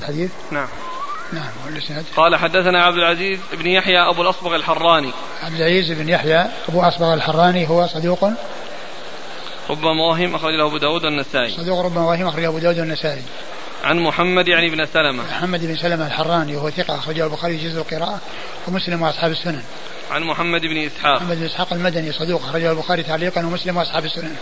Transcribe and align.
الحديث؟ 0.00 0.30
نعم. 0.50 0.68
نعم 1.32 1.50
والاسناد 1.66 2.04
قال 2.16 2.36
حدثنا 2.36 2.82
عبد 2.82 2.96
العزيز 2.96 3.38
بن 3.52 3.66
يحيى 3.66 3.98
أبو 3.98 4.22
الأصبغ 4.22 4.56
الحراني. 4.56 5.10
عبد 5.42 5.54
العزيز 5.54 5.90
بن 5.90 6.08
يحيى 6.08 6.46
أبو 6.68 6.80
اصبغ 6.80 7.14
الحراني 7.14 7.68
هو 7.68 7.86
صدوق 7.86 8.30
ربما 9.70 10.02
وهم 10.10 10.34
اخرج 10.34 10.54
له 10.54 10.66
أبو 10.66 10.78
داود 10.78 11.04
والنسائي. 11.04 11.50
صدوق 11.50 11.84
ربما 11.84 12.06
وهم 12.06 12.26
اخرج 12.26 12.44
أبو 12.44 12.58
داود 12.58 12.78
والنسائي. 12.78 13.22
عن 13.84 13.98
محمد 13.98 14.48
يعني 14.48 14.70
بن 14.70 14.86
سلمة. 14.86 15.22
محمد 15.22 15.60
بن 15.66 15.76
سلمة 15.76 16.06
الحراني 16.06 16.56
وهو 16.56 16.70
ثقة 16.70 16.94
أخرجه 16.94 17.24
البخاري 17.24 17.56
جزء 17.56 17.78
القراءة 17.78 18.20
ومسلم 18.68 19.02
وأصحاب 19.02 19.30
السنن. 19.30 19.62
عن 20.10 20.22
محمد 20.22 20.60
بن 20.60 20.76
إسحاق. 20.76 21.22
محمد 21.22 21.36
بن 21.36 21.44
إسحاق 21.44 21.72
المدني 21.72 22.12
صدوق 22.12 22.42
أخرجه 22.42 22.70
البخاري 22.70 23.02
تعليقا 23.02 23.46
ومسلم 23.46 23.76
وأصحاب 23.76 24.04
السنن. 24.04 24.36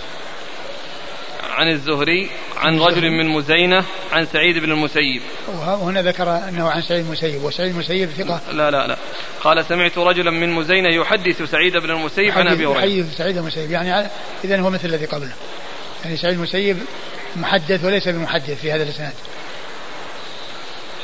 عن 1.58 1.68
الزهري 1.68 2.30
عن 2.56 2.80
رجل 2.80 3.10
من 3.10 3.28
مزينة 3.28 3.84
عن 4.12 4.26
سعيد 4.26 4.58
بن 4.58 4.72
المسيب. 4.72 5.22
وهنا 5.48 6.02
ذكر 6.02 6.48
أنه 6.48 6.70
عن 6.70 6.82
سعيد 6.82 7.04
المسيب 7.04 7.44
وسعيد 7.44 7.70
المسيب 7.70 8.10
ثقة. 8.10 8.40
لا 8.52 8.70
لا 8.70 8.86
لا. 8.86 8.96
قال 9.40 9.64
سمعت 9.64 9.98
رجلا 9.98 10.30
من 10.30 10.52
مزينة 10.52 10.88
يحدث 10.88 11.42
سعيد 11.42 11.76
بن 11.76 11.90
المسيب 11.90 12.38
عن 12.38 12.48
أبي 12.48 12.66
هريرة. 12.66 12.84
يحدث 12.84 13.16
سعيد 13.16 13.36
المسيب 13.36 13.70
يعني 13.70 14.08
إذا 14.44 14.60
هو 14.60 14.70
مثل 14.70 14.88
الذي 14.88 15.06
قبله. 15.06 15.32
يعني 16.04 16.16
سعيد 16.16 16.34
المسيب 16.34 16.78
محدث 17.36 17.84
وليس 17.84 18.08
بمحدث 18.08 18.60
في 18.60 18.72
هذا 18.72 18.82
الإسناد. 18.82 19.14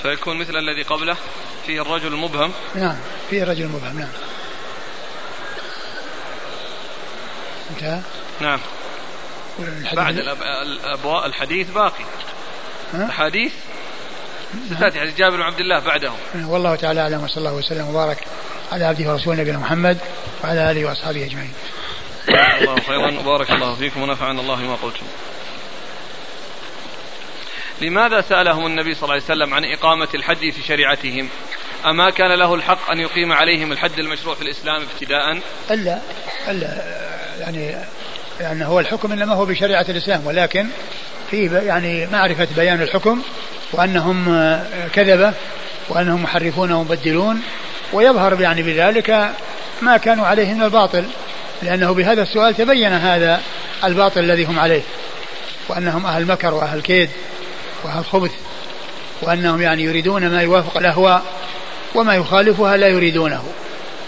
فيكون 0.03 0.39
مثل 0.39 0.57
الذي 0.57 0.83
قبله 0.83 1.17
فيه 1.67 1.83
الرجل 1.83 2.07
المبهم. 2.07 2.53
نعم 2.75 2.97
فيه 3.31 3.43
الرجل 3.43 3.63
المبهم 3.63 3.99
نعم. 3.99 4.09
انتهى؟ 7.71 8.01
نعم. 8.41 8.59
بعد 9.93 10.19
الأبواء 10.63 11.27
الحديث 11.27 11.71
باقي. 11.71 12.05
الحديث 12.95 13.53
ستاتي 14.77 15.01
حديث 15.01 15.17
جابر 15.17 15.37
بن 15.37 15.43
عبد 15.43 15.61
الله 15.61 15.79
بعده 15.79 16.13
والله 16.35 16.77
تعالى 16.77 17.01
أعلم 17.01 17.25
وصلى 17.25 17.37
الله 17.37 17.55
وسلم 17.55 17.89
وبارك 17.89 18.19
على 18.73 18.85
عبده 18.85 19.13
ورسوله 19.13 19.41
نبينا 19.41 19.59
محمد 19.59 19.99
وعلى 20.45 20.71
آله 20.71 20.85
وأصحابه 20.85 21.25
أجمعين. 21.25 21.53
الله 22.29 22.81
خيرا 22.81 23.19
وبارك 23.19 23.51
الله 23.51 23.75
فيكم 23.75 24.03
ونفعنا 24.03 24.41
الله 24.41 24.57
ما 24.57 24.75
قلتم. 24.75 25.07
لماذا 27.81 28.21
سألهم 28.21 28.67
النبي 28.67 28.95
صلى 28.95 29.03
الله 29.03 29.15
عليه 29.15 29.25
وسلم 29.25 29.55
عن 29.55 29.65
إقامة 29.65 30.09
الحد 30.15 30.37
في 30.37 30.63
شريعتهم؟ 30.69 31.29
أما 31.87 32.11
كان 32.11 32.33
له 32.33 32.55
الحق 32.55 32.91
أن 32.91 33.01
يقيم 33.01 33.33
عليهم 33.33 33.73
الحد 33.73 33.99
المشروع 33.99 34.35
في 34.35 34.43
الإسلام 34.43 34.83
ابتداء؟ 34.83 35.41
ألا 35.71 36.01
ألا 36.49 36.69
يعني 37.41 37.85
يعني 38.41 38.67
هو 38.67 38.81
الحكم 38.81 39.13
إنما 39.13 39.35
هو 39.35 39.45
بشريعة 39.45 39.87
الإسلام 39.89 40.27
ولكن 40.27 40.67
فيه 41.31 41.51
يعني 41.51 42.07
معرفة 42.07 42.49
بيان 42.57 42.83
الحكم 42.83 43.23
وأنهم 43.73 44.25
كذبة 44.93 45.33
وأنهم 45.89 46.23
محرفون 46.23 46.73
ومبدلون 46.73 47.43
ويظهر 47.93 48.41
يعني 48.41 48.63
بذلك 48.63 49.31
ما 49.83 49.97
كانوا 49.97 50.27
عليه 50.27 50.55
من 50.55 50.63
الباطل 50.63 51.05
لأنه 51.63 51.93
بهذا 51.93 52.23
السؤال 52.23 52.55
تبين 52.55 52.93
هذا 52.93 53.41
الباطل 53.85 54.21
الذي 54.21 54.45
هم 54.45 54.59
عليه 54.59 54.83
وأنهم 55.69 56.07
أهل 56.07 56.27
مكر 56.27 56.55
وأهل 56.55 56.81
كيد 56.81 57.11
وأهل 57.85 58.05
خبث 58.05 58.33
وأنهم 59.23 59.63
يعني 59.63 59.83
يريدون 59.83 60.29
ما 60.29 60.43
يوافق 60.43 60.77
الأهواء 60.77 61.23
وما 61.95 62.15
يخالفها 62.15 62.77
لا 62.77 62.89
يريدونه 62.89 63.45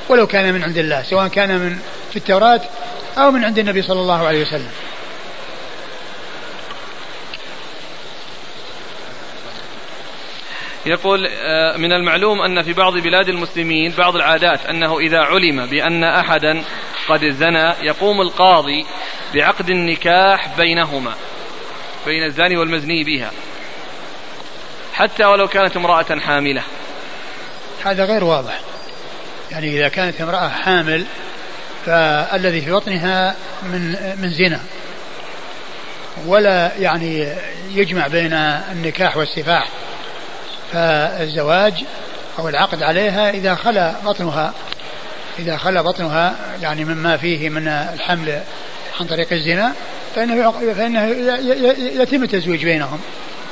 ولو 0.09 0.27
كان 0.27 0.55
من 0.55 0.63
عند 0.63 0.79
الله 0.79 1.03
سواء 1.03 1.29
كان 1.29 1.59
من 1.59 1.79
في 2.11 2.17
التوراة 2.17 2.61
أو 3.19 3.31
من 3.31 3.45
عند 3.45 3.59
النبي 3.59 3.83
صلى 3.83 4.01
الله 4.01 4.27
عليه 4.27 4.43
وسلم. 4.43 4.71
يقول 10.87 11.27
آه، 11.27 11.77
من 11.77 11.93
المعلوم 11.93 12.43
أن 12.43 12.63
في 12.63 12.73
بعض 12.73 12.99
بلاد 12.99 13.29
المسلمين 13.29 13.93
بعض 13.99 14.17
العادات 14.17 14.67
أنه 14.67 14.99
إذا 14.99 15.19
علم 15.19 15.67
بأن 15.67 16.05
أحدا 16.05 16.63
قد 17.09 17.29
زنى 17.31 17.73
يقوم 17.83 18.21
القاضي 18.21 18.87
بعقد 19.35 19.71
النكاح 19.71 20.57
بينهما 20.57 21.15
بين 22.07 22.25
الزاني 22.25 22.57
والمزني 22.57 23.05
بها 23.05 23.31
حتى 24.95 25.25
ولو 25.25 25.49
كانت 25.49 25.77
امرأة 25.77 26.21
حاملة. 26.21 26.63
هذا 27.85 28.05
غير 28.05 28.25
واضح. 28.25 28.61
يعني 29.51 29.79
إذا 29.79 29.89
كانت 29.89 30.21
امرأة 30.21 30.49
حامل 30.49 31.07
فالذي 31.87 32.61
في 32.61 32.73
بطنها 32.73 33.35
من 33.63 33.97
من 34.23 34.31
زنا. 34.31 34.61
ولا 36.27 36.73
يعني 36.79 37.33
يجمع 37.71 38.07
بين 38.07 38.33
النكاح 38.73 39.17
والسفاح. 39.17 39.69
فالزواج 40.73 41.75
أو 42.39 42.49
العقد 42.49 42.83
عليها 42.83 43.31
إذا 43.31 43.55
خلا 43.55 43.95
بطنها 44.05 44.55
إذا 45.39 45.57
خلا 45.57 45.83
بطنها 45.83 46.37
يعني 46.63 46.85
مما 46.85 47.17
فيه 47.17 47.49
من 47.49 47.69
الحمل 47.69 48.41
عن 49.01 49.07
طريق 49.07 49.33
الزنا 49.33 49.73
فإنه 50.15 50.53
فإنه 50.75 51.05
يتم 52.03 52.23
التزويج 52.23 52.65
بينهم. 52.65 53.01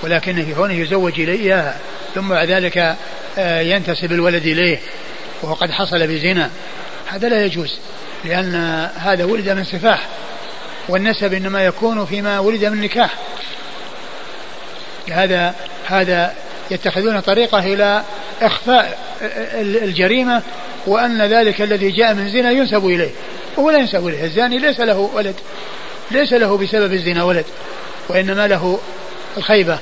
ولكن 0.02 0.44
في 0.44 0.54
كونه 0.54 0.74
يزوج 0.74 1.20
إياها. 1.20 1.76
ثم 2.14 2.28
بعد 2.28 2.50
ذلك 2.50 2.96
آه، 3.38 3.60
ينتسب 3.60 4.12
الولد 4.12 4.46
إليه 4.46 4.78
وهو 5.42 5.54
قد 5.54 5.70
حصل 5.70 6.06
بزنا. 6.06 6.50
هذا 7.06 7.28
لا 7.28 7.44
يجوز. 7.44 7.78
لأن 8.24 8.54
هذا 8.96 9.24
ولد 9.24 9.48
من 9.48 9.64
سفاح 9.64 10.08
والنسب 10.88 11.34
إنما 11.34 11.64
يكون 11.64 12.06
فيما 12.06 12.38
ولد 12.38 12.64
من 12.64 12.80
نكاح. 12.80 13.10
هذا 15.10 15.54
هذا 15.86 16.34
يتخذون 16.70 17.20
طريقة 17.20 17.58
إلى 17.58 18.02
إخفاء 18.42 18.98
الجريمة 19.60 20.42
وأن 20.86 21.22
ذلك 21.22 21.62
الذي 21.62 21.90
جاء 21.90 22.14
من 22.14 22.28
زنا 22.28 22.50
ينسب 22.50 22.86
إليه. 22.86 23.10
وهو 23.56 23.70
لا 23.70 23.78
ينسب 23.78 24.06
إليه 24.06 24.24
الزاني 24.24 24.58
ليس 24.58 24.80
له 24.80 25.10
ولد 25.14 25.34
ليس 26.10 26.32
له 26.32 26.58
بسبب 26.58 26.92
الزنا 26.92 27.24
ولد 27.24 27.44
وإنما 28.08 28.46
له 28.46 28.80
الخيبة. 29.36 29.78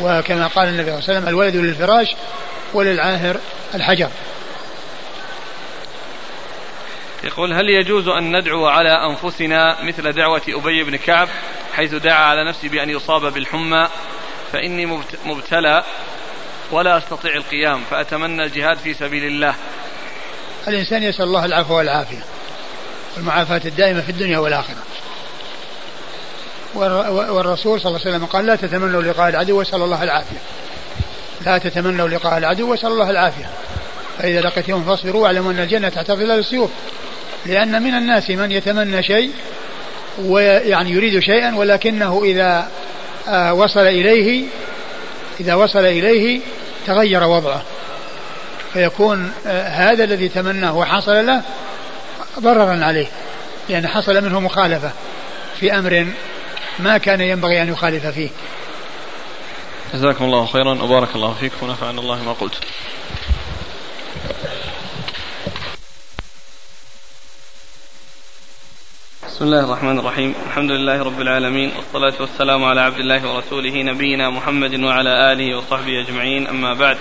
وكما 0.00 0.46
قال 0.46 0.68
النبي 0.68 0.90
صلى 0.90 0.98
الله 0.98 1.04
عليه 1.08 1.18
وسلم 1.18 1.28
الولد 1.28 1.56
للفراش 1.56 2.14
وللعاهر 2.74 3.36
الحجر. 3.74 4.08
يقول 7.24 7.52
هل 7.52 7.68
يجوز 7.68 8.08
أن 8.08 8.36
ندعو 8.36 8.66
على 8.66 8.90
أنفسنا 8.90 9.82
مثل 9.82 10.12
دعوة 10.12 10.42
أبي 10.48 10.84
بن 10.84 10.96
كعب 10.96 11.28
حيث 11.72 11.94
دعا 11.94 12.24
على 12.24 12.44
نفسه 12.44 12.68
بأن 12.68 12.90
يصاب 12.90 13.32
بالحمى؟ 13.32 13.88
فإني 14.52 14.86
مبتلى 15.24 15.84
ولا 16.70 16.98
أستطيع 16.98 17.34
القيام 17.34 17.80
فأتمنى 17.90 18.44
الجهاد 18.44 18.78
في 18.78 18.94
سبيل 18.94 19.24
الله. 19.24 19.54
الإنسان 20.68 21.02
يسأل 21.02 21.24
الله 21.24 21.44
العفو 21.44 21.74
والعافية 21.74 22.24
والمعافاة 23.16 23.60
الدائمة 23.64 24.00
في 24.00 24.08
الدنيا 24.08 24.38
والآخرة. 24.38 24.82
والرسول 26.74 27.80
صلى 27.80 27.90
الله 27.90 28.00
عليه 28.00 28.10
وسلم 28.10 28.26
قال 28.26 28.46
لا 28.46 28.56
تتمنوا 28.56 29.02
لقاء 29.02 29.28
العدو 29.28 29.58
واسأل 29.58 29.82
الله 29.82 30.02
العافية. 30.02 30.38
لا 31.46 31.58
تتمنوا 31.58 32.08
لقاء 32.08 32.38
العدو 32.38 32.70
واسأل 32.70 32.88
الله 32.88 33.10
العافية. 33.10 33.50
فإذا 34.18 34.40
لقيتهم 34.40 34.84
فاصبروا 34.84 35.22
واعلموا 35.22 35.52
أن 35.52 35.58
الجنة 35.58 35.88
تحت 35.88 36.10
ظلال 36.10 36.38
السيوف 36.38 36.70
لأن 37.46 37.82
من 37.82 37.94
الناس 37.94 38.30
من 38.30 38.52
يتمنى 38.52 39.02
شيء 39.02 39.30
ويعني 40.18 40.90
يريد 40.90 41.18
شيئا 41.18 41.54
ولكنه 41.54 42.22
إذا 42.24 42.68
آه، 43.28 43.54
وصل 43.54 43.80
إليه 43.80 44.44
إذا 45.40 45.54
وصل 45.54 45.84
إليه 45.84 46.40
تغير 46.86 47.24
وضعه. 47.24 47.62
فيكون 48.72 49.32
آه، 49.46 49.68
هذا 49.68 50.04
الذي 50.04 50.28
تمناه 50.28 50.76
وحصل 50.76 51.26
له 51.26 51.42
ضررا 52.40 52.84
عليه 52.84 53.06
لأن 53.68 53.86
حصل 53.86 54.24
منه 54.24 54.40
مخالفة 54.40 54.90
في 55.60 55.78
أمر 55.78 56.06
ما 56.78 56.98
كان 56.98 57.20
ينبغي 57.20 57.62
أن 57.62 57.68
يخالف 57.68 58.06
فيه. 58.06 58.28
جزاكم 59.94 60.24
الله 60.24 60.46
خيرا 60.46 60.82
وبارك 60.82 61.08
الله 61.14 61.34
فيكم 61.40 61.66
ونفعنا 61.66 62.00
الله 62.00 62.22
ما 62.22 62.32
قلت. 62.32 62.54
بسم 69.42 69.52
الله 69.52 69.64
الرحمن 69.64 69.98
الرحيم. 69.98 70.34
الحمد 70.46 70.70
لله 70.70 71.02
رب 71.02 71.20
العالمين 71.20 71.72
والصلاة 71.76 72.20
والسلام 72.20 72.64
على 72.64 72.80
عبد 72.80 72.98
الله 72.98 73.34
ورسوله 73.34 73.82
نبينا 73.82 74.30
محمد 74.30 74.80
وعلى 74.80 75.32
آله 75.32 75.58
وصحبه 75.58 76.00
أجمعين. 76.00 76.46
أما 76.46 76.74
بعد 76.74 76.96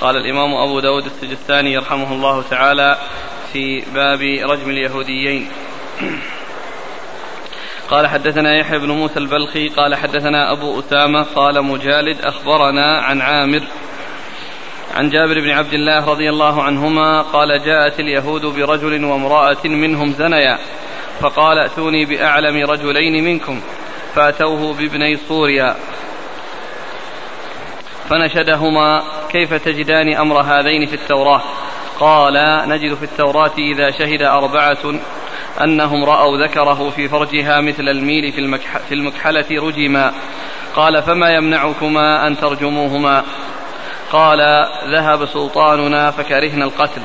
قال 0.00 0.16
الإمام 0.16 0.54
أبو 0.54 0.80
داود 0.80 1.04
السجستاني 1.04 1.72
يرحمه 1.72 2.12
الله 2.12 2.42
تعالى 2.50 2.96
في 3.52 3.82
باب 3.94 4.20
رجم 4.50 4.70
اليهوديين. 4.70 5.48
قال 7.90 8.06
حدثنا 8.06 8.56
يحيى 8.56 8.78
بن 8.78 8.90
موسى 8.90 9.18
البلخي 9.18 9.68
قال 9.68 9.94
حدثنا 9.94 10.52
أبو 10.52 10.80
أسامة 10.80 11.22
قال 11.22 11.64
مجالد 11.64 12.20
أخبرنا 12.20 12.98
عن 12.98 13.20
عامر 13.20 13.62
عن 14.94 15.10
جابر 15.10 15.40
بن 15.40 15.50
عبد 15.50 15.74
الله 15.74 16.06
رضي 16.06 16.30
الله 16.30 16.62
عنهما 16.62 17.22
قال 17.22 17.48
جاءت 17.64 18.00
اليهود 18.00 18.46
برجل 18.46 19.04
وامرأة 19.04 19.64
منهم 19.64 20.12
زنيا. 20.12 20.58
فقال 21.22 21.58
ائتوني 21.58 22.04
بأعلم 22.04 22.70
رجلين 22.70 23.24
منكم 23.24 23.60
فأتوه 24.14 24.74
بابني 24.74 25.16
صوريا 25.16 25.76
فنشدهما 28.08 29.02
كيف 29.30 29.54
تجدان 29.54 30.16
أمر 30.16 30.40
هذين 30.40 30.86
في 30.86 30.94
التوراة؟ 30.94 31.42
قال 32.00 32.34
نجد 32.68 32.94
في 32.94 33.02
التوراة 33.02 33.52
إذا 33.58 33.90
شهد 33.90 34.22
أربعة 34.22 34.78
أنهم 35.64 36.04
رأوا 36.04 36.46
ذكره 36.46 36.90
في 36.90 37.08
فرجها 37.08 37.60
مثل 37.60 37.88
الميل 37.88 38.32
في, 38.32 38.58
في 38.88 38.94
المكحلة 38.94 39.46
رجما. 39.50 40.12
قال 40.76 41.02
فما 41.02 41.30
يمنعكما 41.30 42.26
أن 42.26 42.36
ترجموهما؟ 42.36 43.24
قال 44.12 44.38
ذهب 44.94 45.26
سلطاننا 45.26 46.10
فكرهنا 46.10 46.64
القتل. 46.64 47.02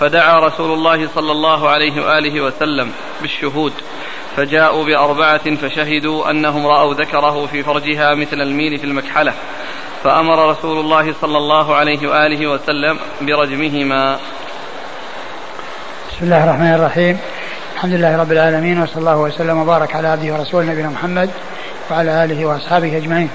فدعا 0.00 0.40
رسول 0.40 0.72
الله 0.72 1.08
صلى 1.14 1.32
الله 1.32 1.68
عليه 1.68 2.02
وآله 2.02 2.40
وسلم 2.40 2.92
بالشهود 3.20 3.72
فجاءوا 4.36 4.84
بأربعة 4.84 5.56
فشهدوا 5.56 6.30
أنهم 6.30 6.66
رأوا 6.66 6.94
ذكره 6.94 7.46
في 7.46 7.62
فرجها 7.62 8.14
مثل 8.14 8.40
الميل 8.40 8.78
في 8.78 8.84
المكحلة 8.84 9.32
فأمر 10.04 10.50
رسول 10.50 10.80
الله 10.80 11.14
صلى 11.20 11.38
الله 11.38 11.76
عليه 11.76 12.08
وآله 12.08 12.46
وسلم 12.46 12.98
برجمهما. 13.20 14.18
بسم 16.08 16.24
الله 16.24 16.44
الرحمن 16.44 16.74
الرحيم. 16.74 17.18
الحمد 17.74 17.92
لله 17.92 18.16
رب 18.16 18.32
العالمين 18.32 18.82
وصلى 18.82 18.96
الله 18.96 19.16
وسلم 19.16 19.58
وبارك 19.58 19.96
على 19.96 20.08
عبده 20.08 20.34
ورسوله 20.34 20.72
نبينا 20.72 20.88
محمد 20.88 21.30
وعلى 21.90 22.24
آله 22.24 22.46
وأصحابه 22.46 22.96
أجمعين. 22.96 23.30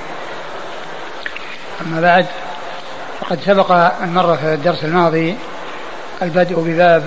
أما 1.82 2.02
بعد 2.02 2.26
فقد 3.22 3.40
سبق 3.42 3.72
أن 3.72 4.14
مر 4.14 4.38
في 4.38 4.54
الدرس 4.54 4.84
الماضي 4.84 5.36
البدء 6.22 6.60
بباب 6.60 7.04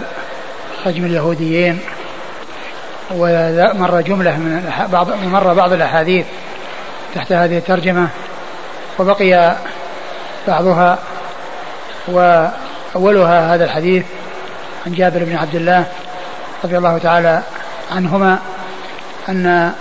رجم 0.86 1.04
اليهوديين 1.04 1.80
ومر 3.10 4.00
جملة 4.00 4.36
من 4.36 4.72
بعض 4.92 5.24
مر 5.24 5.54
بعض 5.54 5.72
الأحاديث 5.72 6.26
تحت 7.14 7.32
هذه 7.32 7.58
الترجمة 7.58 8.08
وبقي 8.98 9.56
بعضها 10.48 10.98
وأولها 12.08 13.54
هذا 13.54 13.64
الحديث 13.64 14.04
عن 14.86 14.92
جابر 14.92 15.24
بن 15.24 15.36
عبد 15.36 15.54
الله 15.54 15.86
رضي 16.64 16.78
الله 16.78 16.98
تعالى 16.98 17.42
عنهما 17.90 18.38
أن 19.28 19.72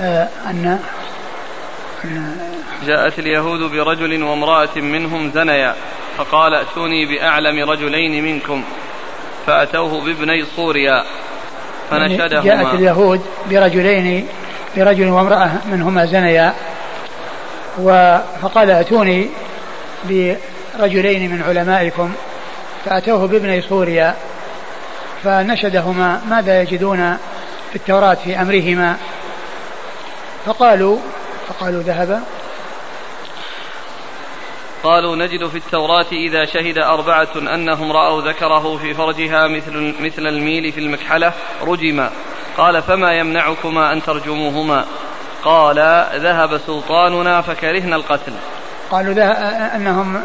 آه، 0.00 0.28
أن 0.46 0.78
جاءت 2.86 3.18
اليهود 3.18 3.60
برجل 3.60 4.22
وامرأة 4.22 4.76
منهم 4.76 5.30
زنيا. 5.34 5.74
فقال 6.18 6.54
ائتوني 6.54 7.06
بأعلم 7.06 7.70
رجلين 7.70 8.24
منكم 8.24 8.64
فأتوه 9.46 10.00
بابني 10.04 10.44
صوريا 10.56 11.04
فنشدهما. 11.90 12.44
جاءت 12.44 12.74
اليهود 12.74 13.20
برجلين 13.50 14.28
برجل 14.76 15.08
وامرأة 15.08 15.50
منهما 15.70 16.06
زنيا. 16.06 16.54
فقال 18.42 18.70
ائتوني 18.70 19.28
برجلين 20.04 21.30
من 21.30 21.42
علمائكم 21.42 22.12
فأتوه 22.84 23.26
بابني 23.26 23.62
صوريا. 23.62 24.14
فنشدهما 25.24 26.20
ماذا 26.30 26.62
يجدون 26.62 27.16
في 27.70 27.76
التوراة 27.76 28.14
في 28.14 28.40
أمرهما؟ 28.40 28.96
فقالوا 30.46 30.98
فقالوا 31.48 31.82
ذهب 31.82 32.22
قالوا 34.86 35.16
نجد 35.16 35.48
في 35.48 35.56
التوراة 35.58 36.06
إذا 36.12 36.44
شهد 36.44 36.78
أربعة 36.78 37.28
أنهم 37.54 37.92
رأوا 37.92 38.22
ذكره 38.22 38.76
في 38.76 38.94
فرجها 38.94 39.48
مثل, 39.48 39.94
مثل 40.00 40.26
الميل 40.26 40.72
في 40.72 40.80
المكحلة 40.80 41.32
رجما. 41.66 42.10
قال 42.56 42.82
فما 42.82 43.12
يمنعكما 43.12 43.92
أن 43.92 44.02
ترجموهما؟ 44.02 44.84
قال 45.44 46.06
ذهب 46.16 46.58
سلطاننا 46.58 47.40
فكرهنا 47.42 47.96
القتل. 47.96 48.32
قالوا 48.90 49.14
ده 49.14 49.32
أنهم 49.76 50.16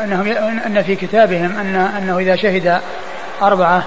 أنهم 0.00 0.28
أن 0.66 0.82
في 0.82 0.96
كتابهم 0.96 1.56
أن 1.58 1.76
أنه 1.76 2.18
إذا 2.18 2.36
شهد 2.36 2.80
أربعة 3.42 3.84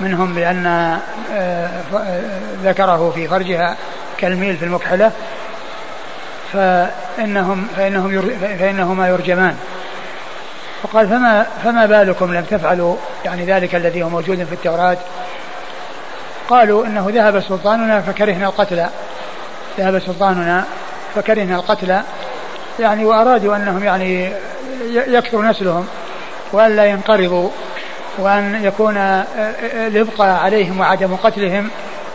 منهم 0.00 0.34
بأن 0.34 0.98
ذكره 2.62 3.10
في 3.10 3.28
فرجها 3.28 3.76
كالميل 4.18 4.56
في 4.56 4.64
المكحلة 4.64 5.12
فإنهم 6.52 7.68
فإنهم 7.76 8.22
فإنهما 8.58 9.08
يرجمان. 9.08 9.56
فقال 10.82 11.08
فما 11.08 11.46
فما 11.64 11.86
بالكم؟ 11.86 12.34
لم 12.34 12.44
تفعلوا 12.44 12.96
يعني 13.24 13.44
ذلك 13.44 13.74
الذي 13.74 14.02
هو 14.02 14.08
موجود 14.08 14.44
في 14.44 14.52
التوراة. 14.52 14.96
قالوا 16.48 16.86
إنه 16.86 17.10
ذهب 17.14 17.40
سلطاننا 17.40 18.00
فكرهنا 18.00 18.46
القتل. 18.46 18.86
ذهب 19.78 19.98
سلطاننا 19.98 20.64
فكرهنا 21.14 21.56
القتل. 21.56 22.00
يعني 22.80 23.04
وأرادوا 23.04 23.56
أنهم 23.56 23.84
يعني 23.84 24.32
يكثر 24.90 25.42
نسلهم 25.42 25.86
وأن 26.52 26.76
لا 26.76 26.86
ينقرضوا 26.86 27.50
وأن 28.18 28.64
يكون 28.64 28.96
الإبقاء 29.86 30.40
عليهم 30.44 30.80
وعدم 30.80 31.16
قتلهم 31.16 31.70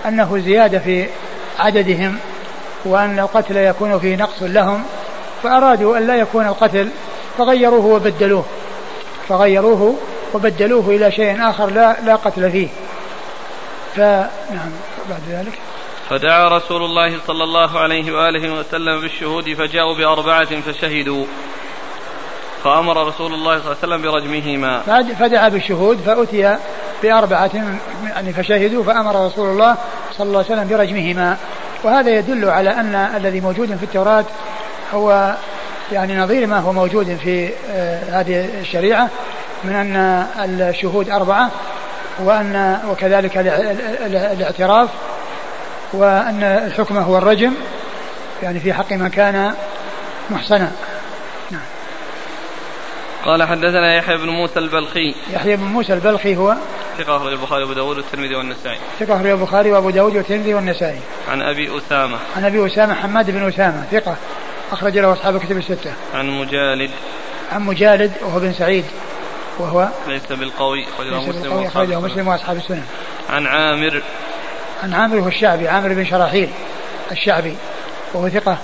أنه 0.08 0.38
زيادة 0.38 0.80
في 0.80 1.08
عددهم. 1.60 2.18
وأن 2.86 3.20
القتل 3.20 3.58
يكون 3.58 4.00
فيه 4.00 4.16
نقص 4.16 4.42
لهم 4.42 4.84
فأرادوا 5.44 5.98
أن 5.98 6.08
لا 6.08 6.16
يكون 6.16 6.48
القتل 6.48 6.90
فغيروه 7.38 7.86
وبدلوه 7.86 8.46
فغيروه 9.30 9.96
وبدلوه 10.34 10.90
إلى 10.90 11.12
شيء 11.12 11.50
آخر 11.50 11.70
لا 11.70 11.96
لا 12.06 12.16
قتل 12.16 12.52
فيه. 12.52 12.68
فنعم 13.96 14.72
بعد 15.10 15.22
ذلك. 15.30 15.54
فدعا 16.10 16.58
رسول 16.58 16.84
الله 16.84 17.20
صلى 17.28 17.44
الله 17.44 17.80
عليه 17.80 18.12
وآله 18.12 18.54
وسلم 18.54 19.02
بالشهود 19.02 19.54
فجاءوا 19.54 19.96
بأربعة 19.96 20.62
فشهدوا. 20.62 21.26
فأمر 22.64 23.08
رسول 23.08 23.34
الله 23.34 23.60
صلى 23.60 23.74
الله 23.74 23.78
عليه 23.84 23.96
وسلم 23.96 24.12
برجمهما. 24.12 24.82
فدعا 25.20 25.50
بالشهود 25.50 25.98
فأتي 25.98 26.58
بأربعة 27.04 27.52
يعني 28.04 28.34
فشهدوا 28.34 28.84
فأمر 28.84 29.26
رسول 29.26 29.50
الله 29.50 29.78
صلى 30.18 30.28
الله 30.28 30.46
عليه 30.50 30.62
وسلم 30.62 30.78
برجمهما. 30.78 31.38
وهذا 31.84 32.10
يدل 32.10 32.50
على 32.50 32.70
أن 32.70 32.96
الذي 32.96 33.42
موجود 33.42 33.76
في 33.76 33.84
التوراة 33.84 34.26
هو 34.94 35.36
يعني 35.92 36.18
نظير 36.18 36.48
ما 36.48 36.60
هو 36.60 36.74
موجود 36.74 37.18
في 37.24 37.50
آه، 37.72 38.20
هذه 38.20 38.50
الشريعة 38.62 39.10
من 39.64 39.76
أن 39.76 39.96
الشهود 40.62 41.10
أربعة 41.10 41.52
وأن 42.20 42.80
وكذلك 42.90 43.38
الاعتراف 44.08 44.90
وأن 45.94 46.44
الحكم 46.44 46.98
هو 46.98 47.18
الرجم 47.18 47.54
يعني 48.44 48.60
في 48.60 48.74
حق 48.74 48.94
من 48.94 49.08
كان 49.08 49.54
محصنا 50.30 50.72
قال 53.26 53.44
حدثنا 53.44 53.96
يحيى 53.96 54.18
بن 54.18 54.30
موسى 54.30 54.60
البلخي. 54.60 55.16
يحيى 55.34 55.56
بن 55.56 55.64
موسى 55.64 55.94
البلخي 55.94 56.36
هو 56.36 56.56
ثقة 56.98 57.18
أخرج 57.18 57.32
البخاري 57.32 57.64
وأبو 57.64 57.74
داود 57.74 57.98
والترمذي 57.98 58.36
والنسائي. 58.36 58.78
ثقة 59.00 59.16
أخرج 59.16 59.28
البخاري 59.28 59.72
وأبو 59.72 59.90
داود 59.90 60.16
والترمذي 60.16 60.54
والنسائي. 60.54 61.00
عن 61.32 61.42
أبي 61.42 61.78
أسامة. 61.78 62.18
عن 62.36 62.46
أبي 62.46 62.66
أسامة 62.66 62.94
حماد 62.94 63.32
بن 63.32 63.48
أسامة 63.48 63.84
ثقة 63.92 64.16
أخرج 64.72 64.98
له 64.98 65.14
أصحاب 65.14 65.36
الكتب 65.36 65.58
الستة. 65.58 65.94
عن 66.14 66.40
مجالد. 66.40 66.92
عن 67.52 67.62
مجالد 67.62 68.12
وهو 68.22 68.40
بن 68.40 68.54
سعيد 68.54 68.86
وهو 69.60 69.88
ليس 70.08 70.32
بالقوي 70.32 70.86
أخرجه 70.94 71.30
مسلم 71.30 71.64
أخرجه 71.64 72.00
مسلم 72.00 72.28
وأصحاب 72.28 72.58
السنن 72.58 72.86
عن 73.30 73.48
عامر. 73.48 74.02
عن 74.84 74.94
عامر 74.94 75.20
هو 75.20 75.28
الشعبي 75.28 75.68
عامر 75.68 75.94
بن 75.94 76.06
شراحيل 76.06 76.50
الشعبي 77.12 77.56
وهو 78.14 78.30
ثقة 78.30 78.58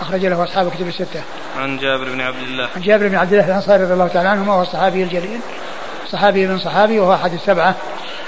أخرج 0.00 0.26
له 0.26 0.44
أصحاب 0.44 0.66
الكتب 0.66 0.88
الستة. 0.88 1.22
عن 1.58 1.78
جابر 1.78 2.04
بن 2.04 2.20
عبد 2.20 2.42
الله. 2.42 2.68
عن 2.76 2.82
جابر 2.82 3.08
بن 3.08 3.14
عبد 3.14 3.32
الله 3.32 3.46
الأنصاري 3.46 3.82
رضي 3.82 3.92
الله 3.92 4.08
تعالى 4.08 4.28
عنهما 4.28 4.52
وهو 4.52 4.62
الصحابي 4.62 5.02
الجليل. 5.02 5.40
صحابي 6.12 6.46
من 6.46 6.58
صحابي 6.58 6.98
وهو 6.98 7.14
أحد 7.14 7.32
السبعة 7.32 7.74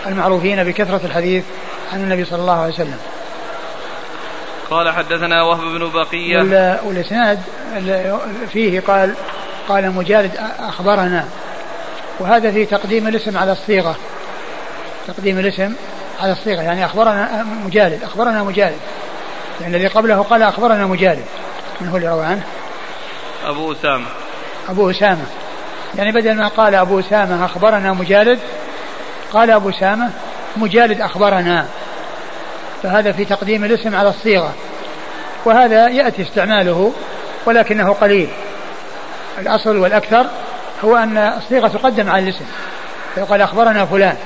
المعروفين 0.07 0.65
بكثرة 0.65 1.01
الحديث 1.05 1.45
عن 1.93 2.01
النبي 2.01 2.25
صلى 2.25 2.39
الله 2.39 2.61
عليه 2.61 2.75
وسلم. 2.75 2.99
قال 4.71 4.91
حدثنا 4.91 5.43
وهب 5.43 5.61
بن 5.61 5.91
بقية. 5.91 6.39
والإسناد 6.85 7.39
فيه 8.53 8.81
قال 8.81 9.15
قال 9.69 9.91
مجالد 9.91 10.33
أخبرنا. 10.59 11.29
وهذا 12.21 12.51
في 12.51 12.67
تقديم 12.67 13.09
الاسم 13.09 13.39
على 13.39 13.53
الصيغة. 13.53 13.97
تقديم 15.09 15.39
الاسم 15.39 15.75
على 16.21 16.33
الصيغة. 16.33 16.63
يعني 16.63 16.85
أخبرنا 16.85 17.47
مجالد. 17.67 18.03
أخبرنا 18.03 18.43
مجالد. 18.43 18.79
يعني 19.61 19.77
الذي 19.77 19.87
قبله 19.87 20.23
قال 20.23 20.43
أخبرنا 20.43 20.87
مجالد. 20.87 21.25
من 21.81 21.89
هو 21.89 21.97
اللي 21.97 22.09
روى 22.09 22.25
عنه. 22.25 22.43
أبو 23.45 23.73
أسامة. 23.73 24.07
أبو 24.69 24.91
أسامة. 24.91 25.25
يعني 25.99 26.13
بدل 26.13 26.35
ما 26.35 26.49
قال 26.49 26.75
أبو 26.75 27.01
أسامة 27.01 27.45
أخبرنا 27.45 27.93
مجالد 27.93 28.39
قال 29.33 29.51
أبو 29.51 29.71
أسامة 29.71 30.11
مجالد 30.57 31.01
أخبرنا. 31.01 31.67
فهذا 32.83 33.13
في 33.13 33.25
تقديم 33.25 33.65
الاسم 33.65 33.97
على 33.97 34.09
الصيغة. 34.09 34.55
وهذا 35.45 35.89
يأتي 35.89 36.23
استعماله 36.23 36.93
ولكنه 37.47 37.93
قليل. 37.93 38.29
الأصل 39.39 39.77
والأكثر 39.77 40.27
هو 40.85 40.97
أن 40.97 41.17
الصيغة 41.17 41.69
تقدم 41.69 42.11
على 42.11 42.23
الاسم. 42.25 42.45
فيقال 43.15 43.43
أخبرنا 43.43 43.87
فلان. 43.87 44.17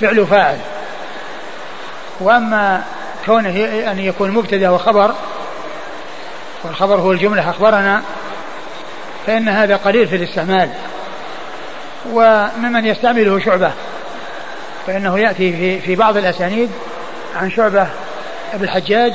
فعل 0.00 0.26
فاعل. 0.26 0.58
وأما 2.20 2.82
كونه 3.26 3.64
أن 3.90 3.98
يكون 3.98 4.30
مبتدأ 4.30 4.70
وخبر 4.70 5.14
والخبر 6.64 6.94
هو 6.94 7.12
الجملة 7.12 7.50
أخبرنا 7.50 8.02
فإن 9.26 9.48
هذا 9.48 9.76
قليل 9.76 10.08
في 10.08 10.16
الاستعمال. 10.16 10.70
وممن 12.12 12.86
يستعمله 12.86 13.38
شعبة 13.38 13.72
فإنه 14.86 15.18
يأتي 15.18 15.52
في, 15.52 15.80
في 15.80 15.96
بعض 15.96 16.16
الأسانيد 16.16 16.70
عن 17.36 17.50
شعبة 17.50 17.86
ابن 18.54 18.64
الحجاج 18.64 19.12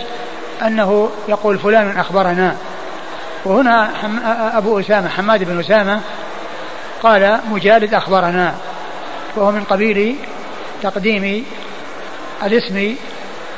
أنه 0.62 1.10
يقول 1.28 1.60
فلان 1.60 1.98
أخبرنا. 1.98 2.56
وهنا 3.46 3.90
أبو 4.58 4.80
أسامة 4.80 5.10
حماد 5.10 5.44
بن 5.44 5.60
أسامة 5.60 6.02
قال 7.04 7.40
مجالد 7.52 7.94
أخبرنا. 7.94 8.56
وهو 9.36 9.52
من 9.52 9.64
قبيل 9.64 10.16
تقديم 10.84 11.46
الاسم 12.44 12.96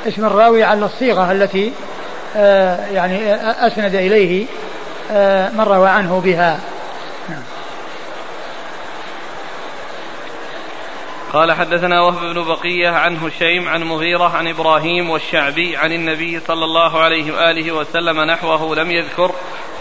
اسم 0.08 0.24
الراوي 0.24 0.64
على 0.64 0.86
الصيغة 0.86 1.32
التي 1.32 1.72
يعني 2.92 3.34
أسند 3.66 3.94
إليه 3.94 4.46
آه، 5.10 5.50
من 5.50 5.60
روى 5.60 5.88
عنه 5.88 6.20
بها. 6.20 6.60
نعم. 7.28 7.42
قال 11.32 11.52
حدثنا 11.52 12.00
وهب 12.00 12.34
بن 12.34 12.44
بقية 12.44 12.88
عن 12.88 13.16
هشيم 13.16 13.68
عن 13.68 13.82
مغيرة 13.82 14.36
عن 14.36 14.48
إبراهيم 14.48 15.10
والشعبي 15.10 15.76
عن 15.76 15.92
النبي 15.92 16.40
صلى 16.40 16.64
الله 16.64 17.00
عليه 17.00 17.32
وآله 17.32 17.72
وسلم 17.72 18.20
نحوه 18.20 18.76
لم 18.76 18.90
يذكر 18.90 19.32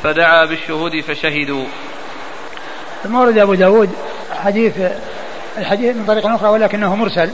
فدعا 0.04 0.46
بالشهود 0.46 1.02
فشهدوا. 1.02 1.66
ثم 3.04 3.16
ورد 3.16 3.38
أبو 3.38 3.54
داود 3.54 3.90
حديث 4.44 4.74
الحديث 5.58 5.96
من 5.96 6.06
طريق 6.06 6.28
أخرى 6.28 6.50
ولكنه 6.50 6.96
مرسل 6.96 7.32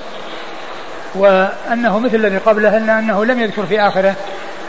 وأنه 1.16 2.00
مثل 2.00 2.16
الذي 2.16 2.38
قبله 2.38 2.78
إلا 2.78 3.00
أنه 3.00 3.26
لم 3.26 3.40
يذكر 3.40 3.66
في 3.66 3.82
آخره. 3.82 4.16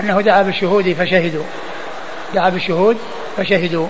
أنه 0.01 0.21
دعا 0.21 0.43
بالشهود 0.43 0.93
فشهدوا. 0.93 1.45
دعا 2.35 2.51
بالشهود 2.51 2.97
فشهدوا. 3.37 3.87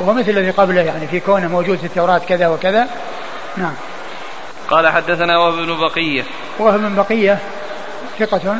وهو 0.00 0.12
مثل 0.12 0.30
الذي 0.30 0.50
قبله 0.50 0.80
يعني 0.80 1.06
في 1.06 1.20
كونه 1.20 1.48
موجود 1.48 1.78
في 1.78 1.84
التوراة 1.84 2.18
كذا 2.18 2.48
وكذا. 2.48 2.88
نعم. 3.56 3.74
قال 4.70 4.88
حدثنا 4.88 5.38
وهب 5.38 5.66
بن 5.66 5.80
بقية. 5.80 6.22
وهب 6.58 6.80
بن 6.80 6.94
بقية 6.94 7.38
ثقة. 8.18 8.58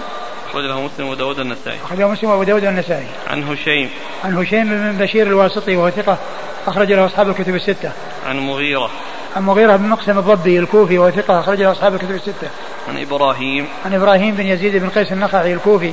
أخرج 0.51 0.65
له 0.65 0.81
مسلم 0.81 1.09
وداود 1.09 1.39
النسائي 1.39 1.79
أخرج 1.85 1.99
له 1.99 2.09
مسلم 2.09 2.31
وأبو 2.31 2.43
داود 2.43 2.65
النسائي 2.65 3.07
عن 3.31 3.43
هشيم. 3.43 3.91
عن 4.25 4.37
هشيم 4.37 4.65
بن 4.65 4.99
بشير 4.99 5.27
الواسطي 5.27 5.77
وهو 5.77 5.91
ثقة. 5.91 6.19
أخرج 6.67 6.93
له 6.93 7.07
أصحاب 7.07 7.29
الكتب 7.29 7.55
الستة. 7.55 7.93
عن 8.29 8.39
مغيرة. 8.39 8.91
عن 9.37 9.43
مغيرة 9.43 9.77
بن 9.77 9.89
مقسم 9.89 10.19
الضبي 10.19 10.59
الكوفي 10.59 10.99
وهو 10.99 11.11
ثقة. 11.11 11.41
أخرج 11.41 11.63
له 11.63 11.73
أصحاب 11.73 11.95
الكتب 11.95 12.11
الستة. 12.11 12.49
عن 12.89 12.99
إبراهيم. 12.99 13.69
عن 13.87 13.95
إبراهيم 13.95 14.35
بن 14.35 14.47
يزيد 14.47 14.77
بن 14.77 14.89
قيس 14.89 15.13
النخعي 15.13 15.55
الكوفي. 15.55 15.93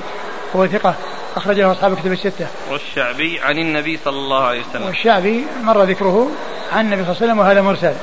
وهو 0.53 0.68
ثقة 0.68 0.96
أخرج 1.36 1.60
له 1.60 1.72
أصحاب 1.72 1.94
الكتب 1.94 2.12
الستة. 2.12 2.48
والشعبي 2.72 3.39
عن 3.39 3.58
النبي 3.58 4.00
صلى 4.06 4.18
الله 4.18 4.44
عليه 4.44 4.62
وسلم. 4.70 4.86
والشعبي 4.86 5.46
مر 5.63 5.84
ذكره 5.84 6.29
عن 6.74 6.86
النبي 6.86 7.03
صلى 7.03 7.12
الله 7.12 7.22
عليه 7.22 7.25
وسلم 7.25 7.39
وهذا 7.39 7.62
مرسل. 7.62 7.94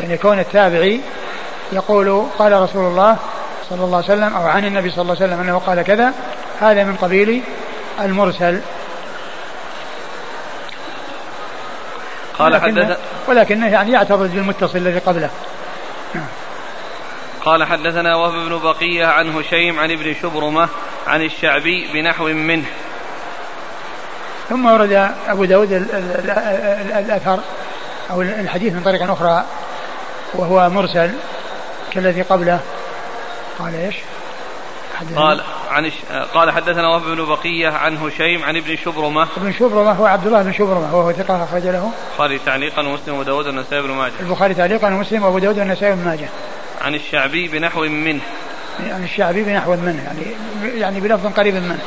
يعني 0.00 0.18
كون 0.18 0.38
التابعي 0.38 1.00
يقول 1.72 2.26
قال 2.38 2.62
رسول 2.62 2.84
الله 2.84 3.16
صلى 3.70 3.84
الله 3.84 3.96
عليه 3.96 4.06
وسلم 4.06 4.36
أو 4.36 4.46
عن 4.46 4.64
النبي 4.64 4.90
صلى 4.90 5.02
الله 5.02 5.16
عليه 5.16 5.26
وسلم 5.26 5.40
أنه 5.40 5.58
قال 5.58 5.82
كذا 5.82 6.12
هذا 6.60 6.84
من 6.84 6.96
قبيل 6.96 7.42
المرسل. 8.00 8.60
قال 12.38 12.52
ولكنه, 12.52 12.96
ولكنه 13.28 13.68
يعني 13.68 13.92
يعترض 13.92 14.30
بالمتصل 14.34 14.78
الذي 14.78 14.98
قبله. 14.98 15.30
قال 17.44 17.64
حدثنا 17.64 18.16
وهب 18.16 18.32
بن 18.32 18.58
بقية 18.58 19.06
عن 19.06 19.36
هشيم 19.36 19.80
عن 19.80 19.90
ابن 19.90 20.14
شبرمة 20.22 20.68
عن 21.06 21.22
الشعبي 21.22 21.92
بنحو 21.92 22.24
منه. 22.24 22.64
ثم 24.48 24.66
ورد 24.66 25.10
أبو 25.28 25.44
داود 25.44 25.72
الأثر 25.72 27.40
أو 28.10 28.22
الحديث 28.22 28.72
من 28.72 28.82
طريق 28.82 29.10
أخرى 29.10 29.44
وهو 30.34 30.70
مرسل 30.70 31.10
كالذي 31.92 32.22
قبله. 32.22 32.60
قال 33.58 33.74
إيش؟ 33.74 33.96
قال 35.16 35.40
عن 35.70 35.90
قال 36.34 36.50
حدثنا 36.50 36.88
وهب 36.88 37.02
بن 37.02 37.24
بقية 37.24 37.68
عن 37.68 37.96
هشيم 37.96 38.44
عن 38.44 38.56
ابن 38.56 38.76
شبرمة. 38.76 39.28
ابن 39.36 39.52
شبرمة 39.52 39.92
هو 39.92 40.06
عبد 40.06 40.26
الله 40.26 40.42
بن 40.42 40.52
شبرمة 40.52 40.96
وهو 40.96 41.12
ثقة 41.12 41.44
أخرج 41.44 41.62
له. 41.62 41.92
البخاري 42.18 42.38
تعليقا 42.38 42.82
ومسلم 42.82 43.14
وابو 43.14 43.22
داود 43.22 43.46
والنسائي 43.46 43.82
بن 43.82 43.90
ماجه. 43.90 44.12
البخاري 44.20 44.54
تعليقا 44.54 44.88
ومسلم 44.88 45.22
وأبو 45.22 45.38
داود 45.38 45.58
والنسائي 45.58 45.94
بن 45.94 46.04
ماجه. 46.04 46.28
عن 46.82 46.94
الشعبي 46.94 47.48
بنحو 47.48 47.80
منه. 47.80 48.22
عن 48.80 49.04
الشعبي 49.04 49.42
بنحو 49.42 49.76
منه 49.76 50.02
يعني 50.04 50.22
يعني 50.80 51.00
بلفظ 51.00 51.26
قريب 51.26 51.54
منه. 51.54 51.78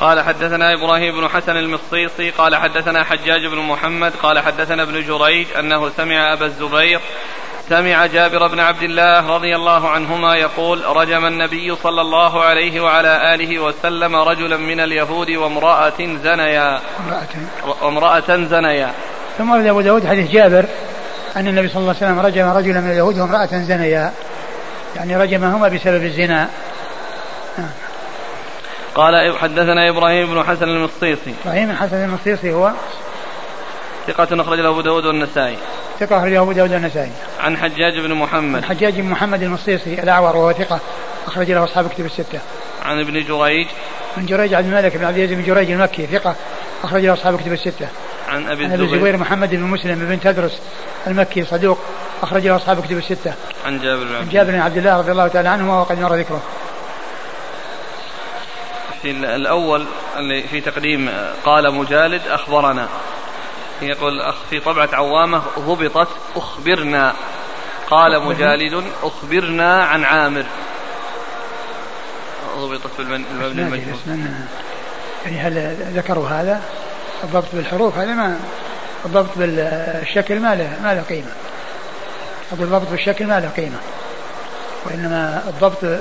قال 0.00 0.20
حدثنا 0.20 0.74
إبراهيم 0.74 1.20
بن 1.20 1.28
حسن 1.28 1.56
المصيصي 1.56 2.30
قال 2.30 2.56
حدثنا 2.56 3.04
حجاج 3.04 3.46
بن 3.46 3.58
محمد 3.58 4.12
قال 4.22 4.38
حدثنا 4.38 4.82
ابن 4.82 5.02
جريج 5.02 5.46
أنه 5.58 5.90
سمع 5.96 6.32
أبا 6.32 6.46
الزبير 6.46 7.00
سمع 7.68 8.06
جابر 8.06 8.46
بن 8.46 8.60
عبد 8.60 8.82
الله 8.82 9.34
رضي 9.34 9.56
الله 9.56 9.88
عنهما 9.88 10.36
يقول 10.36 10.84
رجم 10.86 11.26
النبي 11.26 11.76
صلى 11.82 12.00
الله 12.00 12.44
عليه 12.44 12.80
وعلى 12.80 13.34
آله 13.34 13.58
وسلم 13.58 14.16
رجلا 14.16 14.56
من 14.56 14.80
اليهود 14.80 15.30
وامرأة 15.30 15.98
زنيا. 15.98 16.80
وامرأة 17.82 18.28
زنيا. 18.28 18.92
ثم 19.38 19.52
أبو 19.52 19.80
داود 19.80 20.06
حديث 20.06 20.30
جابر 20.30 20.64
أن 21.36 21.48
النبي 21.48 21.68
صلى 21.68 21.80
الله 21.80 21.94
عليه 22.00 22.06
وسلم 22.06 22.26
رجم 22.26 22.48
رجلا 22.48 22.80
من 22.80 22.90
اليهود 22.90 23.18
وامرأة 23.18 23.46
زنيا. 23.46 24.12
يعني 24.96 25.16
رجمهما 25.16 25.68
بسبب 25.68 26.04
الزنا 26.04 26.48
قال 28.94 29.38
حدثنا 29.38 29.88
إبراهيم 29.88 30.34
بن 30.34 30.42
حسن 30.42 30.68
المصيصي 30.68 31.34
إبراهيم 31.44 31.68
بن 31.68 31.76
حسن 31.76 32.04
المصيصي 32.04 32.52
هو 32.52 32.72
ثقة 34.06 34.40
أخرج 34.40 34.60
له 34.60 34.68
أبو 34.68 34.80
داود 34.80 35.06
والنسائي 35.06 35.56
ثقة 36.00 36.18
أخرجه 36.18 36.40
أبو 36.40 36.52
داود 36.52 36.72
النسائي. 36.72 37.10
عن 37.40 37.56
حجاج 37.56 37.98
بن 37.98 38.14
محمد. 38.14 38.56
عن 38.56 38.64
حجاج 38.64 39.00
بن 39.00 39.10
محمد 39.10 39.42
المصيصي 39.42 39.94
الأعور 39.94 40.36
وهو 40.36 40.52
ثقة 40.52 40.80
أخرج 41.26 41.50
له 41.50 41.64
أصحاب 41.64 41.88
كتب 41.88 42.06
الستة. 42.06 42.40
عن 42.84 43.00
ابن 43.00 43.24
جريج. 43.24 43.66
عن 44.16 44.26
جريج 44.26 44.54
عبد 44.54 44.66
الملك 44.66 44.96
بن 44.96 45.04
عبد 45.04 45.18
العزيز 45.18 45.38
بن 45.38 45.44
جريج 45.44 45.70
المكي 45.70 46.06
ثقة 46.06 46.34
أخرج 46.84 47.04
له 47.04 47.12
أصحاب 47.12 47.40
كتب 47.40 47.52
الستة. 47.52 47.88
عن 48.28 48.48
أبي 48.48 48.64
الزبير. 48.64 48.66
عن 48.66 48.72
أبي 48.72 48.94
الزبير 48.94 49.16
محمد 49.16 49.50
بن 49.50 49.62
مسلم 49.62 49.98
بن 49.98 50.20
تدرس 50.20 50.60
المكي 51.06 51.44
صدوق 51.44 51.78
أخرج 52.22 52.46
له 52.46 52.56
أصحاب 52.56 52.84
كتب 52.84 52.98
الستة. 52.98 53.34
عن 53.66 53.80
جابر 53.80 54.04
بن 54.04 54.14
عن 54.14 54.28
جابر 54.28 54.50
بن 54.52 54.60
عبد 54.60 54.76
الله 54.76 54.98
رضي 54.98 55.12
الله 55.12 55.28
تعالى 55.28 55.48
عنهما 55.48 55.80
وقد 55.80 56.00
مر 56.00 56.14
ذكره. 56.14 56.42
في 59.02 59.10
الأول 59.10 59.86
اللي 60.16 60.42
في 60.42 60.60
تقديم 60.60 61.10
قال 61.44 61.74
مجالد 61.74 62.22
أخبرنا. 62.28 62.88
يقول 63.82 64.34
في 64.50 64.60
طبعة 64.60 64.88
عوامة 64.92 65.42
ضبطت 65.58 66.08
أخبرنا. 66.36 67.14
قال 67.90 68.22
مجالد 68.22 68.84
أخبرنا 69.02 69.84
عن 69.84 70.04
عامر. 70.04 70.44
ضبطت 72.58 72.86
في 72.96 73.02
المبني 73.02 73.62
المجهول. 73.62 73.98
يعني 75.24 75.38
هل 75.38 75.76
ذكروا 75.96 76.28
هذا؟ 76.28 76.62
الضبط 77.24 77.48
بالحروف 77.52 77.98
هذا 77.98 78.12
ما 78.12 78.40
الضبط 79.04 79.30
بالشكل 79.36 80.40
ما 80.40 80.54
له 80.54 80.78
ما 80.82 80.94
له 80.94 81.02
قيمة. 81.02 81.32
أقول 82.52 82.62
الضبط 82.62 82.90
بالشكل 82.90 83.26
ما 83.26 83.40
له 83.40 83.48
قيمة 83.56 83.78
وإنما 84.86 85.42
الضبط 85.48 86.00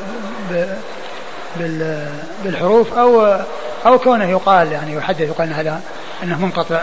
بالحروف 2.44 2.94
أو 2.94 3.42
أو 3.86 4.00
كونه 4.00 4.30
يقال 4.30 4.72
يعني 4.72 4.94
يحدث 4.94 5.22
يقال 5.22 5.54
هذا 5.54 5.82
أنه 6.24 6.46
منقطع. 6.46 6.82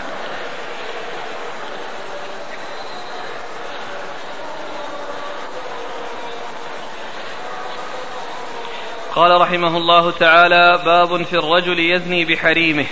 قال 9.15 9.41
رحمه 9.41 9.77
الله 9.77 10.11
تعالى 10.11 10.81
باب 10.85 11.23
في 11.23 11.33
الرجل 11.33 11.79
يزني 11.79 12.25
بحريمه. 12.25 12.85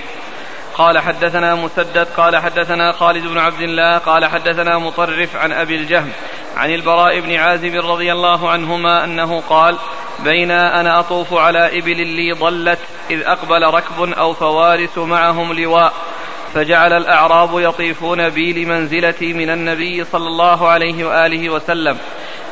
قال 0.75 0.99
حدثنا 0.99 1.55
مسدد 1.55 2.07
قال 2.17 2.37
حدثنا 2.37 2.91
خالد 2.91 3.27
بن 3.27 3.37
عبد 3.37 3.61
الله 3.61 3.97
قال 3.97 4.25
حدثنا 4.25 4.77
مطرف 4.77 5.35
عن 5.35 5.51
أبي 5.51 5.75
الجهم 5.75 6.11
عن 6.57 6.73
البراء 6.73 7.19
بن 7.19 7.35
عازب 7.35 7.75
رضي 7.75 8.11
الله 8.11 8.49
عنهما 8.49 9.03
أنه 9.03 9.41
قال 9.49 9.77
بين 10.19 10.51
أنا 10.51 10.99
أطوف 10.99 11.33
على 11.33 11.79
إبل 11.79 12.07
لي 12.07 12.31
ضلت 12.31 12.79
إذ 13.09 13.21
أقبل 13.21 13.63
ركب 13.63 14.13
أو 14.13 14.33
فوارس 14.33 14.97
معهم 14.97 15.53
لواء 15.53 15.93
فجعل 16.53 16.93
الأعراب 16.93 17.59
يطيفون 17.59 18.29
بي 18.29 18.53
لمنزلتي 18.53 19.33
من 19.33 19.49
النبي 19.49 20.03
صلى 20.03 20.27
الله 20.27 20.67
عليه 20.67 21.05
وآله 21.05 21.49
وسلم. 21.49 21.97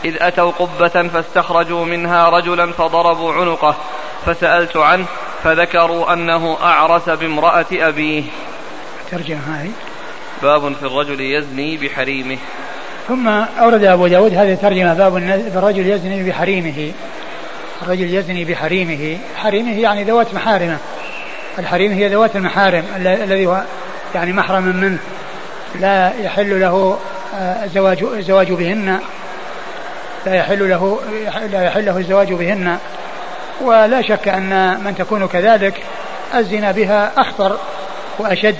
إذ 0.06 0.16
أتوا 0.20 0.52
قبة 0.52 1.08
فاستخرجوا 1.08 1.86
منها 1.86 2.30
رجلا 2.30 2.72
فضربوا 2.72 3.34
عنقه 3.34 3.76
فسألت 4.26 4.78
عنه 4.78 5.06
فذكروا 5.44 6.14
أنه 6.14 6.58
أعرس 6.64 7.10
بامرأة 7.10 7.66
أبيه. 7.72 8.24
ترجمة 9.12 9.40
هذه. 9.40 9.72
باب 10.42 10.74
في 10.74 10.84
الرجل 10.84 11.22
يزني 11.22 11.78
بحريمه. 11.78 12.38
ثم 13.12 13.28
أورد 13.60 13.84
أبو 13.84 14.08
داود 14.08 14.34
هذه 14.34 14.54
الترجمة 14.54 14.94
باب 14.94 15.18
الرجل 15.56 15.88
يزني 15.88 16.24
بحريمه. 16.24 16.92
الرجل 17.82 18.14
يزني 18.14 18.46
بحريمه. 18.46 19.18
حريمه 19.36 19.80
يعني 19.80 20.04
ذوات 20.04 20.34
محارمة. 20.34 20.78
الحريم 21.60 21.92
هي 21.92 22.08
ذوات 22.08 22.36
المحارم 22.36 22.84
الذي 22.96 23.46
هو 23.46 23.62
يعني 24.16 24.34
محرم 24.34 24.64
منه. 24.64 24.98
لا 25.80 26.12
يحل 26.24 26.62
له 26.62 26.98
الزواج 27.64 28.04
آه، 28.04 28.18
الزواج 28.18 28.52
بهن. 28.52 29.00
لا 30.26 30.36
يحل 30.36 30.70
له 30.70 31.00
لا 31.52 31.64
يحل 31.64 31.86
له 31.86 31.98
الزواج 31.98 32.34
بهن. 32.34 32.78
ولا 33.62 34.02
شك 34.02 34.28
أن 34.28 34.80
من 34.84 34.96
تكون 34.96 35.28
كذلك 35.28 35.74
الزنا 36.36 36.72
بها 36.72 37.12
أخطر 37.18 37.58
وأشد 38.20 38.58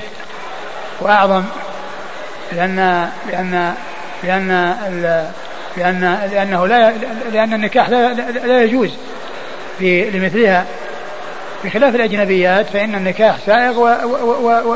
وأعظم. 1.02 1.44
لأن 2.52 3.10
لأن 3.32 3.76
لأن 4.24 4.76
لأن 5.78 6.30
لأنه 6.32 6.68
لا 6.68 6.94
لأن 7.34 7.54
النكاح 7.54 7.90
لا, 7.90 8.14
لا 8.32 8.64
يجوز 8.64 8.92
في 9.80 10.10
لمثلها. 10.10 10.66
بخلاف 11.64 11.96
الأجنبيات 11.96 12.66
فإن 12.70 12.96
النكاح 12.96 13.38
سائغ 13.46 13.80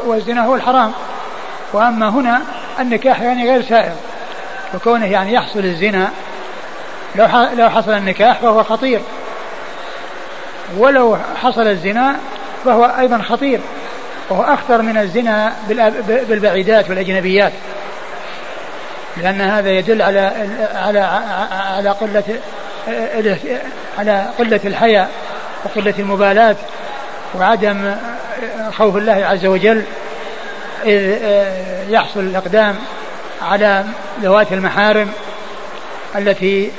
والزنا 0.08 0.46
هو 0.46 0.56
الحرام. 0.56 0.92
وأما 1.74 2.10
هنا 2.10 2.42
النكاح 2.80 3.22
يعني 3.22 3.52
غير 3.52 3.62
سائغ. 3.62 3.94
وكونه 4.76 5.06
يعني 5.06 5.34
يحصل 5.34 5.60
الزنا 5.60 6.10
لو 7.16 7.28
لو 7.58 7.70
حصل 7.70 7.92
النكاح 7.92 8.40
فهو 8.40 8.64
خطير. 8.64 9.02
ولو 10.78 11.18
حصل 11.44 11.68
الزنا 11.68 12.16
فهو 12.66 12.86
أيضا 13.00 13.18
خطير. 13.18 13.60
وهو 14.30 14.44
أخطر 14.44 14.82
من 14.82 14.98
الزنا 14.98 15.54
بالبعيدات 16.08 16.90
والأجنبيات. 16.90 17.52
لأن 19.18 19.42
هذا 19.42 19.70
يدل 19.70 20.02
على 20.02 20.48
على 20.76 21.00
على 21.52 21.90
قلة 21.90 22.24
على 23.98 24.28
قلة 24.40 24.60
الحياء 24.66 25.10
وقلة 25.66 25.94
المبالاة 26.00 26.56
وعدم 27.36 27.96
خوف 28.78 28.96
الله 28.98 29.26
عز 29.26 29.46
وجل 29.46 29.84
إذ 30.86 31.18
يحصل 31.90 32.20
الإقدام 32.20 32.76
على 33.42 33.86
ذوات 34.22 34.54
المحارم 34.54 35.12
التي 36.16 36.72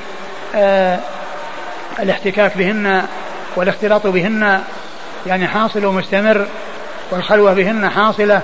الاحتكاك 1.99 2.59
بهن 2.59 3.03
والاختلاط 3.57 4.07
بهن 4.07 4.63
يعني 5.27 5.49
حاصل 5.49 5.85
ومستمر 5.85 6.47
والخلوة 7.11 7.55
بهن 7.55 7.89
حاصلة 7.89 8.41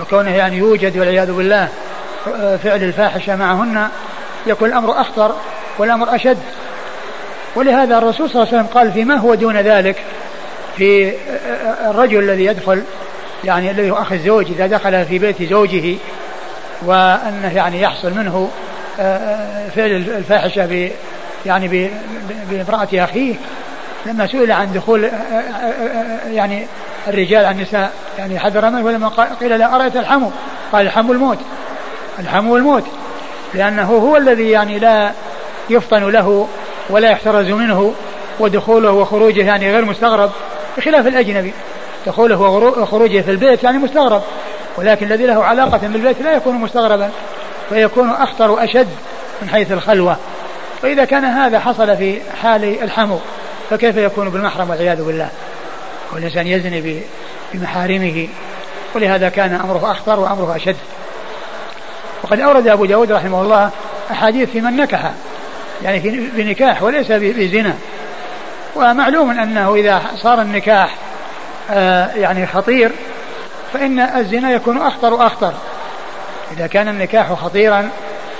وكونه 0.00 0.36
يعني 0.36 0.56
يوجد 0.56 0.98
والعياذ 0.98 1.32
بالله 1.32 1.68
فعل 2.62 2.82
الفاحشة 2.82 3.36
معهن 3.36 3.88
يكون 4.46 4.68
الأمر 4.68 5.00
أخطر 5.00 5.36
والأمر 5.78 6.14
أشد. 6.14 6.38
ولهذا 7.56 7.98
الرسول 7.98 8.30
صلى 8.30 8.42
الله 8.42 8.52
عليه 8.52 8.62
وسلم 8.62 8.74
قال 8.74 8.92
فيما 8.92 9.16
هو 9.16 9.34
دون 9.34 9.56
ذلك؟ 9.56 9.96
في 10.76 11.12
الرجل 11.90 12.18
الذي 12.18 12.44
يدخل 12.44 12.82
يعني 13.44 13.70
الذي 13.70 13.90
هو 13.90 13.96
أخ 13.96 14.12
الزوج 14.12 14.46
إذا 14.46 14.66
دخل 14.66 15.04
في 15.04 15.18
بيت 15.18 15.42
زوجه 15.42 15.96
وأنه 16.82 17.52
يعني 17.54 17.82
يحصل 17.82 18.10
منه 18.14 18.50
فعل 19.74 19.90
الفاحشة 20.16 20.66
ب 20.66 20.90
يعني 21.46 21.90
بامرأة 22.50 22.88
أخيه 22.94 23.34
لما 24.06 24.26
سئل 24.26 24.52
عن 24.52 24.72
دخول 24.72 25.10
يعني 26.30 26.66
الرجال 27.08 27.44
عن 27.44 27.56
النساء 27.56 27.92
يعني 28.18 28.38
حذر 28.38 28.70
منه 28.70 28.84
ولما 28.84 29.08
قيل 29.40 29.58
لا 29.58 29.76
أرأيت 29.76 29.96
الحمو؟ 29.96 30.30
قال 30.72 30.86
الحمو 30.86 31.12
الموت. 31.12 31.38
الحمو 32.18 32.56
الموت 32.56 32.84
لأنه 33.54 33.86
هو 33.86 34.16
الذي 34.16 34.50
يعني 34.50 34.78
لا 34.78 35.12
يفطن 35.70 36.10
له 36.10 36.48
ولا 36.90 37.10
يحترز 37.10 37.50
منه 37.50 37.94
ودخوله 38.40 38.90
وخروجه 38.90 39.44
يعني 39.44 39.72
غير 39.72 39.84
مستغرب 39.84 40.30
بخلاف 40.76 41.06
الأجنبي. 41.06 41.52
دخوله 42.06 42.40
وخروجه 42.40 43.20
في 43.20 43.30
البيت 43.30 43.64
يعني 43.64 43.78
مستغرب 43.78 44.22
ولكن 44.76 45.06
الذي 45.06 45.26
له 45.26 45.44
علاقة 45.44 45.78
بالبيت 45.82 46.22
لا 46.22 46.32
يكون 46.32 46.54
مستغربا 46.54 47.10
فيكون 47.68 48.10
أخطر 48.10 48.50
وأشد 48.50 48.88
من 49.42 49.48
حيث 49.48 49.72
الخلوة. 49.72 50.16
فإذا 50.82 51.04
كان 51.04 51.24
هذا 51.24 51.58
حصل 51.60 51.96
في 51.96 52.20
حال 52.42 52.82
الحمو 52.82 53.18
فكيف 53.70 53.96
يكون 53.96 54.30
بالمحرم 54.30 54.70
والعياذ 54.70 55.04
بالله؟ 55.04 55.28
والإنسان 56.12 56.46
يزني 56.46 57.02
بمحارمه 57.54 58.28
ولهذا 58.94 59.28
كان 59.28 59.54
أمره 59.54 59.90
أخطر 59.90 60.20
وأمره 60.20 60.56
أشد. 60.56 60.76
وقد 62.22 62.40
أورد 62.40 62.68
أبو 62.68 62.84
داود 62.84 63.12
رحمه 63.12 63.42
الله 63.42 63.70
أحاديث 64.10 64.50
في 64.50 64.60
من 64.60 64.76
نكح 64.76 65.10
يعني 65.82 66.00
في 66.00 66.10
بنكاح 66.10 66.82
وليس 66.82 67.12
بزنا. 67.12 67.74
ومعلوم 68.76 69.30
أنه 69.30 69.74
إذا 69.74 70.02
صار 70.16 70.42
النكاح 70.42 70.94
آه 71.70 72.14
يعني 72.14 72.46
خطير 72.46 72.92
فإن 73.72 74.00
الزنا 74.00 74.50
يكون 74.50 74.78
أخطر 74.78 75.14
وأخطر. 75.14 75.54
إذا 76.56 76.66
كان 76.66 76.88
النكاح 76.88 77.32
خطيرا 77.32 77.90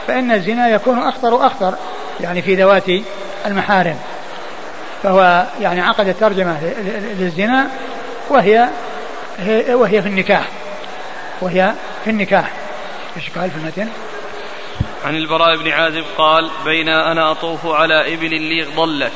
فإن 0.06 0.32
الزنا 0.32 0.68
يكون 0.68 0.98
أخطر 0.98 1.34
وأخطر 1.34 1.74
يعني 2.20 2.42
في 2.42 2.54
ذوات 2.54 2.84
المحارم. 3.46 3.96
فهو 5.02 5.46
يعني 5.60 5.80
عقد 5.80 6.08
الترجمة 6.08 6.56
للزنا 7.18 7.66
وهي 8.30 8.68
وهي 9.68 10.02
في 10.02 10.08
النكاح 10.08 10.44
وهي 11.40 11.72
في 12.04 12.10
النكاح. 12.10 12.50
إيش 13.16 13.30
قال 13.30 13.50
في 13.50 13.56
المتن؟ 13.56 13.88
عن 15.04 15.16
البراء 15.16 15.56
بن 15.56 15.70
عازب 15.70 16.04
قال 16.18 16.50
بين 16.64 16.88
أنا 16.88 17.30
أطوف 17.30 17.66
على 17.66 18.14
إبل 18.14 18.40
لي 18.40 18.64
ضلت 18.76 19.12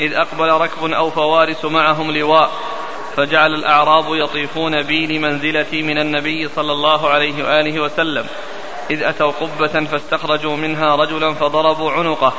إذ 0.00 0.14
أقبل 0.14 0.48
ركب 0.48 0.84
أو 0.84 1.10
فوارس 1.10 1.64
معهم 1.64 2.10
لواء 2.10 2.50
فجعل 3.16 3.54
الأعراب 3.54 4.04
يطيفون 4.08 4.82
بي 4.82 5.06
لمنزلتي 5.06 5.82
من 5.82 5.98
النبي 5.98 6.48
صلى 6.56 6.72
الله 6.72 7.10
عليه 7.10 7.44
وآله 7.44 7.80
وسلم 7.80 8.26
إذ 8.90 9.02
أتوا 9.02 9.32
قبة 9.40 9.84
فاستخرجوا 9.84 10.56
منها 10.56 10.96
رجلا 10.96 11.34
فضربوا 11.34 11.92
عنقه 11.92 12.32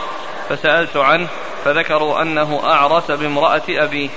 فسألت 0.49 0.97
عنه 0.97 1.27
فذكروا 1.65 2.21
أنه 2.21 2.61
أعرس 2.63 3.11
بامرأة 3.11 3.63
أبيه 3.69 4.09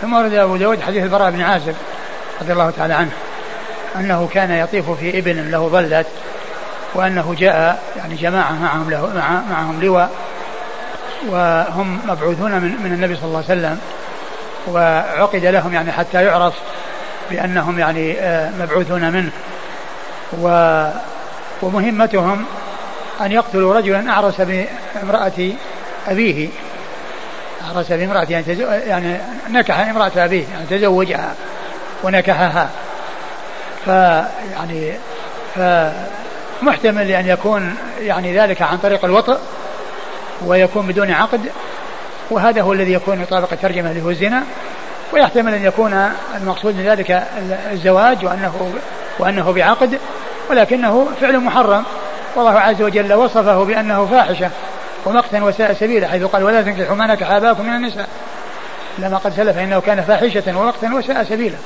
ثم 0.00 0.12
ورد 0.12 0.32
أبو 0.32 0.56
داود 0.56 0.80
حديث 0.80 1.02
البراء 1.02 1.30
بن 1.30 1.40
عازب 1.40 1.74
رضي 2.40 2.52
الله 2.52 2.70
تعالى 2.70 2.94
عنه 2.94 3.12
أنه 3.96 4.28
كان 4.34 4.50
يطيف 4.50 4.90
في 4.90 5.18
إبل 5.18 5.50
له 5.50 5.68
ظلت 5.68 6.06
وأنه 6.94 7.34
جاء 7.38 7.82
يعني 7.96 8.14
جماعة 8.14 8.52
معهم 8.52 8.90
له 8.90 9.12
مع 9.14 9.42
معهم 9.50 9.80
لواء 9.82 10.10
وهم 11.28 12.00
مبعوثون 12.08 12.52
من, 12.52 12.82
من 12.84 12.92
النبي 12.92 13.16
صلى 13.16 13.24
الله 13.24 13.44
عليه 13.48 13.60
وسلم. 13.60 13.78
وعقد 14.68 15.44
لهم 15.44 15.74
يعني 15.74 15.92
حتى 15.92 16.24
يعرف 16.24 16.54
بأنهم 17.30 17.78
يعني 17.78 18.18
آه، 18.20 18.50
مبعوثون 18.60 19.12
منه. 19.12 19.30
و 20.32 20.48
ومهمتهم 21.62 22.44
أن 23.20 23.32
يقتلوا 23.32 23.74
رجلا 23.74 24.10
أعرس 24.10 24.40
بامرأة 24.40 25.52
أبيه. 26.08 26.48
أعرس 27.66 27.92
بامرأة 27.92 28.26
يعني, 28.30 28.44
يعني 28.86 29.18
نكح 29.50 29.78
امرأة 29.78 30.12
أبيه 30.16 30.44
يعني 30.52 30.66
تزوجها 30.70 31.34
ونكحها. 32.02 32.68
فيعني 33.84 34.92
فمحتمل 35.54 37.10
أن 37.10 37.26
يكون 37.26 37.76
يعني 38.00 38.38
ذلك 38.38 38.62
عن 38.62 38.78
طريق 38.78 39.04
الوطء 39.04 39.38
ويكون 40.46 40.86
بدون 40.86 41.10
عقد 41.10 41.40
وهذا 42.30 42.62
هو 42.62 42.72
الذي 42.72 42.92
يكون 42.92 43.22
يطابق 43.22 43.52
الترجمة 43.52 43.90
اللي 43.90 44.02
هو 44.02 44.10
الزنا 44.10 44.42
ويحتمل 45.12 45.54
أن 45.54 45.64
يكون 45.64 46.10
المقصود 46.36 46.76
من 46.76 46.84
ذلك 46.84 47.22
الزواج 47.72 48.24
وأنه 48.24 48.72
وأنه 49.18 49.52
بعقد 49.52 49.98
ولكنه 50.50 51.08
فعل 51.20 51.38
محرم. 51.40 51.84
والله 52.36 52.60
عز 52.60 52.82
وجل 52.82 53.14
وصفه 53.14 53.64
بأنه 53.64 54.06
فاحشة 54.06 54.50
ومقتا 55.06 55.42
وساء 55.42 55.72
سبيلا 55.72 56.08
حيث 56.08 56.22
قال 56.22 56.44
ولا 56.44 56.62
تنكحوا 56.62 56.96
ما 56.96 57.06
نكح 57.06 57.30
من 57.58 57.74
النساء. 57.74 58.08
لما 58.98 59.16
قد 59.16 59.32
سلف 59.32 59.58
إنه 59.58 59.80
كان 59.80 60.02
فاحشة 60.02 60.58
ومقتا 60.58 60.94
وساء 60.94 61.24
سبيلا. 61.24 61.56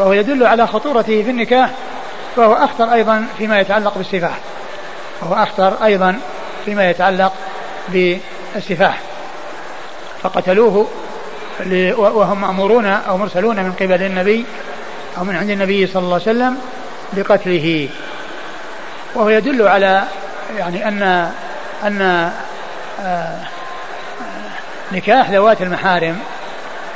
فهو 0.00 0.12
يدل 0.12 0.46
على 0.46 0.66
خطورته 0.66 1.22
في 1.22 1.30
النكاح 1.30 1.70
فهو 2.36 2.52
أخطر 2.52 2.92
أيضا 2.92 3.26
فيما 3.38 3.60
يتعلق 3.60 3.98
بالسفاح. 3.98 4.38
وهو 5.22 5.42
أخطر 5.42 5.84
أيضا 5.84 6.20
فيما 6.64 6.90
يتعلق 6.90 7.32
بالسفاح. 7.88 9.00
فقتلوه 10.22 10.88
وهم 11.96 12.40
مأمورون 12.40 12.86
أو 12.86 13.16
مرسلون 13.16 13.56
من 13.56 13.72
قبل 13.72 14.02
النبي 14.02 14.44
أو 15.18 15.24
من 15.24 15.36
عند 15.36 15.50
النبي 15.50 15.86
صلى 15.86 16.02
الله 16.02 16.14
عليه 16.14 16.22
وسلم 16.22 16.58
بقتله. 17.12 17.88
وهو 19.14 19.28
يدل 19.28 19.68
على 19.68 20.04
يعني 20.58 20.88
أن 20.88 21.30
أن 21.84 22.30
آه، 23.00 23.36
نكاح 24.92 25.30
ذوات 25.30 25.62
المحارم 25.62 26.18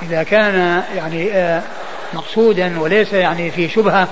إذا 0.02 0.22
كان 0.22 0.82
يعني 0.96 1.32
آه، 1.32 1.62
مقصودا 2.14 2.80
وليس 2.80 3.12
يعني 3.12 3.50
في 3.50 3.68
شبهة 3.68 4.08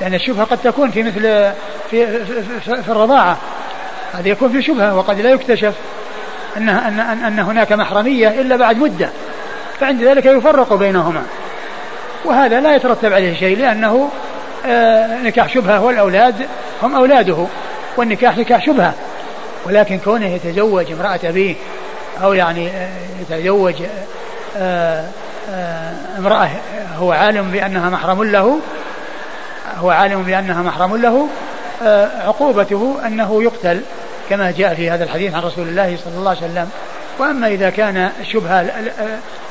لأن 0.00 0.14
الشبهة 0.14 0.44
قد 0.44 0.58
تكون 0.58 0.90
في 0.90 1.02
مثل 1.02 1.52
في, 1.90 2.24
في, 2.24 2.82
في 2.82 2.88
الرضاعة. 2.88 3.36
هذا 4.12 4.28
يكون 4.28 4.52
في 4.52 4.62
شبهة 4.62 4.96
وقد 4.96 5.20
لا 5.20 5.30
يكتشف 5.30 5.74
أن, 6.56 6.68
أن, 6.68 7.00
أن 7.00 7.38
هناك 7.38 7.72
محرمية 7.72 8.28
إلا 8.28 8.56
بعد 8.56 8.78
مدة 8.78 9.10
فعند 9.80 10.02
ذلك 10.02 10.26
يفرق 10.26 10.74
بينهما. 10.74 11.22
وهذا 12.24 12.60
لا 12.60 12.74
يترتب 12.74 13.12
عليه 13.12 13.34
شيء 13.34 13.58
لأنه 13.58 14.10
آه، 14.66 15.22
نكاح 15.22 15.48
شبهة 15.48 15.80
والأولاد 15.80 16.46
هم 16.82 16.94
أولاده 16.94 17.46
والنكاح 17.96 18.38
نكاح 18.38 18.66
شبهة. 18.66 18.94
ولكن 19.66 19.98
كونه 19.98 20.26
يتزوج 20.26 20.92
امرأة 20.92 21.20
أبيه 21.24 21.54
أو 22.22 22.32
يعني 22.32 22.68
آه، 22.68 22.88
يتزوج 23.20 23.74
آه، 24.56 25.04
امرأة 26.18 26.48
هو 27.00 27.12
عالم 27.12 27.50
بأنها 27.50 27.90
محرم 27.90 28.24
له 28.24 28.60
هو 29.78 29.90
عالم 29.90 30.22
بأنها 30.22 30.62
محرم 30.62 30.96
له 30.96 31.28
عقوبته 32.26 33.00
أنه 33.06 33.42
يقتل 33.42 33.80
كما 34.30 34.50
جاء 34.50 34.74
في 34.74 34.90
هذا 34.90 35.04
الحديث 35.04 35.34
عن 35.34 35.42
رسول 35.42 35.68
الله 35.68 35.96
صلى 36.04 36.14
الله 36.18 36.30
عليه 36.30 36.40
وسلم. 36.40 36.70
وأما 37.18 37.48
إذا 37.48 37.70
كان 37.70 38.10
الشبهة 38.20 38.66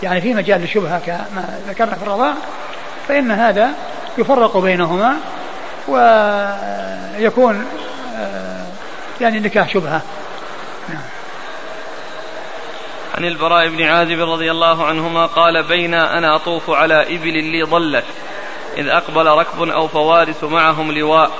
يعني 0.03 0.21
في 0.21 0.33
مجال 0.33 0.63
الشبهة 0.63 0.99
كما 0.99 1.59
ذكرنا 1.69 1.95
في 1.95 2.03
الرضاع 2.03 2.33
فإن 3.07 3.31
هذا 3.31 3.69
يفرق 4.17 4.57
بينهما 4.57 5.15
ويكون 5.87 7.65
آه، 8.17 8.65
يعني 9.21 9.37
النكاح 9.37 9.69
شبهة. 9.69 10.01
نعم. 10.89 11.18
عن 13.19 13.25
البراء 13.25 13.69
بن 13.69 13.83
عازب 13.83 14.19
رضي 14.21 14.51
الله 14.51 14.85
عنهما 14.85 15.25
قال 15.25 15.63
بين 15.63 15.93
أنا 15.93 16.35
أطوف 16.35 16.69
على 16.69 17.15
إبل 17.15 17.43
لي 17.43 17.61
ضلت 17.61 18.03
إذ 18.77 18.87
أقبل 18.87 19.25
ركب 19.25 19.61
أو 19.61 19.87
فوارس 19.87 20.43
معهم 20.43 20.91
لواء 20.91 21.31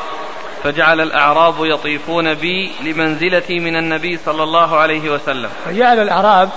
فجعل 0.63 1.02
الأعراب 1.02 1.56
يطيفون 1.60 2.34
بي 2.34 2.72
لمنزلتي 2.84 3.60
من 3.60 3.76
النبي 3.76 4.20
صلى 4.26 4.44
الله 4.44 4.78
عليه 4.78 5.10
وسلم. 5.10 5.50
فجعل 5.65 6.00
الأعراب 6.00 6.50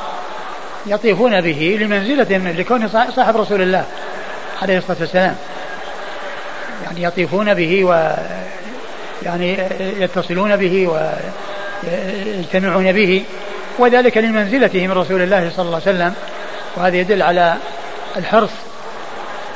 يطيفون 0.86 1.40
به 1.40 1.78
لمنزلة 1.80 2.38
من 2.38 2.56
لكونه 2.58 2.88
صاحب 3.16 3.36
رسول 3.36 3.62
الله 3.62 3.84
عليه 4.62 4.78
الصلاة 4.78 4.96
والسلام. 5.00 5.36
يعني 6.84 7.02
يطيفون 7.02 7.54
به 7.54 7.84
و 7.84 8.16
يعني 9.22 9.58
يتصلون 9.98 10.56
به 10.56 10.88
ويجتمعون 11.84 12.92
به. 12.92 13.24
وذلك 13.78 14.18
لمنزلته 14.18 14.86
من 14.86 14.92
رسول 14.92 15.22
الله 15.22 15.50
صلى 15.56 15.66
الله 15.66 15.80
عليه 15.86 15.96
وسلم. 15.96 16.14
وهذا 16.76 16.96
يدل 16.96 17.22
على 17.22 17.56
الحرص 18.16 18.50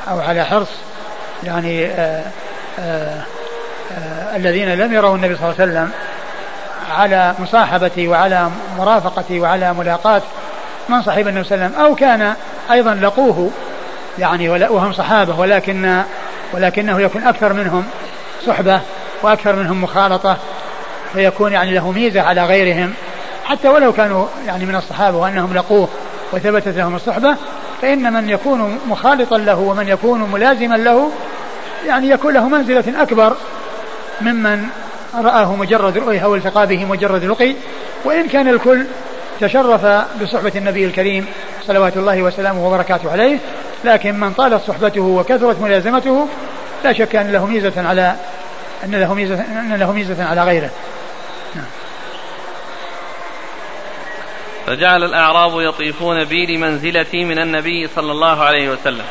أو 0.09 0.19
على 0.19 0.45
حرص 0.45 0.67
يعني 1.43 1.85
آآ 1.85 2.23
آآ 2.79 3.21
آآ 3.91 4.35
الذين 4.35 4.69
لم 4.69 4.93
يروا 4.93 5.15
النبي 5.15 5.35
صلى 5.35 5.43
الله 5.43 5.55
عليه 5.61 5.71
وسلم 5.71 5.91
على 6.91 7.33
مصاحبته 7.39 8.07
وعلى 8.07 8.49
مرافقته 8.77 9.39
وعلى 9.39 9.73
ملاقاة 9.73 10.21
من 10.89 11.01
صاحب 11.01 11.27
النبي 11.27 11.43
صلى 11.43 11.55
الله 11.55 11.65
عليه 11.65 11.75
وسلم 11.75 11.85
أو 11.85 11.95
كان 11.95 12.33
أيضا 12.71 12.95
لقوه 12.95 13.51
يعني 14.19 14.49
وهم 14.49 14.93
صحابة 14.93 15.39
ولكن 15.39 16.03
ولكنه 16.53 17.01
يكون 17.01 17.23
أكثر 17.23 17.53
منهم 17.53 17.85
صحبة 18.45 18.81
وأكثر 19.23 19.55
منهم 19.55 19.83
مخالطة 19.83 20.37
فيكون 21.13 21.53
يعني 21.53 21.73
له 21.73 21.91
ميزة 21.91 22.21
على 22.21 22.45
غيرهم. 22.45 22.93
حتى 23.47 23.67
ولو 23.67 23.93
كانوا 23.93 24.27
يعني 24.47 24.65
من 24.65 24.75
الصحابة 24.75 25.17
وأنهم 25.17 25.53
لقوه 25.53 25.87
وثبتت 26.33 26.67
لهم 26.67 26.95
الصحبة 26.95 27.35
فإن 27.81 28.13
من 28.13 28.29
يكون 28.29 28.79
مخالطا 28.87 29.37
له 29.37 29.59
ومن 29.59 29.87
يكون 29.87 30.31
ملازما 30.31 30.75
له 30.75 31.11
يعني 31.85 32.09
يكون 32.09 32.33
له 32.33 32.49
منزلة 32.49 33.01
أكبر 33.01 33.35
ممن 34.21 34.63
رآه 35.15 35.55
مجرد 35.55 35.97
رؤية 35.97 36.19
أو 36.19 36.35
التقى 36.35 36.67
به 36.67 36.85
مجرد 36.85 37.23
رقي 37.23 37.55
وإن 38.05 38.27
كان 38.27 38.47
الكل 38.47 38.85
تشرف 39.39 39.85
بصحبة 40.21 40.51
النبي 40.55 40.85
الكريم 40.85 41.25
صلوات 41.67 41.97
الله 41.97 42.21
وسلامه 42.21 42.67
وبركاته 42.67 43.11
عليه 43.11 43.37
لكن 43.83 44.19
من 44.19 44.33
طالت 44.33 44.61
صحبته 44.67 45.01
وكثرت 45.01 45.61
ملازمته 45.61 46.27
لا 46.83 46.93
شك 46.93 47.15
أن 47.15 47.31
له 47.31 47.45
ميزة 47.45 47.87
على 47.87 48.15
أن 48.83 48.95
له 48.95 49.13
ميزة 49.13 49.41
أن 49.59 49.75
له 49.79 49.91
ميزة 49.91 50.25
على 50.25 50.43
غيره 50.43 50.69
نعم. 51.55 51.65
فجعل 54.67 55.03
الأعراب 55.03 55.61
يطيفون 55.61 56.23
بي 56.23 56.45
لمنزلتي 56.45 57.25
من 57.25 57.39
النبي 57.39 57.87
صلى 57.95 58.11
الله 58.11 58.43
عليه 58.43 58.69
وسلم. 58.69 59.05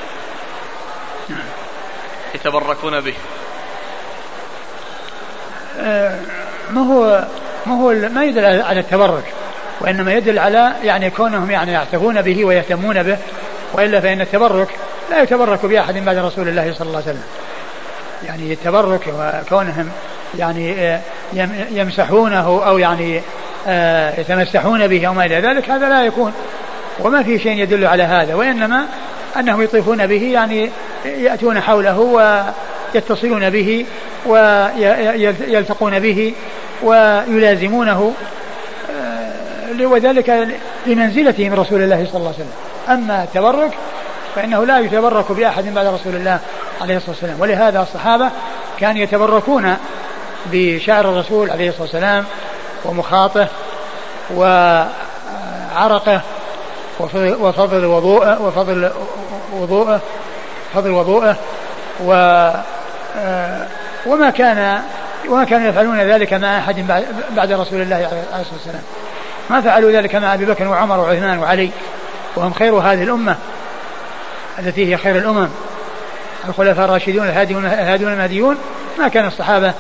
يتبركون 2.34 3.00
به 3.00 3.14
آه، 5.80 6.20
ما 6.70 6.80
هو 6.80 7.24
ما 7.66 7.74
هو 7.74 7.92
ما 7.92 8.24
يدل 8.24 8.44
على 8.44 8.80
التبرك 8.80 9.24
وإنما 9.80 10.12
يدل 10.14 10.38
على 10.38 10.72
يعني 10.82 11.10
كونهم 11.10 11.50
يعني 11.50 11.72
يعتقون 11.72 12.22
به 12.22 12.44
ويهتمون 12.44 13.02
به 13.02 13.18
وإلا 13.72 14.00
فإن 14.00 14.20
التبرك 14.20 14.68
لا 15.10 15.22
يتبرك 15.22 15.66
بأحد 15.66 15.94
بعد 16.04 16.16
رسول 16.16 16.48
الله 16.48 16.74
صلى 16.78 16.86
الله 16.86 17.02
عليه 17.02 17.10
وسلم 17.10 17.24
يعني 18.24 18.52
التبرك 18.52 19.00
وكونهم 19.18 19.90
يعني 20.38 20.74
آه، 20.74 21.00
يمسحونه 21.70 22.66
أو 22.66 22.78
يعني 22.78 23.22
يتمسحون 24.18 24.86
به 24.86 25.06
أو 25.06 25.14
ما 25.14 25.24
إلى 25.24 25.40
ذلك 25.40 25.70
هذا 25.70 25.88
لا 25.88 26.04
يكون 26.04 26.32
وما 27.00 27.22
في 27.22 27.38
شيء 27.38 27.58
يدل 27.58 27.86
على 27.86 28.02
هذا 28.02 28.34
وإنما 28.34 28.86
أنهم 29.38 29.62
يطيفون 29.62 30.06
به 30.06 30.22
يعني 30.22 30.70
يأتون 31.04 31.60
حوله 31.60 31.98
ويتصلون 32.94 33.50
به 33.50 33.86
ويلتقون 34.26 35.98
به 35.98 36.34
ويلازمونه 36.82 38.12
وذلك 39.80 40.48
لمنزلته 40.86 41.48
من 41.48 41.54
رسول 41.54 41.82
الله 41.82 42.06
صلى 42.06 42.16
الله 42.16 42.34
عليه 42.34 42.38
وسلم. 42.38 42.52
أما 42.88 43.24
التبرك 43.24 43.72
فإنه 44.34 44.66
لا 44.66 44.78
يتبرك 44.78 45.32
بأحد 45.32 45.74
بعد 45.74 45.86
رسول 45.86 46.14
الله 46.14 46.38
عليه 46.80 46.96
الصلاة 46.96 47.10
والسلام. 47.10 47.40
ولهذا 47.40 47.82
الصحابة 47.82 48.30
كانوا 48.80 49.02
يتبركون 49.02 49.76
بشعر 50.52 51.10
الرسول 51.10 51.50
عليه 51.50 51.68
الصلاة 51.68 51.82
والسلام 51.82 52.24
ومخاطه 52.86 53.48
وعرقه 54.34 56.20
وفضل 57.40 57.84
وضوءه 57.84 58.42
وفضل 58.42 58.90
وضوءه 59.52 60.00
فضل 60.74 60.90
وضوءه 60.90 61.36
و 62.04 62.10
وما 64.06 64.30
كان 64.30 64.80
وما 65.28 65.44
كانوا 65.44 65.68
يفعلون 65.68 66.00
ذلك 66.00 66.32
مع 66.32 66.58
أحد 66.58 66.86
بعد 67.30 67.52
رسول 67.52 67.80
الله 67.82 67.96
عليه 67.96 68.06
الصلاة 68.06 68.52
والسلام. 68.52 68.82
ما 69.50 69.60
فعلوا 69.60 69.90
ذلك 69.90 70.14
مع 70.14 70.34
أبي 70.34 70.44
بكر 70.44 70.68
وعمر 70.68 71.00
وعثمان 71.00 71.38
وعلي 71.38 71.70
وهم 72.36 72.52
خير 72.52 72.74
هذه 72.74 73.02
الأمة 73.02 73.36
التي 74.58 74.92
هي 74.92 74.96
خير 74.96 75.16
الأمم. 75.16 75.48
الخلفاء 76.48 76.84
الراشدون 76.84 77.26
الهاديون 77.26 77.66
الهاديون 77.66 78.12
المهديون 78.12 78.56
ما 78.98 79.08
كان 79.08 79.26
الصحابة 79.26 79.74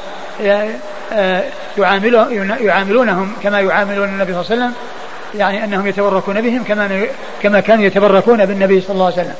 آه، 1.12 1.44
يعاملونهم 1.78 3.32
كما 3.42 3.60
يعاملون 3.60 4.08
النبي 4.08 4.32
صلى 4.32 4.40
الله 4.42 4.52
عليه 4.52 4.62
وسلم. 4.62 4.72
يعني 5.34 5.64
أنهم 5.64 5.86
يتبركون 5.86 6.40
بهم 6.40 6.64
كما 6.64 7.06
كما 7.42 7.60
كانوا 7.60 7.84
يتبركون 7.84 8.46
بالنبي 8.46 8.80
صلى 8.80 8.94
الله 8.94 9.04
عليه 9.04 9.14
وسلم. 9.14 9.34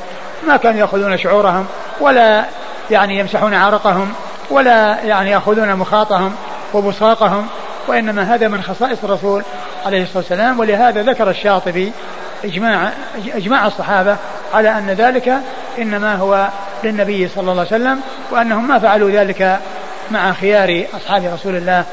ما 0.47 0.57
كانوا 0.57 0.81
يأخذون 0.81 1.19
شعورهم 1.19 1.67
ولا 2.01 2.45
يعني 2.91 3.19
يمسحون 3.19 3.55
عرقهم 3.55 4.13
ولا 4.51 5.05
يعني 5.05 5.31
يأخذون 5.31 5.77
مخاطهم 5.77 6.35
وبصاقهم 6.75 7.47
وإنما 7.89 8.35
هذا 8.35 8.49
من 8.49 8.63
خصائص 8.63 9.05
الرسول 9.05 9.43
عليه 9.87 10.03
الصلاة 10.03 10.19
والسلام. 10.19 10.61
ولهذا 10.61 11.03
ذكر 11.03 11.31
الشاطبي 11.31 11.93
إجماع 12.45 12.93
إجماع 13.35 13.67
الصحابة 13.67 14.17
على 14.55 14.79
أن 14.79 14.87
ذلك 14.91 15.33
إنما 15.79 16.15
هو 16.15 16.49
للنبي 16.85 17.29
صلى 17.29 17.51
الله 17.51 17.67
عليه 17.73 17.77
وسلم 17.85 18.01
وأنهم 18.31 18.69
ما 18.69 18.79
فعلوا 18.79 19.11
ذلك 19.11 19.59
مع 20.11 20.33
خيار 20.33 20.87
أصحاب 20.97 21.25
رسول 21.35 21.57
الله 21.57 21.85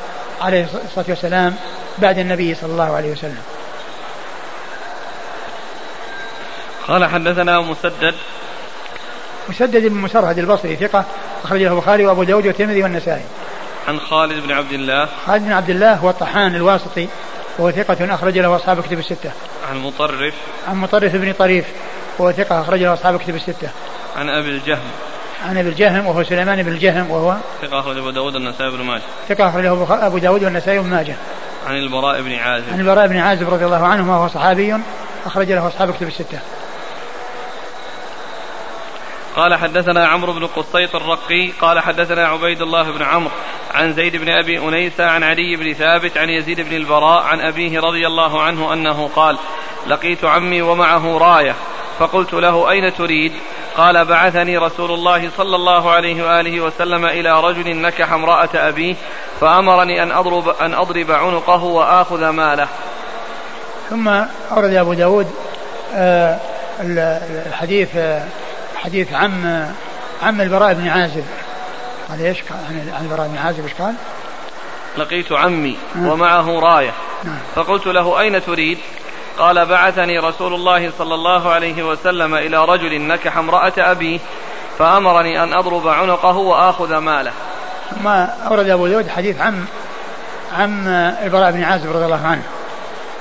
عليه 0.44 0.68
الصلاة 0.86 1.06
والسلام 1.10 1.56
بعد 1.98 2.18
النبي 2.20 2.56
صلى 2.56 2.72
الله 2.72 2.96
عليه 2.96 3.12
وسلم. 3.12 3.42
قال 6.88 7.06
حدثنا 7.06 7.60
مسدد. 7.60 8.16
مسدد 9.50 9.86
بن 9.86 9.96
مسرهد 9.96 10.40
البصري 10.40 10.76
ثقة 10.76 11.06
أخرجه 11.44 11.68
البخاري 11.68 12.06
وأبو 12.06 12.24
داود 12.24 12.48
والترمذي 12.48 12.84
والنسائي. 12.84 13.24
عن 13.88 14.00
خالد 14.00 14.44
بن 14.44 14.52
عبد 14.52 14.72
الله. 14.72 15.08
خالد 15.26 15.44
بن 15.44 15.52
عبد 15.52 15.70
الله 15.70 15.94
هو 15.94 16.10
الطحان 16.10 16.56
الواسطي 16.56 17.08
وهو 17.58 17.72
ثقة 17.72 18.16
أخرج 18.16 18.38
له 18.38 18.56
أصحاب 18.56 18.82
كتب 18.82 19.00
الستة. 19.00 19.32
عن 19.70 19.78
مطرف. 19.78 20.34
عن 20.68 20.76
مطرف 20.76 21.16
بن 21.16 21.34
طريف 21.34 21.66
وهو 22.20 22.32
ثقة 22.32 22.62
أخرج 22.62 22.80
له 22.80 22.94
أصحاب 22.94 23.20
كتب 23.20 23.36
الستة. 23.36 23.70
عن 24.16 24.30
أبي 24.30 24.50
الجهم. 24.50 24.92
عن 25.44 25.58
أبي 25.58 25.70
الجهم 25.70 26.08
وهو 26.08 26.24
سليمان 26.24 26.64
بن 26.64 26.72
الجهم 26.72 27.12
وهو 27.12 27.38
ثقة 27.62 27.80
أخرج 27.80 27.98
أبو 27.98 28.10
داود 28.10 28.36
والنسائي 28.36 28.72
بن 28.72 28.84
ماجه. 28.84 29.02
ثقة 29.30 29.50
أخرجه 29.50 30.08
أبو 30.08 30.18
داود 30.18 30.44
والنسائي 30.44 30.80
بن 30.80 30.90
ماجه. 30.90 31.16
عن 31.68 31.76
البراء 31.76 32.22
بن 32.22 32.34
عازب. 32.34 32.74
عن 32.74 32.80
البراء 32.80 33.08
بن 33.08 33.18
عازب 33.18 33.54
رضي 33.54 33.66
الله 33.66 33.88
عنه 33.88 34.12
وهو 34.12 34.28
صحابي 34.28 34.76
أخرج 35.26 35.52
له 35.52 35.68
أصحاب 35.68 35.94
كتب 35.94 36.08
الستة. 36.08 36.40
قال 39.36 39.56
حدثنا 39.56 40.08
عمرو 40.08 40.34
بن 40.34 40.46
قصيط 40.46 40.96
الرقي 40.96 41.52
قال 41.62 41.80
حدثنا 41.80 42.28
عبيد 42.28 42.62
الله 42.62 42.92
بن 42.92 43.04
عمرو 43.04 43.32
عن 43.74 43.94
زيد 43.94 44.16
بن 44.16 44.30
أبي 44.30 44.60
أنيس 44.60 45.00
عن 45.00 45.24
علي 45.24 45.56
بن 45.56 45.74
ثابت 45.74 46.18
عن 46.18 46.30
يزيد 46.30 46.62
بن 46.62 46.76
البراء 46.76 47.24
عن 47.24 47.40
أبيه 47.42 47.80
رضي 47.80 48.08
الله 48.08 48.42
عنه 48.42 48.74
أنه 48.74 49.10
قال 49.16 49.38
لقيت 49.88 50.26
عمي 50.26 50.62
ومعه 50.62 51.18
راية 51.18 51.56
فقلت 52.00 52.34
له 52.34 52.72
أين 52.72 52.94
تريد 52.94 53.34
قال 53.78 54.06
بعثني 54.06 54.58
رسول 54.58 54.92
الله 54.92 55.30
صلى 55.38 55.56
الله 55.56 55.92
عليه 55.92 56.24
وآله 56.24 56.62
وسلم 56.62 57.06
إلى 57.06 57.42
رجل 57.42 57.82
نكح 57.82 58.12
امرأة 58.12 58.50
أبيه 58.56 58.96
فأمرني 59.42 60.04
أن 60.04 60.12
أضرب, 60.12 60.50
أن 60.50 60.74
أضرب 60.74 61.12
عنقه 61.12 61.64
وآخذ 61.64 62.30
ماله 62.30 62.68
ثم 63.90 64.08
أورد 64.52 64.74
أبو 64.74 64.94
داود 64.94 65.28
آه، 65.96 66.40
الحديث 67.48 67.90
آه، 67.96 68.24
حديث 68.76 69.14
عم 69.14 69.68
عم 70.24 70.42
البراء 70.42 70.74
بن 70.74 70.88
عازب 70.88 71.24
قال 72.10 72.22
إيش 72.22 72.38
عن 72.70 73.02
البراء 73.02 73.28
بن 73.28 73.38
عازب 73.38 73.64
إيش 73.64 73.74
قال؟ 73.74 73.94
لقيت 74.98 75.32
عمي 75.32 75.78
نعم. 75.96 76.08
ومعه 76.08 76.60
راية 76.60 76.94
نعم. 77.24 77.38
فقلت 77.56 77.86
له 77.86 78.20
أين 78.20 78.46
تريد 78.46 78.78
قال 79.39 79.65
بعثني 79.65 80.19
رسول 80.19 80.54
الله 80.54 80.91
صلى 80.98 81.15
الله 81.15 81.52
عليه 81.52 81.84
وسلم 81.84 82.36
إلى 82.36 82.65
رجل 82.65 83.02
نكح 83.02 83.38
امرأة 83.38 83.74
أبيه 83.78 84.19
فأمرني 84.80 85.43
أن 85.43 85.54
أضرب 85.54 85.88
عنقه 85.88 86.38
وآخذ 86.38 86.98
ماله. 86.98 87.32
ثم 87.91 88.08
أورد 88.48 88.69
أبو 88.69 88.88
داود 88.88 89.10
حديث 89.10 89.41
عم 89.41 89.65
عم 90.58 90.88
البراء 91.24 91.52
بن 91.52 91.63
عازب 91.63 91.96
رضي 91.96 92.06
الله 92.06 92.28
عنه 92.28 92.43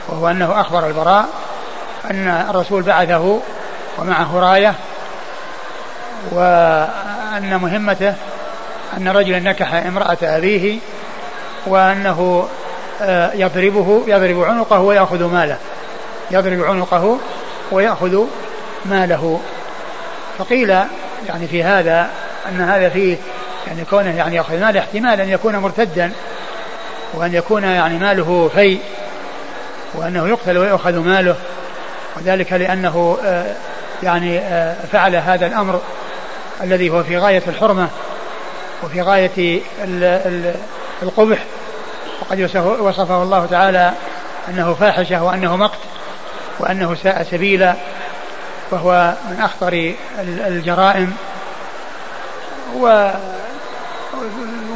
وهو 0.09 0.29
أنه 0.29 0.61
أخبر 0.61 0.87
البراء 0.87 1.29
أن 2.11 2.47
الرسول 2.51 2.83
بعثه 2.83 3.41
ومعه 3.99 4.41
راية 4.41 4.75
وأن 6.31 7.59
مهمته 7.63 8.15
أن 8.97 9.09
رجلا 9.09 9.39
نكح 9.39 9.75
امرأة 9.75 10.19
أبيه 10.23 10.79
وأنه 11.67 12.49
آه، 13.03 13.33
يضربه 13.35 14.03
يضرب 14.07 14.43
عنقه 14.43 14.81
ويأخذ 14.81 15.25
ماله. 15.25 15.57
يضرب 16.31 16.65
عنقه 16.65 17.19
ويأخذ 17.73 18.25
ماله. 18.85 19.41
فقيل 20.39 20.71
يعني 21.29 21.49
في 21.51 21.65
هذا 21.65 22.11
أن 22.49 22.61
هذا 22.61 22.89
فيه 22.89 23.17
يعني 23.67 23.85
كونه 23.85 24.17
يعني 24.17 24.37
يأخذ 24.37 24.61
ماله 24.61 24.81
احتمال 24.81 25.21
أن 25.21 25.29
يكون 25.29 25.57
مرتدا 25.57 26.13
وأن 27.15 27.35
يكون 27.35 27.65
يعني 27.65 27.99
ماله 27.99 28.51
في 28.55 28.79
وأنه 29.95 30.29
يقتل 30.29 30.59
ويأخذ 30.59 30.99
ماله. 30.99 31.37
وذلك 32.17 32.53
لأنه 32.53 33.19
آه، 33.25 33.55
يعني 34.03 34.39
آه، 34.39 34.77
فعل 34.93 35.17
هذا 35.17 35.47
الأمر 35.47 35.81
الذي 36.63 36.91
هو 36.91 37.03
في 37.03 37.19
غاية 37.19 37.43
الحرمة 37.49 37.89
وفي 38.85 39.03
غاية 39.03 39.61
القبح. 41.03 41.39
وقد 42.21 42.41
وصفه 42.81 43.23
الله 43.23 43.47
تعالى 43.47 43.93
أنه 44.49 44.75
فاحشة 44.75 45.23
وأنه 45.23 45.57
مقت. 45.57 45.79
وأنه 46.59 46.95
ساء 46.95 47.23
سبيلا 47.31 47.75
وهو 48.71 49.15
من 49.31 49.41
أخطر 49.41 49.95
الجرائم. 50.19 51.17
و 52.77 53.11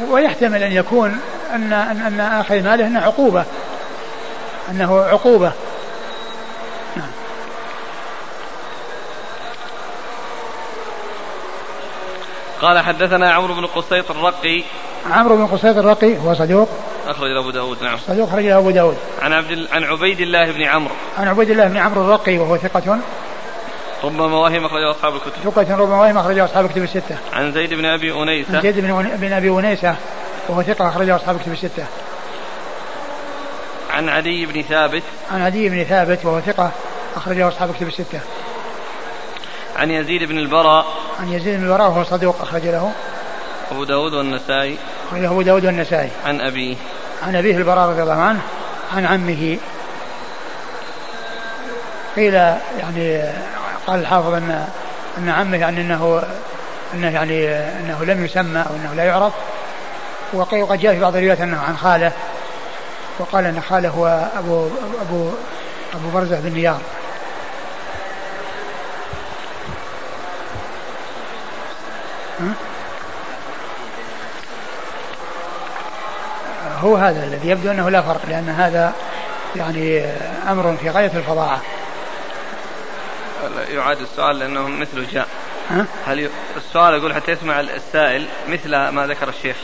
ويحتمل 0.09 0.63
أن 0.63 0.71
يكون 0.71 1.19
أن 1.53 1.73
أن, 1.73 2.01
أن 2.01 2.19
أخذ 2.19 2.63
ماله 2.63 2.87
أنه 2.87 2.99
عقوبة. 2.99 3.45
أنه 4.71 5.01
عقوبة. 5.01 5.51
نعم. 6.95 7.09
قال 12.61 12.79
حدثنا 12.79 13.33
عمرو 13.33 13.53
بن 13.53 13.65
قصيط 13.65 14.11
الرقي. 14.11 14.63
عمرو 15.11 15.35
بن 15.35 15.47
قصيط 15.47 15.77
الرقي 15.77 16.17
هو 16.17 16.33
صدوق. 16.33 16.69
أخرج 17.07 17.37
أبو 17.37 17.49
داود 17.51 17.83
نعم. 17.83 17.97
صدوق 18.07 18.29
أخرج 18.29 18.45
أبو 18.45 18.71
داود. 18.71 18.97
عن 19.21 19.33
عبد 19.33 19.67
عن 19.71 19.83
عبيد 19.83 20.19
الله 20.19 20.51
بن 20.51 20.63
عمرو. 20.63 20.95
عن 21.17 21.27
عبيد 21.27 21.49
الله 21.49 21.67
بن 21.67 21.77
عمرو 21.77 22.01
الرقي 22.01 22.37
وهو 22.37 22.57
ثقة. 22.57 22.99
ربما 24.03 24.37
وهم 24.37 24.65
أخرجه 24.65 24.91
أصحاب 24.91 25.15
الكتب. 25.15 25.51
ثقة 25.51 25.75
ربما 25.75 26.01
وهم 26.01 26.17
أخرجه 26.17 26.45
أصحاب 26.45 26.65
الكتب 26.65 26.83
الستة. 26.83 27.17
عن 27.33 27.51
زيد 27.51 27.73
بن 27.73 27.85
أبي 27.85 28.13
أنيسة. 28.13 28.55
عن 28.55 28.61
زيد 28.61 28.79
بن, 28.79 29.17
بن 29.17 29.33
أبي 29.33 29.49
أنيسة 29.49 29.95
وهو 30.49 30.61
ثقة 30.61 30.89
أخرجه 30.89 31.15
أصحاب 31.15 31.35
الكتب 31.35 31.51
الستة. 31.51 31.85
عن 33.89 34.09
عدي 34.09 34.45
بن 34.45 34.61
ثابت. 34.61 35.03
عن 35.31 35.41
عدي 35.41 35.69
بن 35.69 35.83
ثابت 35.83 36.25
وهو 36.25 36.41
ثقة 36.41 36.71
أخرجه 37.15 37.47
أصحاب 37.47 37.69
الكتب 37.69 37.87
الستة. 37.87 38.19
عن 39.75 39.91
يزيد 39.91 40.23
بن 40.23 40.37
البراء. 40.37 40.85
عن 41.19 41.33
يزيد 41.33 41.57
بن 41.59 41.63
البراء 41.63 41.89
وهو 41.89 42.03
صدوق 42.03 42.41
أخرج 42.41 42.65
له. 42.65 42.91
أبو 43.71 43.83
داود 43.83 44.13
والنسائي. 44.13 44.77
أخرجه 45.07 45.27
أبو 45.27 45.41
داود 45.41 45.65
والنسائي. 45.65 46.09
عن 46.25 46.41
أبيه 46.41 46.75
عن 47.23 47.35
أبيه 47.35 47.57
البراء 47.57 47.89
رضي 47.89 48.03
الله 48.03 48.21
عنه 48.21 48.39
عن 48.95 49.05
عمه. 49.05 49.57
قيل 52.15 52.33
يعني 52.79 53.21
قال 53.87 53.99
الحافظ 53.99 54.33
أن 54.33 54.67
أن 55.17 55.29
عمه 55.29 55.57
يعني 55.57 55.81
أنه 55.81 56.23
أنه 56.93 57.09
يعني 57.09 57.49
أنه 57.49 58.05
لم 58.05 58.25
يسمى 58.25 58.59
أو 58.59 58.75
أنه 58.75 58.93
لا 58.95 59.03
يعرف. 59.03 59.33
وقد 60.33 60.79
جاء 60.79 60.93
في 60.93 60.99
بعض 60.99 61.15
الروايات 61.15 61.41
أنه 61.41 61.61
عن 61.67 61.77
خاله. 61.77 62.11
وقال 63.19 63.45
أن 63.45 63.61
خاله 63.61 63.89
هو 63.89 64.29
أبو 64.37 64.67
أبو 65.01 65.31
أبو 65.93 66.09
برزة 66.09 66.39
بن 66.39 66.53
نيار. 66.53 66.81
هو 76.79 76.95
هذا 76.95 77.23
الذي 77.23 77.49
يبدو 77.49 77.71
أنه 77.71 77.89
لا 77.89 78.01
فرق 78.01 78.21
لأن 78.27 78.49
هذا 78.49 78.93
يعني 79.55 80.05
أمر 80.49 80.77
في 80.81 80.89
غاية 80.89 81.11
الفظاعة. 81.15 81.61
يعاد 83.69 84.01
السؤال 84.01 84.39
لأنه 84.39 84.67
مثله 84.67 85.05
جاء. 85.11 85.27
هل 86.05 86.29
السؤال 86.57 86.93
يقول 86.93 87.13
حتى 87.13 87.31
يسمع 87.31 87.59
السائل 87.59 88.25
مثل 88.47 88.69
ما 88.69 89.07
ذكر 89.07 89.29
الشيخ 89.29 89.55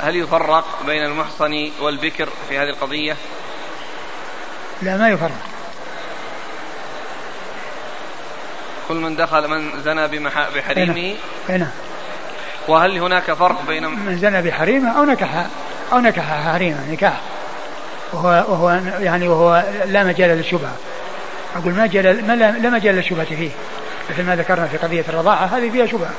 هل 0.00 0.16
يفرق 0.16 0.64
بين 0.86 1.04
المحصن 1.04 1.70
والبكر 1.80 2.28
في 2.48 2.58
هذه 2.58 2.68
القضية؟ 2.68 3.16
لا 4.82 4.96
ما 4.96 5.08
يفرق 5.08 5.30
كل 8.88 8.96
من 8.96 9.16
دخل 9.16 9.48
من 9.48 9.82
زنى 9.84 10.08
بحريمه 10.56 11.14
هنا 11.48 11.70
وهل 12.68 12.98
هناك 12.98 13.32
فرق 13.32 13.66
بين 13.66 13.86
من 13.86 14.18
زنى 14.18 14.42
بحريمه 14.42 14.98
أو 14.98 15.04
نكح 15.04 15.46
أو 15.92 15.98
نكح 15.98 16.44
حريمه 16.44 16.90
نكاح. 16.90 17.20
وهو 18.12 18.28
وهو 18.28 18.80
يعني 19.00 19.28
وهو 19.28 19.64
لا 19.86 20.04
مجال 20.04 20.30
للشبهة. 20.30 20.76
أقول 21.56 21.74
ما 21.74 21.84
مجال 21.84 22.26
ما 22.26 22.32
لا 22.36 22.70
مجال 22.70 22.94
للشبهة 22.94 23.24
فيه. 23.24 23.50
مثل 24.10 24.22
ما 24.22 24.36
ذكرنا 24.36 24.66
في 24.66 24.76
قضية 24.76 25.04
الرضاعة 25.08 25.44
هذه 25.44 25.70
فيها 25.70 25.86
شبهة 25.86 26.10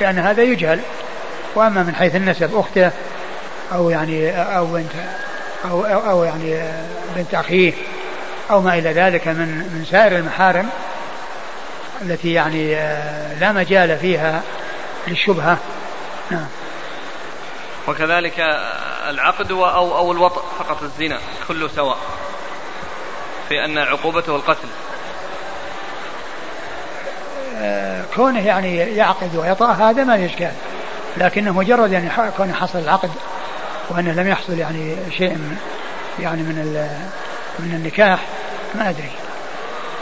لأن 0.00 0.18
هذا 0.18 0.42
يجهل. 0.42 0.80
وأما 1.54 1.82
من 1.82 1.94
حيث 1.94 2.16
النسب 2.16 2.56
أخته 2.56 2.90
أو 3.72 3.90
يعني 3.90 4.30
أو 4.30 4.66
بنت 4.66 4.92
أو, 5.64 5.84
أو, 5.84 6.10
أو 6.10 6.24
يعني 6.24 6.62
بنت 7.16 7.34
أخيه 7.34 7.72
أو 8.50 8.60
ما 8.60 8.78
إلى 8.78 8.92
ذلك 8.92 9.28
من 9.28 9.48
من 9.48 9.86
سائر 9.90 10.16
المحارم 10.16 10.68
التي 12.02 12.32
يعني 12.32 12.74
لا 13.40 13.52
مجال 13.52 13.98
فيها 13.98 14.42
للشبهة. 15.08 15.58
نعم. 16.30 16.46
وكذلك 17.88 18.58
العقد 19.08 19.52
أو 19.52 19.96
أو 19.96 20.12
الوطء 20.12 20.42
فقط 20.58 20.82
الزنا 20.82 21.18
كله 21.48 21.68
سواء 21.68 21.98
في 23.48 23.64
أن 23.64 23.78
عقوبته 23.78 24.36
القتل. 24.36 24.68
آه، 27.60 28.04
كونه 28.14 28.46
يعني 28.46 28.76
يعقد 28.76 29.36
ويطأ 29.36 29.72
هذا 29.72 30.04
ما 30.04 30.26
إشكال 30.26 30.52
لكنه 31.16 31.52
مجرد 31.52 31.92
يعني 31.92 32.10
كونه 32.36 32.52
حصل 32.52 32.78
العقد 32.78 33.10
وأنه 33.88 34.12
لم 34.12 34.28
يحصل 34.28 34.58
يعني 34.58 34.96
شيء 35.18 35.30
من 35.30 35.56
يعني 36.18 36.42
من 36.42 36.88
من 37.58 37.74
النكاح 37.74 38.20
ما 38.74 38.88
أدري. 38.88 39.10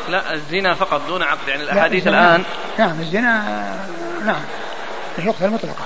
لا 0.09 0.35
الزنا 0.35 0.75
فقط 0.75 1.01
دون 1.09 1.23
عقد. 1.23 1.49
يعني 1.49 1.63
الأحاديث 1.63 2.07
الآن 2.07 2.45
نعم 2.79 3.01
الزنا 3.01 3.45
نعم 4.27 4.43
يقتل 5.19 5.51
مطلقا 5.51 5.85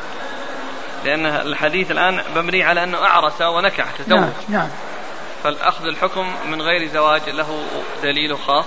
لأن 1.05 1.27
الحديث 1.27 1.91
الآن 1.91 2.21
مبني 2.37 2.65
على 2.65 2.85
أنه 2.85 2.99
أعرس 2.99 3.43
ونكح 3.43 3.87
تزوج. 3.99 4.19
نعم, 4.21 4.31
نعم 4.49 4.69
فالأخذ 5.45 5.85
الحكم 5.85 6.27
من 6.51 6.63
غير 6.63 6.89
زواج 6.89 7.29
له 7.29 7.63
دليل 8.03 8.39
خاص. 8.39 8.65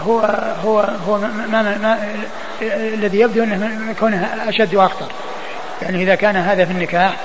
هو 0.00 0.20
هو 0.64 0.80
هو 0.80 1.18
ما 1.18 1.46
ما 1.46 1.62
ما 1.62 2.14
الذي 2.62 3.20
يبدو 3.20 3.42
أنه 3.42 3.94
كونه 4.00 4.48
أشد 4.48 4.74
وأخطر. 4.74 5.08
يعني 5.82 6.02
إذا 6.02 6.14
كان 6.14 6.36
هذا 6.36 6.64
في 6.64 6.70
النكاح 6.70 7.16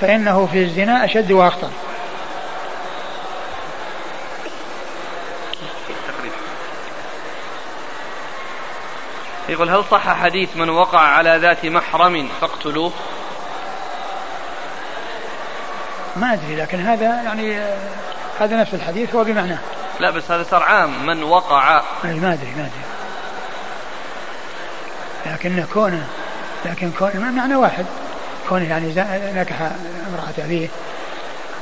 فإنه 0.00 0.46
في 0.46 0.62
الزنا 0.62 1.04
أشد 1.04 1.32
وأخطر. 1.32 1.70
يقول 9.48 9.70
هل 9.70 9.84
صح 9.90 10.22
حديث 10.22 10.56
من 10.56 10.70
وقع 10.70 11.00
على 11.00 11.38
ذات 11.38 11.66
محرم 11.66 12.28
فاقتلوه؟ 12.40 12.92
ما 16.16 16.32
أدري 16.32 16.56
لكن 16.56 16.80
هذا 16.80 17.04
يعني 17.04 17.58
هذا 18.40 18.56
نفس 18.56 18.74
الحديث 18.74 19.14
هو 19.14 19.24
بمعناه 19.24 19.58
لا 20.00 20.10
بس 20.10 20.30
هذا 20.30 20.42
صار 20.50 20.62
عام 20.62 21.06
من 21.06 21.22
وقع. 21.22 21.82
ما 22.04 22.10
أدري 22.10 22.50
ما 22.56 22.60
أدري. 22.60 22.88
لكن 25.26 25.64
كونه 25.74 26.06
لكن 26.64 26.90
كون 26.98 27.32
معنى 27.36 27.56
واحد. 27.56 27.86
كونه 28.48 28.68
يعني 28.68 28.94
نكح 29.40 29.60
امرأة 30.08 30.44
أبيه 30.46 30.68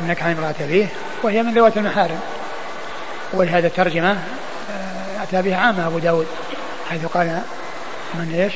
نكح 0.06 0.26
امرأة 0.26 0.54
أبيه 0.60 0.86
وهي 1.22 1.42
من 1.42 1.54
ذوات 1.54 1.76
المحارم. 1.76 2.20
ولهذا 3.32 3.66
الترجمة 3.66 4.10
آه، 4.10 5.22
أتى 5.22 5.42
بها 5.42 5.56
عامة 5.56 5.86
أبو 5.86 5.98
داود 5.98 6.26
حيث 6.90 7.06
قال 7.06 7.42
من 8.14 8.34
إيش؟ 8.34 8.54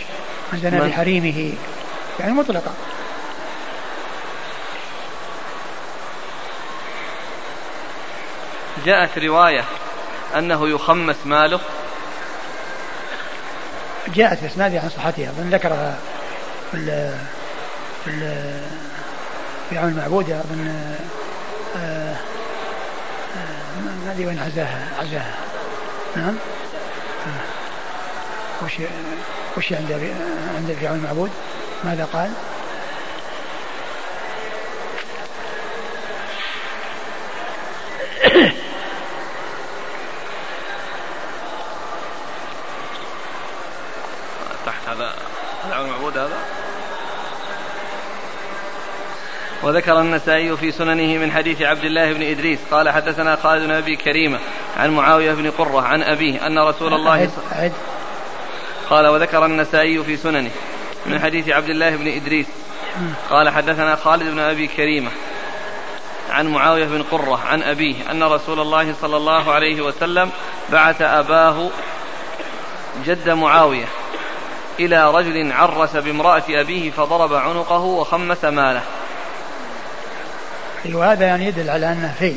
من 0.52 0.58
زنى 0.60 0.80
بحريمه 0.80 1.52
يعني 2.20 2.32
مطلقة. 2.32 2.72
جاءت 8.84 9.18
رواية 9.18 9.64
أنه 10.36 10.68
يخمس 10.68 11.16
ماله. 11.24 11.60
جاءت 14.08 14.38
في 14.38 14.46
إسنادها 14.46 14.80
عن 14.80 14.88
صحتها 14.88 15.32
من 15.38 15.50
ذكرها 15.52 15.98
في 16.70 16.76
ال 16.76 17.14
في 18.04 18.10
ال 18.10 18.60
في 19.70 19.78
عون 19.78 19.88
المعبود 19.88 20.30
أظن 20.30 20.68
آه، 21.76 21.78
آه، 21.78 22.16
ما 23.80 24.12
أدري 24.12 24.26
وين 24.26 24.38
عزاها 24.38 24.88
عزاها. 25.00 25.34
نعم؟ 26.16 26.36
آه. 27.26 28.64
وش 28.64 28.72
وش 29.56 29.72
عند 29.72 29.92
عند 30.56 30.76
عون 30.82 30.98
المعبود 30.98 31.30
ماذا 31.84 32.04
قال؟ 32.12 32.30
تحت 44.66 44.88
هذا 44.88 45.14
عون 45.72 45.86
المعبود 45.86 46.18
هذا 46.18 46.38
وذكر 49.62 50.00
النسائي 50.00 50.56
في 50.56 50.72
سننه 50.72 51.18
من 51.18 51.32
حديث 51.32 51.62
عبد 51.62 51.84
الله 51.84 52.12
بن 52.12 52.22
إدريس 52.22 52.58
قال 52.70 52.88
حدثنا 52.88 53.36
خالد 53.36 53.64
بن 53.64 53.70
أبي 53.70 53.96
كريمة 53.96 54.38
عن 54.76 54.90
معاوية 54.90 55.32
بن 55.32 55.50
قرة 55.50 55.82
عن 55.82 56.02
أبيه 56.02 56.46
أن 56.46 56.58
رسول 56.58 56.94
الله 56.94 57.30
قال 58.90 59.06
وذكر 59.06 59.46
النسائي 59.46 60.04
في 60.04 60.16
سننه 60.16 60.50
من 61.06 61.20
حديث 61.20 61.48
عبد 61.48 61.68
الله 61.68 61.96
بن 61.96 62.08
إدريس 62.08 62.46
قال 63.30 63.48
حدثنا 63.48 63.96
خالد 63.96 64.22
بن 64.22 64.38
أبي 64.38 64.66
كريمة 64.66 65.10
عن 66.30 66.46
معاوية 66.46 66.84
بن 66.84 67.02
قرة 67.02 67.40
عن 67.46 67.62
أبيه 67.62 68.10
أن 68.10 68.22
رسول 68.22 68.60
الله 68.60 68.94
صلى 69.00 69.16
الله 69.16 69.52
عليه 69.52 69.80
وسلم 69.80 70.30
بعث 70.72 71.02
أباه 71.02 71.70
جد 73.04 73.28
معاوية 73.28 73.86
إلى 74.80 75.10
رجل 75.10 75.52
عرس 75.52 75.96
بامرأة 75.96 76.42
أبيه 76.48 76.90
فضرب 76.90 77.34
عنقه 77.34 77.80
وخمس 77.80 78.44
ماله. 78.44 78.82
وهذا 80.92 81.26
يعني 81.26 81.46
يدل 81.46 81.70
على 81.70 81.92
أنه 81.92 82.14
في 82.18 82.36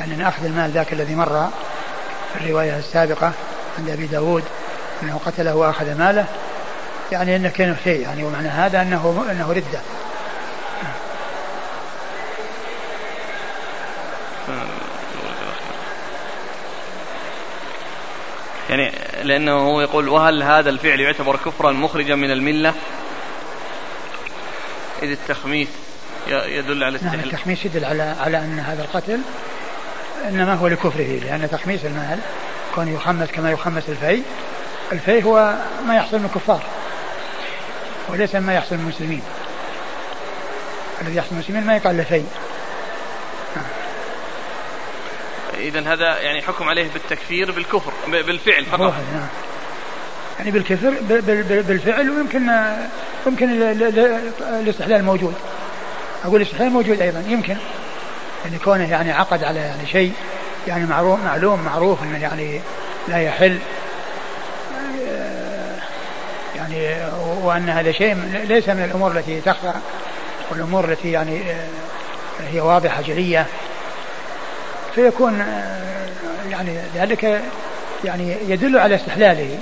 يعني 0.00 0.28
أخذ 0.28 0.44
المال 0.44 0.70
ذاك 0.70 0.92
الذي 0.92 1.14
مر 1.14 1.48
في 2.32 2.44
الرواية 2.44 2.78
السابقة 2.78 3.32
عند 3.78 3.90
أبي 3.90 4.06
داود. 4.06 4.44
أنه 5.02 5.20
قتله 5.26 5.54
وأخذ 5.54 5.94
ماله 5.98 6.26
يعني 7.12 7.36
أنه 7.36 7.48
كان 7.48 7.74
في 7.74 7.94
يعني 7.94 8.24
ومعنى 8.24 8.48
هذا 8.48 8.82
أنه 8.82 9.26
أنه 9.30 9.52
ردة. 9.52 9.80
يعني 18.70 18.92
لأنه 19.22 19.52
هو 19.52 19.80
يقول 19.80 20.08
وهل 20.08 20.42
هذا 20.42 20.70
الفعل 20.70 21.00
يعتبر 21.00 21.36
كفرا 21.36 21.72
مخرجا 21.72 22.14
من 22.14 22.30
الملة؟ 22.30 22.74
إذ 25.02 25.10
التخميس 25.10 25.68
يدل 26.28 26.84
على 26.84 26.98
نعم 27.02 27.20
التخميس 27.20 27.64
يدل 27.64 27.84
على 27.84 28.02
على 28.20 28.38
أن 28.38 28.58
هذا 28.58 28.82
القتل 28.82 29.20
إنما 30.28 30.54
هو 30.54 30.66
لكفره 30.66 31.20
لأن 31.24 31.48
تخميس 31.50 31.84
المال 31.84 32.18
كون 32.74 32.88
يخمس 32.88 33.28
كما 33.30 33.50
يخمس 33.50 33.88
الفي 33.88 34.22
الفي 34.94 35.24
هو 35.24 35.54
ما 35.86 35.96
يحصل 35.96 36.18
من 36.18 36.24
الكفار 36.24 36.62
وليس 38.08 38.34
ما 38.34 38.54
يحصل 38.54 38.74
من 38.74 38.80
المسلمين. 38.80 39.22
الذي 41.02 41.16
يحصل 41.16 41.30
من 41.30 41.38
المسلمين 41.38 41.66
ما 41.66 41.76
يقال 41.76 41.96
له 41.96 42.04
في 42.04 42.24
إذا 45.54 45.92
هذا 45.92 46.20
يعني 46.20 46.42
حكم 46.42 46.68
عليه 46.68 46.88
بالتكفير 46.92 47.50
بالكفر 47.50 47.92
بالفعل 48.06 48.64
فقط. 48.64 48.80
نعم. 48.80 49.26
يعني 50.38 50.50
بالكفر 50.50 50.94
بالفعل 51.68 52.10
ويمكن 52.10 52.50
يمكن 53.26 53.62
الاستحلال 54.42 55.04
موجود. 55.04 55.34
أقول 56.24 56.40
الاستحلال 56.40 56.70
موجود 56.70 57.00
أيضا 57.00 57.24
يمكن. 57.28 57.56
يعني 58.44 58.58
كونه 58.58 58.90
يعني 58.90 59.12
عقد 59.12 59.44
على 59.44 59.60
يعني 59.60 59.86
شيء 59.86 60.12
يعني 60.66 60.86
معروف 60.86 61.20
معلوم 61.24 61.62
معروف 61.62 62.02
إنه 62.02 62.18
يعني 62.18 62.60
لا 63.08 63.18
يحل. 63.18 63.58
يعني 66.70 67.12
وأن 67.42 67.68
هذا 67.68 67.92
شيء 67.92 68.14
ليس 68.48 68.68
من 68.68 68.84
الأمور 68.84 69.12
التي 69.12 69.40
تخفى 69.40 69.72
والأمور 70.50 70.84
التي 70.84 71.12
يعني 71.12 71.40
هي 72.52 72.60
واضحة 72.60 73.02
جلية. 73.02 73.46
فيكون 74.94 75.44
يعني 76.50 76.78
ذلك 76.94 77.42
يعني 78.04 78.36
يدل 78.48 78.78
على 78.78 78.94
استحلاله. 78.94 79.58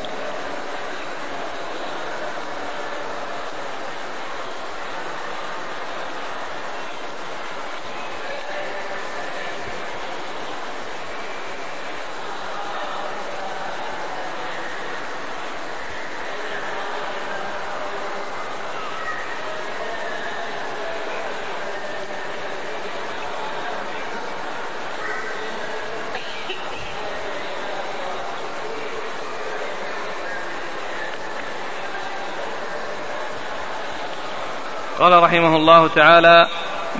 قال 35.03 35.23
رحمه 35.23 35.57
الله 35.57 35.89
تعالى 35.89 36.49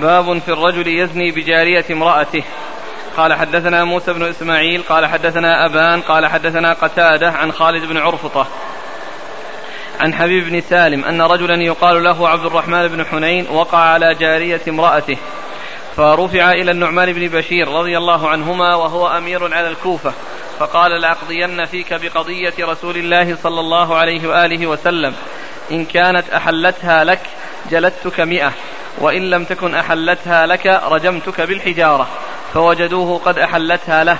باب 0.01 0.39
في 0.39 0.49
الرجل 0.51 0.87
يزني 0.87 1.31
بجارية 1.31 1.85
امرأته. 1.91 2.43
قال 3.17 3.33
حدثنا 3.33 3.83
موسى 3.83 4.13
بن 4.13 4.23
إسماعيل 4.23 4.83
قال 4.89 5.05
حدثنا 5.05 5.65
أبان 5.65 6.01
قال 6.01 6.27
حدثنا 6.27 6.73
قتادة 6.73 7.31
عن 7.31 7.51
خالد 7.51 7.85
بن 7.85 7.97
عرفطة. 7.97 8.47
عن 9.99 10.13
حبيب 10.13 10.49
بن 10.49 10.61
سالم 10.61 11.05
أن 11.05 11.21
رجلا 11.21 11.63
يقال 11.63 12.03
له 12.03 12.29
عبد 12.29 12.45
الرحمن 12.45 12.87
بن 12.87 13.05
حنين 13.05 13.47
وقع 13.49 13.77
على 13.77 14.15
جارية 14.15 14.61
امرأته 14.67 15.17
فرفع 15.95 16.51
إلى 16.51 16.71
النعمان 16.71 17.13
بن 17.13 17.27
بشير 17.27 17.67
رضي 17.67 17.97
الله 17.97 18.29
عنهما 18.29 18.75
وهو 18.75 19.07
أمير 19.07 19.55
على 19.55 19.67
الكوفة 19.67 20.13
فقال 20.59 21.01
لأقضين 21.01 21.65
فيك 21.65 21.93
بقضية 21.93 22.53
رسول 22.59 22.97
الله 22.97 23.35
صلى 23.35 23.59
الله 23.59 23.95
عليه 23.95 24.27
وآله 24.27 24.67
وسلم 24.67 25.13
إن 25.71 25.85
كانت 25.85 26.29
أحلتها 26.29 27.03
لك 27.03 27.19
جلدتك 27.71 28.19
مئة 28.19 28.51
وإن 28.97 29.29
لم 29.29 29.45
تكن 29.45 29.75
أحلتها 29.75 30.45
لك 30.45 30.65
رجمتك 30.65 31.41
بالحجارة 31.41 32.07
فوجدوه 32.53 33.19
قد 33.25 33.39
أحلتها 33.39 34.03
له 34.03 34.17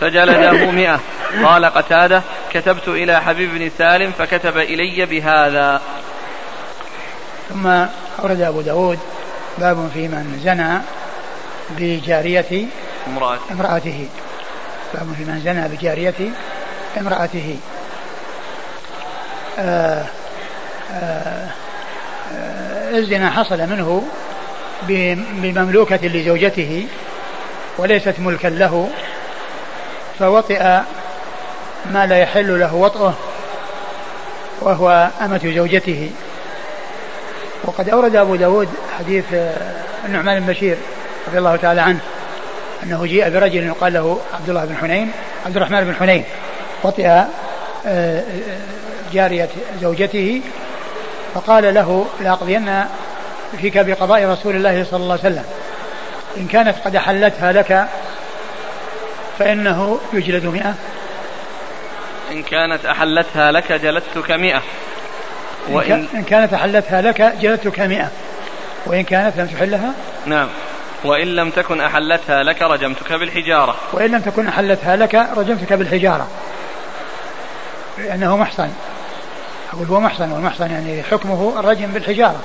فجلده 0.00 0.70
مئة. 0.70 1.00
قال 1.44 1.64
قتادة 1.64 2.22
كتبت 2.52 2.88
إلى 2.88 3.20
حبيب 3.20 3.54
بن 3.54 3.70
سالم 3.78 4.12
فكتب 4.18 4.58
إلي 4.58 5.06
بهذا. 5.06 5.80
ثم 7.48 7.66
أورد 8.22 8.40
أبو 8.40 8.60
داود 8.60 8.98
باب 9.58 9.90
في 9.94 10.08
من 10.08 10.40
زنى 10.44 10.78
بجارية 11.70 12.66
امرأته, 13.06 13.52
امرأته. 13.52 14.08
باب 14.94 15.14
في 15.18 15.24
من 15.24 15.40
زنى 15.44 15.68
بجارية 15.68 16.30
امرأته. 16.98 17.56
آه 19.58 20.04
آه 20.92 21.48
الزنا 22.98 23.30
حصل 23.30 23.58
منه 23.58 24.02
بمملوكة 25.42 26.06
لزوجته 26.06 26.86
وليست 27.78 28.14
ملكا 28.18 28.48
له 28.48 28.90
فوطئ 30.18 30.62
ما 31.92 32.06
لا 32.06 32.18
يحل 32.18 32.60
له 32.60 32.74
وطئه 32.74 33.14
وهو 34.60 35.10
أمة 35.20 35.52
زوجته. 35.54 36.10
وقد 37.64 37.88
أورد 37.88 38.16
أبو 38.16 38.36
داود 38.36 38.68
حديث 38.98 39.24
النعمان 40.04 40.40
بن 40.40 40.46
بشير 40.46 40.76
رضي 41.28 41.38
الله 41.38 41.56
تعالى 41.56 41.80
عنه 41.80 42.00
أنه 42.82 43.06
جيء 43.06 43.28
برجل 43.28 43.66
يقال 43.66 43.92
له 43.92 44.20
عبد 44.34 44.48
الله 44.48 44.64
بن 44.64 44.76
حنين 44.76 45.10
عبد 45.46 45.56
الرحمن 45.56 45.84
بن 45.84 45.94
حنين 45.94 46.24
وطئ 46.82 47.24
آه، 47.86 48.22
جارية 49.12 49.48
زوجته 49.80 50.40
فقال 51.34 51.74
له 51.74 52.06
لأقضين 52.20 52.84
فيك 53.60 53.78
بقضاء 53.78 54.24
رسول 54.24 54.56
الله 54.56 54.84
صلى 54.90 55.02
الله 55.02 55.18
عليه 55.24 55.34
وسلم. 55.34 55.44
إن 56.36 56.46
كانت 56.46 56.76
قد 56.84 56.96
أحلتها 56.96 57.52
لك 57.52 57.86
فإنه 59.38 60.00
يجلد 60.12 60.46
مئة. 60.46 60.74
إن 62.32 62.42
كانت 62.42 62.86
أحلتها 62.86 63.52
لك 63.52 63.72
جلدتك 63.72 64.30
مئة. 64.30 64.62
وإن 65.68 66.08
إن 66.14 66.22
كانت 66.22 66.54
أحلتها 66.54 67.02
لك 67.02 67.22
جلدتك 67.22 67.80
مئة. 67.80 68.08
وإن 68.86 69.02
كانت 69.02 69.36
لم 69.36 69.46
تحلها؟ 69.46 69.92
نعم. 70.26 70.48
وإن 71.04 71.26
لم 71.26 71.50
تكن 71.50 71.80
أحلتها 71.80 72.42
لك 72.42 72.62
رجمتك 72.62 73.12
بالحجارة. 73.12 73.76
وإن 73.92 74.10
لم 74.10 74.20
تكن 74.20 74.48
أحلتها 74.48 74.96
لك 74.96 75.14
رجمتك 75.36 75.72
بالحجارة. 75.72 76.28
لأنه 77.98 78.36
محصن. 78.36 78.68
أقول 79.72 79.86
هو 79.88 80.00
محصن 80.00 80.32
والمحصن 80.32 80.70
يعني 80.70 81.02
حكمه 81.02 81.60
الرجم 81.60 81.86
بالحجارة 81.86 82.40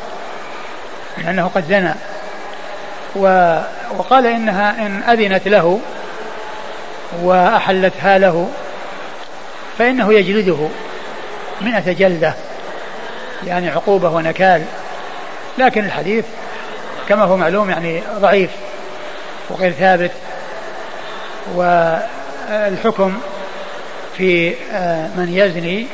لأنه 1.17 1.51
قد 1.55 1.65
زنى. 1.69 1.93
و 3.15 3.59
وقال 3.97 4.25
إنها 4.25 4.85
إن 4.85 5.03
أذنت 5.03 5.47
له 5.47 5.79
وأحلتها 7.21 8.17
له 8.17 8.49
فإنه 9.77 10.13
يجلده 10.13 10.67
مئة 11.61 11.91
جلدة 11.91 12.33
يعني 13.47 13.69
عقوبة 13.69 14.09
ونكال. 14.09 14.63
لكن 15.57 15.85
الحديث 15.85 16.25
كما 17.09 17.23
هو 17.23 17.37
معلوم 17.37 17.69
يعني 17.69 18.01
ضعيف 18.19 18.49
وغير 19.49 19.71
ثابت 19.71 20.11
والحكم 21.55 23.17
في 24.17 24.53
آه، 24.73 25.07
من 25.07 25.33
يزني 25.33 25.87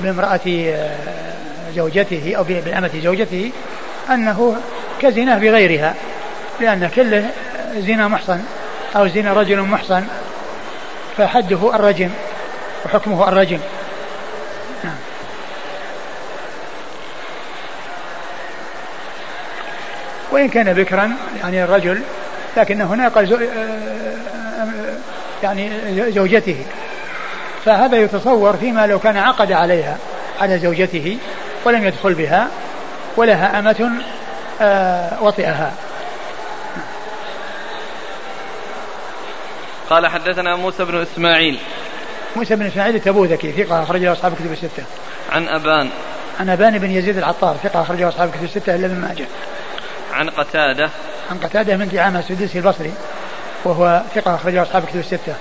بامرأة 0.00 0.40
آه، 0.48 0.96
زوجته 1.76 2.34
أو 2.36 2.44
بأمة 2.44 2.90
زوجته 3.02 3.50
أنه 4.10 4.56
كزناه 5.02 5.38
بغيرها 5.38 5.94
لأن 6.60 6.88
كله 6.88 7.30
زنا 7.76 8.08
محصن 8.08 8.40
أو 8.96 9.06
زنا 9.08 9.32
رجل 9.32 9.60
محصن 9.60 10.04
فحده 11.16 11.74
الرجم 11.74 12.10
وحكمه 12.84 13.28
الرجم. 13.28 13.58
نعم. 14.84 14.94
وإن 20.30 20.48
كان 20.48 20.72
بكرا 20.72 21.12
يعني 21.42 21.64
الرجل 21.64 22.02
لكن 22.56 22.80
هنا 22.80 23.08
قال 23.08 23.32
آه، 23.32 24.62
آه، 24.62 24.96
يعني 25.42 25.70
زوجته. 26.12 26.64
فهذا 27.64 27.96
يتصور 27.96 28.56
فيما 28.56 28.86
لو 28.86 28.98
كان 28.98 29.16
عقد 29.16 29.52
عليها 29.52 29.98
على 30.40 30.58
زوجته 30.58 31.18
ولم 31.64 31.84
يدخل 31.84 32.14
بها 32.14 32.48
ولها 33.16 33.58
أمة 33.58 33.90
آه، 34.60 35.22
وطئها. 35.22 35.72
قال 39.90 40.06
حدثنا 40.06 40.56
موسى 40.56 40.84
بن 40.84 41.02
إسماعيل. 41.02 41.58
موسى 42.36 42.56
بن 42.56 42.66
إسماعيل 42.66 42.94
التبوذكي 42.94 43.52
ثقة 43.52 43.82
أخرجه 43.82 44.12
أصحاب 44.12 44.32
الكتب 44.32 44.52
الستة. 44.52 44.84
عن 45.32 45.48
أبان. 45.48 45.90
عن 46.40 46.48
أبان 46.48 46.78
بن 46.78 46.90
يزيد 46.90 47.16
العطار 47.16 47.56
ثقة 47.62 47.82
أخرجه 47.82 48.08
أصحاب 48.08 48.28
الكتب 48.28 48.44
الستة 48.44 48.74
إلا 48.74 48.86
ابن 48.86 49.00
ماجه. 49.00 49.24
عن 50.12 50.30
قتادة. 50.30 50.90
عن 51.30 51.38
قتادة 51.38 51.76
من 51.76 51.88
دعامة 51.88 52.18
السدوسي 52.18 52.58
البصري 52.58 52.92
وهو 53.64 54.02
ثقة 54.14 54.34
أخرجه 54.34 54.62
أصحاب 54.62 54.82
الكتب 54.82 54.98
الستة. 54.98 55.34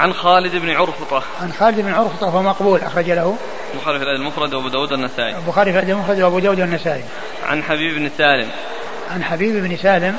عن 0.00 0.12
خالد 0.12 0.56
بن 0.56 0.70
عرفطة. 0.70 1.22
عن 1.42 1.52
خالد 1.52 1.80
بن 1.80 1.92
عرفطة 1.94 2.26
وهو 2.26 2.42
مقبول 2.42 2.80
أخرج 2.80 3.10
له. 3.10 3.36
البخاري 3.74 3.98
في 3.98 4.04
الأدب 4.04 4.20
المفرد 4.20 4.54
وأبو 4.54 4.68
داود 4.68 4.92
والنسائي. 4.92 5.36
البخاري 5.36 5.72
في 5.72 5.78
الأدب 5.78 5.90
المفرد 5.90 6.20
وأبو 6.20 6.38
داود 6.38 6.60
والنسائي. 6.60 7.04
عن 7.46 7.62
حبيب 7.62 7.94
بن 7.94 8.10
سالم. 8.18 8.48
عن 9.10 9.24
حبيب 9.24 9.64
بن 9.64 9.76
سالم 9.76 10.16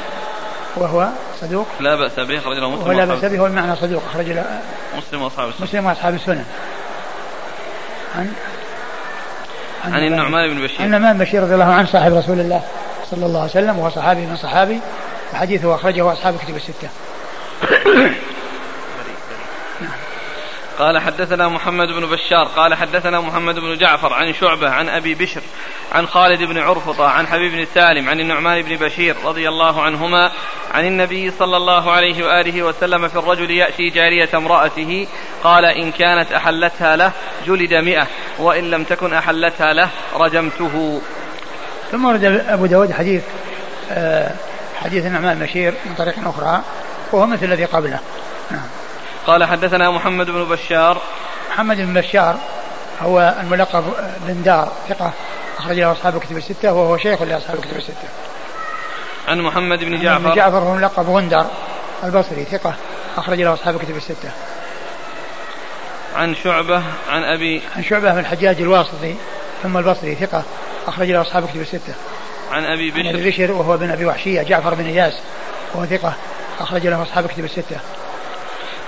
وهو 0.75 1.07
صدوق. 1.41 1.67
لا 1.79 1.95
بأس 1.95 2.19
به 2.19 2.37
أخرج 2.37 2.57
له 2.57 2.69
مسلم 2.69 2.87
ولا 2.87 3.05
بأس 3.05 3.25
به 3.25 3.39
هو 3.39 3.45
المعنى 3.45 3.75
صدوق 3.75 4.03
أخرج 4.11 4.25
له. 4.25 4.61
مسلم 4.97 5.21
وأصحاب 5.21 5.49
السنن 5.49 5.63
مسلم 5.63 5.85
وأصحاب 5.85 6.13
السنن 6.13 6.45
عن 8.15 8.33
عن, 9.85 9.93
عن 9.93 10.03
النعمان 10.03 10.55
بن 10.55 10.63
بشير. 10.63 10.79
عن 10.79 10.85
النعمان 10.85 11.17
بن 11.17 11.25
بشير 11.25 11.43
رضي 11.43 11.53
الله 11.53 11.73
عنه 11.73 11.87
صاحب 11.87 12.13
رسول 12.13 12.39
الله 12.39 12.61
صلى 13.11 13.25
الله 13.25 13.39
عليه 13.39 13.51
وسلم 13.51 13.79
وهو 13.79 13.89
صحابي 13.89 14.21
من 14.21 14.35
صحابي 14.35 14.79
وحديثه 15.33 15.75
أخرجه 15.75 16.13
أصحاب 16.13 16.35
الكتب 16.35 16.55
الستة. 16.55 16.89
قال 20.81 20.99
حدثنا 20.99 21.49
محمد 21.49 21.87
بن 21.87 22.05
بشار 22.05 22.47
قال 22.55 22.73
حدثنا 22.73 23.21
محمد 23.21 23.55
بن 23.55 23.77
جعفر 23.77 24.13
عن 24.13 24.33
شعبة 24.33 24.69
عن 24.69 24.89
أبي 24.89 25.15
بشر 25.15 25.41
عن 25.91 26.07
خالد 26.07 26.43
بن 26.43 26.57
عرفطة 26.57 27.07
عن 27.07 27.27
حبيب 27.27 27.51
بن 27.51 27.65
سالم 27.73 28.09
عن 28.09 28.19
النعمان 28.19 28.61
بن 28.61 28.75
بشير 28.75 29.15
رضي 29.25 29.49
الله 29.49 29.81
عنهما 29.81 30.31
عن 30.71 30.85
النبي 30.85 31.31
صلى 31.31 31.57
الله 31.57 31.91
عليه 31.91 32.25
وآله 32.25 32.63
وسلم 32.63 33.07
في 33.07 33.15
الرجل 33.15 33.51
يأتي 33.51 33.89
جارية 33.89 34.29
امرأته 34.33 35.07
قال 35.43 35.65
إن 35.65 35.91
كانت 35.91 36.31
أحلتها 36.31 36.95
له 36.95 37.11
جلد 37.47 37.73
مئة 37.73 38.07
وإن 38.39 38.71
لم 38.71 38.83
تكن 38.83 39.13
أحلتها 39.13 39.73
له 39.73 39.89
رجمته. 40.13 41.01
ثم 41.91 42.05
ورد 42.05 42.23
أبو 42.23 42.65
داود 42.65 42.91
حديث 42.91 43.23
آه، 43.91 44.31
حديث 44.81 45.05
النعمان 45.05 45.39
بشير 45.39 45.73
من 45.85 45.95
طريق 45.95 46.27
أخرى 46.27 46.61
وهو 47.11 47.25
مثل 47.25 47.45
الذي 47.45 47.65
قبله. 47.65 47.99
نعم. 48.51 48.67
قال 49.27 49.43
حدثنا 49.43 49.91
محمد 49.91 50.29
بن 50.29 50.43
بشار 50.43 51.01
محمد 51.51 51.77
بن 51.77 51.93
بشار 51.93 52.37
هو 53.01 53.35
الملقب 53.41 53.83
بن 54.27 54.43
دار 54.43 54.71
ثقة 54.89 55.11
أخرج 55.57 55.79
له 55.79 55.91
أصحاب 55.91 56.15
الكتب 56.15 56.37
الستة 56.37 56.73
وهو 56.73 56.97
شيخ 56.97 57.21
لأصحاب 57.21 57.55
الكتب 57.55 57.77
الستة. 57.77 58.07
عن 59.27 59.41
محمد 59.41 59.83
بن 59.83 60.01
جعفر 60.01 60.29
بن 60.29 60.35
جعفر 60.35 60.57
هو 60.57 60.75
ملقب 60.75 61.09
غندر 61.09 61.45
البصري 62.03 62.45
ثقة 62.45 62.73
أخرج 63.17 63.41
له 63.41 63.53
أصحاب 63.53 63.75
الكتب 63.75 63.95
الستة. 63.97 64.31
عن 66.15 66.35
شعبة 66.35 66.83
عن 67.09 67.23
أبي 67.23 67.61
عن 67.75 67.83
شعبة 67.83 68.13
بن 68.13 68.19
الحجاج 68.19 68.61
الواسطي 68.61 69.15
ثم 69.63 69.77
البصري 69.77 70.15
ثقة 70.15 70.43
أخرج 70.87 71.11
له 71.11 71.21
أصحاب 71.21 71.43
الكتب 71.43 71.61
الستة. 71.61 71.93
عن 72.51 72.65
أبي 72.65 72.91
بشر 72.91 72.99
عن 72.99 73.15
أبي 73.15 73.29
بشر 73.29 73.51
وهو 73.51 73.77
بن 73.77 73.91
أبي 73.91 74.05
وحشية 74.05 74.41
جعفر 74.41 74.73
بن 74.73 74.85
إياس 74.85 75.13
وهو 75.73 75.85
ثقة 75.85 76.13
أخرج 76.59 76.87
له 76.87 77.01
أصحاب 77.03 77.25
الكتب 77.25 77.45
الستة. 77.45 77.77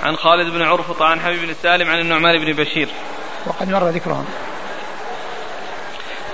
عن 0.03 0.15
خالد 0.15 0.53
بن 0.53 0.61
عرفطة 0.61 1.05
عن 1.05 1.19
حبيب 1.19 1.39
بن 1.39 1.53
سالم 1.53 1.89
عن 1.89 1.99
النعمان 1.99 2.45
بن 2.45 2.53
بشير. 2.53 2.89
وقد 3.45 3.69
مر 3.69 3.89
ذكرهم. 3.89 4.25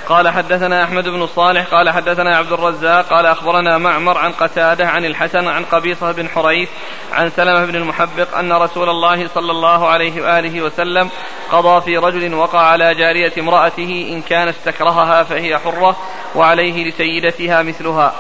قال 0.10 0.30
حدثنا 0.30 0.84
أحمد 0.84 1.10
بن 1.10 1.28
صالح 1.28 1.66
قال 1.66 1.90
حدثنا 1.90 2.38
عبد 2.38 2.52
الرزاق 2.52 3.06
قال 3.06 3.26
أخبرنا 3.26 3.78
معمر 3.78 4.18
عن 4.18 4.32
قتادة 4.32 4.88
عن 4.88 5.06
الحسن 5.06 5.48
عن 5.48 5.66
قبيصة 5.66 6.12
بن 6.12 6.30
حريث 6.30 6.70
عن 7.14 7.30
سلمة 7.30 7.66
بن 7.66 7.76
المحبق 7.76 8.38
أن 8.38 8.54
رسول 8.54 8.90
الله 8.90 9.28
صلى 9.28 9.52
الله 9.52 9.88
عليه 9.88 10.22
وآله 10.22 10.62
وسلم 10.62 11.10
قضى 11.52 11.82
في 11.82 11.98
رجل 11.98 12.34
وقع 12.34 12.60
على 12.60 12.96
جارية 12.96 13.34
امرأته 13.38 14.10
إن 14.12 14.22
كانت 14.22 14.56
تكرهها 14.66 15.24
فهي 15.24 15.58
حرة 15.58 15.98
وعليه 16.36 16.90
لسيدتها 16.90 17.64
مثلها. 17.64 18.14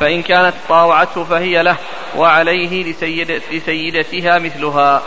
فإن 0.00 0.22
كانت 0.22 0.54
طاوعته 0.68 1.24
فهي 1.24 1.62
له 1.62 1.76
وعليه 2.16 2.92
لسيد 2.92 3.42
لسيدتها 3.52 4.38
مثلها. 4.38 5.02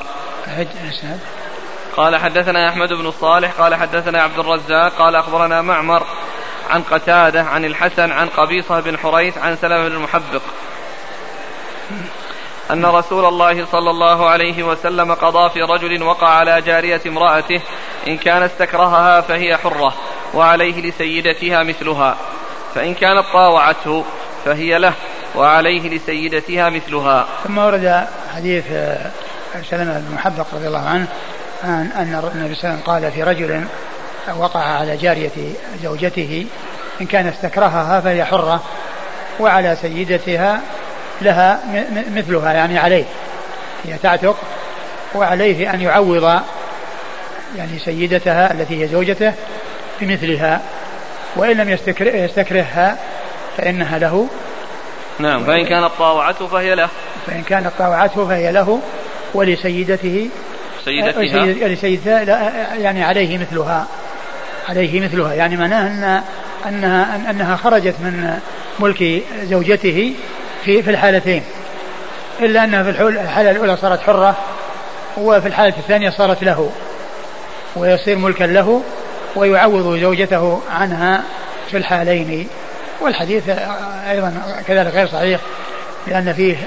قال 1.97 2.15
حدثنا 2.15 2.69
أحمد 2.69 2.93
بن 2.93 3.07
الصالح 3.07 3.51
قال 3.51 3.75
حدثنا 3.75 4.23
عبد 4.23 4.39
الرزاق 4.39 4.93
قال 4.97 5.15
أخبرنا 5.15 5.61
معمر 5.61 6.03
عن 6.69 6.81
قتادة 6.81 7.43
عن 7.43 7.65
الحسن 7.65 8.11
عن 8.11 8.29
قبيصة 8.29 8.79
بن 8.79 8.97
حريث 8.97 9.37
عن 9.37 9.55
سلمة 9.55 9.89
بن 9.89 9.95
المحبق. 9.95 10.41
أن 12.71 12.85
رسول 12.85 13.25
الله 13.25 13.65
صلى 13.65 13.89
الله 13.89 14.29
عليه 14.29 14.63
وسلم 14.63 15.13
قضى 15.13 15.49
في 15.49 15.61
رجل 15.61 16.03
وقع 16.03 16.27
على 16.27 16.61
جارية 16.61 17.01
امرأته 17.07 17.61
إن 18.07 18.17
كان 18.17 18.43
استكرهها 18.43 19.21
فهي 19.21 19.57
حرة 19.57 19.93
وعليه 20.33 20.81
لسيدتها 20.89 21.63
مثلها. 21.63 22.17
فإن 22.75 22.93
كانت 22.93 23.25
طاوعته 23.33 24.05
فهي 24.45 24.77
له 24.79 24.93
وعليه 25.35 25.89
لسيدتها 25.97 26.69
مثلها. 26.69 27.27
ثم 27.43 27.57
ورد 27.57 28.05
حديث 28.35 28.63
آه، 28.71 29.11
سلمة 29.69 29.99
بن 29.99 30.15
محبق 30.15 30.45
رضي 30.53 30.67
الله 30.67 30.89
عنه 30.89 31.07
أن 31.63 31.89
أن 31.95 32.31
النبي 32.35 32.55
صلى 32.55 32.69
الله 32.69 32.73
عليه 32.73 32.77
وسلم 32.77 32.79
قال 32.85 33.11
في 33.11 33.23
رجل 33.23 33.63
وقع 34.37 34.59
على 34.59 34.97
جارية 34.97 35.53
زوجته 35.83 36.45
إن 37.01 37.05
كان 37.05 37.27
استكرهها 37.27 38.01
فهي 38.01 38.25
حرة 38.25 38.63
وعلى 39.39 39.77
سيدتها 39.81 40.61
لها 41.21 41.59
مثلها 42.15 42.53
يعني 42.53 42.79
عليه. 42.79 43.05
هي 43.85 43.97
تعتق 44.03 44.35
وعليه 45.15 45.73
أن 45.73 45.81
يعوض 45.81 46.41
يعني 47.57 47.79
سيدتها 47.79 48.53
التي 48.53 48.83
هي 48.83 48.87
زوجته 48.87 49.33
بمثلها. 50.01 50.61
وإن 51.35 51.57
لم 51.57 51.69
يستكرهها 52.03 52.97
فإنها 53.61 53.99
له 53.99 54.27
نعم 55.19 55.43
فإن 55.43 55.65
كانت 55.65 55.89
طاوعته 55.99 56.47
فهي 56.47 56.75
له. 56.75 56.89
فإن 57.27 57.43
كانت 57.43 57.71
طاوعته 57.79 58.27
فهي 58.27 58.51
له 58.51 58.79
ولسيدته 59.33 60.29
سيدتها. 60.85 61.45
لسيدتها 61.67 62.23
يعني 62.77 63.03
عليه 63.03 63.37
مثلها 63.37 63.87
عليه 64.69 65.01
مثلها. 65.01 65.33
يعني 65.33 65.57
معناه 65.57 65.87
أن 65.87 66.21
أنها 66.67 67.29
أنها 67.29 67.55
خرجت 67.55 67.95
من 67.99 68.39
ملك 68.79 69.23
زوجته 69.43 70.13
في 70.65 70.83
في 70.83 70.89
الحالتين. 70.91 71.43
إلا 72.39 72.63
أنها 72.63 72.83
في 72.83 72.89
الحالة 72.89 73.51
الأولى 73.51 73.77
صارت 73.77 74.01
حرة 74.01 74.35
وفي 75.17 75.47
الحالة 75.47 75.73
الثانية 75.77 76.09
صارت 76.09 76.43
له. 76.43 76.71
ويصير 77.75 78.17
ملكا 78.17 78.43
له 78.43 78.81
ويعوض 79.35 79.99
زوجته 79.99 80.61
عنها 80.71 81.23
في 81.71 81.77
الحالين. 81.77 82.47
والحديث 83.01 83.49
أيضا 84.09 84.33
كذلك 84.67 84.93
غير 84.93 85.07
صحيح 85.07 85.39
لأن 86.07 86.33
فيه 86.33 86.57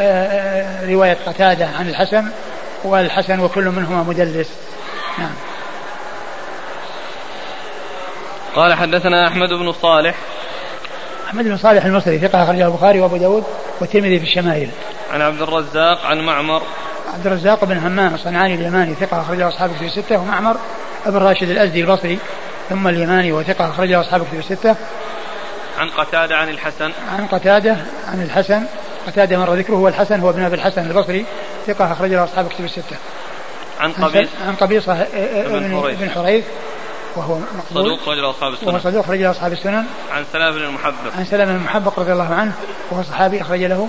آه، 0.00 0.02
آه، 0.02 0.92
رواية 0.92 1.16
قتادة 1.26 1.68
عن 1.78 1.88
الحسن 1.88 2.24
والحسن 2.84 3.40
وكل 3.40 3.64
منهما 3.64 4.02
مدلس. 4.02 4.50
نعم. 5.18 5.32
قال 8.56 8.74
حدثنا 8.74 9.28
أحمد 9.28 9.48
بن 9.48 9.72
صالح. 9.72 10.14
أحمد 11.28 11.44
بن 11.44 11.56
صالح 11.56 11.84
المصري 11.84 12.18
ثقة 12.18 12.42
أخرجه 12.42 12.66
البخاري 12.66 13.00
وأبو 13.00 13.16
داود 13.16 13.44
والترمذي 13.80 14.18
في 14.18 14.24
الشمائل. 14.24 14.68
عن 15.12 15.22
عبد 15.22 15.42
الرزاق 15.42 16.06
عن 16.06 16.20
معمر. 16.20 16.62
عبد 17.14 17.26
الرزاق 17.26 17.64
بن 17.64 17.78
همام 17.78 18.14
الصنعاني 18.14 18.54
اليماني 18.54 18.94
ثقة 18.94 19.20
أخرجه 19.20 19.48
أصحاب 19.48 19.70
في 19.78 19.86
الستة 19.86 20.18
ومعمر 20.18 20.56
ابن 21.06 21.16
راشد 21.16 21.50
الأزدي 21.50 21.80
البصري 21.80 22.18
ثم 22.68 22.88
اليماني 22.88 23.32
وثقة 23.32 23.68
أخرجه 23.68 24.00
أصحاب 24.00 24.22
في 24.22 24.38
الستة 24.38 24.76
عن 25.78 25.90
قتادة 25.90 26.36
عن 26.36 26.48
الحسن. 26.48 26.92
عن 27.12 27.26
قتادة 27.26 27.76
عن 28.08 28.22
الحسن. 28.22 28.66
قتادة 29.06 29.38
مر 29.38 29.54
ذكره 29.54 29.74
هو 29.74 29.88
الحسن 29.88 30.20
هو 30.20 30.30
ابن 30.30 30.42
أبي 30.42 30.54
الحسن 30.54 30.90
البصري. 30.90 31.24
ثقة 31.66 31.92
أخرجه 31.92 32.24
أصحاب 32.24 32.48
كتب 32.48 32.64
الستة. 32.64 32.96
عن 33.80 33.92
قبيص. 33.92 34.28
عن 34.46 34.54
قبيصة 34.54 35.06
بن 36.00 36.10
حريث. 36.14 36.44
وهو 37.16 37.38
مقبول. 37.38 37.84
صدوق 37.84 38.08
رجل 38.08 38.30
أصحاب 38.30 38.52
السنن. 38.52 38.68
وهو 38.68 38.78
صدوق 38.78 39.10
رجل 39.10 39.30
أصحاب 39.30 39.52
السنن. 39.52 39.84
عن 40.12 40.24
سلام 40.32 40.54
بن 40.54 40.62
المحبق 40.62 41.16
عن 41.18 41.24
سلام 41.24 41.48
بن 41.48 41.54
المحبق 41.54 41.98
رضي 41.98 42.12
الله 42.12 42.34
عنه 42.34 42.52
وهو 42.90 43.02
صحابي 43.02 43.40
أخرج 43.40 43.62
له. 43.62 43.88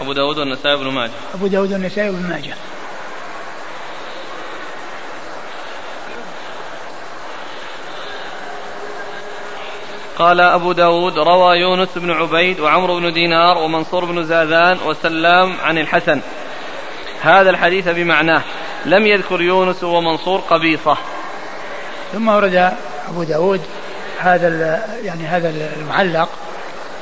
أبو 0.00 0.12
داود 0.12 0.38
والنسائي 0.38 0.76
بن 0.76 0.86
ماجه. 0.86 1.12
أبو 1.34 1.46
داود 1.46 1.72
والنسائي 1.72 2.10
بن 2.10 2.28
ماجه. 2.28 2.54
قال 10.20 10.40
أبو 10.40 10.72
داود 10.72 11.18
روى 11.18 11.56
يونس 11.56 11.88
بن 11.96 12.10
عبيد 12.10 12.60
وعمرو 12.60 13.00
بن 13.00 13.12
دينار 13.12 13.58
ومنصور 13.58 14.04
بن 14.04 14.24
زاذان 14.24 14.78
وسلام 14.86 15.56
عن 15.62 15.78
الحسن. 15.78 16.20
هذا 17.22 17.50
الحديث 17.50 17.88
بمعناه 17.88 18.42
لم 18.86 19.06
يذكر 19.06 19.40
يونس 19.40 19.84
ومنصور 19.84 20.40
قبيصة. 20.40 20.96
ثم 22.12 22.28
ورد 22.28 22.72
أبو 23.08 23.22
داود 23.22 23.60
هذا 24.18 24.82
يعني 25.02 25.26
هذا 25.26 25.50
المعلق 25.76 26.28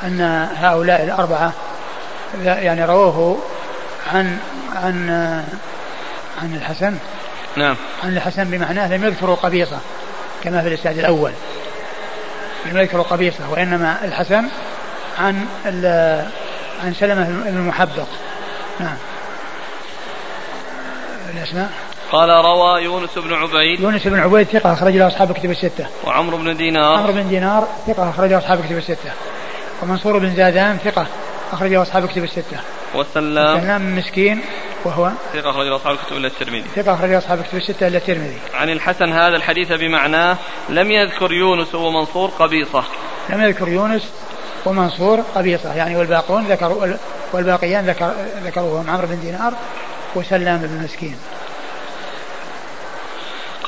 أن 0.03 0.49
هؤلاء 0.57 1.05
الأربعة 1.05 1.53
يعني 2.45 2.85
رووه 2.85 3.39
عن 4.12 4.39
عن 4.75 5.11
عن 6.43 6.55
الحسن. 6.55 6.97
نعم. 7.57 7.77
عن 8.05 8.16
الحسن 8.16 8.45
بمعناه 8.45 8.97
لم 8.97 9.05
يذكروا 9.05 9.37
قبيصة 9.37 9.79
كما 10.45 10.62
في 10.62 10.69
الإسناد 10.69 10.99
الأول. 10.99 11.33
لم 12.69 12.79
يذكروا 12.79 13.05
قبيصة 13.05 13.51
وإنما 13.51 14.05
الحسن 14.05 14.45
عن 15.19 15.47
عن 16.85 16.95
سلمة 16.95 17.29
المحبق. 17.29 18.07
نعم. 18.81 18.97
الأسماء؟ 21.35 21.71
قال 22.12 22.29
روى 22.29 22.85
يونس 22.85 23.19
بن 23.19 23.35
عبيد. 23.35 23.81
يونس 23.81 24.07
بن 24.07 24.21
عبيد 24.21 24.47
ثقة 24.47 24.73
أخرج 24.73 24.97
له 24.97 25.07
أصحاب 25.07 25.33
كتب 25.33 25.51
الستة. 25.51 25.87
وعمرو 26.05 26.37
بن 26.37 26.57
دينار. 26.57 26.99
عمرو 26.99 27.12
بن 27.12 27.29
دينار 27.29 27.69
ثقة 27.87 28.11
أخرج 28.11 28.31
له 28.31 28.39
أصحاب 28.39 28.64
كتب 28.66 28.77
الستة. 28.77 29.11
ومنصور 29.83 30.19
بن 30.19 30.37
زادان 30.37 30.79
ثقة 30.85 31.07
أخرج 31.53 31.73
له 31.73 31.83
أصحاب 31.83 32.09
كتب 32.09 32.25
الستة. 32.25 32.59
والسلام 32.95 33.61
سلام 33.61 33.97
مسكين 33.97 34.41
وهو 34.84 35.11
ثقة 35.32 35.51
أخرج 35.51 35.66
أصحاب 35.66 35.95
الكتب 35.95 36.16
إلا 36.16 36.26
الترمذي. 36.26 36.64
ثقة 36.76 36.95
أخرج 36.95 37.12
أصحاب 37.12 37.39
الكتب 37.41 37.57
الستة 37.57 37.86
إلا 37.86 37.99
الترمذي. 37.99 38.39
عن 38.55 38.70
الحسن 38.70 39.12
هذا 39.12 39.36
الحديث 39.36 39.72
بمعناه 39.72 40.36
لم 40.68 40.91
يذكر 40.91 41.32
يونس 41.32 41.74
ومنصور 41.74 42.28
قبيصة. 42.28 42.84
لم 43.30 43.41
يذكر 43.43 43.68
يونس 43.68 44.12
ومنصور 44.66 45.20
قبيصة. 45.34 45.74
يعني 45.74 45.97
والباقون 45.97 46.47
ذكروا 46.47 46.86
والباقيان 47.32 47.86
ذكر 47.86 48.12
ذكروهم. 48.45 48.91
عمرو 48.91 49.07
بن 49.07 49.20
دينار 49.20 49.53
وسلام 50.14 50.59
بن 50.59 50.84
مسكين. 50.84 51.16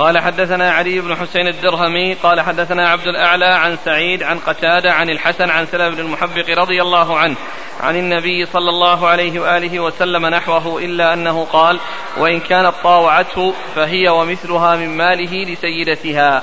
قال 0.00 0.18
حدثنا 0.18 0.72
علي 0.72 1.00
بن 1.00 1.16
حسين 1.16 1.48
الدرهمي 1.48 2.14
قال 2.14 2.40
حدثنا 2.40 2.88
عبد 2.88 3.06
الأعلى 3.06 3.46
عن 3.46 3.78
سعيد 3.84 4.22
عن 4.22 4.38
قتادة 4.38 4.92
عن 4.92 5.10
الحسن 5.10 5.50
عن 5.50 5.66
سلم 5.66 5.94
بن 5.94 6.00
المحبق 6.00 6.58
رضي 6.58 6.82
الله 6.82 7.18
عنه 7.18 7.36
عن 7.80 7.96
النبي 7.96 8.46
صلى 8.46 8.70
الله 8.70 9.08
عليه 9.08 9.40
وآله 9.40 9.80
وسلم 9.80 10.26
نحوه 10.26 10.78
إلا 10.78 11.12
أنه 11.12 11.44
قال 11.52 11.80
وإن 12.16 12.40
كانت 12.40 12.72
طاوعته 12.82 13.54
فهي 13.74 14.08
ومثلها 14.08 14.76
من 14.76 14.96
ماله 14.96 15.44
لسيدتها. 15.44 16.42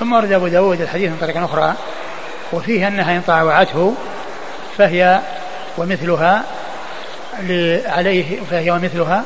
ثم 0.00 0.12
ورد 0.12 0.32
أبو 0.32 0.48
داود 0.48 0.80
الحديث 0.80 1.10
من 1.10 1.16
طريق 1.20 1.36
أخرى 1.36 1.74
وفيه 2.52 2.88
أنها 2.88 3.16
إن 3.16 3.20
طاوعته 3.20 3.94
فهي 4.78 5.20
ومثلها 5.78 6.44
عليه 7.86 8.40
فهي 8.50 8.70
ومثلها 8.70 9.24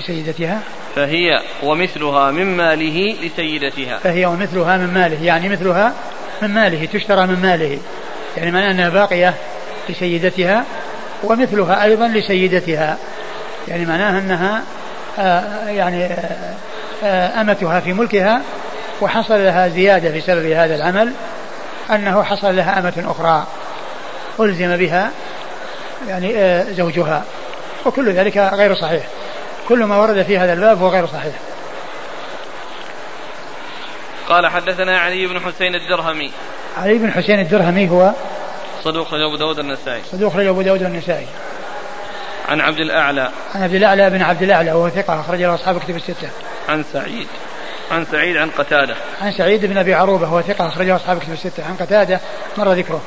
لسيدتها. 0.00 0.60
فهي 0.96 1.40
ومثلها 1.62 2.30
من 2.30 2.56
ماله 2.56 3.16
لسيدتها. 3.22 3.98
فهي 3.98 4.26
ومثلها 4.26 4.76
من 4.76 4.94
ماله 4.94 5.24
يعني 5.24 5.48
مثلها 5.48 5.92
من 6.42 6.48
ماله 6.48 6.88
تشترى 6.92 7.26
من 7.26 7.42
ماله. 7.42 7.78
يعني 8.36 8.50
معنى 8.50 8.70
أنها 8.70 8.88
باقية 8.88 9.34
لسيدتها 9.88 10.64
ومثلها 11.24 11.84
أيضا 11.84 12.08
لسيدتها. 12.08 12.96
يعني 13.68 13.84
معناها 13.84 14.18
أنها 14.18 14.62
آه 15.18 15.68
يعني 15.68 16.04
آه, 16.04 16.54
آه، 17.04 17.40
أمتها 17.40 17.80
في 17.80 17.92
ملكها 17.92 18.42
وحصل 19.00 19.34
لها 19.34 19.68
زيادة 19.68 20.16
بسبب 20.16 20.44
هذا 20.44 20.74
العمل 20.74 21.12
أنه 21.90 22.22
حصل 22.22 22.56
لها 22.56 22.78
أمة 22.78 23.04
أخرى 23.10 23.46
ألزم 24.40 24.76
بها 24.76 25.10
يعني 26.08 26.64
زوجها. 26.74 27.24
وكل 27.86 28.12
ذلك 28.12 28.36
غير 28.36 28.74
صحيح. 28.74 29.02
كل 29.68 29.84
ما 29.84 29.96
ورد 29.96 30.22
في 30.22 30.38
هذا 30.38 30.52
الباب 30.52 30.82
هو 30.82 30.88
غير 30.88 31.06
صحيح. 31.06 31.34
قال 34.28 34.46
حدثنا 34.46 34.98
علي 34.98 35.26
بن 35.26 35.40
حسين 35.40 35.74
الدرهمي. 35.74 36.30
علي 36.76 36.98
بن 36.98 37.12
حسين 37.12 37.40
الدرهمي 37.40 37.90
هو 37.90 38.12
صدوق 38.84 39.14
رجل 39.14 39.24
أبو 39.24 39.36
داود 39.36 39.58
النسائي. 39.58 40.02
صدوق 40.12 40.36
رجل 40.36 40.48
أبو 40.48 40.62
داود 40.62 40.82
النسائي. 40.82 41.26
عن 42.48 42.60
عبد 42.60 42.78
الأعلى. 42.78 43.30
عن 43.54 43.62
عبد 43.62 43.74
الأعلى 43.74 44.10
بن 44.10 44.22
عبد 44.22 44.42
الأعلى 44.42 44.72
وهو 44.72 44.88
ثقة 44.88 45.20
أخرج 45.20 45.42
له 45.42 45.54
أصحاب 45.54 45.78
كتب 45.78 45.96
الستة. 45.96 46.28
عن 46.68 46.84
سعيد. 46.92 47.26
عن 47.90 48.06
سعيد 48.12 48.36
عن 48.36 48.50
قتادة. 48.50 48.94
عن 49.22 49.32
سعيد 49.32 49.66
بن 49.66 49.78
أبي 49.78 49.94
عروبة 49.94 50.32
وهو 50.32 50.42
ثقة 50.42 50.68
أخرجه 50.68 50.96
أصحاب 50.96 51.18
كتب 51.18 51.32
الستة. 51.32 51.64
عن 51.64 51.76
قتادة 51.76 52.20
مر 52.58 52.72
ذكره. 52.72 53.02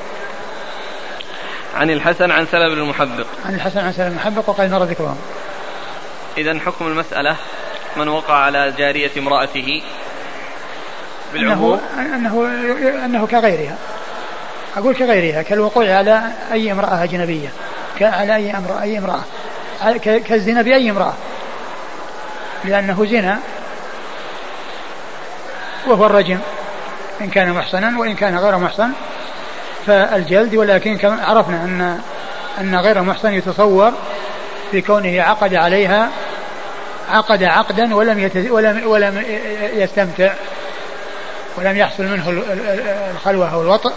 عن 1.74 1.90
الحسن 1.90 2.30
عن 2.30 2.46
سلم 2.46 2.74
بن 2.74 2.80
المحبق. 2.80 3.26
عن 3.44 3.54
الحسن 3.54 3.78
عن 3.78 3.92
سلم 3.92 4.08
بن 4.08 4.12
المحبق 4.12 4.48
وقد 4.48 4.70
مر 4.70 4.84
ذكرهم 4.84 5.16
إذا 6.38 6.60
حكم 6.60 6.86
المسألة 6.86 7.36
من 7.96 8.08
وقع 8.08 8.34
على 8.34 8.72
جارية 8.78 9.10
امرأته 9.18 9.82
بالعموم. 11.32 11.80
أنه, 11.98 12.16
أنه, 12.16 13.04
أنه 13.04 13.26
كغيرها. 13.26 13.76
أقول 14.76 14.94
كغيرها 14.94 15.42
كالوقوع 15.42 15.92
على 15.94 16.22
أي 16.52 16.72
امرأة 16.72 17.04
أجنبية. 17.04 17.48
على 18.00 18.36
أي 18.36 18.56
امرأة 18.56 18.82
أي 18.82 18.98
امرأة. 18.98 19.22
كالزنا 20.02 20.62
بأي 20.62 20.90
امرأة. 20.90 21.14
لأنه 22.64 23.06
زنا. 23.06 23.38
وهو 25.86 26.06
الرجم. 26.06 26.38
إن 27.20 27.30
كان 27.30 27.52
محصنا 27.52 27.98
وإن 27.98 28.14
كان 28.14 28.36
غير 28.36 28.58
محصن 28.58 28.90
فالجلد 29.86 30.54
ولكن 30.54 30.98
عرفنا 31.04 31.64
أن 31.64 32.00
أن 32.60 32.76
غير 32.76 33.02
محصن 33.02 33.32
يتصور 33.32 33.92
في 34.70 34.80
كونه 34.80 35.22
عقد 35.22 35.54
عليها 35.54 36.10
عقد 37.10 37.42
عقدا 37.42 37.94
ولم. 37.94 38.30
ولم 38.50 38.86
ولم 38.86 39.24
يستمتع 39.74 40.32
ولم 41.56 41.76
يحصل 41.76 42.04
منه 42.04 42.44
الخلوة 43.10 43.54
أو 43.54 43.62
الوطء 43.62 43.92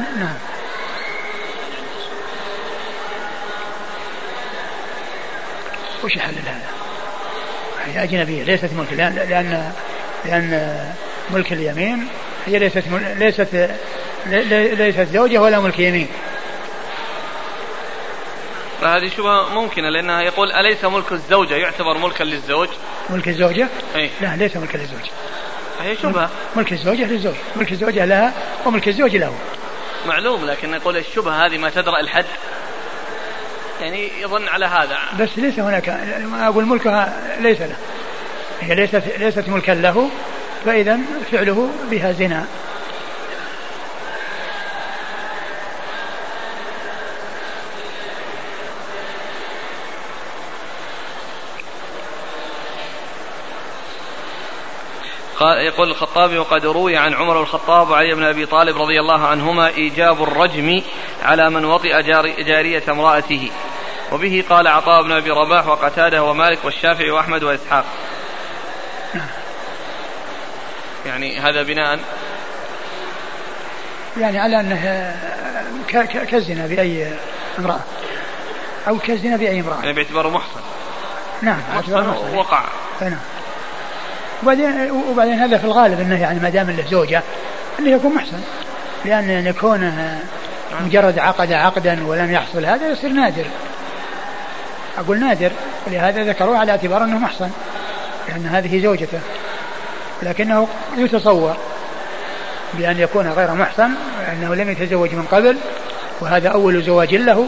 نعم 0.00 0.34
وش 6.04 6.16
يحلل 6.16 6.38
هذا؟ 6.38 6.70
هي 7.86 8.02
أجنبية 8.02 8.42
ليست 8.42 8.70
ملك 8.72 8.92
لأن 8.92 9.14
لأن, 9.14 9.72
لأن 10.24 10.78
ملك 11.30 11.52
اليمين 11.52 12.08
هي 12.46 12.58
ليست 12.58 12.84
ليست 13.16 13.70
ليست 14.26 15.06
زوجة 15.12 15.38
ولا 15.38 15.60
ملك 15.60 15.78
يمين 15.78 16.08
هذه 18.84 19.08
شبهة 19.16 19.54
ممكنة؟ 19.54 19.88
لأنها 19.88 20.22
يقول 20.22 20.52
أليس 20.52 20.84
ملك 20.84 21.12
الزوجة؟ 21.12 21.54
يعتبر 21.54 21.98
ملكا 21.98 22.24
للزوج؟ 22.24 22.68
ملك 23.10 23.28
الزوجة؟ 23.28 23.68
أي 23.96 24.10
لا 24.20 24.36
ليس 24.36 24.56
ملكا 24.56 24.78
للزوجة 24.78 25.10
هي 25.82 25.96
شبهة 25.96 26.30
ملك 26.56 26.72
الزوجة 26.72 27.04
للزوج. 27.04 27.34
ملك 27.56 27.72
الزوجة 27.72 28.04
لها 28.04 28.32
وملك 28.66 28.88
الزوج 28.88 29.16
له. 29.16 29.34
معلوم 30.06 30.46
لكن 30.46 30.70
نقول 30.70 30.96
الشبهة 30.96 31.46
هذه 31.46 31.58
ما 31.58 31.70
تدرأ 31.70 32.00
الحد. 32.00 32.24
يعني 33.80 34.10
يظن 34.20 34.48
على 34.48 34.66
هذا. 34.66 34.98
بس 35.20 35.28
ليس 35.36 35.58
هناك. 35.58 35.88
أقول 36.32 36.64
ملكها 36.64 37.36
ليس 37.40 37.60
له. 37.60 37.76
هي 38.60 38.74
ليست 38.74 39.02
ليست 39.18 39.48
ملكا 39.48 39.72
له 39.72 40.10
فإذا 40.64 40.98
فعله 41.32 41.70
بها 41.90 42.12
زنا. 42.12 42.46
قال 55.40 55.58
يقول 55.58 55.90
الخطابي 55.90 56.38
وقد 56.38 56.66
روي 56.66 56.96
عن 56.96 57.14
عمر 57.14 57.40
الخطاب 57.40 57.90
وعلي 57.90 58.14
بن 58.14 58.24
أبي 58.24 58.46
طالب 58.46 58.82
رضي 58.82 59.00
الله 59.00 59.26
عنهما 59.26 59.68
إيجاب 59.68 60.22
الرجم 60.22 60.82
على 61.22 61.50
من 61.50 61.64
وطئ 61.64 62.02
جارية 62.42 62.82
امرأته 62.88 63.50
وبه 64.12 64.44
قال 64.50 64.68
عطاء 64.68 65.02
بن 65.02 65.12
أبي 65.12 65.30
رباح 65.30 65.66
وقتاده 65.66 66.22
ومالك 66.22 66.58
والشافعي 66.64 67.10
وأحمد 67.10 67.42
وإسحاق. 67.42 67.84
يعني 71.06 71.38
هذا 71.38 71.62
بناء 71.62 71.98
يعني 74.16 74.38
على 74.38 74.60
أنه 74.60 75.14
كالزنا 76.30 76.66
بأي 76.66 77.12
امرأة 77.58 77.80
أو 78.88 78.98
كالزنا 78.98 79.36
بأي 79.36 79.60
امرأة. 79.60 79.80
يعني 79.80 79.92
باعتباره 79.92 80.28
محصن. 80.28 80.60
نعم 81.42 81.60
باعتباره 81.72 82.10
محصن 82.10 82.36
وقع. 82.36 82.64
نعم. 83.00 83.18
وبعدين 84.42 84.90
وبعدين 84.90 85.34
هذا 85.34 85.58
في 85.58 85.64
الغالب 85.64 86.00
إنه 86.00 86.20
يعني 86.20 86.40
ما 86.40 86.50
دام 86.50 86.70
له 86.70 86.84
زوجة 86.90 87.22
إنه 87.78 87.90
يكون 87.90 88.14
محسن. 88.14 88.40
لأن 89.04 89.54
كونه 89.60 90.18
مجرد 90.80 91.18
عقد 91.18 91.52
عقدا 91.52 92.06
ولم 92.06 92.32
يحصل 92.32 92.64
هذا 92.64 92.88
يصير 92.88 93.10
نادر. 93.10 93.44
أقول 94.98 95.20
نادر 95.20 95.50
ولهذا 95.86 96.24
ذكروه 96.24 96.58
على 96.58 96.72
اعتبار 96.72 97.04
إنه 97.04 97.18
محصن 97.18 97.50
لأن 98.28 98.46
هذه 98.46 98.82
زوجته. 98.82 99.20
لكنه 100.22 100.68
يتصور 100.96 101.56
بأن 102.74 102.98
يكون 103.00 103.28
غير 103.28 103.54
محصن 103.54 103.90
أنه 104.32 104.54
لم 104.54 104.70
يتزوج 104.70 105.14
من 105.14 105.22
قبل 105.22 105.56
وهذا 106.20 106.48
أول 106.48 106.82
زواج 106.82 107.14
له 107.14 107.46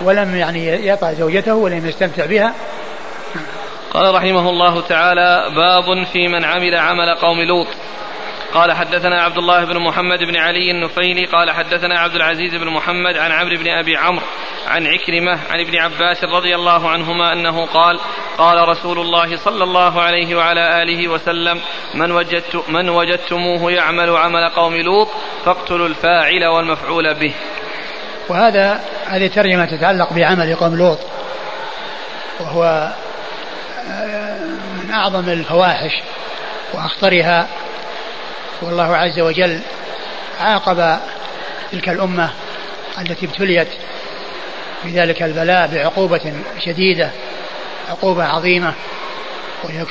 ولم 0.00 0.36
يعني 0.36 0.86
يطع 0.86 1.12
زوجته 1.12 1.54
ولم 1.54 1.86
يستمتع 1.86 2.26
بها. 2.26 2.52
قال 3.94 4.14
رحمه 4.14 4.50
الله 4.50 4.80
تعالى 4.80 5.50
باب 5.56 6.04
في 6.04 6.28
من 6.28 6.44
عمل 6.44 6.76
عمل 6.76 7.14
قوم 7.14 7.40
لوط 7.40 7.66
قال 8.54 8.72
حدثنا 8.72 9.22
عبد 9.22 9.38
الله 9.38 9.64
بن 9.64 9.78
محمد 9.78 10.18
بن 10.18 10.36
علي 10.36 10.70
النفيلي 10.70 11.26
قال 11.26 11.50
حدثنا 11.50 11.98
عبد 11.98 12.14
العزيز 12.14 12.54
بن 12.54 12.68
محمد 12.68 13.16
عن 13.16 13.32
عمرو 13.32 13.56
بن 13.56 13.70
أبي 13.70 13.96
عمرو 13.96 14.24
عن 14.66 14.86
عكرمة 14.86 15.38
عن 15.50 15.60
ابن 15.60 15.78
عباس 15.78 16.24
رضي 16.24 16.54
الله 16.54 16.90
عنهما 16.90 17.32
أنه 17.32 17.66
قال 17.66 17.98
قال 18.38 18.68
رسول 18.68 18.98
الله 18.98 19.36
صلى 19.36 19.64
الله 19.64 20.00
عليه 20.00 20.36
وعلى 20.36 20.82
آله 20.82 21.08
وسلم 21.08 21.60
من 21.94 22.12
وجدت 22.12 22.64
من 22.68 22.88
وجدتموه 22.88 23.72
يعمل 23.72 24.10
عمل 24.16 24.48
قوم 24.48 24.74
لوط 24.74 25.08
فاقتلوا 25.44 25.88
الفاعل 25.88 26.44
والمفعول 26.44 27.14
به. 27.14 27.34
وهذا 28.28 28.80
هذه 29.06 29.26
ترجمة 29.26 29.66
تتعلق 29.66 30.12
بعمل 30.12 30.56
قوم 30.56 30.76
لوط 30.76 30.98
وهو 32.40 32.92
من 34.92 34.98
أعظم 34.98 35.28
الفواحش 35.28 35.92
وأخطرها 36.74 37.48
والله 38.62 38.96
عز 38.96 39.20
وجل 39.20 39.60
عاقب 40.40 40.98
تلك 41.72 41.88
الأمة 41.88 42.30
التي 42.98 43.26
ابتليت 43.26 43.68
بذلك 44.84 45.22
البلاء 45.22 45.66
بعقوبة 45.66 46.32
شديدة 46.64 47.10
عقوبة 47.90 48.24
عظيمة 48.24 48.74
وهي 49.64 49.84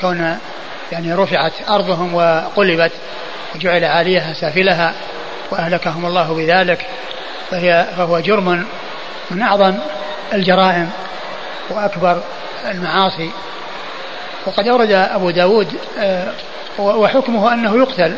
كون 0.00 0.38
يعني 0.92 1.14
رفعت 1.14 1.52
أرضهم 1.68 2.14
وقلبت 2.14 2.92
وجعل 3.54 3.84
عاليها 3.84 4.32
سافلها 4.32 4.94
وأهلكهم 5.50 6.06
الله 6.06 6.34
بذلك 6.34 6.86
فهي 7.50 7.86
فهو 7.96 8.20
جرم 8.20 8.66
من 9.30 9.42
أعظم 9.42 9.74
الجرائم 10.32 10.90
وأكبر 11.70 12.22
المعاصي. 12.64 13.30
وقد 14.46 14.68
أورد 14.68 14.90
أبو 14.90 15.30
داود 15.30 15.68
آه، 15.98 16.32
وحكمه 16.78 17.54
أنه 17.54 17.76
يقتل. 17.76 18.16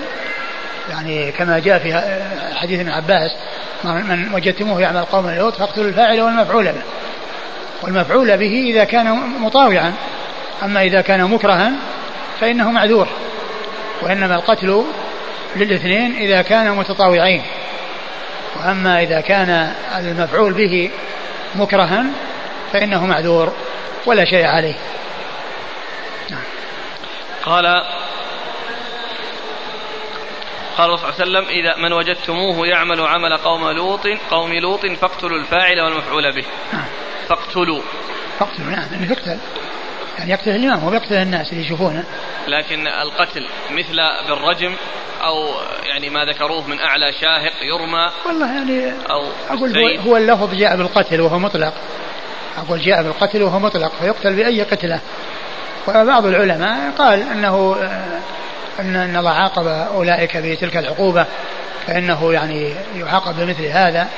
يعني 0.90 1.32
كما 1.32 1.58
جاء 1.58 1.78
في 1.78 2.20
حديث 2.54 2.80
ابن 2.80 2.90
عباس 2.90 3.30
من 3.84 4.34
وجدتموه 4.34 4.80
يعمل 4.80 5.04
قوم 5.04 5.30
لوط 5.30 5.54
فاقتلوا 5.54 5.86
الفاعل 5.86 6.20
والمفعول 6.20 6.64
به. 6.64 6.82
والمفعول 7.82 8.36
به 8.36 8.64
إذا 8.70 8.84
كان 8.84 9.12
مطاوعا. 9.40 9.92
أما 10.62 10.82
إذا 10.82 11.00
كان 11.00 11.24
مكرها 11.24 11.72
فإنه 12.40 12.70
معذور. 12.70 13.08
وإنما 14.02 14.34
القتل 14.34 14.84
للاثنين 15.56 16.16
إذا 16.16 16.42
كانوا 16.42 16.76
متطاوعين. 16.76 17.42
وأما 18.56 19.02
إذا 19.02 19.20
كان 19.20 19.72
المفعول 19.98 20.52
به 20.52 20.90
مكرها 21.54 22.04
فإنه 22.72 23.06
معذور 23.06 23.52
ولا 24.06 24.24
شيء 24.24 24.46
عليه. 24.46 24.74
قال 27.48 27.66
قال 30.76 30.98
صلى 30.98 31.10
الله 31.10 31.14
عليه 31.20 31.22
وسلم 31.22 31.44
إذا 31.44 31.76
من 31.76 31.92
وجدتموه 31.92 32.66
يعمل 32.66 33.00
عمل 33.00 33.36
قوم 33.36 33.70
لوط 33.70 34.06
قوم 34.30 34.52
لوط 34.52 34.86
فاقتلوا 34.86 35.38
الفاعل 35.38 35.80
والمفعول 35.80 36.32
به. 36.32 36.44
نعم. 36.72 36.84
فاقتلوا. 37.28 37.82
فاقتلوا 38.38 38.70
نعم 38.70 38.92
يعني 38.92 39.12
يقتل. 39.12 39.38
يعني 40.18 40.30
يقتل 40.30 40.50
الإمام 40.50 40.80
هو 40.80 40.94
يقتل 40.94 41.14
الناس 41.14 41.52
اللي 41.52 41.64
يشوفونه. 41.64 42.04
لكن 42.48 42.86
القتل 42.86 43.46
مثل 43.70 43.96
بالرجم 44.28 44.74
أو 45.24 45.34
يعني 45.84 46.10
ما 46.10 46.24
ذكروه 46.24 46.66
من 46.66 46.80
أعلى 46.80 47.12
شاهق 47.12 47.52
يرمى 47.62 48.10
والله 48.26 48.54
يعني 48.54 48.92
أو 49.10 49.28
أقول 49.48 49.78
هو, 49.78 50.10
هو 50.10 50.16
اللفظ 50.16 50.54
جاء 50.54 50.76
بالقتل 50.76 51.20
وهو 51.20 51.38
مطلق. 51.38 51.74
أقول 52.58 52.80
جاء 52.80 53.02
بالقتل 53.02 53.42
وهو 53.42 53.58
مطلق 53.58 53.92
فيقتل 54.00 54.36
بأي 54.36 54.62
قتلة. 54.62 55.00
وبعض 55.88 56.26
العلماء 56.26 56.90
قال 56.98 57.22
آه، 57.22 58.20
أن 58.80 58.96
أن 58.96 59.16
الله 59.16 59.30
عاقب 59.30 59.66
أولئك 59.66 60.36
بتلك 60.36 60.76
العقوبة 60.76 61.26
فإنه 61.86 62.32
يعني 62.32 62.74
يعاقب 62.96 63.36
بمثل 63.36 63.64
هذا. 63.64 64.08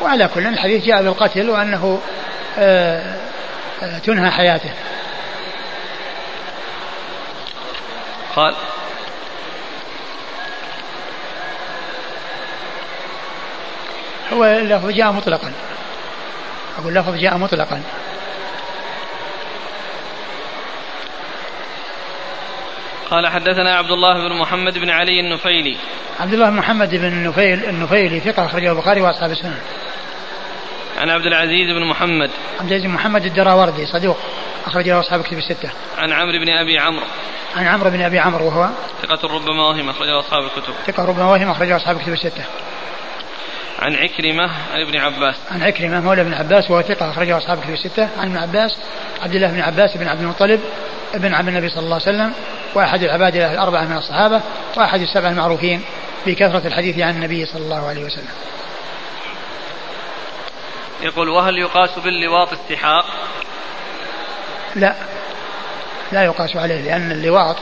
وعلى 0.00 0.28
كل 0.34 0.46
الحديث 0.46 0.84
جاء 0.84 1.02
بالقتل 1.02 1.50
وأنه 1.50 2.00
آه، 2.58 3.16
آه، 3.82 3.98
تنهى 3.98 4.30
حياته. 4.30 4.70
قال 8.36 8.54
هو 14.32 14.44
اللفظ 14.44 14.90
جاء 14.90 15.12
مطلقا. 15.12 15.52
أقول 16.78 16.98
اللفظ 16.98 17.14
جاء 17.14 17.36
مطلقا. 17.36 17.82
قال 23.10 23.26
حدثنا 23.26 23.76
عبد 23.76 23.90
الله 23.90 24.28
بن 24.28 24.36
محمد 24.36 24.78
بن 24.78 24.90
علي 24.90 25.20
النفيلي. 25.20 25.76
عبد 26.20 26.32
الله 26.32 26.50
بن 26.50 26.56
محمد 26.56 26.94
بن 26.94 27.04
النفيل 27.04 27.64
النفيلي 27.64 28.20
ثقة 28.20 28.46
أخرجه 28.46 28.72
البخاري 28.72 29.00
وأصحاب 29.00 29.30
السنن 29.30 29.58
عن 30.98 31.10
عبد 31.10 31.26
العزيز 31.26 31.70
بن 31.70 31.84
محمد. 31.84 32.30
عبد 32.60 32.68
العزيز 32.68 32.82
بن 32.82 32.94
محمد 32.94 33.24
الدراوردي 33.24 33.86
صدوق 33.86 34.18
أخرج 34.66 34.88
له 34.88 35.00
أصحاب 35.00 35.22
كتب 35.22 35.38
الستة. 35.38 35.70
عن 35.98 36.12
عمرو 36.12 36.38
بن 36.38 36.48
أبي 36.48 36.78
عمرو. 36.78 37.06
عن 37.56 37.66
عمرو 37.66 37.90
بن 37.90 38.02
أبي 38.02 38.18
عمرو 38.18 38.46
وهو؟ 38.46 38.68
ثقة 39.02 39.34
ربما 39.34 39.68
وهم 39.68 39.88
أخرجه 39.88 40.20
أصحاب 40.20 40.44
الكتب. 40.44 40.72
ثقة 40.86 41.04
ربما 41.04 41.24
وهم 41.24 41.50
أخرجه 41.50 41.76
أصحاب 41.76 42.00
كتب 42.00 42.12
الستة. 42.12 42.44
عن 43.78 43.94
عكرمة 43.94 44.50
عن 44.72 44.80
ابن 44.80 44.98
عباس. 44.98 45.36
عن 45.50 45.62
عكرمة 45.62 46.00
مولى 46.00 46.20
ابن 46.20 46.34
عباس 46.34 46.70
وهو 46.70 46.82
ثقة 46.82 47.10
أخرجه 47.10 47.38
أصحاب 47.38 47.60
كتب 47.60 47.72
الستة. 47.72 48.08
عن 48.18 48.26
ابن 48.26 48.36
عباس 48.36 48.76
عبد 49.22 49.34
الله 49.34 49.50
بن 49.50 49.60
عباس 49.60 49.96
بن 49.96 50.08
عبد 50.08 50.20
المطلب. 50.20 50.60
ابن 51.14 51.34
عم 51.34 51.48
النبي 51.48 51.68
صلى 51.68 51.84
الله 51.84 51.94
عليه 51.94 52.16
وسلم 52.16 52.32
وأحد 52.74 53.02
العباد 53.02 53.36
الأربعة 53.36 53.84
من 53.84 53.96
الصحابة 53.96 54.40
وأحد 54.76 55.00
السبع 55.00 55.28
المعروفين 55.28 55.82
بكثرة 56.26 56.66
الحديث 56.66 56.98
عن 56.98 57.14
النبي 57.14 57.46
صلى 57.46 57.62
الله 57.62 57.88
عليه 57.88 58.04
وسلم. 58.04 58.28
يقول 61.02 61.28
وهل 61.28 61.58
يقاس 61.58 61.98
باللواط 61.98 62.52
استحاق؟ 62.52 63.04
لا. 64.74 64.94
لا 66.12 66.24
يقاس 66.24 66.56
عليه 66.56 66.80
لأن 66.80 67.12
اللواط 67.12 67.56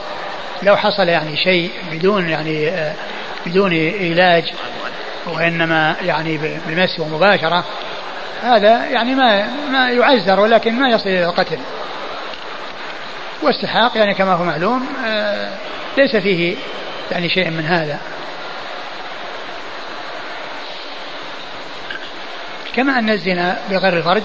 لو 0.63 0.77
حصل 0.77 1.07
يعني 1.07 1.37
شيء 1.37 1.71
بدون 1.91 2.29
يعني 2.29 2.71
بدون 3.45 3.73
علاج 3.99 4.53
وإنما 5.25 5.95
يعني 6.01 6.37
بمس 6.67 6.99
ومباشرة 6.99 7.63
هذا 8.43 8.85
يعني 8.85 9.15
ما 9.15 9.47
ما 9.71 9.89
يعزر 9.89 10.39
ولكن 10.39 10.73
ما 10.73 10.89
يصل 10.89 11.09
إلى 11.09 11.25
القتل. 11.25 11.59
واستحاق 13.45 13.97
يعني 13.97 14.13
كما 14.13 14.33
هو 14.33 14.43
معلوم 14.43 14.87
آه، 15.05 15.49
ليس 15.97 16.15
فيه 16.15 16.55
يعني 17.11 17.29
شيء 17.29 17.49
من 17.49 17.65
هذا. 17.65 17.99
كما 22.75 22.99
أن 22.99 23.09
الزنا 23.09 23.59
بغير 23.69 23.97
الفرج 23.97 24.23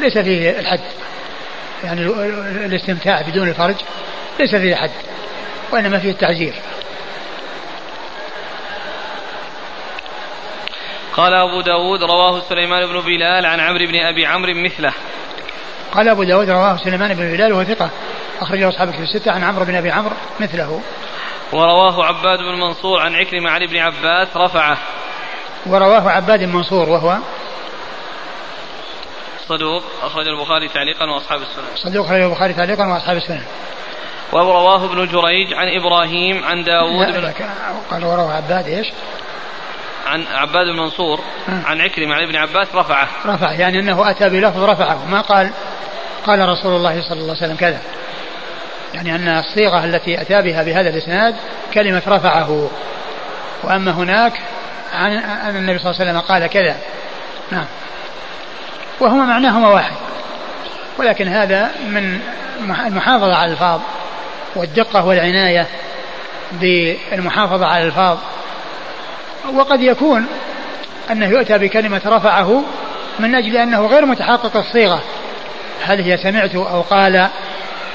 ليس 0.00 0.18
فيه 0.18 0.50
الحد. 0.50 0.80
يعني 1.84 2.02
الاستمتاع 2.66 3.22
بدون 3.22 3.48
الفرج 3.48 3.74
ليس 4.40 4.54
فيه 4.54 4.74
حد 4.74 4.90
وإنما 5.72 5.98
فيه 5.98 6.10
التعزير. 6.10 6.54
قال 11.12 11.34
أبو 11.34 11.60
داود 11.60 12.02
رواه 12.02 12.42
سليمان 12.48 12.86
بن 12.86 13.00
بلال 13.00 13.46
عن 13.46 13.60
عمرو 13.60 13.86
بن 13.86 13.94
أبي 13.94 14.26
عمرو 14.26 14.54
مثله. 14.54 14.92
قال 15.92 16.08
أبو 16.08 16.22
داود 16.22 16.50
رواه 16.50 16.76
سليمان 16.76 17.14
بن 17.14 17.32
بلال 17.32 17.52
وهو 17.52 17.64
ثقة. 17.64 17.90
أخرجه 18.40 18.68
أصحاب 18.68 18.90
في 18.90 18.98
الستة 18.98 19.32
عن 19.32 19.44
عمرو 19.44 19.64
بن 19.64 19.74
أبي 19.74 19.90
عمرو 19.90 20.14
مثله. 20.40 20.80
ورواه 21.52 22.04
عباد 22.04 22.38
بن 22.38 22.60
منصور 22.60 23.00
عن 23.00 23.14
عكرمة 23.14 23.50
عن 23.50 23.62
ابن 23.62 23.76
عباس 23.76 24.28
رفعه. 24.36 24.78
ورواه 25.66 26.10
عباد 26.10 26.44
بن 26.44 26.52
منصور 26.52 26.88
وهو 26.88 27.16
صدوق 29.48 29.82
أخرج 30.02 30.28
البخاري 30.28 30.68
تعليقا 30.68 31.10
وأصحاب 31.10 31.40
السنن. 31.42 31.76
صدوق 31.76 32.06
أخرج 32.06 32.20
البخاري 32.20 32.52
تعليقا 32.52 32.86
وأصحاب 32.86 33.16
السنن. 33.16 33.44
ورواه 34.32 34.84
ابن 34.84 35.06
جريج 35.06 35.54
عن 35.54 35.68
إبراهيم 35.80 36.44
عن 36.44 36.64
داود 36.64 37.06
بن 37.06 37.32
قال 37.90 38.04
ورواه 38.04 38.32
عباد 38.32 38.66
إيش؟ 38.66 38.86
عن 40.06 40.26
عباد 40.26 40.66
بن 40.66 40.76
منصور 40.76 41.20
عن 41.48 41.80
عكرمة 41.80 42.14
عن 42.14 42.22
ابن 42.22 42.36
عباس 42.36 42.74
رفعه. 42.74 43.08
رفع 43.26 43.52
يعني 43.52 43.80
أنه 43.80 44.10
أتى 44.10 44.28
بلفظ 44.28 44.62
رفعه 44.62 45.04
ما 45.04 45.20
قال 45.20 45.50
قال 46.26 46.48
رسول 46.48 46.76
الله 46.76 47.02
صلى 47.08 47.20
الله 47.20 47.36
عليه 47.36 47.44
وسلم 47.44 47.56
كذا. 47.56 47.80
يعني 48.94 49.14
أن 49.14 49.28
الصيغة 49.28 49.84
التي 49.84 50.20
أتى 50.20 50.42
بها 50.42 50.62
بهذا 50.62 50.88
الإسناد 50.88 51.34
كلمة 51.74 52.02
رفعه. 52.06 52.70
وأما 53.62 53.90
هناك 53.90 54.32
عن 54.94 55.12
أن 55.12 55.56
النبي 55.56 55.78
صلى 55.78 55.90
الله 55.90 56.00
عليه 56.00 56.10
وسلم 56.10 56.20
قال 56.20 56.46
كذا. 56.46 56.76
نعم. 57.50 57.66
وهما 59.00 59.24
معناهما 59.24 59.68
واحد. 59.68 59.96
ولكن 60.98 61.28
هذا 61.28 61.70
من 61.88 62.20
المحافظة 62.86 63.34
على 63.34 63.46
الألفاظ 63.46 63.80
والدقة 64.56 65.04
والعناية 65.04 65.66
بالمحافظة 66.52 67.66
على 67.66 67.82
الألفاظ. 67.82 68.18
وقد 69.54 69.80
يكون 69.80 70.26
أنه 71.10 71.26
يؤتى 71.26 71.58
بكلمة 71.58 72.00
رفعه 72.06 72.62
من 73.18 73.34
أجل 73.34 73.56
أنه 73.56 73.86
غير 73.86 74.06
متحقق 74.06 74.56
الصيغة. 74.56 75.02
هل 75.84 76.00
هي 76.00 76.16
سمعت 76.16 76.54
أو 76.54 76.80
قال 76.80 77.28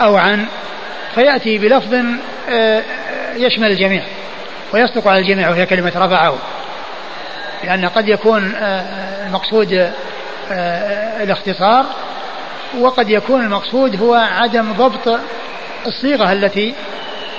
أو 0.01 0.15
عن 0.17 0.45
فيأتي 1.15 1.57
بلفظ 1.57 1.93
آه، 2.49 2.83
يشمل 3.35 3.71
الجميع 3.71 4.03
ويصدق 4.73 5.07
على 5.07 5.19
الجميع 5.19 5.49
وهي 5.49 5.65
كلمة 5.65 5.91
رفعه 5.95 6.37
لأن 7.63 7.85
قد 7.85 8.09
يكون 8.09 8.55
آه، 8.55 9.27
المقصود 9.27 9.91
آه، 10.51 11.23
الاختصار 11.23 11.85
وقد 12.79 13.09
يكون 13.09 13.41
المقصود 13.41 14.01
هو 14.01 14.13
عدم 14.13 14.73
ضبط 14.73 15.19
الصيغة 15.85 16.31
التي 16.31 16.73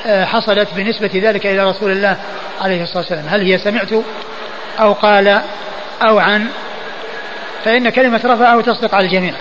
حصلت 0.07 0.68
بنسبة 0.77 1.11
ذلك 1.14 1.47
إلى 1.47 1.64
رسول 1.64 1.93
الله 1.93 2.16
عليه 2.61 2.83
الصلاة 2.83 2.99
والسلام. 2.99 3.25
هل 3.29 3.43
هي 3.43 3.59
سمعت 3.59 3.93
أو 4.81 4.93
قال 4.93 5.43
أو 6.09 6.18
عن؟ 6.18 6.47
فإن 7.64 7.89
كلمة 7.89 8.20
رفعه 8.25 8.61
تصدق 8.61 8.95
على 8.95 9.07
الجميع. 9.07 9.35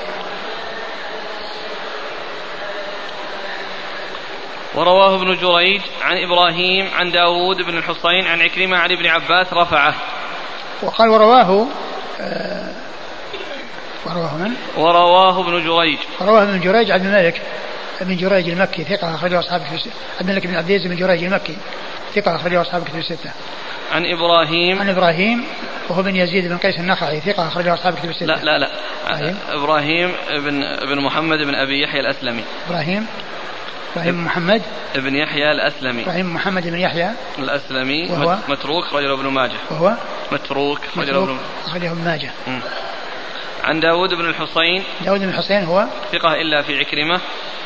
ورواه 4.76 5.16
ابن 5.16 5.38
جريج 5.38 5.82
عن 6.02 6.18
إبراهيم 6.18 6.90
عن 6.94 7.12
داود 7.12 7.58
بن 7.58 7.78
الحصين 7.78 8.28
عن 8.28 8.42
عكرمة 8.42 8.78
عن 8.78 8.92
ابن 8.92 9.06
عباس 9.06 9.54
رفعه 9.54 9.96
وقال 10.82 11.10
ورواه 11.10 11.68
آه 12.22 12.74
ورواه 14.06 14.38
من؟ 14.38 14.52
ورواه 14.78 15.42
ابن 15.42 15.66
جريج 15.66 15.98
ورواه 16.22 16.44
ابن 16.44 16.60
جريج 16.60 16.92
عبد 16.92 17.06
الملك 17.06 17.42
بن 18.02 18.16
جريج 18.16 18.50
المكي 18.50 18.84
ثقة 18.84 19.16
أخرجه 19.16 19.40
أصحاب 19.40 19.62
في 19.62 19.90
عبد 20.20 20.30
الملك 20.30 20.48
بن 20.48 20.56
عبد 20.56 20.70
العزيز 20.70 20.92
بن 20.92 20.96
جريج 20.96 21.24
المكي 21.24 21.58
ثقة 22.16 22.36
أخرجه 22.36 22.62
أصحاب 22.62 22.84
كتب 22.84 22.98
الستة. 22.98 23.32
عن 23.92 24.06
إبراهيم 24.06 24.80
عن 24.80 24.90
إبراهيم 24.90 25.44
وهو 25.90 26.04
بن 26.04 26.16
يزيد 26.16 26.48
بن 26.48 26.58
قيس 26.58 26.80
النخعي 26.80 27.20
ثقة 27.20 27.48
أخرجه 27.48 27.74
أصحاب 27.74 27.94
كتب 27.94 28.10
الستة. 28.10 28.26
لا 28.26 28.44
لا 28.44 28.60
لا 28.60 28.70
طيب. 29.10 29.36
إبراهيم 29.50 30.12
بن 30.30 30.76
بن 30.86 31.02
محمد 31.02 31.38
بن 31.38 31.56
أبي 31.56 31.84
يحيى 31.84 32.00
الأسلمي. 32.00 32.44
إبراهيم 32.70 33.08
إبراهيم 33.96 34.26
محمد. 34.26 34.62
ابن 34.96 35.16
يحيى 35.16 35.52
الأسلمي. 35.52 36.04
إبراهيم 36.04 36.34
محمد 36.34 36.68
بن 36.68 36.80
يحيى. 36.80 37.10
الأسلمي 37.40 38.12
وهو؟ 38.12 38.38
متروك 38.48 38.94
رجل 38.94 39.12
ابن 39.12 39.28
ماجه. 39.28 39.58
وهو؟ 39.72 39.94
متروك 40.32 40.80
رجل 40.98 41.16
ابن 41.16 41.38
رجل 41.76 41.86
ابن 41.86 42.04
ماجه. 42.06 42.32
عن 43.64 43.80
داود 43.80 44.14
بن 44.14 44.26
الحصين. 44.26 44.84
داود 45.06 45.20
بن 45.20 45.30
الحصين 45.30 45.64
هو؟ 45.64 45.86
ثقة 46.12 46.34
إلا 46.34 46.62
في 46.62 46.80
عكرمة. 46.80 47.20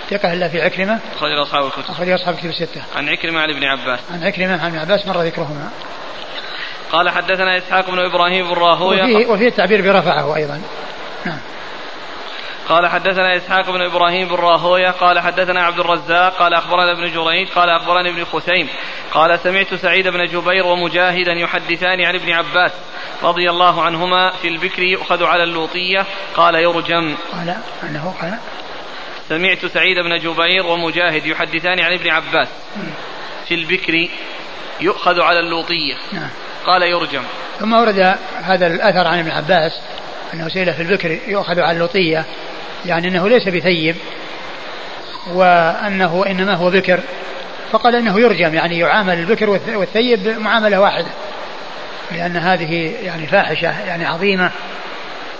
ثقة 0.09 0.33
إلا 0.33 0.49
في 0.49 0.61
عكرمة. 0.61 0.99
أخرج 1.15 1.31
أصحاب 1.31 1.65
الكتب. 1.65 1.89
أخرج 1.89 2.09
أصحاب 2.09 2.33
الكتب 2.33 2.49
الستة. 2.49 2.81
عن 2.95 3.09
عكرمة 3.09 3.39
عن 3.39 3.49
ابن 3.49 3.63
عباس. 3.63 3.99
عن 4.11 4.23
عكرمة 4.23 4.63
عن 4.63 4.69
ابن 4.69 4.79
عباس 4.79 5.07
مر 5.07 5.21
ذكرهما. 5.21 5.69
قال 6.91 7.09
حدثنا 7.09 7.57
إسحاق 7.57 7.91
بن 7.91 7.99
إبراهيم 7.99 8.47
بن 8.47 8.53
راهويه 8.53 9.03
وفيه, 9.03 9.27
وفيه 9.27 9.47
التعبير 9.47 9.81
برفعه 9.81 10.35
أيضا. 10.35 10.61
نعم. 11.25 11.39
قال 12.69 12.87
حدثنا 12.87 13.37
إسحاق 13.37 13.71
بن 13.71 13.81
إبراهيم 13.81 14.27
بن 14.27 14.35
راهوية 14.35 14.89
قال 14.89 15.19
حدثنا 15.19 15.63
عبد 15.63 15.79
الرزاق 15.79 16.37
قال 16.37 16.53
أخبرنا 16.53 16.91
ابن 16.91 17.11
جريج 17.11 17.47
قال 17.47 17.69
أخبرني 17.69 18.09
ابن 18.09 18.25
خثيم 18.25 18.69
قال 19.11 19.39
سمعت 19.39 19.73
سعيد 19.73 20.07
بن 20.07 20.25
جبير 20.25 20.65
ومجاهدا 20.65 21.31
يحدثان 21.31 22.01
عن 22.01 22.15
ابن 22.15 22.31
عباس 22.31 22.71
رضي 23.23 23.49
الله 23.49 23.81
عنهما 23.81 24.31
في 24.41 24.47
البكر 24.47 24.83
يؤخذ 24.83 25.23
على 25.23 25.43
اللوطية 25.43 26.05
قال 26.35 26.55
يرجم. 26.55 27.15
قال 27.31 27.55
أنه 27.83 28.13
قال. 28.21 28.39
سمعت 29.29 29.65
سعيد 29.65 29.97
بن 29.99 30.19
جبير 30.19 30.65
ومجاهد 30.65 31.25
يحدثان 31.25 31.79
عن 31.79 31.93
ابن 31.93 32.09
عباس 32.09 32.47
في 33.47 33.55
البكر 33.55 34.07
يؤخذ 34.81 35.21
على 35.21 35.39
اللوطية 35.39 35.95
نعم. 36.13 36.29
قال 36.65 36.81
يرجم. 36.81 37.23
ثم 37.59 37.73
ورد 37.73 38.17
هذا 38.43 38.67
الأثر 38.67 39.07
عن 39.07 39.19
ابن 39.19 39.31
عباس 39.31 39.71
أنه 40.33 40.49
سئل 40.49 40.73
في 40.73 40.81
البكر 40.81 41.19
يؤخذ 41.27 41.59
على 41.59 41.71
اللوطية 41.71 42.25
يعني 42.85 43.07
أنه 43.07 43.29
ليس 43.29 43.47
بثيب 43.47 43.95
وأنه 45.33 46.25
إنما 46.27 46.53
هو 46.53 46.69
بكر. 46.69 46.99
فقال 47.71 47.95
أنه 47.95 48.19
يرجم 48.19 48.53
يعني 48.53 48.79
يعامل 48.79 49.19
البكر 49.19 49.49
والثيب 49.49 50.39
معاملة 50.39 50.79
واحدة 50.79 51.07
لأن 52.11 52.37
هذه 52.37 52.93
يعني 53.03 53.27
فاحشة 53.27 53.79
يعني 53.87 54.05
عظيمة. 54.05 54.51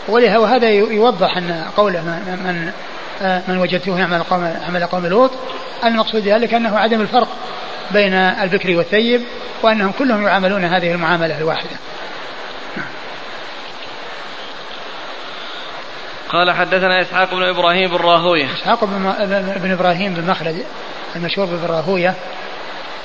وهذا 0.07 0.69
يوضح 0.69 1.38
أن 1.38 1.65
قوله 1.77 2.01
من, 2.01 2.71
من 3.47 3.57
وجدته 3.57 3.99
يعمل 3.99 4.23
قوم 4.23 4.53
عمل 4.67 4.85
قوم 4.85 5.05
لوط. 5.05 5.31
المقصود 5.83 6.21
ذلك 6.21 6.53
أنه 6.53 6.77
عدم 6.77 7.01
الفرق 7.01 7.27
بين 7.91 8.13
البكر 8.13 8.75
والثيب 8.77 9.21
وأنهم 9.63 9.91
كلهم 9.91 10.23
يعاملون 10.23 10.65
هذه 10.65 10.91
المعاملة 10.91 11.38
الواحدة. 11.38 11.75
قال 16.30 16.51
حدثنا 16.51 17.01
إسحاق 17.01 17.36
بن 17.36 17.43
إبراهيم 17.43 17.89
بن 17.89 17.95
راهويه 17.95 18.45
اسحاق 18.53 18.86
بن 19.61 19.71
إبراهيم 19.71 20.13
بن 20.13 20.32
مخلد 20.32 20.65
المشهور 21.15 21.47
بن 21.47 21.65
راهويه 21.65 22.13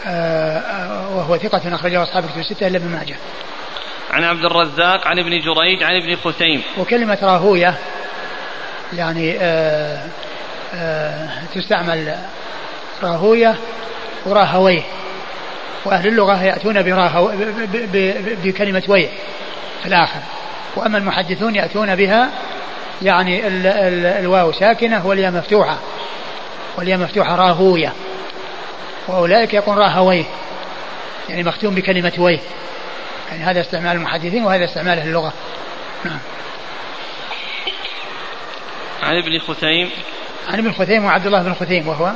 آه، 0.06 1.16
وهو 1.16 1.36
ثقة 1.36 1.74
أخرجه 1.74 2.02
أصحاب 2.02 2.24
كتب 2.26 2.38
الستة 2.38 2.66
إلا 2.66 2.76
ابن 2.76 2.88
ماجه. 2.88 3.16
عن 4.10 4.24
عبد 4.24 4.44
الرزاق 4.44 5.06
عن 5.06 5.18
ابن 5.18 5.30
جريج 5.30 5.82
عن 5.82 5.96
ابن 6.02 6.16
خثيم. 6.16 6.62
وكلمة 6.78 7.18
راهوية 7.22 7.74
يعني 8.92 9.36
آآ 9.40 9.40
آه، 9.42 10.08
آآ 10.74 11.24
آه، 11.24 11.30
تستعمل 11.54 12.16
راهوية 13.02 13.56
وراهويه 14.26 14.82
وأهل 15.84 16.08
اللغة 16.08 16.44
يأتون 16.44 16.82
براهو 16.82 17.32
بكلمة 18.44 18.82
ويه 18.88 19.08
في 19.82 19.88
الآخر 19.88 20.20
وأما 20.76 20.98
المحدثون 20.98 21.54
يأتون 21.54 21.96
بها 21.96 22.30
يعني 23.02 23.46
ال 23.46 23.66
ال 23.66 24.06
الواو 24.06 24.52
ساكنة 24.52 25.06
والياء 25.06 25.32
مفتوحة. 25.32 25.78
والياء 26.78 26.98
مفتوحة 26.98 27.36
راهوية. 27.36 27.92
وأولئك 29.08 29.54
يقول 29.54 29.78
راهويه. 29.78 30.24
يعني 31.28 31.42
مختوم 31.42 31.74
بكلمة 31.74 32.12
ويه. 32.18 32.40
يعني 33.30 33.44
هذا 33.44 33.60
استعمال 33.60 33.96
المحدثين 33.96 34.44
وهذا 34.44 34.64
استعمال 34.64 34.98
أهل 34.98 35.08
اللغة. 35.08 35.32
نعم. 36.04 36.18
عن 39.02 39.16
ابن 39.16 39.38
خثيم. 39.38 39.90
عن 40.48 40.58
ابن 40.58 40.72
خثيم 40.72 41.04
وعبد 41.04 41.26
الله 41.26 41.42
بن 41.42 41.54
خثيم 41.54 41.88
وهو؟ 41.88 42.12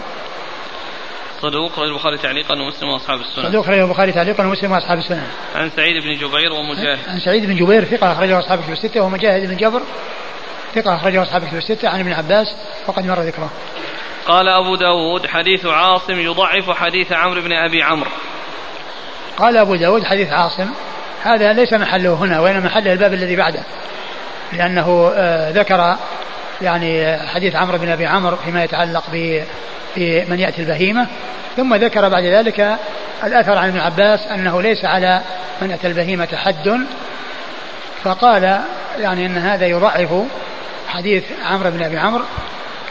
صدوق 1.42 1.72
أخرجه 1.72 1.90
البخاري 1.90 2.18
تعليقا 2.18 2.54
ومسلم 2.54 2.88
وأصحاب 2.88 3.20
السنن. 3.20 3.44
صدوق 3.44 3.64
أخرجه 3.64 3.84
البخاري 3.84 4.12
تعليقا 4.12 4.46
ومسلم 4.46 4.72
وأصحاب 4.72 4.98
السنن. 4.98 5.26
عن 5.54 5.70
سعيد 5.70 6.02
بن 6.02 6.12
جبير 6.12 6.52
ومجاهد. 6.52 6.98
عن 7.08 7.20
سعيد 7.20 7.46
بن 7.46 7.56
جبير 7.56 7.84
ثقة 7.84 8.12
أخرجه 8.12 8.38
أصحاب 8.38 8.58
الكتب 8.58 8.72
الستة 8.72 9.00
ومجاهد 9.00 9.48
بن 9.48 9.56
جبر 9.56 9.82
ثقة 10.76 10.94
أخرجه 10.94 11.22
أصحاب 11.22 11.42
الكتب 11.42 11.58
الستة 11.58 11.88
عن 11.88 12.00
ابن 12.00 12.12
عباس 12.12 12.46
وقد 12.86 13.06
مر 13.06 13.20
ذكره. 13.20 13.50
قال 14.26 14.48
أبو 14.48 14.76
داود 14.76 15.26
حديث 15.26 15.66
عاصم 15.66 16.20
يضعف 16.20 16.70
حديث 16.70 17.12
عمرو 17.12 17.40
بن 17.40 17.52
أبي 17.52 17.82
عمرو. 17.82 18.10
قال 19.36 19.56
أبو 19.56 19.74
داود 19.74 20.04
حديث 20.04 20.32
عاصم 20.32 20.70
هذا 21.22 21.52
ليس 21.52 21.72
محله 21.72 22.14
هنا 22.14 22.40
وإنما 22.40 22.66
محله 22.66 22.92
الباب 22.92 23.12
الذي 23.12 23.36
بعده. 23.36 23.62
لأنه 24.52 25.12
آه 25.14 25.50
ذكر 25.50 25.96
يعني 26.62 27.18
حديث 27.18 27.56
عمرو 27.56 27.78
بن 27.78 27.88
أبي 27.88 28.06
عمرو 28.06 28.36
فيما 28.36 28.64
يتعلق 28.64 29.04
في 29.10 29.42
من 30.28 30.40
يأتي 30.40 30.62
البهيمة. 30.62 31.06
ثم 31.56 31.74
ذكر 31.74 32.08
بعد 32.08 32.24
ذلك 32.24 32.76
الأثر 33.24 33.58
عن 33.58 33.68
ابن 33.68 33.80
عباس 33.80 34.26
أنه 34.26 34.62
ليس 34.62 34.84
على 34.84 35.20
من 35.62 35.72
أتى 35.72 35.86
البهيمة 35.86 36.28
حد. 36.34 36.86
فقال 38.04 38.60
يعني 38.98 39.26
أن 39.26 39.38
هذا 39.38 39.66
يضعف 39.66 40.12
حديث 40.88 41.24
عمرو 41.44 41.70
بن 41.70 41.82
أبي 41.82 41.98
عمرو 41.98 42.24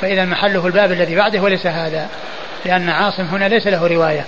فإذا 0.02 0.26
محله 0.26 0.68
الباب 0.68 0.92
الذي 0.92 1.16
بعده 1.16 1.42
وليس 1.42 1.68
هذا 1.68 2.10
لأن 2.66 2.90
عاصم 2.90 3.24
هنا 3.24 3.46
ليس 3.46 3.68
له 3.68 3.88
رواية 3.88 4.26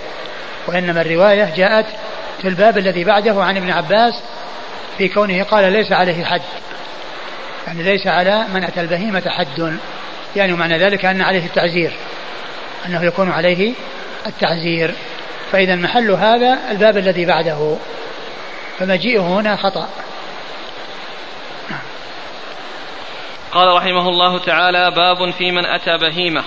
وإنما 0.66 1.00
الرواية 1.00 1.54
جاءت 1.56 1.86
في 2.42 2.48
الباب 2.48 2.78
الذي 2.78 3.04
بعده 3.04 3.42
عن 3.42 3.56
ابن 3.56 3.70
عباس 3.70 4.14
في 4.98 5.08
كونه 5.08 5.42
قال 5.42 5.72
ليس 5.72 5.92
عليه 5.92 6.24
حد. 6.24 6.42
يعني 7.66 7.82
ليس 7.82 8.06
على 8.06 8.44
من 8.54 8.64
أتى 8.64 8.80
البهيمة 8.80 9.22
حد 9.28 9.78
يعني 10.36 10.52
معنى 10.52 10.78
ذلك 10.78 11.04
أن 11.04 11.20
عليه 11.20 11.46
التعزير 11.46 11.92
أنه 12.86 13.04
يكون 13.04 13.30
عليه 13.30 13.72
التعزير. 14.26 14.94
فإذا 15.52 15.74
محل 15.74 16.10
هذا 16.10 16.58
الباب 16.70 16.96
الذي 16.96 17.24
بعده 17.24 17.76
فمجيئه 18.78 19.20
هنا 19.20 19.56
خطأ. 19.56 19.88
قال 23.52 23.76
رحمه 23.76 24.08
الله 24.08 24.38
تعالى 24.38 24.90
باب 24.90 25.30
في 25.30 25.52
من 25.52 25.66
أتى 25.66 25.96
بهيمة. 25.96 26.44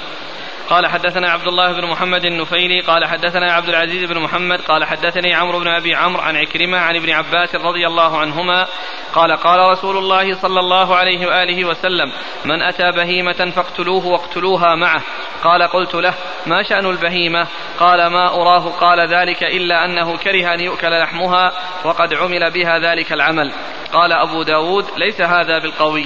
قال 0.69 0.87
حدثنا 0.87 1.31
عبد 1.31 1.47
الله 1.47 1.73
بن 1.73 1.87
محمد 1.87 2.25
النفيلي 2.25 2.81
قال 2.81 3.05
حدثنا 3.05 3.53
عبد 3.53 3.69
العزيز 3.69 4.11
بن 4.11 4.19
محمد 4.19 4.61
قال 4.61 4.85
حدثني 4.85 5.33
عمرو 5.33 5.59
بن 5.59 5.67
أبي 5.67 5.95
عمرو 5.95 6.21
عن 6.21 6.37
عكرمة 6.37 6.77
عن 6.77 6.95
ابن 6.95 7.09
عباس 7.09 7.55
رضي 7.55 7.87
الله 7.87 8.17
عنهما 8.17 8.67
قال 9.13 9.31
قال 9.31 9.59
رسول 9.59 9.97
الله 9.97 10.33
صلى 10.33 10.59
الله 10.59 10.95
عليه 10.95 11.27
وآله 11.27 11.65
وسلم 11.65 12.11
من 12.45 12.61
أتى 12.61 12.91
بهيمة 12.91 13.51
فاقتلوه 13.55 14.07
واقتلوها 14.07 14.75
معه. 14.75 15.01
قال 15.43 15.63
قلت 15.63 15.95
له 15.95 16.13
ما 16.45 16.63
شأن 16.63 16.85
البهيمة؟ 16.85 17.47
قال 17.79 18.07
ما 18.07 18.33
أراه. 18.33 18.69
قال 18.69 18.99
ذلك 18.99 19.43
إلا 19.43 19.85
أنه 19.85 20.17
كره 20.17 20.53
أن 20.53 20.59
يؤكل 20.59 20.99
لحمها 20.99 21.51
وقد 21.85 22.13
عمل 22.13 22.51
بها 22.51 22.79
ذلك 22.79 23.13
العمل. 23.13 23.51
قال 23.93 24.11
أبو 24.11 24.43
داود 24.43 24.85
ليس 24.97 25.21
هذا 25.21 25.59
بالقوي. 25.59 26.05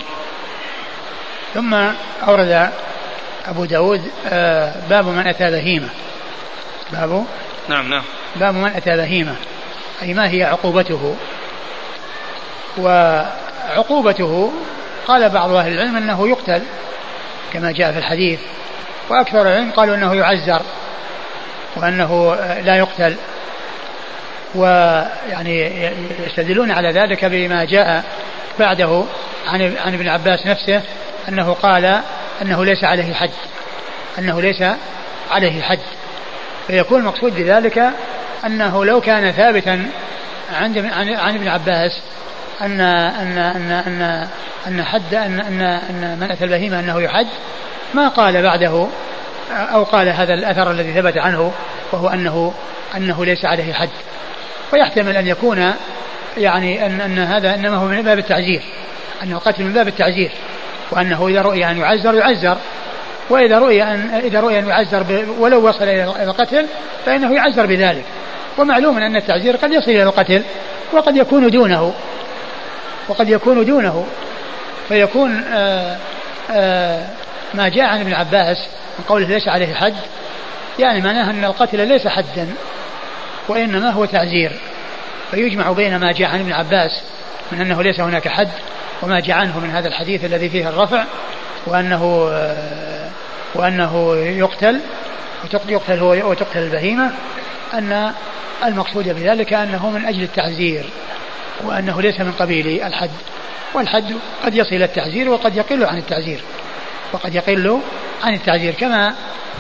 ثم 1.56 1.74
أورد 2.28 2.70
أبو 3.48 3.66
داود 3.66 4.02
آه، 4.28 4.74
باب 4.90 5.08
من 5.08 5.28
أتى 5.28 5.52
بهيمة 5.52 5.90
باب؟ 6.92 7.26
نعم 7.70 7.90
نعم. 7.90 8.04
باب 8.36 8.54
من 8.54 8.72
أتى 8.76 8.98
بهيمة 8.98 9.36
أي 10.02 10.14
ما 10.14 10.30
هي 10.30 10.44
عقوبته؟ 10.44 11.16
وعقوبته 12.78 14.54
قال 15.08 15.30
بعض 15.30 15.52
أهل 15.52 15.74
العلم 15.74 15.96
أنه 15.96 16.28
يقتل 16.28 16.62
كما 17.54 17.72
جاء 17.72 17.92
في 17.92 17.98
الحديث. 17.98 18.40
وأكثر 19.10 19.42
العلم 19.42 19.72
قالوا 19.72 19.96
أنه 19.96 20.16
يعزر 20.16 20.62
وأنه 21.76 22.36
لا 22.66 22.76
يقتل. 22.76 23.16
ويعني 24.56 25.72
يستدلون 26.28 26.72
على 26.72 26.92
ذلك 26.92 27.26
بما 27.26 27.66
جاء 27.66 28.04
بعده 28.60 29.04
عن 29.48 29.78
عن 29.78 29.94
ابن 29.94 30.08
عباس 30.08 30.46
نفسه 30.46 30.82
أنه 31.30 31.54
قال 31.54 32.02
أنه 32.42 32.66
ليس 32.66 32.84
عليه 32.84 33.14
حد 33.14 33.32
أنه 34.20 34.42
ليس 34.42 34.64
عليه 35.32 35.62
حد 35.62 35.80
فيكون 36.68 37.00
المقصود 37.00 37.36
بذلك 37.36 37.84
أنه 38.46 38.86
لو 38.86 39.02
كان 39.02 39.32
ثابتا 39.32 39.90
عند 40.54 40.78
عن 40.96 41.36
ابن 41.36 41.48
عباس 41.48 41.92
أن 42.62 42.82
أن 42.82 43.38
أن 43.38 43.72
أن 43.72 44.28
أن 44.68 44.84
حد 44.84 45.14
أن 45.14 45.40
أن 45.40 45.62
أن 45.62 46.18
من 46.20 46.32
أتى 46.32 46.44
البهيمة 46.44 46.80
أنه 46.80 47.02
يحد 47.02 47.28
ما 47.94 48.08
قال 48.08 48.42
بعده 48.42 48.88
أو 49.52 49.84
قال 49.84 50.10
هذا 50.10 50.34
الأثر 50.34 50.72
الذي 50.72 50.94
ثبت 50.94 51.18
عنه 51.18 51.52
وهو 51.92 52.10
أنه 52.10 52.54
أنه 52.96 53.26
ليس 53.26 53.46
عليه 53.46 53.74
حد 53.74 53.90
ويحتمل 54.74 55.18
أن 55.18 55.28
يكون 55.28 55.74
يعني 56.38 56.86
أن 56.86 57.02
أن 57.02 57.20
هذا 57.20 57.56
إنما 57.56 57.78
هو 57.78 57.86
من 57.86 58.02
باب 58.02 58.20
التعزير 58.20 58.62
أن 59.24 59.32
القتل 59.32 59.64
من 59.64 59.74
باب 59.74 59.88
التعزير 59.88 60.32
وأنه 60.92 61.28
إذا 61.28 61.42
رؤي 61.42 61.66
أن 61.66 61.78
يعزر 61.78 62.16
يعزر. 62.16 62.58
وإذا 63.30 63.60
رؤي 63.60 63.84
أن 63.84 64.22
إذا 64.24 64.40
رؤي 64.40 64.60
أن 64.60 64.68
يعزر 64.68 65.26
ولو 65.40 65.70
وصل 65.70 65.84
إلى 65.84 66.04
القتل 66.24 66.66
فإنه 67.06 67.36
يعزر 67.36 67.66
بذلك. 67.66 68.04
ومعلوم 68.58 68.98
أن 68.98 69.16
التعزير 69.16 69.56
قد 69.56 69.72
يصل 69.72 69.92
إلى 69.92 70.04
القتل 70.04 70.44
وقد 70.94 71.18
يكون 71.18 71.50
دونه. 71.50 71.94
وقد 73.08 73.30
يكون 73.30 73.66
دونه. 73.66 74.06
فيكون 74.88 75.44
آآ 75.44 75.98
آآ 76.52 77.08
ما 77.54 77.70
جاء 77.70 77.86
عن 77.86 78.00
ابن 78.02 78.14
عباس 78.14 78.58
من 79.00 79.06
قوله 79.08 79.28
ليس 79.28 79.48
عليه 79.48 79.74
حد 79.74 79.96
يعني 80.80 81.02
معناه 81.02 81.30
أن 81.30 81.46
القتل 81.46 81.88
ليس 81.88 82.08
حدا 82.08 82.48
وإنما 83.48 83.90
هو 83.90 84.06
تعزير. 84.06 84.52
فيجمع 85.32 85.72
بين 85.72 85.98
ما 85.98 86.12
جاء 86.12 86.30
عن 86.30 86.40
ابن 86.40 86.52
عباس 86.52 86.92
من 87.52 87.62
أنه 87.62 87.84
ليس 87.84 88.00
هناك 88.00 88.28
حد 88.28 88.50
وما 89.02 89.20
جاء 89.20 89.38
عنه 89.38 89.60
من 89.60 89.70
هذا 89.70 89.88
الحديث 89.88 90.26
الذي 90.26 90.50
فيه 90.50 90.70
الرفع 90.70 91.04
وأنه 91.68 92.32
وأنه 93.56 94.16
يقتل 94.16 94.80
يقتل 95.68 96.00
هو 96.00 96.30
وتقتل 96.30 96.60
البهيمة 96.60 97.12
أن 97.74 98.14
المقصود 98.66 99.10
بذلك 99.10 99.54
أنه 99.54 99.90
من 99.90 100.06
أجل 100.06 100.24
التعزير 100.24 100.86
وأنه 101.64 102.02
ليس 102.02 102.20
من 102.20 102.32
قبيل 102.32 102.84
الحد 102.84 103.10
والحد 103.74 104.16
قد 104.46 104.56
يصل 104.56 104.76
إلى 104.76 104.86
التعزير 104.86 105.30
وقد 105.30 105.56
يقل 105.56 105.86
عن 105.86 105.98
التعزير 105.98 106.42
وقد 107.14 107.36
يقل 107.36 107.80
عن 108.24 108.34
التعزير 108.34 108.74
كما 108.74 109.16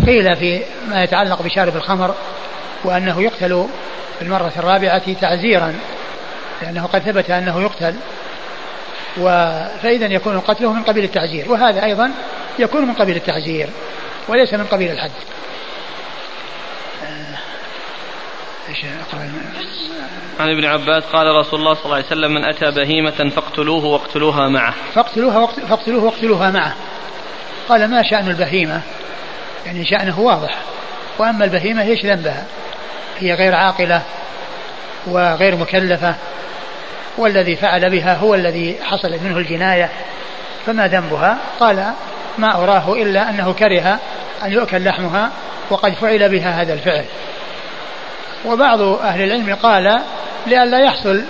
قيل 0.05 0.35
في 0.35 0.61
ما 0.87 1.03
يتعلق 1.03 1.41
بشارب 1.41 1.75
الخمر 1.75 2.15
وأنه 2.83 3.21
يقتل 3.21 3.67
في 4.19 4.25
المرة 4.25 4.51
الرابعة 4.57 5.13
تعزيرا 5.13 5.75
لأنه 6.61 6.85
قد 6.85 7.01
ثبت 7.01 7.29
أنه 7.29 7.61
يقتل. 7.61 7.95
فإذا 9.81 10.05
يكون 10.05 10.39
قتله 10.39 10.73
من 10.73 10.83
قبيل 10.83 11.03
التعزير 11.03 11.51
وهذا 11.51 11.83
أيضا 11.83 12.11
يكون 12.59 12.81
من 12.87 12.93
قبيل 12.93 13.15
التعزير 13.15 13.69
وليس 14.27 14.53
من 14.53 14.65
قبيل 14.65 14.91
الحد. 14.91 15.11
آه، 17.03 17.37
إيش 18.69 18.85
عن 20.39 20.49
ابن 20.49 20.65
عباس 20.65 21.03
قال 21.03 21.27
رسول 21.27 21.59
الله 21.59 21.73
صلى 21.73 21.85
الله 21.85 21.95
عليه 21.95 22.05
وسلم 22.05 22.33
من 22.33 22.45
أتى 22.45 22.71
بهيمة 22.71 23.29
فاقتلوه 23.35 23.85
واقتلوها 23.85 24.49
معه. 24.49 24.73
فاقتلوها 24.93 25.47
فاقتلوه 25.47 26.03
واقتلوها 26.03 26.51
معه. 26.51 26.75
قال 27.69 27.87
ما 27.87 28.03
شأن 28.03 28.27
البهيمة؟ 28.27 28.81
يعني 29.65 29.85
شأنه 29.85 30.19
واضح. 30.19 30.57
وأما 31.17 31.45
البهيمة 31.45 31.81
إيش 31.81 32.05
ذنبها. 32.05 32.45
هي 33.19 33.33
غير 33.33 33.55
عاقلة 33.55 34.01
وغير 35.07 35.55
مكلفة. 35.55 36.15
والذي 37.17 37.55
فعل 37.55 37.89
بها 37.89 38.15
هو 38.15 38.35
الذي 38.35 38.77
حصلت 38.83 39.21
منه 39.23 39.37
الجناية. 39.37 39.89
فما 40.65 40.87
ذنبها؟ 40.87 41.37
قال 41.59 41.91
ما 42.37 42.63
أراه 42.63 42.93
إلا 42.93 43.29
أنه 43.29 43.53
كره 43.53 43.99
أن 44.43 44.51
يؤكل 44.51 44.83
لحمها 44.83 45.31
وقد 45.69 45.93
فعل 45.93 46.29
بها 46.29 46.61
هذا 46.61 46.73
الفعل. 46.73 47.05
وبعض 48.45 48.81
أهل 48.81 49.21
العلم 49.21 49.55
قال 49.55 50.01
لئلا 50.47 50.79
يحصل 50.79 51.23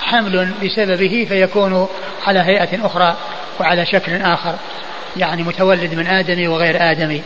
حمل 0.00 0.50
بسببه 0.64 1.26
فيكون 1.28 1.88
على 2.26 2.40
هيئة 2.40 2.86
أخرى 2.86 3.16
وعلى 3.60 3.86
شكل 3.86 4.22
آخر 4.22 4.54
يعني 5.16 5.42
متولد 5.42 5.94
من 5.94 6.06
آدمي 6.06 6.48
وغير 6.48 6.90
آدمي. 6.90 7.22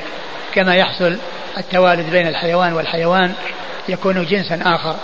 كما 0.54 0.74
يحصل 0.74 1.18
التوالد 1.58 2.10
بين 2.10 2.26
الحيوان 2.26 2.72
والحيوان 2.72 3.34
يكون 3.88 4.26
جنسا 4.26 4.60
آخر 4.64 4.96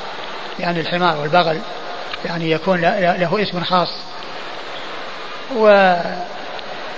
يعني 0.60 0.80
الحمار 0.80 1.16
والبغل 1.20 1.58
يعني 2.24 2.50
يكون 2.50 2.80
له 2.80 3.42
اسم 3.42 3.64
خاص. 3.64 3.88
و 5.54 5.66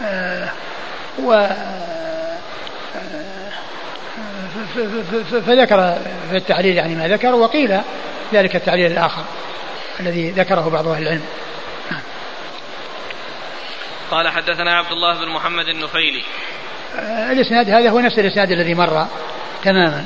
آه، 0.03 0.49
و 1.19 1.33
آه، 1.33 2.39
فذكر 5.47 5.99
في 6.31 6.37
التعليل 6.37 6.77
يعني 6.77 6.95
ما 6.95 7.09
ذكر 7.09 7.35
وقيل 7.35 7.81
ذلك 8.33 8.57
التعليل 8.57 8.93
الآخر 8.93 9.25
الذي 10.01 10.31
ذكره 10.31 10.71
بعض 10.71 10.89
أهل 10.89 11.03
العلم. 11.03 11.25
قال 14.11 14.29
حدثنا 14.29 14.77
عبد 14.77 14.93
الله 14.93 15.25
بن 15.25 15.29
محمد 15.29 15.69
النفيلي. 15.69 16.23
آه، 16.99 17.33
الإسناد 17.33 17.71
هذا 17.71 17.91
هو 17.91 18.01
نفس 18.01 18.19
الإسناد 18.19 18.51
الذي 18.51 18.75
مر 18.75 19.07
تماما 19.65 20.05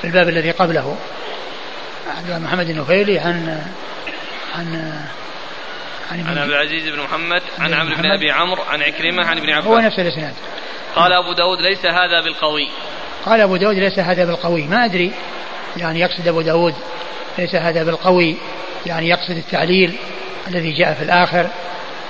في 0.00 0.06
الباب 0.06 0.28
الذي 0.28 0.50
قبله. 0.50 0.96
عن 2.28 2.42
محمد 2.42 2.70
النفيلي 2.70 3.18
عن 3.18 3.62
عن 4.54 4.74
عن, 6.12 6.26
عن 6.26 6.38
عبد 6.38 6.50
العزيز 6.50 6.88
بن 6.88 7.00
محمد 7.00 7.42
عن 7.58 7.74
عمرو 7.74 7.96
بن 7.96 8.10
أبي 8.10 8.30
عمرو 8.30 8.62
عن 8.62 8.82
عكرمة 8.82 9.24
عن 9.24 9.38
ابن 9.38 9.50
عباس. 9.50 9.66
هو 9.66 9.78
نفس 9.78 9.98
الإسناد. 9.98 10.34
قال 10.96 11.12
أبو 11.12 11.32
داود 11.32 11.60
ليس 11.60 11.86
هذا 11.86 12.20
بالقوي. 12.20 12.68
قال 13.26 13.40
أبو 13.40 13.56
داود 13.56 13.76
ليس 13.76 13.98
هذا 13.98 14.24
بالقوي. 14.24 14.62
ما 14.62 14.84
أدري. 14.84 15.12
يعني 15.76 16.00
يقصد 16.00 16.28
أبو 16.28 16.40
داود 16.40 16.74
ليس 17.38 17.54
هذا 17.54 17.82
بالقوي. 17.82 18.36
يعني 18.86 19.08
يقصد 19.08 19.36
التعليل 19.36 19.96
الذي 20.48 20.72
جاء 20.72 20.94
في 20.94 21.02
الآخر. 21.02 21.46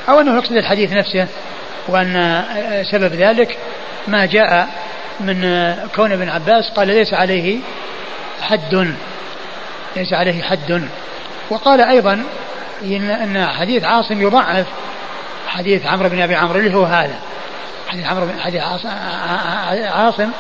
أو 0.09 0.21
أنه 0.21 0.37
يقصد 0.37 0.57
الحديث 0.57 0.93
نفسه 0.93 1.29
وأن 1.89 2.45
سبب 2.93 3.13
ذلك 3.13 3.59
ما 4.09 4.27
جاء 4.27 4.69
من 5.21 5.75
كون 5.97 6.13
ابن 6.13 6.29
عباس 6.29 6.71
قال 6.77 6.89
ليس 6.89 7.15
عليه 7.15 7.59
حد. 8.43 8.95
ليس 9.97 10.13
عليه 10.13 10.43
حد. 10.43 10.89
وقال 11.51 11.81
أيضا 11.81 12.23
إن, 12.83 13.11
إن 13.11 13.47
حديث 13.47 13.85
عاصم 13.85 14.23
يضعف 14.23 14.67
حديث 15.47 15.87
عمرو 15.87 16.09
بن 16.09 16.21
أبي 16.21 16.35
عمرو 16.35 16.59
اللي 16.59 16.75
هو 16.75 16.85
هذا. 16.85 17.19
حديث 17.89 18.07
عمرو 18.07 18.27
بن 18.27 18.41
حديث 18.41 18.63
عاصم 19.93 20.31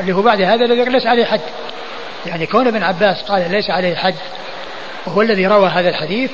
اللي 0.00 0.12
هو 0.12 0.22
بعد 0.22 0.40
هذا 0.40 0.64
الذي 0.64 0.84
ليس 0.84 1.06
عليه 1.06 1.24
حد. 1.24 1.40
يعني 2.26 2.46
كون 2.46 2.66
ابن 2.66 2.82
عباس 2.82 3.22
قال 3.22 3.50
ليس 3.50 3.70
عليه 3.70 3.96
حد 3.96 4.14
وهو 5.06 5.22
الذي 5.22 5.46
روى 5.46 5.68
هذا 5.68 5.88
الحديث 5.88 6.30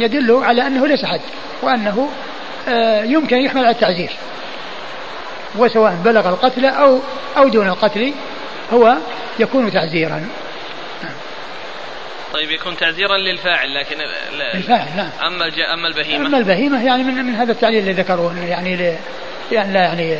يدل 0.00 0.44
على 0.44 0.66
أنه 0.66 0.86
ليس 0.86 1.04
حد 1.04 1.20
وأنه 1.62 2.08
آه، 2.68 3.02
يمكن 3.02 3.36
يحمل 3.36 3.64
على 3.64 3.70
التعزير 3.70 4.10
وسواء 5.54 5.94
بلغ 6.04 6.28
القتل 6.28 6.64
أو 6.64 6.98
أو 7.36 7.48
دون 7.48 7.68
القتل 7.68 8.12
هو 8.72 8.96
يكون 9.38 9.72
تعزيرا 9.72 10.28
طيب 12.32 12.50
يكون 12.50 12.76
تعزيرا 12.76 13.16
للفاعل 13.16 13.74
لكن 13.74 13.96
الفاعل 14.54 14.96
نعم 14.96 15.10
أما 15.26 15.44
أما 15.74 15.88
البهيمة. 15.88 16.26
أما 16.26 16.38
البهيمة 16.38 16.86
يعني 16.86 17.02
من 17.02 17.14
من 17.14 17.34
هذا 17.34 17.52
التعليل 17.52 17.78
اللي 17.78 17.92
ذكروه 17.92 18.44
يعني 18.44 18.76
ل 18.76 18.96
يعني 19.52 19.72
لا 19.72 19.80
يعني 19.80 20.16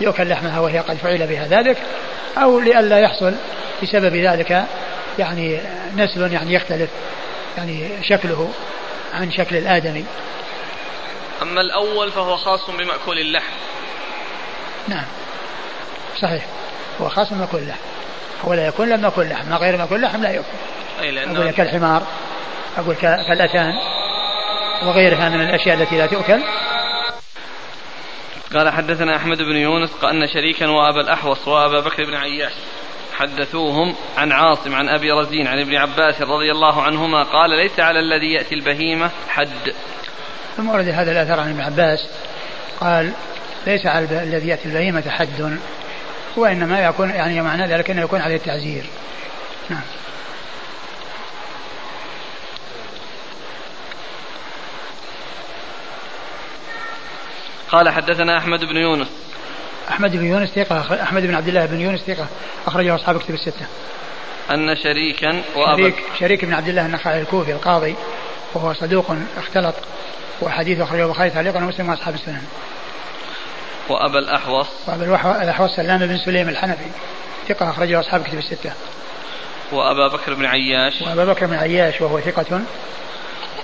يؤكل 0.00 0.28
لحمها 0.28 0.60
وهي 0.60 0.78
قد 0.78 0.96
فعل 0.96 1.26
بها 1.26 1.46
ذلك 1.46 1.76
أو 2.38 2.60
لئلا 2.60 3.00
يحصل 3.00 3.34
بسبب 3.82 4.14
ذلك 4.14 4.64
يعني 5.18 5.60
نسل 5.96 6.32
يعني 6.32 6.54
يختلف 6.54 6.90
يعني 7.58 7.88
شكله 8.02 8.52
عن 9.14 9.30
شكل 9.30 9.56
الآدمي. 9.56 10.04
أما 11.42 11.60
الأول 11.60 12.12
فهو 12.12 12.36
خاص 12.36 12.70
بمأكول 12.70 13.18
اللحم. 13.18 13.52
نعم. 14.88 15.04
صحيح. 16.22 16.46
هو 17.00 17.08
خاص 17.08 17.32
بمأكول 17.32 17.60
اللحم. 17.60 17.80
هو 18.44 18.54
لا 18.54 18.66
يكون 18.66 18.88
لم 18.88 19.06
يكن 19.06 19.22
لحم. 19.22 19.48
ما 19.50 19.56
غير 19.56 19.76
مأكول 19.76 19.96
اللحم 19.96 20.22
لا 20.22 20.30
يكون 20.30 20.67
أي 21.00 21.10
لأنه 21.10 21.40
أقول 21.40 21.50
كالحمار 21.50 22.02
أقول 22.78 22.94
كالأتان 22.94 23.72
وغيرها 24.82 25.28
من 25.28 25.40
الأشياء 25.40 25.76
التي 25.80 25.98
لا 25.98 26.06
تؤكل. 26.06 26.40
قال 28.54 28.72
حدثنا 28.72 29.16
أحمد 29.16 29.38
بن 29.38 29.56
يونس 29.56 29.90
أن 30.04 30.26
شريكا 30.26 30.66
وأبا 30.66 31.00
الأحوص 31.00 31.48
وأبا 31.48 31.80
بكر 31.80 32.04
بن 32.04 32.14
عياش 32.14 32.52
حدثوهم 33.18 33.94
عن 34.16 34.32
عاصم 34.32 34.74
عن 34.74 34.88
أبي 34.88 35.10
رزين 35.10 35.46
عن 35.46 35.58
ابن 35.58 35.76
عباس 35.76 36.22
رضي 36.22 36.50
الله 36.50 36.82
عنهما 36.82 37.22
قال 37.22 37.50
ليس 37.50 37.80
على 37.80 37.98
الذي 37.98 38.32
يأتي 38.32 38.54
البهيمة 38.54 39.10
حد. 39.28 39.74
ثم 40.56 40.68
ورد 40.68 40.88
هذا 40.88 41.12
الأثر 41.12 41.40
عن 41.40 41.50
ابن 41.50 41.60
عباس 41.60 42.08
قال 42.80 43.12
ليس 43.66 43.86
على 43.86 44.22
الذي 44.22 44.48
يأتي 44.48 44.64
البهيمة 44.68 45.10
حد. 45.10 45.58
وإنما 46.36 46.84
يكون 46.84 47.10
يعني 47.10 47.42
معنى 47.42 47.66
ذلك 47.66 47.90
أنه 47.90 48.02
يكون 48.02 48.20
عليه 48.20 48.36
التعزير. 48.36 48.84
نعم. 49.68 49.82
قال 57.70 57.88
حدثنا 57.88 58.38
أحمد 58.38 58.64
بن 58.64 58.76
يونس. 58.76 59.08
أحمد 59.90 60.16
بن 60.16 60.24
يونس 60.24 60.50
ثقة 60.50 61.02
أحمد 61.02 61.22
بن 61.22 61.34
عبد 61.34 61.48
الله 61.48 61.66
بن 61.66 61.80
يونس 61.80 62.00
ثقة 62.00 62.26
أخرجه 62.66 62.94
أصحاب 62.94 63.18
كتب 63.18 63.34
الستة. 63.34 63.66
أن 64.50 64.76
شريكا 64.76 65.42
وأبا 65.56 65.82
شريك, 65.82 65.94
شريك 66.20 66.44
بن 66.44 66.54
عبد 66.54 66.68
الله 66.68 66.86
النخعي 66.86 67.20
الكوفي 67.20 67.52
القاضي 67.52 67.94
وهو 68.54 68.72
صدوق 68.72 69.16
اختلط 69.38 69.74
وحديث 70.42 70.80
أخرجه 70.80 71.04
البخاري 71.04 71.30
تعليقا 71.30 71.58
ومسلم 71.58 71.88
وأصحاب 71.88 72.14
السنن. 72.14 72.42
وأبا 73.88 74.18
الأحوص. 74.18 74.68
وأبا 74.86 75.42
الأحوص 75.42 75.76
سلام 75.76 75.98
بن 75.98 76.18
سليم 76.18 76.48
الحنفي 76.48 76.86
ثقة 77.48 77.70
أخرجه 77.70 78.00
أصحاب 78.00 78.22
كتب 78.22 78.38
الستة. 78.38 78.72
وأبا 79.72 80.08
بكر 80.08 80.34
بن 80.34 80.46
عياش. 80.46 81.02
وأبا 81.02 81.24
بكر 81.24 81.46
بن 81.46 81.54
عياش 81.54 82.00
وهو 82.00 82.20
ثقة 82.20 82.60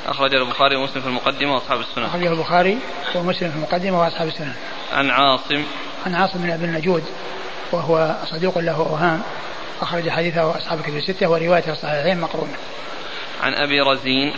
أخرجه 0.07 0.37
البخاري 0.37 0.77
ومسلم 0.77 1.03
في 1.03 1.09
المقدمة 1.09 1.55
وأصحاب 1.55 1.81
السنن 1.81 2.05
أخرجه 2.05 2.33
البخاري 2.33 2.79
ومسلم 3.15 3.51
في 3.51 3.57
المقدمة 3.57 4.01
وأصحاب 4.01 4.29
السنن 4.29 4.55
عن 4.93 5.11
عاصم. 5.11 5.65
عن 6.07 6.15
عاصم 6.15 6.39
بن 6.39 6.51
أبي 6.51 6.65
النجود 6.65 7.05
وهو 7.73 8.17
صديق 8.25 8.59
له 8.59 8.77
أوهام 8.77 9.23
أخرج 9.83 10.09
حديثه 10.09 10.57
أصحاب 10.57 10.79
الكتب 10.79 10.97
الستة 10.97 11.29
وروايته 11.29 11.73
الصحيحين 11.73 12.21
مقرونة 12.21 12.57
عن 13.43 13.55
أبي 13.55 13.81
رزين. 13.81 14.33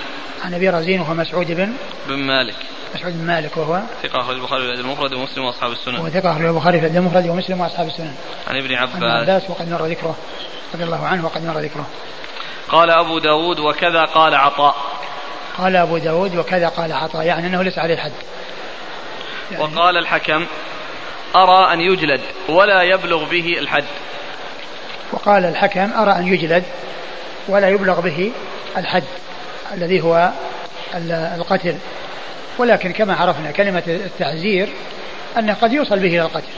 عن 0.45 0.55
أبي 0.55 0.69
رزين 0.69 1.01
وهو 1.01 1.15
مسعود 1.15 1.47
بن 1.47 1.73
بن 2.09 2.19
مالك. 2.19 2.57
مسعود 2.95 3.19
بن 3.19 3.27
مالك 3.27 3.57
وهو 3.57 3.81
ثقة 4.03 4.21
أخرج 4.21 4.37
البخاري 4.37 4.77
في 4.77 4.81
المفرد 4.81 5.13
ومسلم 5.13 5.45
وأصحاب 5.45 5.73
السنن 5.73 5.95
وهو 5.95 6.09
ثقة 6.09 6.33
أخرج 6.33 6.45
البخاري 6.45 6.81
في 6.81 6.87
المفرد 6.87 7.29
ومسلم 7.29 7.61
وأصحاب 7.61 7.87
السنن 7.87 8.15
عن 8.49 8.57
ابن 8.57 8.75
عباس. 8.75 8.95
عن 8.97 9.03
عباس 9.05 9.51
وقد 9.51 9.69
مر 9.69 9.87
ذكره 9.87 10.17
رضي 10.75 10.85
الله 10.85 11.07
عنه 11.07 11.25
وقد 11.25 11.45
مر 11.45 11.59
ذكره. 11.59 11.87
قال 12.69 12.91
أبو 12.91 13.19
داود 13.19 13.59
وكذا 13.59 14.05
قال 14.05 14.35
عطاء. 14.35 14.77
قال 15.59 15.77
أبو 15.77 15.99
داود 15.99 16.37
وكذا 16.37 16.69
قال 16.69 16.93
عطاء 16.93 17.27
يعني 17.27 17.47
أنه 17.47 17.63
ليس 17.63 17.79
عليه 17.79 17.97
حد. 17.97 18.13
يعني 19.51 19.63
وقال 19.63 19.97
الحكم 19.97 20.47
أرى 21.37 21.73
أن 21.73 21.81
يجلد 21.81 22.21
ولا 22.49 22.83
يبلغ 22.83 23.25
به 23.25 23.59
الحد. 23.59 23.85
وقال 25.13 25.45
الحكم 25.45 25.93
أرى 25.93 26.13
أن 26.13 26.27
يجلد 26.27 26.63
ولا 27.49 27.69
يبلغ 27.69 28.01
به 28.01 28.33
الحد 28.77 29.05
الذي 29.73 30.01
هو 30.01 30.31
القتل. 31.35 31.77
ولكن 32.59 32.93
كما 32.93 33.15
عرفنا 33.15 33.51
كلمة 33.51 33.83
التعزير 33.87 34.69
أنه 35.39 35.55
قد 35.55 35.73
يوصل 35.73 35.99
به 35.99 36.09
إلى 36.09 36.23
القتل. 36.23 36.53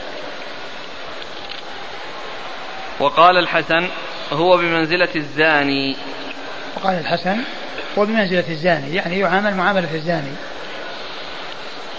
وقال 2.99 3.37
الحسن 3.37 3.87
هو 4.31 4.57
بمنزلة 4.57 5.09
الزاني. 5.15 5.95
وقال 6.77 6.99
الحسن 6.99 7.37
هو 7.97 8.05
بمنزلة 8.05 8.43
الزاني 8.49 8.95
يعني 8.95 9.19
يعامل 9.19 9.55
معاملة 9.55 9.93
الزاني. 9.93 10.31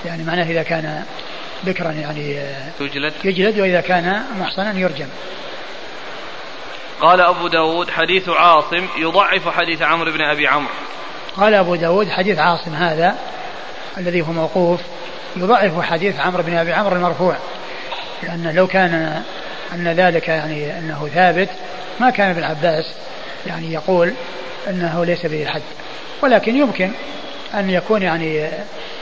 يعني 0.04 0.22
معناه 0.22 0.44
إذا 0.44 0.62
كان 0.62 1.04
بكرا 1.64 1.92
يعني 1.92 2.38
يجلد. 2.80 3.12
يجلد 3.24 3.60
وإذا 3.60 3.80
كان 3.80 4.22
محصنا 4.40 4.78
يرجم. 4.78 5.08
قال 7.00 7.20
أبو 7.20 7.48
داود 7.48 7.90
حديث 7.90 8.28
عاصم 8.28 8.86
يضعف 8.98 9.48
حديث 9.48 9.82
عمرو 9.82 10.12
بن 10.12 10.20
أبي 10.20 10.46
عمرو. 10.48 10.72
قال 11.36 11.54
أبو 11.54 11.74
داود 11.74 12.10
حديث 12.10 12.38
عاصم 12.38 12.74
هذا 12.74 13.16
الذي 13.98 14.20
هو 14.20 14.32
موقوف 14.32 14.80
يضعف 15.36 15.80
حديث 15.82 16.20
عمرو 16.20 16.42
بن 16.42 16.56
أبي 16.56 16.72
عمرو 16.72 16.96
المرفوع. 16.96 17.36
لأن 18.22 18.54
لو 18.54 18.66
كان 18.66 19.22
أن 19.72 19.88
ذلك 19.88 20.28
يعني 20.28 20.78
أنه 20.78 21.08
ثابت 21.14 21.48
ما 22.00 22.10
كان 22.10 22.30
ابن 22.30 22.44
عباس 22.44 22.84
يعني 23.46 23.72
يقول 23.72 24.12
أنه 24.68 25.04
ليس 25.04 25.26
به 25.26 25.46
حد. 25.46 25.62
ولكن 26.22 26.56
يمكن 26.56 26.90
أن 27.54 27.70
يكون 27.70 28.02
يعني 28.02 28.48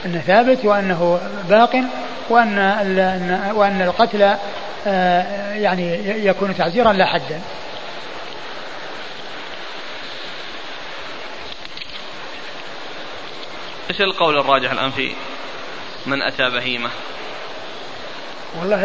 أنه 0.04 0.20
ثابت 0.26 0.64
وأنه 0.64 1.20
باق 1.48 1.84
وأن 2.30 2.58
وأن 3.54 3.82
القتل 3.82 4.36
آه، 4.86 5.52
يعني 5.52 5.92
يكون 6.26 6.56
تعزيرا 6.56 6.92
لا 6.92 7.06
حدا. 7.06 7.40
إيش 13.90 14.00
القول 14.00 14.38
الراجح 14.38 14.70
الآن 14.70 14.90
في 14.90 15.12
من 16.06 16.22
أتى 16.22 16.50
بهيمة؟ 16.50 16.90
والله 18.60 18.76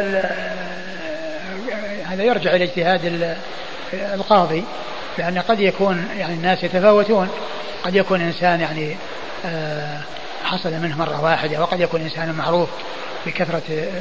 هذا 2.06 2.24
يرجع 2.24 2.56
إلى 2.56 2.64
اجتهاد 2.64 3.36
القاضي. 3.94 4.64
لأن 5.18 5.40
قد 5.40 5.60
يكون 5.60 6.08
يعني 6.18 6.34
الناس 6.34 6.64
يتفاوتون. 6.64 7.30
قد 7.84 7.96
يكون 7.96 8.22
إنسان 8.22 8.62
يعني 8.62 8.96
آه، 9.46 10.00
حصل 10.44 10.74
منه 10.74 10.98
مرة 10.98 11.24
واحدة 11.24 11.62
وقد 11.62 11.80
يكون 11.80 12.02
إنسان 12.02 12.32
معروف 12.32 12.70
بكثرة 13.26 13.92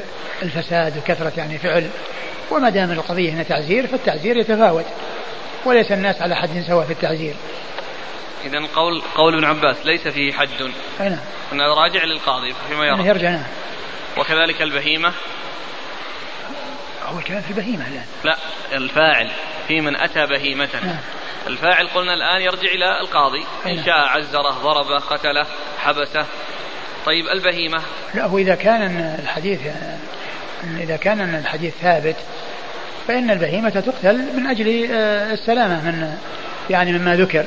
الفساد 0.42 0.98
وكثرة 0.98 1.32
يعني 1.36 1.58
فعل. 1.58 1.90
وما 2.50 2.70
دام 2.70 2.92
القضية 2.92 3.32
هنا 3.32 3.42
تعزير 3.42 3.86
فالتعزير 3.86 4.36
يتفاوت. 4.36 4.84
وليس 5.64 5.92
الناس 5.92 6.22
على 6.22 6.36
حد 6.36 6.64
سواء 6.66 6.86
في 6.86 6.92
التعزير. 6.92 7.34
إذا 8.44 8.58
قول 8.74 9.02
قول 9.14 9.34
ابن 9.34 9.44
عباس 9.44 9.76
ليس 9.84 10.08
فيه 10.08 10.32
حد. 10.32 10.48
نعم. 11.00 11.18
أنه 11.52 11.74
راجع 11.74 12.04
للقاضي 12.04 12.54
فيما 12.68 12.86
يرى. 12.86 13.06
يرجع 13.06 13.30
نعم. 13.30 13.44
وكذلك 14.18 14.62
البهيمة. 14.62 15.12
هو 17.14 17.18
الكلام 17.18 17.42
في 17.42 17.50
البهيمة 17.50 17.88
الآن. 17.88 18.04
لا 18.24 18.36
الفاعل. 18.72 19.30
في 19.68 19.80
من 19.80 19.96
أتى 19.96 20.26
بهيمة. 20.26 20.68
نعم. 20.84 20.96
الفاعل 21.46 21.86
قلنا 21.86 22.14
الآن 22.14 22.42
يرجع 22.42 22.70
إلى 22.74 23.00
القاضي. 23.00 23.44
إن 23.66 23.76
نعم. 23.76 23.84
شاء 23.86 23.98
عزره 23.98 24.50
ضربه 24.50 24.98
قتله 24.98 25.46
حبسه. 25.78 26.26
طيب 27.06 27.26
البهيمة. 27.26 27.82
لا 28.14 28.26
هو 28.26 28.38
إذا 28.38 28.54
كان 28.54 29.16
الحديث 29.22 29.60
إذا 30.80 30.96
كان 30.96 31.34
الحديث 31.34 31.74
ثابت 31.82 32.16
فإن 33.08 33.30
البهيمة 33.30 33.70
تقتل 33.70 34.16
من 34.36 34.46
أجل 34.46 34.88
آه، 34.92 35.32
السلامة 35.32 35.84
من 35.84 36.16
يعني 36.70 36.92
مما 36.92 37.16
ذكر. 37.16 37.44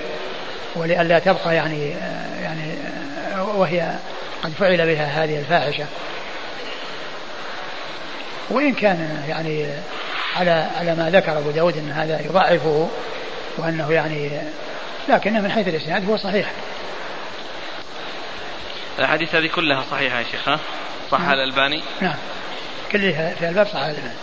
ولئلا 0.75 1.19
تبقى 1.19 1.55
يعني 1.55 1.93
آه، 1.93 2.41
يعني 2.43 2.73
آه، 3.35 3.43
وهي 3.43 3.95
قد 4.43 4.51
فعل 4.51 4.77
بها 4.77 5.23
هذه 5.23 5.39
الفاحشة. 5.39 5.85
وإن 8.49 8.73
كان 8.73 9.23
يعني 9.29 9.67
على 10.35 10.67
على 10.77 10.95
ما 10.95 11.09
ذكر 11.09 11.37
أبو 11.37 11.51
داود 11.51 11.77
أن 11.77 11.91
هذا 11.91 12.21
يضعفه 12.21 12.89
وأنه 13.57 13.91
يعني 13.91 14.29
لكنه 15.09 15.41
من 15.41 15.51
حيث 15.51 15.67
الإسناد 15.67 16.09
هو 16.09 16.17
صحيح 16.17 16.51
الأحاديث 18.99 19.35
هذه 19.35 19.47
كلها 19.47 19.83
صحيحة 19.91 20.19
يا 20.19 20.25
شيخ 20.31 20.49
ها؟ 20.49 20.59
صح 21.11 21.19
نعم. 21.19 21.33
الألباني؟ 21.33 21.83
نعم 22.01 22.15
كلها 22.91 23.33
في 23.39 23.49
الباب 23.49 23.67
صح 23.67 23.79
الألباني 23.79 24.13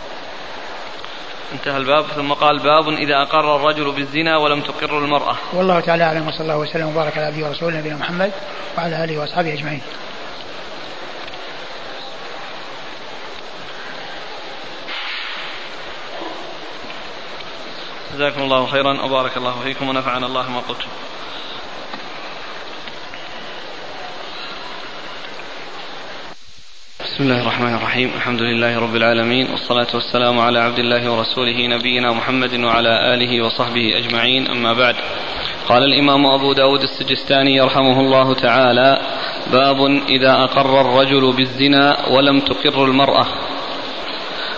انتهى 1.53 1.77
الباب 1.77 2.05
ثم 2.15 2.33
قال 2.33 2.59
باب 2.59 2.89
إذا 2.89 3.21
أقر 3.21 3.55
الرجل 3.55 3.91
بالزنا 3.91 4.37
ولم 4.37 4.61
تقر 4.61 4.97
المرأة 4.97 5.37
والله 5.53 5.79
تعالى 5.79 6.03
أعلم 6.03 6.27
وصلى 6.27 6.41
الله 6.41 6.57
وسلم 6.57 6.87
وبارك 6.87 7.17
على 7.17 7.25
عبده 7.25 7.47
ورسوله 7.47 7.77
نبينا 7.77 7.95
محمد 7.95 8.31
وعلى 8.77 9.03
آله 9.03 9.17
وأصحابه 9.17 9.53
أجمعين 9.53 9.81
جزاكم 18.13 18.41
الله 18.41 18.65
خيرا 18.65 19.01
وبارك 19.01 19.37
الله 19.37 19.55
فيكم 19.63 19.89
ونفعنا 19.89 20.25
الله 20.25 20.49
ما 20.49 20.59
قلتم. 20.59 20.87
بسم 27.05 27.23
الله 27.23 27.41
الرحمن 27.41 27.73
الرحيم 27.75 28.11
الحمد 28.15 28.41
لله 28.41 28.79
رب 28.79 28.95
العالمين 28.95 29.51
والصلاة 29.51 29.87
والسلام 29.93 30.39
على 30.39 30.59
عبد 30.59 30.79
الله 30.79 31.11
ورسوله 31.11 31.67
نبينا 31.67 32.11
محمد 32.11 32.53
وعلى 32.59 33.13
آله 33.13 33.45
وصحبه 33.45 33.97
أجمعين 33.97 34.47
أما 34.47 34.73
بعد. 34.73 34.95
قال 35.69 35.83
الإمام 35.83 36.25
أبو 36.25 36.53
داود 36.53 36.81
السجستاني 36.83 37.55
يرحمه 37.55 37.99
الله 37.99 38.33
تعالى 38.33 39.01
باب 39.51 39.79
إذا 40.09 40.43
أقر 40.43 40.81
الرجل 40.81 41.33
بالزنا 41.33 42.09
ولم 42.09 42.39
تقر 42.39 42.85
المرأة. 42.85 43.25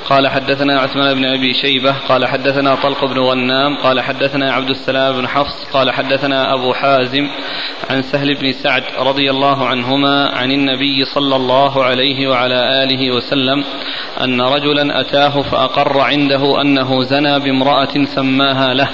قال 0.10 0.28
حدثنا 0.28 0.80
عثمان 0.80 1.14
بن 1.14 1.26
أبي 1.26 1.54
شيبة 1.54 1.96
قال 2.10 2.28
حدثنا 2.28 2.76
طلق 2.76 3.06
بن 3.06 3.20
غنام 3.20 3.78
قال 3.78 4.02
حدثنا 4.02 4.54
عبد 4.54 4.70
السلام 4.70 5.16
بن 5.18 5.28
حفص 5.28 5.66
قال 5.74 5.92
حدثنا 5.92 6.54
أبو 6.54 6.74
حازم 6.74 7.30
عن 7.90 8.02
سهل 8.02 8.36
بن 8.36 8.52
سعد 8.52 8.84
رضي 9.00 9.30
الله 9.30 9.68
عنهما 9.68 10.30
عن 10.30 10.52
النبي 10.52 11.06
صلى 11.06 11.36
الله 11.36 11.84
عليه 11.84 12.28
وعلى 12.28 12.84
آله 12.84 13.16
وسلم 13.16 13.64
أن 14.24 14.42
رجلا 14.42 15.02
أتاه 15.02 15.42
فأقر 15.42 16.00
عنده 16.00 16.62
أنه 16.62 17.04
زنى 17.04 17.40
بامرأة 17.40 18.06
سماها 18.16 18.74
له 18.74 18.90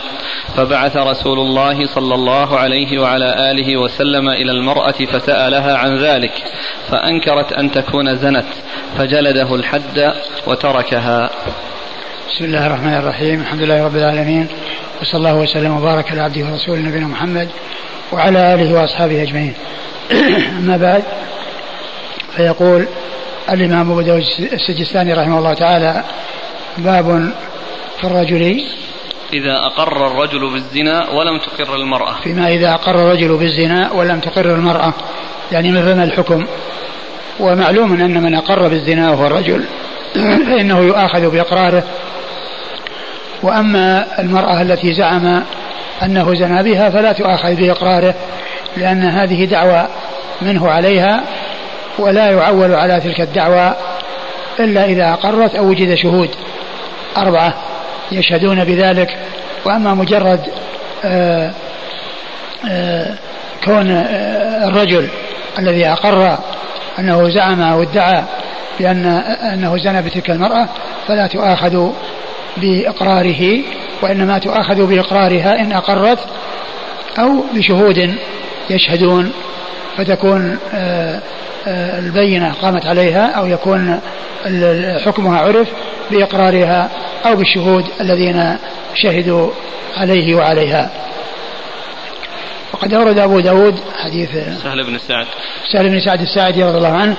فبعث 0.56 0.98
رسول 0.98 1.40
الله 1.40 1.86
صلى 1.86 2.16
الله 2.16 2.58
عليه 2.58 3.00
وعلى 3.00 3.52
آله 3.52 3.78
وسلم 3.78 4.30
إلى 4.30 4.52
المرأة 4.52 4.92
فسألها 4.92 5.78
عن 5.78 5.96
ذلك 5.96 6.44
فأنكرت 6.90 7.54
أن 7.54 7.72
تكون 7.72 8.16
زنت 8.16 8.46
فجلده 8.98 9.56
الحد 9.56 10.14
وتركها. 10.48 11.01
بسم 12.30 12.46
الله 12.46 12.68
الرحمن 12.68 12.94
الرحيم. 12.94 13.42
الحمد 13.42 13.62
لله 13.62 13.86
رب 13.86 13.96
العالمين. 13.96 14.48
وصلى 15.02 15.18
الله 15.18 15.36
وسلم 15.36 15.78
وبارك 15.78 16.12
على 16.12 16.22
عبده 16.22 16.46
ورسوله 16.46 16.80
نبينا 16.80 17.08
محمد 17.08 17.50
وعلى 18.12 18.54
آله 18.54 18.74
وأصحابه 18.74 19.22
أجمعين. 19.22 19.54
أما 20.60 20.78
بعد 20.78 21.04
فيقول 22.36 22.88
الإمام 23.50 23.92
أبو 23.92 24.02
داود 24.02 24.24
السجستاني 24.40 25.14
رحمه 25.14 25.38
الله 25.40 25.54
تعالى 25.54 26.04
باب 26.78 27.34
في 27.98 28.04
الرجل 28.04 28.64
إذا 29.34 29.56
أقر 29.66 30.08
الرجل 30.08 30.52
بالزنا 30.54 31.10
ولم 31.10 31.40
تقر 31.40 31.76
المرأة. 31.76 32.14
فيما 32.24 32.48
إذا 32.48 32.74
أقر 32.74 32.96
الرجل 32.96 33.38
بالزنا 33.38 33.92
ولم 33.92 34.20
تقر 34.20 34.56
المرأة. 34.56 34.94
يعني 35.52 35.72
مثل 35.72 36.04
الحكم؟ 36.04 36.46
ومعلوم 37.40 37.94
أن 37.94 38.24
من 38.24 38.36
أقر 38.36 38.68
بالزنا 38.68 39.12
وهو 39.12 39.28
الرجل. 39.28 39.66
فإنه 40.48 40.80
يؤاخذ 40.80 41.30
بإقراره. 41.30 41.84
وأما 43.44 44.06
المرأة 44.20 44.62
التي 44.62 44.94
زعم 44.94 45.44
أنه 46.04 46.36
زنى 46.36 46.64
بها 46.64 46.90
فلا 46.90 47.12
تؤاخذ 47.12 47.56
بإقراره 47.56 48.14
لأن 48.78 49.04
هذه 49.04 49.46
دعوة 49.46 49.88
منه 50.42 50.70
عليها 50.70 51.24
ولا 52.00 52.32
يعول 52.32 52.74
على 52.74 53.00
تلك 53.00 53.22
الدعوة 53.22 53.76
إلا 54.60 54.86
إذا 54.86 55.14
أقرت 55.14 55.56
أو 55.56 55.66
وجد 55.66 55.96
شهود. 55.96 56.30
أربعة 57.18 57.54
يشهدون 58.12 58.64
بذلك 58.64 59.18
وأما 59.66 59.94
مجرد 59.94 60.40
آآ 61.06 61.52
آآ 62.70 63.16
كون 63.66 63.92
آآ 63.92 64.68
الرجل 64.68 65.10
الذي 65.60 65.88
أقر 65.88 66.38
أنه 67.00 67.30
زعم 67.30 67.62
أو 67.62 67.82
ادعى 67.82 68.24
بأن 68.82 69.06
أنه 69.54 69.78
زنى 69.78 70.02
بتلك 70.02 70.30
المرأة 70.30 70.70
فلا 71.08 71.28
تؤاخذ 71.28 71.92
بإقراره 72.58 73.62
وإنما 74.02 74.40
تؤاخذ 74.40 74.86
بإقرارها 74.86 75.60
إن 75.60 75.72
أقرت 75.72 76.20
أو 77.20 77.44
بشهود 77.54 78.16
يشهدون 78.70 79.32
فتكون 79.98 80.58
البينة 81.68 82.54
قامت 82.62 82.86
عليها 82.86 83.32
أو 83.32 83.48
يكون 83.48 84.00
حكمها 85.06 85.40
عرف 85.40 85.68
بإقرارها 86.12 86.90
أو 87.26 87.36
بالشهود 87.36 87.86
الذين 88.02 88.58
شهدوا 88.96 89.52
عليه 89.98 90.36
وعليها. 90.36 90.90
وقد 92.74 92.94
أورد 92.94 93.20
أبو 93.20 93.40
داود 93.40 93.80
حديث 94.04 94.30
سهل 94.64 94.84
بن 94.84 94.98
سعد. 94.98 95.26
سهل 95.72 95.90
بن 95.90 96.00
سعد 96.00 96.22
الساعدي 96.22 96.64
رضي 96.64 96.78
الله 96.78 96.94
عنه 96.94 97.16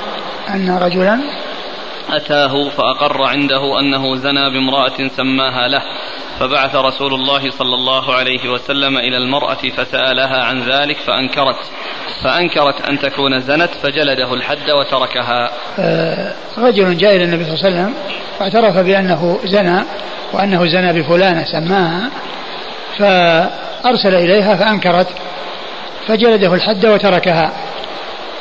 أن 0.48 0.70
رجلا 0.70 1.20
أتاه 2.10 2.68
فأقر 2.68 3.22
عنده 3.22 3.80
أنه 3.80 4.16
زنى 4.16 4.50
بامرأة 4.50 5.08
سماها 5.16 5.68
له 5.68 5.82
فبعث 6.40 6.76
رسول 6.76 7.14
الله 7.14 7.50
صلى 7.50 7.74
الله 7.74 8.14
عليه 8.14 8.48
وسلم 8.48 8.96
إلى 8.96 9.16
المرأة 9.16 9.54
فسألها 9.76 10.44
عن 10.44 10.62
ذلك 10.62 10.96
فأنكرت 10.96 11.56
فأنكرت 12.24 12.88
أن 12.88 12.98
تكون 12.98 13.40
زنت 13.40 13.70
فجلده 13.82 14.34
الحد 14.34 14.70
وتركها. 14.70 15.50
آه 15.78 16.32
رجل 16.58 16.96
جاء 16.96 17.16
إلى 17.16 17.24
النبي 17.24 17.44
صلى 17.44 17.54
الله 17.54 17.64
عليه 17.64 17.74
وسلم 17.74 17.94
واعترف 18.40 18.76
بأنه 18.76 19.38
زنى 19.44 19.80
وأنه 20.32 20.66
زنى 20.66 20.92
بفلانة 21.02 21.44
سماها 21.44 22.10
فأرسل 22.98 24.14
إليها 24.14 24.56
فأنكرت 24.56 25.08
فجلده 26.06 26.54
الحد 26.54 26.86
وتركها 26.86 27.52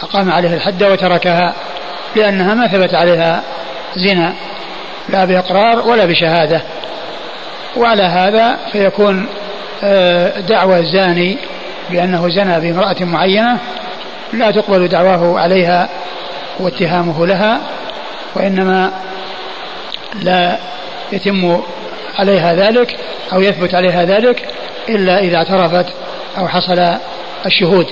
أقام 0.01 0.31
عليه 0.31 0.53
الحد 0.53 0.83
وتركها 0.83 1.53
لأنها 2.15 2.53
ما 2.53 2.67
ثبت 2.67 2.93
عليها 2.93 3.43
زنا 3.95 4.33
لا 5.09 5.25
بإقرار 5.25 5.87
ولا 5.87 6.05
بشهادة. 6.05 6.61
وعلى 7.77 8.03
هذا 8.03 8.57
فيكون 8.71 9.27
دعوى 10.47 10.79
الزاني 10.79 11.37
بأنه 11.91 12.29
زنى 12.29 12.59
بامرأة 12.59 12.95
معينة 13.01 13.57
لا 14.33 14.51
تقبل 14.51 14.87
دعواه 14.87 15.39
عليها 15.39 15.89
واتهامه 16.59 17.27
لها 17.27 17.61
وإنما 18.35 18.91
لا 20.21 20.57
يتم 21.11 21.61
عليها 22.19 22.53
ذلك 22.53 22.95
أو 23.33 23.41
يثبت 23.41 23.73
عليها 23.75 24.05
ذلك 24.05 24.47
إلا 24.89 25.19
إذا 25.19 25.37
اعترفت 25.37 25.85
أو 26.37 26.47
حصل 26.47 26.97
الشهود. 27.45 27.87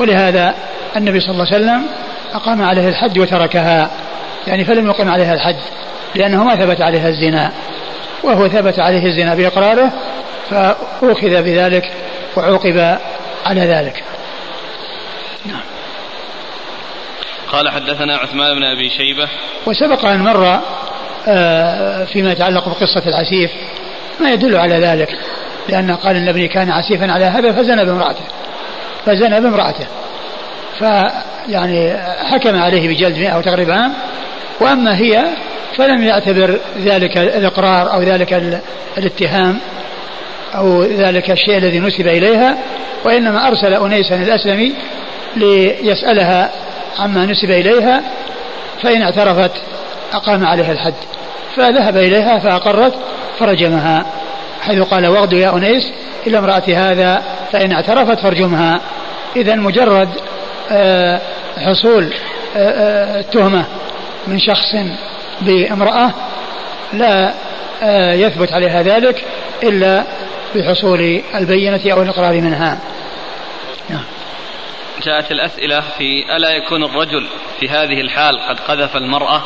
ولهذا 0.00 0.54
النبي 0.96 1.20
صلى 1.20 1.30
الله 1.30 1.46
عليه 1.46 1.56
وسلم 1.56 1.86
أقام 2.34 2.62
عليه 2.62 2.88
الحد 2.88 3.18
وتركها. 3.18 3.90
يعني 4.46 4.64
فلم 4.64 4.86
يقم 4.86 5.08
عليها 5.08 5.34
الحد 5.34 5.56
لأنه 6.14 6.44
ما 6.44 6.56
ثبت 6.56 6.80
عليها 6.80 7.08
الزنا. 7.08 7.52
وهو 8.22 8.48
ثبت 8.48 8.78
عليه 8.78 9.06
الزنا 9.06 9.34
بإقراره 9.34 9.92
فأخذ 10.50 11.42
بذلك 11.42 11.92
وعوقب 12.36 12.98
على 13.46 13.60
ذلك. 13.60 14.04
نعم. 15.46 15.60
قال 17.52 17.70
حدثنا 17.70 18.16
عثمان 18.16 18.56
بن 18.56 18.64
أبي 18.64 18.90
شيبة. 18.90 19.28
وسبق 19.66 20.04
أن 20.04 20.20
مر 20.20 20.60
فيما 22.06 22.32
يتعلق 22.32 22.68
بقصة 22.68 23.02
العسيف. 23.06 23.50
ما 24.20 24.32
يدل 24.32 24.56
على 24.56 24.74
ذلك 24.74 25.18
لأنه 25.68 25.94
قال 25.94 26.16
إن 26.16 26.28
ابني 26.28 26.48
كان 26.48 26.70
عسيفا 26.70 27.12
على 27.12 27.24
هذا 27.24 27.52
فزنى 27.52 27.84
بامرأته. 27.84 28.24
فزنى 29.06 29.40
بامرأته. 29.40 29.86
فيعني 30.80 31.96
حكم 32.30 32.56
عليه 32.56 32.88
بجلد 32.88 33.18
مئة 33.18 33.28
أو 33.28 33.40
تقريبا 33.40 33.74
عام. 33.74 33.92
وأما 34.60 34.96
هي 34.96 35.24
فلم 35.76 36.02
يعتبر 36.02 36.60
ذلك 36.78 37.18
الإقرار 37.18 37.92
أو 37.92 38.02
ذلك 38.02 38.60
الاتهام 38.98 39.58
أو 40.54 40.82
ذلك 40.82 41.30
الشيء 41.30 41.58
الذي 41.58 41.78
نسب 41.78 42.06
إليها 42.06 42.58
وإنما 43.04 43.48
أرسل 43.48 43.74
أنيسا 43.74 44.14
الأسلمي 44.14 44.72
ليسألها 45.36 46.50
عما 46.98 47.26
نسب 47.26 47.50
إليها 47.50 48.02
فإن 48.82 49.02
اعترفت 49.02 49.52
أقام 50.12 50.46
عليها 50.46 50.72
الحد. 50.72 50.94
فذهب 51.56 51.96
إليها 51.96 52.38
فأقرت 52.38 52.94
فرجمها 53.38 54.06
حيث 54.60 54.80
قال 54.80 55.06
واغدو 55.06 55.36
يا 55.36 55.56
أنيس 55.56 55.92
إلى 56.26 56.38
امرأة 56.38 56.62
هذا 56.68 57.22
فإن 57.52 57.72
اعترفت 57.72 58.18
فارجمها. 58.18 58.80
إذا 59.36 59.54
مجرد 59.54 60.08
حصول 61.58 62.14
آه، 62.56 63.24
آه، 63.34 63.64
من 64.26 64.38
شخص 64.38 64.74
بامرأة 65.40 66.12
لا 66.92 67.34
يثبت 68.14 68.52
عليها 68.52 68.82
ذلك 68.82 69.24
إلا 69.62 70.04
بحصول 70.54 71.22
البينة 71.34 71.92
أو 71.92 72.02
الإقرار 72.02 72.40
منها. 72.40 72.78
نعم. 73.88 74.04
جاءت 75.02 75.32
الأسئلة 75.32 75.80
في 75.98 76.36
ألا 76.36 76.50
يكون 76.50 76.84
الرجل 76.84 77.26
في 77.60 77.68
هذه 77.68 78.00
الحال 78.00 78.40
قد 78.48 78.60
قذف 78.60 78.96
المرأة؟ 78.96 79.42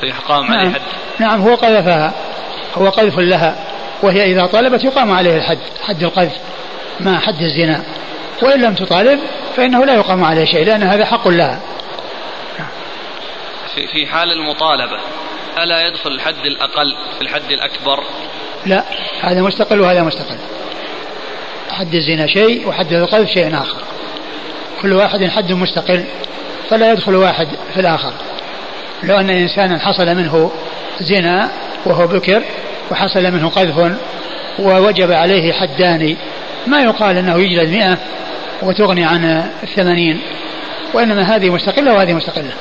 فيقام 0.00 0.44
نعم. 0.44 0.58
عليه 0.58 0.70
حد 0.70 0.80
نعم 1.18 1.40
هو 1.40 1.54
قذفها. 1.54 2.14
هو 2.74 2.88
قذف 2.88 3.18
لها 3.18 3.56
وهي 4.02 4.32
إذا 4.32 4.46
طالبت 4.46 4.84
يقام 4.84 5.12
عليه 5.12 5.36
الحد 5.36 5.58
حد 5.82 6.02
القذف 6.02 6.36
مع 7.00 7.18
حد 7.18 7.42
الزنا. 7.42 7.84
وإن 8.42 8.60
لم 8.60 8.74
تطالب 8.74 9.20
فإنه 9.56 9.84
لا 9.84 9.94
يقام 9.94 10.24
عليه 10.24 10.44
شيء 10.44 10.64
لأن 10.64 10.82
هذا 10.82 11.04
حق 11.04 11.28
لها 11.28 11.60
في 13.74 13.86
في 13.86 14.06
حال 14.06 14.32
المطالبة 14.32 14.98
ألا 15.58 15.86
يدخل 15.86 16.10
الحد 16.10 16.46
الأقل 16.46 16.96
في 17.16 17.22
الحد 17.22 17.50
الأكبر؟ 17.50 18.04
لا 18.66 18.84
هذا 19.20 19.42
مستقل 19.42 19.80
وهذا 19.80 20.02
مستقل. 20.02 20.36
حد 21.70 21.94
الزنا 21.94 22.26
شيء 22.26 22.68
وحد 22.68 22.92
القذف 22.92 23.30
شيء 23.30 23.54
آخر. 23.54 23.78
كل 24.82 24.92
واحد 24.92 25.24
حد 25.24 25.52
مستقل 25.52 26.04
فلا 26.70 26.92
يدخل 26.92 27.14
واحد 27.14 27.48
في 27.74 27.80
الآخر. 27.80 28.12
لو 29.02 29.16
أن 29.16 29.30
إنسانا 29.30 29.78
حصل 29.78 30.06
منه 30.06 30.50
زنا 31.00 31.50
وهو 31.86 32.06
بكر 32.06 32.42
وحصل 32.90 33.22
منه 33.22 33.48
قذف 33.48 33.96
ووجب 34.58 35.12
عليه 35.12 35.52
حدان 35.52 36.16
ما 36.66 36.80
يقال 36.80 37.16
أنه 37.16 37.38
يجلد 37.38 37.68
مئة 37.68 37.98
وتغني 38.62 39.04
عن 39.04 39.50
الثمانين 39.62 40.20
وإنما 40.94 41.22
هذه 41.22 41.50
مستقلة 41.50 41.92
وهذه 41.94 42.12
مستقلة. 42.12 42.52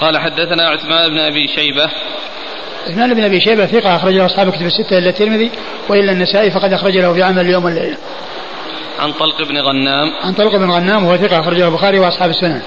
قال 0.00 0.18
حدثنا 0.18 0.68
عثمان 0.68 1.10
بن 1.10 1.18
أبي 1.18 1.48
شيبة. 1.48 1.90
عثمان 2.86 3.14
بن 3.14 3.24
أبي 3.24 3.40
شيبة 3.40 3.66
ثقة 3.66 3.96
أخرج 3.96 4.14
له 4.14 4.26
أصحاب 4.26 4.50
كتب 4.50 4.66
الستة 4.66 4.98
إلا 4.98 5.08
الترمذي 5.08 5.50
وإلا 5.88 6.12
النسائي 6.12 6.50
فقد 6.50 6.72
أخرج 6.72 6.98
له 6.98 7.12
في 7.12 7.22
عمل 7.22 7.40
اليوم 7.40 7.64
والليلة 7.64 7.96
عن 8.98 9.12
طلق 9.12 9.42
بن 9.42 9.58
غنام. 9.58 10.10
عن 10.24 10.32
طلق 10.32 10.56
بن 10.56 10.70
غنام 10.70 11.04
وهو 11.04 11.16
ثقة 11.16 11.40
أخرجه 11.40 11.68
البخاري 11.68 11.98
وأصحاب 11.98 12.30
السنن. 12.30 12.62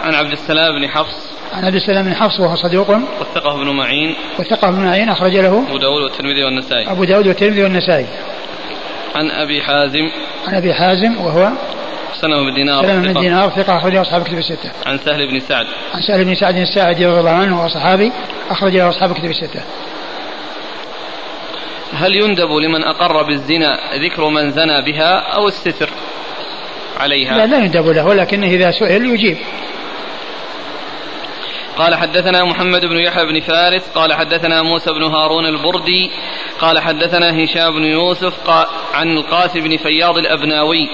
عن 0.00 0.14
عبد 0.14 0.32
السلام 0.32 0.80
بن 0.80 0.88
حفص. 0.88 1.25
عن 1.56 1.64
عبد 1.64 1.74
السلام 1.74 2.04
بن 2.04 2.14
حفص 2.14 2.40
وهو 2.40 2.56
صدوق 2.56 2.90
وثقه 3.20 3.54
ابن 3.54 3.70
معين 3.70 4.14
وثقه 4.38 4.68
ابن 4.68 4.84
معين 4.84 5.08
أخرج 5.08 5.36
له 5.36 5.64
أبو 5.68 5.78
داود 5.78 6.02
والترمذي 6.02 6.44
والنسائي 6.44 6.90
أبو 6.90 7.04
داود 7.04 7.26
والترمذي 7.26 7.62
والنسائي 7.62 8.06
عن 9.14 9.30
أبي 9.30 9.62
حازم 9.62 10.10
عن 10.48 10.54
أبي 10.54 10.74
حازم 10.74 11.16
وهو 11.20 11.50
سلمة 12.20 12.42
بن 12.42 12.54
دينار 12.54 12.82
سلمة 12.82 13.12
بن 13.12 13.20
دينار 13.20 13.50
ثقة 13.50 13.76
أخرجه 13.76 14.00
أصحاب 14.00 14.22
كتب 14.22 14.38
الستة. 14.38 14.70
عن 14.86 14.98
سهل 14.98 15.30
بن 15.30 15.40
سعد. 15.40 15.66
عن 15.94 16.00
سهل 16.00 16.24
بن 16.24 16.34
سعد 16.34 16.56
الساعدي 16.56 17.06
رضي 17.06 17.20
الله 17.20 17.30
عنه 17.30 17.58
وهو 17.58 17.68
صحابي 17.68 18.12
أخرجه 18.50 18.88
أصحاب 18.88 19.12
كتب 19.12 19.30
الستة. 19.30 19.60
هل 21.94 22.14
يندب 22.14 22.50
لمن 22.50 22.84
أقر 22.84 23.22
بالزنا 23.22 23.78
ذكر 23.94 24.28
من 24.28 24.52
زنى 24.52 24.82
بها 24.82 25.18
أو 25.18 25.48
الستر 25.48 25.90
عليها؟ 27.00 27.36
لا 27.36 27.46
لا 27.46 27.58
يندب 27.58 27.86
له 27.86 28.06
ولكنه 28.06 28.46
إذا 28.46 28.70
سئل 28.70 29.06
يجيب. 29.06 29.36
قال 31.76 31.94
حدثنا 31.94 32.44
محمد 32.44 32.84
بن 32.84 32.96
يحيى 32.96 33.26
بن 33.26 33.40
فارس 33.40 33.88
قال 33.94 34.12
حدثنا 34.12 34.62
موسى 34.62 34.92
بن 34.92 35.02
هارون 35.02 35.46
البردي 35.46 36.10
قال 36.60 36.78
حدثنا 36.78 37.44
هشام 37.44 37.74
بن 37.74 37.84
يوسف 37.84 38.50
عن 38.94 39.16
القاسم 39.16 39.60
بن 39.60 39.76
فياض 39.76 40.18
الأبناوي 40.18 40.88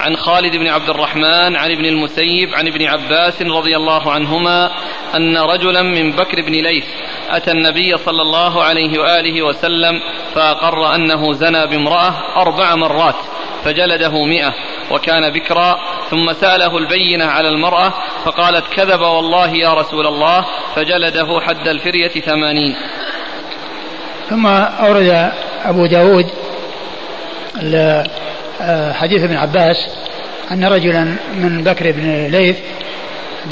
عن 0.00 0.16
خالد 0.16 0.56
بن 0.56 0.66
عبد 0.66 0.90
الرحمن 0.90 1.56
عن 1.56 1.70
ابن 1.70 1.84
المسيب 1.84 2.54
عن 2.54 2.66
ابن 2.66 2.86
عباس 2.86 3.42
رضي 3.42 3.76
الله 3.76 4.12
عنهما 4.12 4.70
أن 5.16 5.36
رجلا 5.36 5.82
من 5.82 6.12
بكر 6.12 6.42
بن 6.42 6.52
ليث 6.52 6.86
أتى 7.30 7.50
النبي 7.50 7.96
صلى 7.96 8.22
الله 8.22 8.62
عليه 8.62 8.98
وآله 8.98 9.42
وسلم 9.42 10.00
فأقر 10.34 10.94
أنه 10.94 11.32
زنى 11.32 11.66
بامرأة 11.66 12.14
أربع 12.36 12.74
مرات 12.74 13.16
فجلده 13.64 14.24
مئة. 14.24 14.54
وكان 14.90 15.32
بكرا 15.32 15.78
ثم 16.10 16.32
سأله 16.32 16.78
البينة 16.78 17.24
على 17.24 17.48
المرأة 17.48 17.92
فقالت 18.24 18.64
كذب 18.72 19.00
والله 19.00 19.50
يا 19.50 19.74
رسول 19.74 20.06
الله 20.06 20.44
فجلده 20.74 21.40
حد 21.40 21.68
الفرية 21.68 22.08
ثمانين. 22.08 22.76
ثم 24.30 24.46
أورد 24.46 25.32
أبو 25.64 25.86
داود 25.86 26.30
آه، 28.60 28.92
حديث 28.92 29.22
ابن 29.22 29.36
عباس 29.36 29.76
أن 30.50 30.64
رجلا 30.64 31.04
من 31.34 31.64
بكر 31.64 31.92
بن 31.92 32.26
ليث 32.26 32.58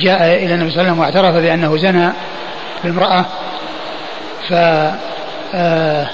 جاء 0.00 0.44
إلى 0.44 0.54
النبي 0.54 0.70
صلى 0.70 0.80
الله 0.80 0.92
عليه 0.92 0.92
وسلم 0.92 0.98
واعترف 0.98 1.36
بأنه 1.36 1.76
زنى 1.76 2.12
بامرأة 2.84 3.24
ف 4.48 4.52
آه، 5.54 6.08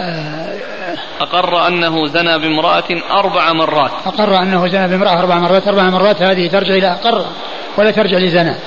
آه، 0.00 0.52
أقر 1.20 1.66
أنه 1.68 2.06
زنى 2.06 2.38
بامرأة 2.38 2.84
أربع 3.10 3.52
مرات. 3.52 3.90
أقر 4.06 4.42
أنه 4.42 4.68
زنى 4.68 4.88
بامرأة 4.88 5.18
أربع 5.18 5.38
مرات. 5.38 5.68
أربع 5.68 5.82
مرات 5.82 6.22
هذه 6.22 6.48
ترجع 6.48 6.74
إلى 6.74 6.92
أقر 6.92 7.26
ولا 7.78 7.90
ترجع 7.90 8.18
لزنا 8.18 8.58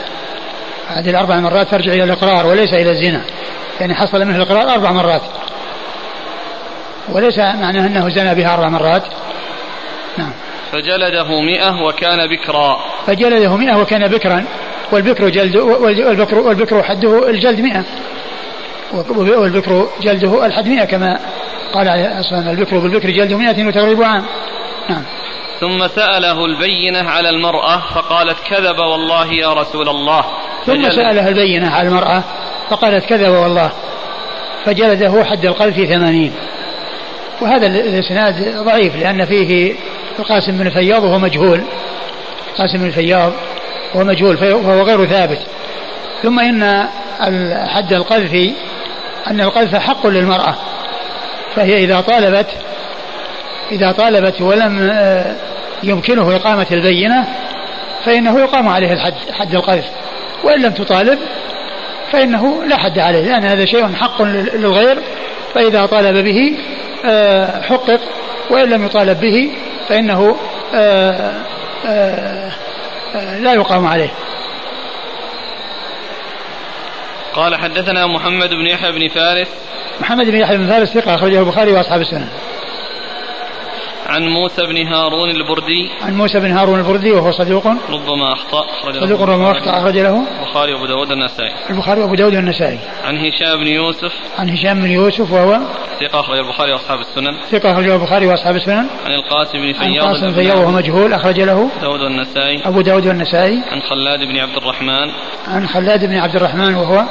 هذه 0.87 1.09
الأربع 1.09 1.39
مرات 1.39 1.71
ترجع 1.71 1.93
إلى 1.93 2.03
الإقرار 2.03 2.47
وليس 2.47 2.73
إلى 2.73 2.91
الزنا. 2.91 3.21
يعني 3.79 3.95
حصل 3.95 4.25
منه 4.25 4.35
الإقرار 4.35 4.73
أربع 4.73 4.91
مرات. 4.91 5.21
وليس 7.09 7.39
معناه 7.39 7.87
أنه 7.87 8.09
زنى 8.09 8.35
بها 8.35 8.53
أربع 8.53 8.69
مرات. 8.69 9.03
نعم. 10.17 10.31
فجلده 10.71 11.41
مئة 11.41 11.81
وكان 11.83 12.27
بكرا. 12.27 12.79
فجلده 13.07 13.55
مئة 13.55 13.77
وكان 13.81 14.07
بكرا. 14.07 14.45
والبكر 14.91 15.29
جلد 15.29 15.55
والبكر 15.55 16.39
والبكر 16.39 16.83
حده 16.83 17.29
الجلد 17.29 17.61
مئة. 17.61 17.83
والبكر 19.17 19.87
جلده 20.01 20.45
الحد 20.45 20.67
مئة 20.67 20.85
كما 20.85 21.19
قال 21.73 21.87
أصلا 22.19 22.51
البكر 22.51 22.79
بالبكر 22.79 23.09
جلد 23.09 23.33
مئة 23.33 23.67
وتغريب 23.67 24.03
عام. 24.03 24.25
نعم. 24.89 25.03
ثم 25.59 25.87
سأله 25.87 26.45
البينة 26.45 27.09
على 27.09 27.29
المرأة 27.29 27.81
فقالت 27.95 28.37
كذب 28.49 28.79
والله 28.79 29.33
يا 29.33 29.53
رسول 29.53 29.89
الله. 29.89 30.25
ثم 30.65 30.89
سألها 30.89 31.29
البينة 31.29 31.69
على 31.69 31.87
المرأة 31.87 32.23
فقالت 32.69 33.05
كذب 33.05 33.31
والله. 33.31 33.71
فجلده 34.65 35.23
حد 35.23 35.45
القذف 35.45 35.75
ثمانين. 35.75 36.33
وهذا 37.41 37.67
الإسناد 37.67 38.57
ضعيف 38.57 38.95
لأن 38.95 39.25
فيه 39.25 39.75
القاسم 40.19 40.57
بن 40.57 40.69
فياض 40.69 41.03
وهو 41.03 41.19
مجهول. 41.19 41.63
قاسم 42.57 42.77
بن 42.77 42.91
فياض 42.91 43.33
وهو 43.93 44.03
مجهول 44.03 44.37
فهو 44.37 44.81
غير 44.81 45.05
ثابت. 45.05 45.39
ثم 46.23 46.39
إن 46.39 46.87
حد 47.67 47.93
القذف 47.93 48.53
أن 49.27 49.41
القذف 49.41 49.75
حق 49.75 50.07
للمرأة. 50.07 50.55
فهي 51.57 51.83
إذا 51.83 52.01
طالبت 52.01 52.47
إذا 53.71 53.91
طالبت 53.91 54.41
ولم 54.41 54.89
آه، 54.91 55.35
يمكنه 55.83 56.35
إقامة 56.35 56.67
البينة 56.71 57.27
فإنه 58.05 58.39
يقام 58.39 58.69
عليه 58.69 58.93
الحد 58.93 59.13
حد 59.31 59.55
القذف 59.55 59.85
وإن 60.43 60.61
لم 60.61 60.71
تطالب 60.71 61.19
فإنه 62.11 62.63
لا 62.63 62.77
حد 62.77 62.99
عليه 62.99 63.21
لأن 63.21 63.45
هذا 63.45 63.65
شيء 63.65 63.95
حق 63.95 64.21
للغير 64.21 64.97
فإذا 65.53 65.85
طالب 65.85 66.17
به 66.17 66.57
آه، 67.05 67.61
حقق 67.61 67.99
وإن 68.49 68.69
لم 68.69 68.85
يطالب 68.85 69.19
به 69.19 69.51
فإنه 69.89 70.35
آه، 70.73 71.31
لا 73.39 73.53
يقام 73.53 73.85
عليه. 73.85 74.09
قال 77.37 77.55
حدثنا 77.55 78.07
محمد 78.07 78.49
بن 78.49 78.65
يحيى 78.65 78.91
بن 78.91 79.07
فارس. 79.07 79.47
محمد 80.01 80.25
بن 80.25 80.35
يحيى 80.35 80.57
بن 80.57 80.67
فارس 80.67 80.93
ثقة 80.93 81.15
أخرجه 81.15 81.39
البخاري 81.39 81.71
وأصحاب 81.71 82.01
السنة. 82.01 82.29
عن 84.07 84.27
موسى 84.27 84.61
بن 84.61 84.87
هارون 84.87 85.29
البردي. 85.29 85.89
عن 86.01 86.15
موسى 86.15 86.39
بن 86.39 86.51
هارون 86.51 86.79
البردي 86.79 87.11
وهو 87.11 87.31
صدوق 87.31 87.67
ربما 87.67 88.33
أخطأ 88.33 88.65
صدوق 89.01 89.21
ربما 89.21 89.51
أخطأ 89.51 89.77
أخرج 89.77 89.97
له. 89.97 90.23
البخاري 90.39 90.73
وأبو 90.73 90.85
داود 90.85 91.09
والنسائي. 91.09 91.51
البخاري 91.69 92.01
وأبو 92.01 92.15
داود 92.15 92.35
والنسائي. 92.35 92.79
عن 93.05 93.17
هشام 93.17 93.57
بن 93.57 93.67
يوسف. 93.67 94.13
عن 94.39 94.49
هشام 94.49 94.79
بن 94.81 94.91
يوسف 94.91 95.31
وهو 95.31 95.59
ثقة 95.99 96.19
أخرج 96.19 96.37
البخاري 96.37 96.71
وأصحاب 96.71 96.99
السنن. 96.99 97.37
ثقة 97.51 97.71
أخرج 97.71 97.89
البخاري 97.89 98.27
وأصحاب 98.27 98.55
السنن. 98.55 98.87
عن 99.05 99.11
القاسم 99.11 99.57
بن 99.57 99.73
فياض 99.73 100.05
عن 100.05 100.15
القاسم 100.15 100.33
فياض 100.33 100.57
وهو 100.57 100.71
مجهول 100.71 101.13
أخرج 101.13 101.39
له. 101.39 101.69
داود 101.81 102.01
والنسائي. 102.01 102.67
أبو 102.67 102.81
داود 102.81 103.07
والنسائي. 103.07 103.63
عن 103.71 103.81
خلاد 103.81 104.19
بن 104.19 104.37
عبد 104.37 104.57
الرحمن. 104.57 105.11
عن 105.47 105.67
خلاد 105.67 106.05
بن 106.05 106.15
عبد 106.15 106.35
الرحمن 106.35 106.75
وهو 106.75 107.03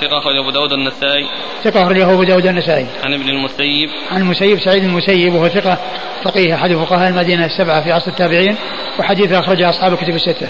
ثقة 0.00 0.18
أخرجه 0.18 0.40
أبو 0.40 0.50
داود 0.50 0.72
النسائي. 0.72 1.26
ثقة 1.64 1.82
أخرجه 1.82 2.12
أبو 2.12 2.22
داود 2.22 2.46
النسائي. 2.46 2.86
عن 3.04 3.14
ابن 3.14 3.28
المسيب. 3.28 3.90
عن 4.12 4.20
المسيب 4.20 4.60
سعيد 4.60 4.84
المسيب 4.84 5.34
وهو 5.34 5.48
ثقة 5.48 5.78
فقيه 6.24 6.54
أحد 6.54 6.72
فقهاء 6.72 7.08
المدينة 7.08 7.44
السبعة 7.44 7.84
في 7.84 7.92
عصر 7.92 8.10
التابعين 8.10 8.56
وحديثه 8.98 9.38
أخرجه 9.38 9.68
أصحاب 9.68 9.92
الكتب 9.92 10.14
الستة. 10.14 10.48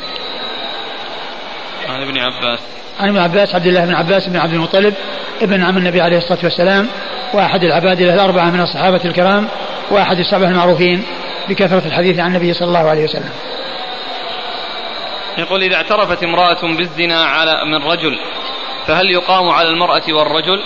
عن 1.88 2.02
ابن 2.02 2.18
عباس. 2.18 2.60
عن 3.00 3.08
ابن 3.08 3.18
عباس 3.18 3.54
عبد 3.54 3.66
الله 3.66 3.84
بن 3.84 3.94
عباس 3.94 4.28
بن 4.28 4.36
عبد 4.36 4.52
المطلب 4.52 4.94
ابن 5.42 5.62
عم 5.62 5.76
النبي 5.76 6.00
عليه 6.00 6.18
الصلاة 6.18 6.38
والسلام 6.42 6.88
وأحد 7.34 7.64
العباد 7.64 8.00
الأربعة 8.00 8.50
من 8.50 8.60
الصحابة 8.60 9.00
الكرام 9.04 9.48
وأحد 9.90 10.18
السبعة 10.18 10.48
المعروفين 10.48 11.04
بكثرة 11.48 11.86
الحديث 11.86 12.18
عن 12.18 12.30
النبي 12.30 12.52
صلى 12.52 12.68
الله 12.68 12.90
عليه 12.90 13.04
وسلم. 13.04 13.30
يقول 15.38 15.62
إذا 15.62 15.76
اعترفت 15.76 16.22
امرأة 16.24 16.76
بالزنا 16.76 17.24
على 17.24 17.64
من 17.64 17.90
رجل 17.90 18.18
فهل 18.88 19.10
يقام 19.10 19.48
على 19.48 19.68
المرأة 19.68 20.02
والرجل؟ 20.08 20.62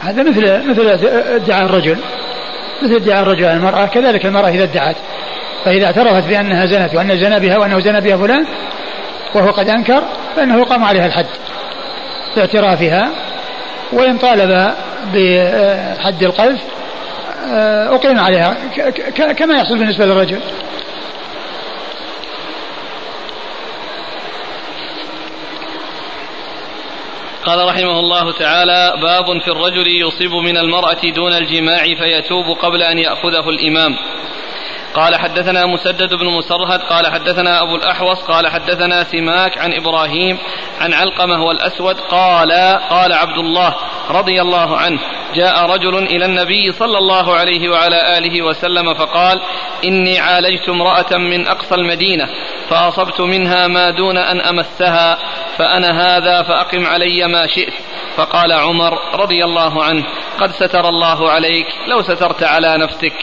هذا 0.00 0.22
مثل 0.22 0.68
مثل 0.70 0.88
ادعاء 1.12 1.64
الرجل. 1.64 1.98
مثل 2.82 2.94
ادعاء 2.94 3.22
الرجل 3.22 3.44
على 3.44 3.56
المرأة. 3.56 3.86
كذلك 3.86 4.26
المرأة 4.26 4.48
إذا 4.48 4.64
ادعت. 4.64 4.96
فإذا 5.64 5.86
اعترفت 5.86 6.28
بأنها 6.28 6.66
زنت 6.66 6.94
وأن 6.94 7.16
زنى 7.16 7.40
بها 7.40 7.58
وأنه 7.58 7.80
زنى 7.80 8.00
بها 8.00 8.16
فلان 8.16 8.46
وهو 9.34 9.50
قد 9.50 9.68
أنكر 9.68 10.02
فإنه 10.36 10.58
يقام 10.58 10.84
عليها 10.84 11.06
الحد. 11.06 11.26
باعترافها. 12.36 13.10
وإن 13.92 14.18
طالب 14.18 14.74
بحد 15.14 16.22
القذف 16.22 16.60
آه، 17.52 17.94
أقيم 17.94 18.18
عليها. 18.18 18.56
كما 19.38 19.54
يحصل 19.54 19.78
بالنسبة 19.78 20.06
للرجل. 20.06 20.40
قال 27.44 27.68
رحمه 27.68 28.00
الله 28.00 28.32
تعالى 28.32 28.92
باب 29.02 29.40
في 29.40 29.48
الرجل 29.48 29.86
يصيب 29.86 30.32
من 30.32 30.56
المرأة 30.56 31.10
دون 31.14 31.32
الجماع 31.32 31.84
فيتوب 31.84 32.44
قبل 32.46 32.82
أن 32.82 32.98
يأخذه 32.98 33.48
الإمام. 33.48 33.96
قال 34.94 35.16
حدثنا 35.16 35.66
مسدد 35.66 36.14
بن 36.14 36.26
مسرهد 36.26 36.80
قال 36.80 37.06
حدثنا 37.06 37.62
أبو 37.62 37.76
الأحوص 37.76 38.22
قال 38.22 38.48
حدثنا 38.48 39.04
سماك 39.04 39.58
عن 39.58 39.72
إبراهيم 39.72 40.38
عن 40.80 40.92
علقمة 40.92 41.44
والأسود 41.44 42.00
قال 42.00 42.52
قال 42.90 43.12
عبد 43.12 43.38
الله 43.38 43.74
رضي 44.10 44.42
الله 44.42 44.76
عنه. 44.76 45.00
جاء 45.34 45.66
رجل 45.66 45.98
إلى 45.98 46.24
النبي 46.24 46.72
صلى 46.72 46.98
الله 46.98 47.34
عليه 47.34 47.68
وعلى 47.68 48.18
آله 48.18 48.42
وسلم 48.42 48.94
فقال 48.94 49.40
إني 49.84 50.18
عالجت 50.18 50.68
امرأة 50.68 51.16
من 51.18 51.48
أقصى 51.48 51.74
المدينة 51.74 52.28
فأصبت 52.68 53.20
منها 53.20 53.66
ما 53.66 53.90
دون 53.90 54.16
أن 54.18 54.40
أمسها 54.40 55.18
فأنا 55.58 56.16
هذا 56.16 56.42
فأقم 56.42 56.86
علي 56.86 57.28
ما 57.28 57.46
شئت. 57.46 57.74
فقال 58.16 58.52
عمر 58.52 58.98
رضي 59.14 59.44
الله 59.44 59.84
عنه 59.84 60.04
قد 60.40 60.50
ستر 60.50 60.88
الله 60.88 61.30
عليك 61.30 61.66
لو 61.88 62.02
سترت 62.02 62.42
على 62.42 62.78
نفسك. 62.78 63.14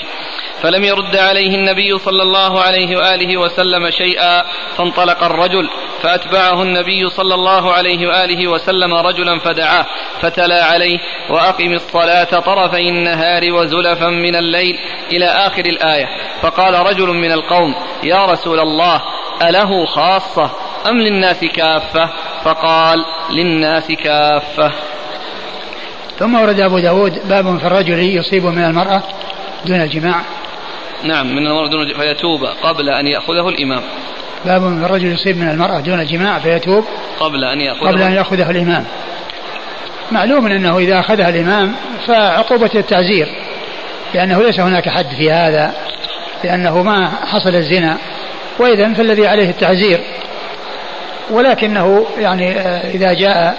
فلم 0.62 0.84
يرد 0.84 1.16
عليه 1.16 1.56
النبي 1.56 1.98
صلى 1.98 2.22
الله 2.22 2.62
عليه 2.62 2.98
وآله 2.98 3.38
وسلم 3.38 3.90
شيئا 3.90 4.44
فانطلق 4.78 5.24
الرجل 5.24 5.70
فأتبعه 6.02 6.62
النبي 6.64 7.10
صلى 7.10 7.36
الله 7.36 7.74
عليه 7.74 8.08
وآله 8.08 8.48
وسلم 8.48 8.94
رجلا 8.94 9.40
فدعاه 9.40 9.86
فتلا 10.22 10.66
عليه 10.66 11.00
وأقم 11.30 11.74
الصلاة 11.74 12.40
طرفي 12.40 12.90
النهار 12.90 13.54
وزلفا 13.54 14.08
من 14.08 14.36
الليل 14.36 14.76
إلى 15.12 15.26
آخر 15.26 15.66
الآية. 15.66 16.06
فقال 16.42 16.74
رجل 16.74 17.08
من 17.08 17.32
القوم 17.32 17.76
يا 18.04 18.26
رسول 18.26 18.60
الله 18.60 19.02
أله 19.42 19.86
خاصة؟ 19.86 20.52
أم 20.90 20.98
للناس 20.98 21.46
كافة؟ 21.46 22.10
فقال 22.44 23.06
للناس 23.32 23.92
كافة. 23.92 24.72
ثم 26.20 26.36
ورد 26.36 26.60
أبو 26.60 26.80
داود 26.80 27.28
باب 27.30 27.58
في 27.58 27.68
الرجل 27.68 28.00
يصيب 28.00 28.46
من 28.46 28.66
المرأة 28.66 29.04
دون 29.66 29.82
الجماع. 29.82 30.39
نعم 31.04 31.36
من 31.36 31.48
المرأة 31.48 31.70
دون 31.70 31.94
فيتوب 31.94 32.46
قبل 32.46 32.90
أن 32.90 33.08
يأخذه 33.08 33.50
الإمام. 33.50 33.82
باب 34.46 34.62
من 34.62 34.86
الرجل 34.86 35.12
يصيب 35.12 35.38
من 35.38 35.50
المرأة 35.50 35.80
دون 35.80 36.00
الجماع 36.00 36.40
فيتوب 36.40 36.86
قبل 37.20 37.44
أن 37.44 37.62
يأخذه 37.62 37.88
قبل 37.88 38.02
أن 38.02 38.12
يأخذه 38.12 38.52
الإمام. 38.52 38.86
معلوم 40.12 40.48
أنه 40.48 40.78
إذا 40.78 41.00
أخذها 41.00 41.30
الإمام 41.30 41.76
فعقوبة 42.08 42.70
التعزير 42.76 43.28
لأنه 44.14 44.44
ليس 44.44 44.60
هناك 44.60 44.90
حد 44.90 45.08
في 45.18 45.32
هذا 45.32 45.74
لأنه 46.44 46.84
ما 46.84 47.12
حصل 47.26 47.56
الزنا 47.56 47.98
وإذا 48.60 48.94
فالذي 48.94 49.28
عليه 49.28 49.50
التعزير. 49.50 50.00
ولكنه 51.30 52.06
يعني 52.18 52.60
آه، 52.60 52.92
إذا 52.92 53.14
جاء 53.14 53.58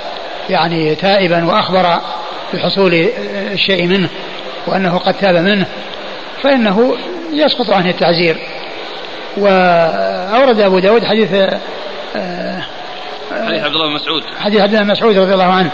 يعني 0.51 0.95
تائبا 0.95 1.45
وأخبر 1.45 2.01
بحصول 2.55 3.09
الشيء 3.53 3.87
منه 3.87 4.09
وأنه 4.67 4.99
قد 4.99 5.15
تاب 5.15 5.35
منه 5.35 5.67
فإنه 6.43 6.97
يسقط 7.33 7.71
عنه 7.71 7.91
التعزير. 7.91 8.37
وأورد 9.37 10.61
أبو 10.61 10.79
داود 10.79 11.05
حديث 11.05 11.33
آه، 12.17 12.63
حديث 13.47 13.65
عبد 13.65 13.75
الله 13.75 13.87
بن 13.89 13.95
مسعود. 13.95 14.23
حديث 14.41 14.61
عبد 14.61 14.73
الله 14.73 14.85
بن 14.85 14.91
مسعود 14.91 15.19
رضي 15.19 15.33
الله 15.33 15.53
عنه 15.53 15.71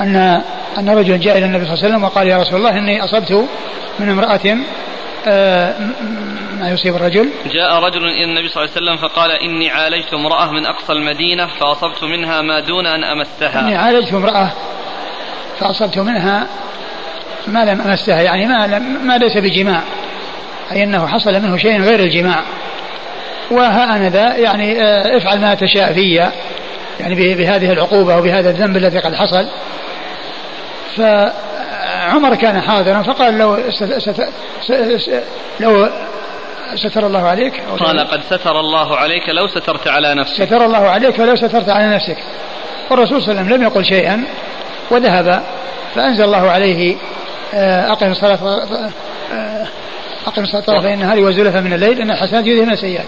أن 0.00 0.42
أن 0.78 0.88
رجلا 0.88 1.16
جاء 1.16 1.38
إلى 1.38 1.46
النبي 1.46 1.64
صلى 1.64 1.74
الله 1.74 1.84
عليه 1.84 1.94
وسلم 1.94 2.04
وقال 2.04 2.26
يا 2.26 2.38
رسول 2.38 2.58
الله 2.58 2.78
إني 2.78 3.04
أصبت 3.04 3.48
من 3.98 4.10
امرأة 4.10 4.58
آه، 5.26 5.74
ما 6.60 6.70
يصيب 6.70 6.96
الرجل؟ 6.96 7.30
جاء 7.52 7.74
رجل 7.74 8.04
إلى 8.04 8.24
النبي 8.24 8.48
صلى 8.48 8.64
الله 8.64 8.74
عليه 8.76 8.86
وسلم 8.86 9.08
فقال 9.08 9.30
إني 9.30 9.70
عالجت 9.70 10.14
امرأة 10.14 10.50
من 10.50 10.66
أقصى 10.66 10.92
المدينة 10.92 11.46
فأصبت 11.46 12.04
منها 12.04 12.42
ما 12.42 12.60
دون 12.60 12.86
أن 12.86 13.04
أمسها. 13.04 13.60
إني 13.60 13.76
عالجت 13.76 14.12
امرأة 14.12 14.52
فأصبت 15.60 15.98
منها 15.98 16.46
ما 17.46 17.64
لم 17.64 17.80
أمسها 17.80 18.22
يعني 18.22 18.46
ما, 18.46 18.66
لم 18.66 19.06
ما 19.06 19.18
ليس 19.18 19.36
بجماع. 19.36 19.82
أي 20.72 20.84
أنه 20.84 21.06
حصل 21.06 21.32
منه 21.32 21.56
شيء 21.56 21.80
غير 21.82 22.00
الجماع. 22.00 22.42
وها 23.50 23.96
أنا 23.96 24.08
ذا 24.08 24.36
يعني 24.36 24.82
آه، 24.82 25.16
افعل 25.16 25.40
ما 25.40 25.54
تشاء 25.54 25.92
في 25.92 26.30
يعني 27.00 27.34
بهذه 27.34 27.72
العقوبة 27.72 28.16
وبهذا 28.16 28.50
الذنب 28.50 28.76
الذي 28.76 28.98
قد 28.98 29.14
حصل. 29.14 29.48
فعمر 30.96 32.34
كان 32.34 32.60
حاضرا 32.60 33.02
فقال 33.02 33.38
لو 33.38 33.58
ست 33.70 34.28
لو 35.60 35.88
ستر 36.74 37.06
الله 37.06 37.28
عليك 37.28 37.62
قال 37.80 38.00
قد 38.00 38.20
ستر 38.22 38.60
الله 38.60 38.96
عليك 38.96 39.28
لو 39.28 39.46
سترت 39.46 39.88
على 39.88 40.14
نفسك. 40.14 40.44
ستر 40.44 40.64
الله 40.64 40.88
عليك 40.88 41.18
ولو 41.18 41.36
سترت 41.36 41.68
على 41.68 41.86
نفسك. 41.86 42.16
والرسول 42.90 43.22
صلى 43.22 43.30
الله 43.30 43.42
عليه 43.42 43.54
وسلم 43.54 43.62
لم 43.62 43.62
يقل 43.62 43.84
شيئا 43.84 44.24
وذهب 44.90 45.42
فأنزل 45.94 46.24
الله 46.24 46.50
عليه 46.50 46.96
آه، 47.54 47.92
أقم 47.92 48.10
الصلاة 48.10 48.38
آه، 48.42 48.90
أقم 50.28 50.42
الصلاة 50.42 50.60
طرفي 50.60 50.94
النهار 50.94 51.20
وزلفا 51.20 51.60
من 51.60 51.72
الليل 51.72 52.00
إن 52.00 52.10
الحسنات 52.10 52.46
يذهبن 52.46 52.72
السيئات. 52.72 53.06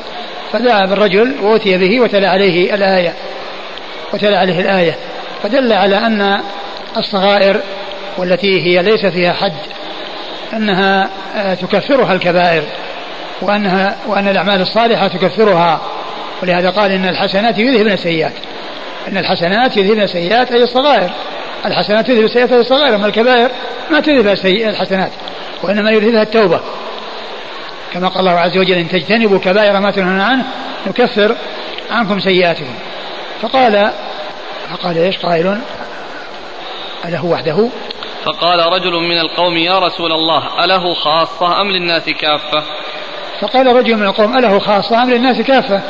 فدعا 0.53 0.87
بالرجل 0.87 1.35
وأتي 1.43 1.79
به 1.79 2.01
وتلا 2.01 2.29
عليه 2.31 2.75
الآية. 2.75 3.15
وتلا 4.13 4.39
عليه 4.39 4.61
الآية. 4.61 4.97
فدل 5.43 5.73
على 5.73 5.97
أن 5.97 6.41
الصغائر 6.97 7.61
والتي 8.19 8.63
هي 8.67 8.83
ليس 8.83 9.07
فيها 9.07 9.33
حد 9.33 9.53
أنها 10.53 11.11
آه، 11.37 11.55
تكفرها 11.55 12.13
الكبائر 12.13 12.63
وأنها 13.43 13.97
وأن 14.07 14.29
الأعمال 14.29 14.61
الصالحة 14.61 15.09
تكفرها. 15.09 15.81
ولهذا 16.43 16.71
قال 16.71 16.93
إن 16.93 17.09
الحسنات 17.09 17.59
يذهبن 17.59 17.93
السيئات. 17.93 18.33
إن 19.09 19.17
الحسنات 19.17 19.77
يذهبن 19.77 20.03
السيئات 20.03 20.53
أي 20.53 20.63
الصغائر. 20.63 21.11
الحسنات 21.67 22.07
تذهب 22.07 22.25
السيئات 22.25 22.53
أي 22.53 22.61
الصغائر. 22.61 22.95
أما 22.95 23.07
الكبائر 23.07 23.51
ما 23.91 24.01
تذهب 24.01 24.27
الحسنات. 24.47 25.11
وإنما 25.63 25.91
يذهبها 25.91 26.23
التوبة. 26.23 26.61
كما 27.93 28.09
قال 28.09 28.21
الله 28.21 28.41
عز 28.41 28.59
وجل 28.59 28.75
إن 28.75 28.89
تجتنبوا 28.89 29.39
كبائر 29.39 29.81
ما 29.81 29.91
تنهون 29.91 30.21
عنه 30.21 30.45
نكفر 30.87 31.37
عنكم 31.91 32.21
سيئاتكم. 32.21 32.75
فقال 33.43 33.93
فقال 34.71 34.99
إيش؟ 34.99 35.19
قائل 35.19 35.61
أله 37.05 37.25
وحده؟ 37.25 37.69
فقال 38.25 38.73
رجل 38.73 38.93
من 38.93 39.19
القوم 39.19 39.57
يا 39.57 39.79
رسول 39.79 40.13
الله 40.13 40.65
أله 40.65 40.95
خاصة 40.95 41.61
أم 41.61 41.71
للناس 41.71 42.09
كافة؟ 42.11 42.63
فقال 43.41 43.67
رجل 43.67 43.97
من 43.97 44.07
القوم 44.07 44.39
أله 44.39 44.59
خاصة 44.59 45.03
أم 45.03 45.11
للناس 45.11 45.41
كافة؟ 45.41 45.83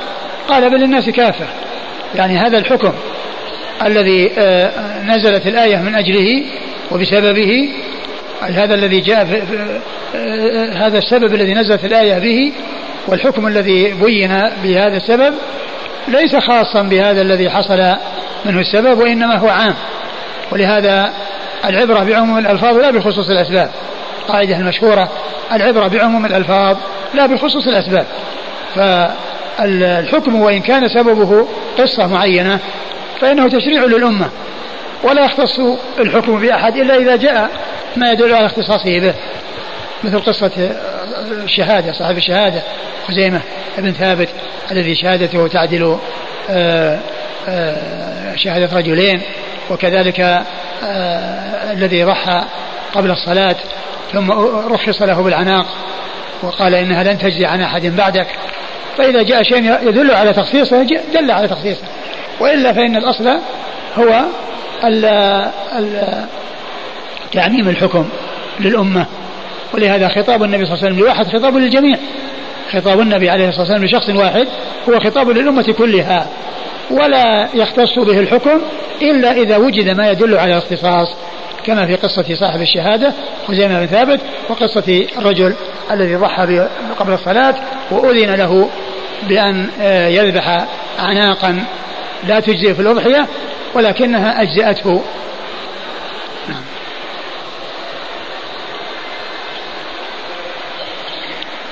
قال 0.48 0.70
بل 0.70 0.76
للناس 0.76 1.08
كافة. 1.08 1.46
يعني 2.14 2.38
هذا 2.38 2.58
الحكم 2.58 2.92
الذي 3.82 4.30
آه، 4.38 5.02
نزلت 5.02 5.46
الآية 5.46 5.76
من 5.76 5.94
أجله 5.94 6.44
وبسببه 6.90 7.68
هذا 8.42 8.74
الذي 8.74 9.00
جاء 9.00 9.24
في 9.24 9.42
هذا 10.76 10.98
السبب 10.98 11.34
الذي 11.34 11.54
نزلت 11.54 11.84
الآية 11.84 12.18
به 12.18 12.52
والحكم 13.06 13.46
الذي 13.46 13.94
بين 14.02 14.28
بهذا 14.62 14.96
السبب 14.96 15.34
ليس 16.08 16.36
خاصا 16.36 16.82
بهذا 16.82 17.22
الذي 17.22 17.50
حصل 17.50 17.96
منه 18.44 18.60
السبب 18.60 18.98
وإنما 18.98 19.36
هو 19.36 19.48
عام. 19.48 19.74
ولهذا 20.52 21.12
العبرة 21.64 22.04
بعموم 22.04 22.38
الألفاظ 22.38 22.76
لا 22.76 22.90
بخصوص 22.90 23.30
الأسباب. 23.30 23.70
القاعدة 24.22 24.56
المشهورة 24.56 25.10
العبرة 25.52 25.88
بعموم 25.88 26.26
الألفاظ 26.26 26.76
لا 27.14 27.26
بخصوص 27.26 27.66
الأسباب. 27.66 28.06
فالحكم 28.74 30.40
وإن 30.40 30.60
كان 30.60 30.88
سببه 30.88 31.46
قصة 31.78 32.06
معينة 32.06 32.58
فإنه 33.20 33.48
تشريع 33.48 33.84
للأمة. 33.84 34.28
ولا 35.02 35.24
يختص 35.24 35.60
الحكم 35.98 36.40
بأحد 36.40 36.76
إلا 36.76 36.96
إذا 36.96 37.16
جاء 37.16 37.50
ما 37.96 38.10
يدل 38.12 38.34
على 38.34 38.46
اختصاصه 38.46 38.98
به. 38.98 39.14
مثل 40.04 40.20
قصة 40.20 40.50
الشهادة 41.44 41.92
صاحب 41.92 42.16
الشهادة 42.16 42.62
خزيمة 43.08 43.40
بن 43.78 43.92
ثابت 43.92 44.28
الذي 44.70 44.94
شهادته 44.94 45.48
تعدل 45.48 45.98
آه، 46.50 46.98
آه، 47.48 48.36
شهادة 48.36 48.76
رجلين 48.76 49.22
وكذلك 49.70 50.20
آه، 50.20 51.72
الذي 51.72 52.04
ضحى 52.04 52.44
قبل 52.94 53.10
الصلاة 53.10 53.56
ثم 54.12 54.30
رخص 54.72 55.02
له 55.02 55.22
بالعناق 55.22 55.66
وقال 56.42 56.74
إنها 56.74 57.04
لن 57.04 57.18
تجزي 57.18 57.46
عن 57.46 57.60
أحد 57.60 57.86
بعدك. 57.86 58.26
فإذا 58.98 59.22
جاء 59.22 59.42
شيء 59.42 59.88
يدل 59.88 60.10
على 60.10 60.32
تخصيصه 60.32 60.82
دل 61.14 61.30
على 61.30 61.48
تخصيصه. 61.48 61.82
وإلا 62.40 62.72
فإن 62.72 62.96
الأصل 62.96 63.40
هو 63.98 64.24
ال 64.84 66.26
تعميم 67.32 67.68
الحكم 67.68 68.08
للأمة. 68.60 69.06
ولهذا 69.74 70.08
خطاب 70.08 70.42
النبي 70.42 70.66
صلى 70.66 70.74
الله 70.74 70.84
عليه 70.84 70.94
وسلم 70.94 71.04
لواحد 71.04 71.26
خطاب 71.26 71.56
للجميع. 71.56 71.96
خطاب 72.72 73.00
النبي 73.00 73.30
عليه 73.30 73.48
الصلاة 73.48 73.60
والسلام 73.60 73.84
لشخص 73.84 74.08
واحد 74.08 74.48
هو 74.88 75.00
خطاب 75.00 75.30
للأمة 75.30 75.74
كلها. 75.78 76.26
ولا 76.90 77.48
يختص 77.54 77.98
به 77.98 78.20
الحكم 78.20 78.60
إلا 79.02 79.32
إذا 79.32 79.56
وجد 79.56 79.88
ما 79.88 80.10
يدل 80.10 80.38
على 80.38 80.52
الاختصاص 80.52 81.08
كما 81.66 81.86
في 81.86 81.94
قصة 81.94 82.34
صاحب 82.34 82.62
الشهادة 82.62 83.12
خزيمة 83.48 83.80
بن 83.80 83.86
ثابت 83.86 84.20
وقصة 84.48 85.06
الرجل 85.18 85.54
الذي 85.90 86.14
ضحى 86.14 86.68
قبل 86.98 87.12
الصلاة 87.12 87.54
وأذن 87.90 88.34
له 88.34 88.68
بأن 89.28 89.66
آه، 89.80 90.08
يذبح 90.08 90.66
أعناقا 90.98 91.64
لا 92.28 92.40
تجزي 92.40 92.74
في 92.74 92.82
الأضحية. 92.82 93.26
ولكنها 93.74 94.42
أجزأته. 94.42 95.02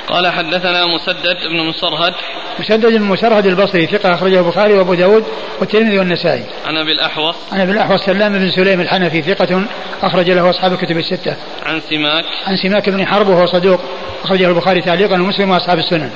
قال 0.08 0.32
حدثنا 0.32 0.86
مسدد 0.86 1.36
بن 1.50 1.66
مسرهد. 1.68 2.14
مسدد 2.58 2.86
بن 2.86 3.02
مسرهد 3.02 3.46
البصري 3.46 3.86
ثقة 3.86 4.14
أخرجه 4.14 4.38
البخاري 4.38 4.74
وأبو 4.74 4.94
داود 4.94 5.24
والترمذي 5.60 5.98
والنسائي. 5.98 6.44
عن 6.66 6.76
أبي 6.76 6.92
الأحوص. 6.92 7.36
عن 7.52 7.60
أبي 7.60 7.72
الأحوص 7.72 8.04
سلام 8.04 8.32
بن 8.32 8.50
سليم 8.50 8.80
الحنفي 8.80 9.22
ثقة 9.22 9.64
أخرج 10.02 10.30
له 10.30 10.50
أصحاب 10.50 10.72
الكتب 10.72 10.98
الستة. 10.98 11.36
عن 11.66 11.80
سماك. 11.90 12.24
عن 12.46 12.56
سماك 12.56 12.88
بن 12.88 13.06
حرب 13.06 13.28
وهو 13.28 13.46
صدوق 13.46 13.80
أخرجه 14.24 14.48
البخاري 14.48 14.80
تعليقا 14.80 15.14
ومسلم 15.14 15.50
وأصحاب 15.50 15.78
السنن. 15.78 16.10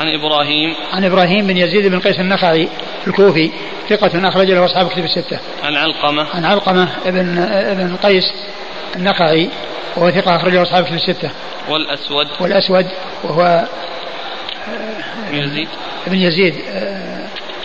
عن 0.00 0.14
إبراهيم. 0.14 0.74
عن 0.92 1.04
إبراهيم 1.04 1.46
بن 1.46 1.56
يزيد 1.56 1.86
بن 1.86 2.00
قيس 2.00 2.20
النخعي 2.20 2.68
الكوفي 3.06 3.50
ثقة 3.88 4.28
أخرج 4.28 4.50
له 4.50 4.64
أصحاب 4.64 4.86
الكتب 4.86 5.04
الستة. 5.04 5.38
عن 5.64 5.76
علقمة. 5.76 6.26
عن 6.34 6.44
علقمة 6.44 6.88
ابن 7.06 7.38
ابن 7.52 7.96
قيس 7.96 8.24
النخعي 8.96 9.48
وهو 9.96 10.10
ثقة 10.10 10.36
أخرج 10.36 10.54
له 10.54 10.62
أصحاب 10.62 10.84
الكتب 10.84 10.96
الستة. 10.96 11.30
والأسود. 11.68 12.26
والأسود 12.40 12.86
وهو 13.24 13.64
يزيد. 15.32 15.68
ابن 16.06 16.18
يزيد 16.18 16.54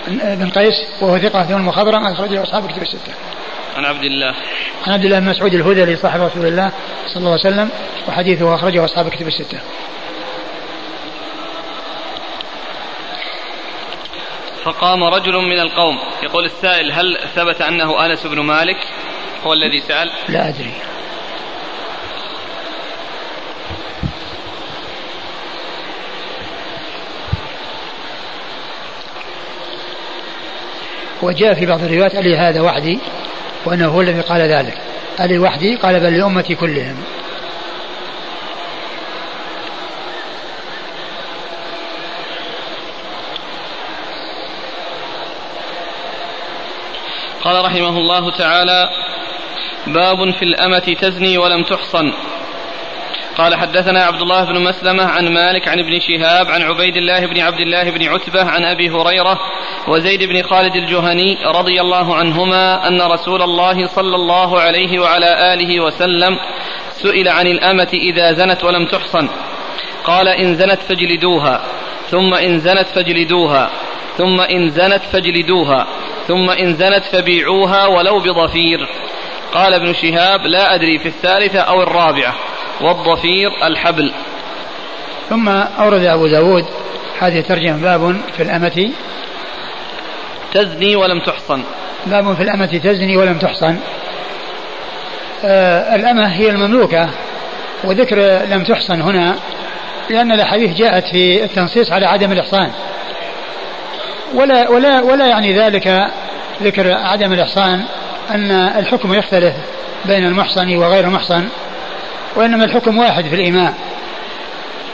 بن 0.07 0.49
قيس 0.49 0.73
وهو 1.01 1.17
ثقة 1.17 1.43
ثم 1.43 1.67
مخضرم 1.67 2.05
أخرجه 2.05 2.43
أصحاب 2.43 2.65
الكتب 2.65 2.81
الستة. 2.81 3.13
عن 3.77 3.85
عبد 3.85 4.03
الله. 4.03 4.35
عن 4.87 4.93
عبد 4.93 5.05
الله 5.05 5.19
بن 5.19 5.29
مسعود 5.29 5.53
الهذلي 5.53 5.95
صاحب 5.95 6.21
رسول 6.21 6.45
الله 6.45 6.71
صلى 7.07 7.17
الله 7.17 7.31
عليه 7.31 7.39
وسلم 7.39 7.69
وحديثه 8.07 8.55
أخرجه 8.55 8.85
أصحاب 8.85 9.07
الكتب 9.07 9.27
الستة. 9.27 9.59
فقام 14.65 15.03
رجل 15.03 15.33
من 15.33 15.59
القوم. 15.59 15.97
يقول 16.23 16.45
السائل 16.45 16.91
هل 16.91 17.17
ثبت 17.35 17.61
أنه 17.61 18.05
أنس 18.05 18.27
بن 18.27 18.39
مالك؟ 18.39 18.77
هو 19.43 19.53
الذي 19.53 19.81
سأل. 19.81 20.11
لا 20.29 20.49
أدري. 20.49 20.73
وجاء 31.21 31.53
في 31.53 31.65
بعض 31.65 31.83
الروايات 31.83 32.15
ألي 32.15 32.37
هذا 32.37 32.61
وحدي؟ 32.61 32.99
وأنه 33.65 33.87
هو 33.87 34.01
الذي 34.01 34.21
قال 34.21 34.41
ذلك. 34.41 34.77
ألي 35.19 35.39
وحدي؟ 35.39 35.75
قال 35.75 35.99
بل 35.99 36.17
لأمتي 36.17 36.55
كلهم. 36.55 37.03
قال 47.45 47.65
رحمه 47.65 47.97
الله 47.97 48.31
تعالى 48.31 48.89
باب 49.87 50.33
في 50.33 50.45
الأمة 50.45 50.95
تزني 51.01 51.37
ولم 51.37 51.63
تحصن. 51.63 52.13
قال 53.37 53.55
حدثنا 53.55 54.03
عبد 54.03 54.21
الله 54.21 54.45
بن 54.45 54.61
مسلمة 54.61 55.03
عن 55.03 55.27
مالك 55.27 55.67
عن 55.67 55.79
ابن 55.79 55.99
شهاب 55.99 56.47
عن 56.47 56.61
عبيد 56.61 56.97
الله 56.97 57.25
بن 57.25 57.39
عبد 57.39 57.59
الله 57.59 57.91
بن 57.91 58.07
عتبة 58.07 58.43
عن 58.43 58.63
أبي 58.63 58.89
هريرة 58.89 59.39
وزيد 59.87 60.23
بن 60.23 60.43
خالد 60.43 60.75
الجهني 60.75 61.37
رضي 61.45 61.81
الله 61.81 62.15
عنهما 62.15 62.87
أن 62.87 63.01
رسول 63.01 63.41
الله 63.41 63.87
صلى 63.87 64.15
الله 64.15 64.59
عليه 64.59 64.99
وعلى 64.99 65.53
آله 65.53 65.79
وسلم 65.79 66.37
سئل 66.91 67.27
عن 67.27 67.47
الأمة 67.47 67.89
إذا 67.93 68.31
زنت 68.31 68.63
ولم 68.63 68.85
تحصن. 68.85 69.29
قال 70.03 70.27
إن 70.27 70.55
زنت 70.55 70.81
فاجلدوها 70.81 71.61
ثم 72.09 72.33
إن 72.33 72.59
زنت 72.59 72.87
فاجلدوها 72.87 73.69
ثم 74.17 74.41
إن 74.41 74.69
زنت 74.69 75.01
فاجلدوها 75.01 75.87
ثم 76.27 76.49
إن 76.49 76.73
زنت 76.73 77.03
فبيعوها 77.03 77.85
ولو 77.85 78.19
بضفير. 78.19 78.87
قال 79.53 79.73
ابن 79.73 79.93
شهاب 79.93 80.41
لا 80.41 80.75
أدري 80.75 80.99
في 80.99 81.07
الثالثة 81.07 81.59
أو 81.59 81.83
الرابعة. 81.83 82.35
والضفير 82.81 83.51
الحبل. 83.63 84.11
ثم 85.29 85.49
أورد 85.49 86.03
أبو 86.03 86.27
داود 86.27 86.65
هذه 87.19 87.41
ترجمة 87.41 87.77
باب 87.77 88.15
في 88.37 88.43
الأمة. 88.43 88.91
تزني 90.53 90.95
ولم 90.95 91.19
تحصن. 91.19 91.63
باب 92.05 92.35
في 92.35 92.43
الأمة. 92.43 92.65
تزني 92.65 93.17
ولم 93.17 93.37
تحصن. 93.37 93.77
آه 95.45 95.95
الأمة 95.95 96.27
هي 96.27 96.49
المملوكة 96.49 97.09
وذكر 97.83 98.15
لم 98.49 98.63
تحصن 98.63 99.01
هنا 99.01 99.35
لأن 100.09 100.31
الأحاديث 100.31 100.77
جاءت 100.77 101.03
في 101.07 101.43
التنصيص 101.43 101.91
على 101.91 102.05
عدم 102.05 102.31
الإحصان. 102.31 102.71
ولا 104.35 104.69
ولا 104.69 105.01
ولا 105.01 105.27
يعني 105.27 105.59
ذلك 105.59 106.07
ذكر 106.63 106.93
عدم 106.93 107.33
الإحصان 107.33 107.85
أن 108.31 108.51
الحكم 108.51 109.13
يختلف 109.13 109.53
بين 110.05 110.25
المحصن 110.25 110.75
وغير 110.75 111.03
المحصن 111.03 111.47
وإنما 112.35 112.65
الحكم 112.65 112.97
واحد 112.97 113.27
في 113.27 113.35
الإيماء 113.35 113.73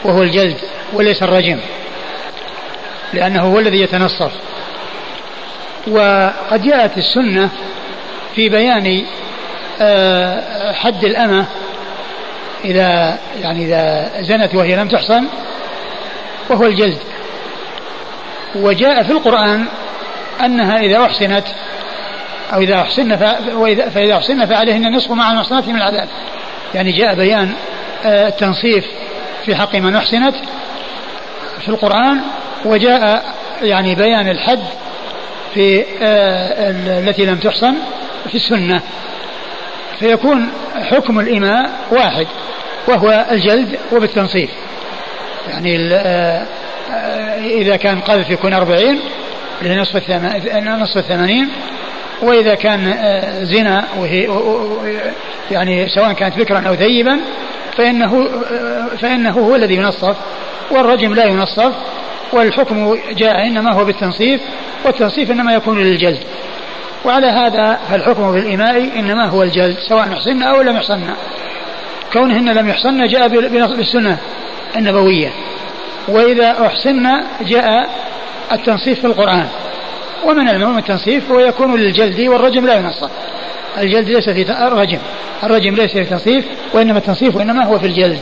وهو 0.03 0.21
الجلد 0.21 0.57
وليس 0.93 1.23
الرجم 1.23 1.59
لأنه 3.13 3.41
هو 3.41 3.59
الذي 3.59 3.81
يتنصف 3.81 4.31
وقد 5.87 6.61
جاءت 6.63 6.97
السنة 6.97 7.49
في 8.35 8.49
بيان 8.49 9.05
آه، 9.81 10.73
حد 10.73 11.03
الأمة 11.03 11.45
إذا 12.65 13.17
يعني 13.41 13.65
إذا 13.65 14.11
زنت 14.21 14.55
وهي 14.55 14.75
لم 14.75 14.87
تحصن 14.87 15.27
وهو 16.49 16.65
الجلد. 16.65 16.97
وجاء 18.55 19.03
في 19.03 19.11
القرآن 19.11 19.65
أنها 20.45 20.79
إذا 20.79 21.05
أحسنت 21.05 21.43
أو 22.53 22.61
إذا 22.61 22.75
أحسن 22.75 23.15
فإذا 23.89 24.15
أحسن 24.15 24.45
فعليهن 24.45 24.95
نصف 24.95 25.11
مع 25.11 25.31
المحصنات 25.31 25.67
من 25.67 25.75
العذاب. 25.75 26.07
يعني 26.75 26.91
جاء 26.91 27.15
بيان 27.15 27.53
آه، 28.05 28.27
التنصيف 28.27 28.85
في 29.45 29.55
حق 29.55 29.75
من 29.75 29.95
أحسنت 29.95 30.35
في 31.61 31.69
القرآن 31.69 32.21
وجاء 32.65 33.23
يعني 33.61 33.95
بيان 33.95 34.29
الحد 34.29 34.63
في 35.53 35.85
آه، 36.01 36.69
التي 36.99 37.25
لم 37.25 37.37
تحصن 37.37 37.75
في 38.29 38.35
السنة. 38.35 38.81
فيكون 39.99 40.51
حكم 40.75 41.19
الإماء 41.19 41.69
واحد 41.91 42.27
وهو 42.87 43.25
الجلد 43.31 43.79
وبالتنصيف. 43.91 44.49
يعني 45.49 45.93
آه، 45.93 46.45
إذا 47.43 47.75
كان 47.75 47.99
قذف 47.99 48.29
يكون 48.29 48.53
أربعين 48.53 48.99
اللي 49.61 49.75
نصف 49.75 50.97
الثمانين 50.97 51.49
وإذا 52.21 52.55
كان 52.55 52.93
زنا 53.43 53.87
وهي 53.97 54.27
يعني 55.51 55.89
سواء 55.89 56.13
كانت 56.13 56.37
بكرا 56.37 56.59
أو 56.67 56.75
ثيبا 56.75 57.19
فإنه 57.77 58.27
فإنه 59.01 59.31
هو 59.31 59.55
الذي 59.55 59.75
ينصف 59.75 60.15
والرجم 60.71 61.13
لا 61.13 61.25
ينصف 61.25 61.73
والحكم 62.33 62.97
جاء 63.11 63.47
إنما 63.47 63.73
هو 63.73 63.85
بالتنصيف 63.85 64.41
والتنصيف 64.85 65.31
إنما 65.31 65.53
يكون 65.53 65.83
للجلد. 65.83 66.19
وعلى 67.05 67.27
هذا 67.27 67.79
فالحكم 67.89 68.31
بالإماء 68.31 68.99
إنما 68.99 69.25
هو 69.25 69.43
الجلد 69.43 69.77
سواء 69.89 70.13
أحصن 70.13 70.43
أو 70.43 70.61
لم 70.61 70.75
يحصن 70.75 71.03
كونهن 72.13 72.49
لم 72.49 72.69
يحصن 72.69 73.07
جاء 73.07 73.27
بالسنة 73.75 74.17
النبوية. 74.77 75.29
وإذا 76.07 76.65
أحصن 76.65 77.03
جاء 77.41 77.89
التنصيف 78.51 78.99
في 78.99 79.07
القرآن. 79.07 79.47
ومن 80.25 80.49
المعلوم 80.49 80.77
التنصيف 80.77 81.31
هو 81.31 81.39
يكون 81.39 81.79
للجلد 81.79 82.19
والرجم 82.19 82.65
لا 82.65 82.75
ينصف 82.75 83.11
الجلد 83.77 84.09
ليس 84.09 84.29
في 84.29 84.67
الرجم. 84.67 84.99
الرجم 85.43 85.75
ليس 85.75 85.91
في 85.91 86.01
التنصيف 86.01 86.45
وإنما 86.73 86.97
التنصيف 86.97 87.35
وإنما 87.35 87.65
هو 87.65 87.79
في 87.79 87.85
الجلد. 87.85 88.19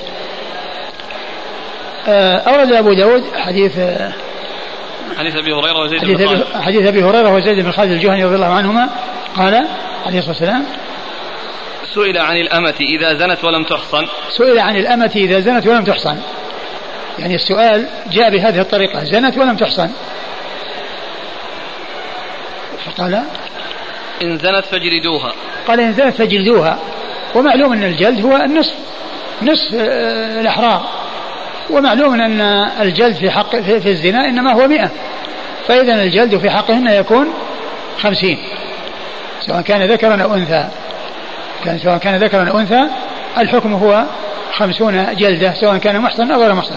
آه، 2.08 2.38
أورد 2.38 2.74
أبو 2.74 2.94
داود 2.94 3.24
حديث 3.36 3.78
آه، 3.78 4.14
حديث 5.18 5.36
أبي 5.36 5.54
هريرة 5.54 5.80
وزيد 5.80 6.00
حديث 6.00 6.18
بن 6.18 6.28
خالد. 6.28 6.44
حديث 6.62 6.88
أبي 6.88 7.04
هريرة 7.04 7.34
وزيد 7.34 7.60
بن 7.60 7.72
خالد 7.72 7.92
الجهني 7.92 8.26
رضي 8.26 8.36
الله 8.36 8.54
عنهما 8.54 8.90
قال 9.36 9.68
عليه 10.06 10.20
الصلاة 10.20 10.30
والسلام 10.30 10.66
سئل 11.94 12.18
عن 12.18 12.38
الأمة 12.38 12.76
إذا 12.82 13.14
زنت 13.14 13.44
ولم 13.44 13.64
تحصن. 13.64 14.06
سئل 14.38 14.60
عن 14.60 14.76
الأمة 14.76 15.12
إذا 15.16 15.40
زنت 15.40 15.68
ولم 15.68 15.84
تحصن. 15.84 16.18
يعني 17.20 17.36
السؤال 17.36 17.86
جاء 18.12 18.30
بهذه 18.30 18.62
الطريقة 18.62 19.04
زنت 19.04 19.38
ولم 19.38 19.56
تحصن. 19.56 19.90
فقال 22.86 23.24
إن 24.22 24.38
زنت 24.38 24.66
فاجلدوها 24.66 25.34
قال 25.68 25.80
إن 25.80 25.94
زنت 25.94 26.16
فاجلدوها 26.16 26.80
ومعلوم 27.36 27.74
أن 27.74 27.84
الجلد 27.84 28.26
هو 28.26 28.36
النصف 28.36 28.74
نصف 29.42 29.76
آه، 29.76 30.42
الأحرار. 30.42 30.90
ومعلوم 31.70 32.22
أن 32.22 32.42
الجلد 32.82 33.16
في 33.16 33.32
حق 33.32 33.56
في, 33.56 33.80
في 33.80 33.90
الزنا 33.90 34.30
إنما 34.30 34.54
هو 34.54 34.68
مئة. 34.68 34.92
فإذا 35.68 36.04
الجلد 36.04 36.38
في 36.38 36.50
حقهن 36.50 36.88
يكون 36.88 37.34
خمسين. 38.00 38.38
سواء 39.42 39.62
كان 39.62 39.92
ذكرا 39.92 40.24
أو 40.24 40.34
أنثى. 40.34 40.68
كان 41.66 41.80
سواء 41.80 41.98
كان 41.98 42.16
ذكرا 42.16 42.50
أو 42.50 42.60
أنثى 42.60 42.88
الحكم 43.38 43.74
هو 43.74 44.04
خمسون 44.54 45.16
جلدة 45.16 45.54
سواء 45.54 45.78
كان 45.78 46.00
محصن 46.00 46.32
أو 46.32 46.42
غير 46.42 46.54
محصن. 46.54 46.76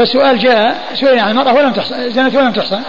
فالسؤال 0.00 0.38
جاء 0.38 0.82
سئل 0.94 1.18
عن 1.18 1.30
المرأة 1.30 1.54
ولم 1.54 1.72
تحصن 1.72 2.10
زنت 2.10 2.34
ولم 2.34 2.52
تحصن 2.52 2.82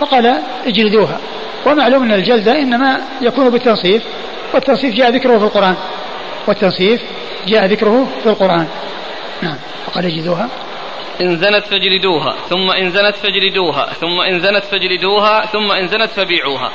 فقال 0.00 0.40
اجلدوها. 0.66 1.18
ومعلوم 1.66 2.02
أن 2.02 2.12
الجلد 2.12 2.48
إنما 2.48 3.00
يكون 3.20 3.50
بالتنصيف 3.50 4.02
والتنصيف 4.54 4.94
جاء 4.94 5.10
ذكره 5.10 5.38
في 5.38 5.44
القرآن. 5.44 5.76
والتنصيف 6.46 7.02
جاء 7.46 7.66
ذكره 7.66 8.06
في 8.22 8.28
القرآن. 8.28 8.66
نعم. 9.42 9.56
فقال 9.86 10.04
اجلدوها. 10.04 10.48
إن 11.20 11.36
زنت 11.36 11.64
فاجلدوها 11.64 12.36
ثم 12.50 12.70
إن 12.70 12.90
زنت 12.90 13.14
فاجلدوها 13.16 13.92
ثم 14.00 14.20
إن 14.20 14.40
زنت 14.40 14.64
فاجلدوها 14.64 15.46
ثم 15.46 15.72
إن 15.72 15.88
زنت 15.88 16.10
فبيعوها. 16.10 16.70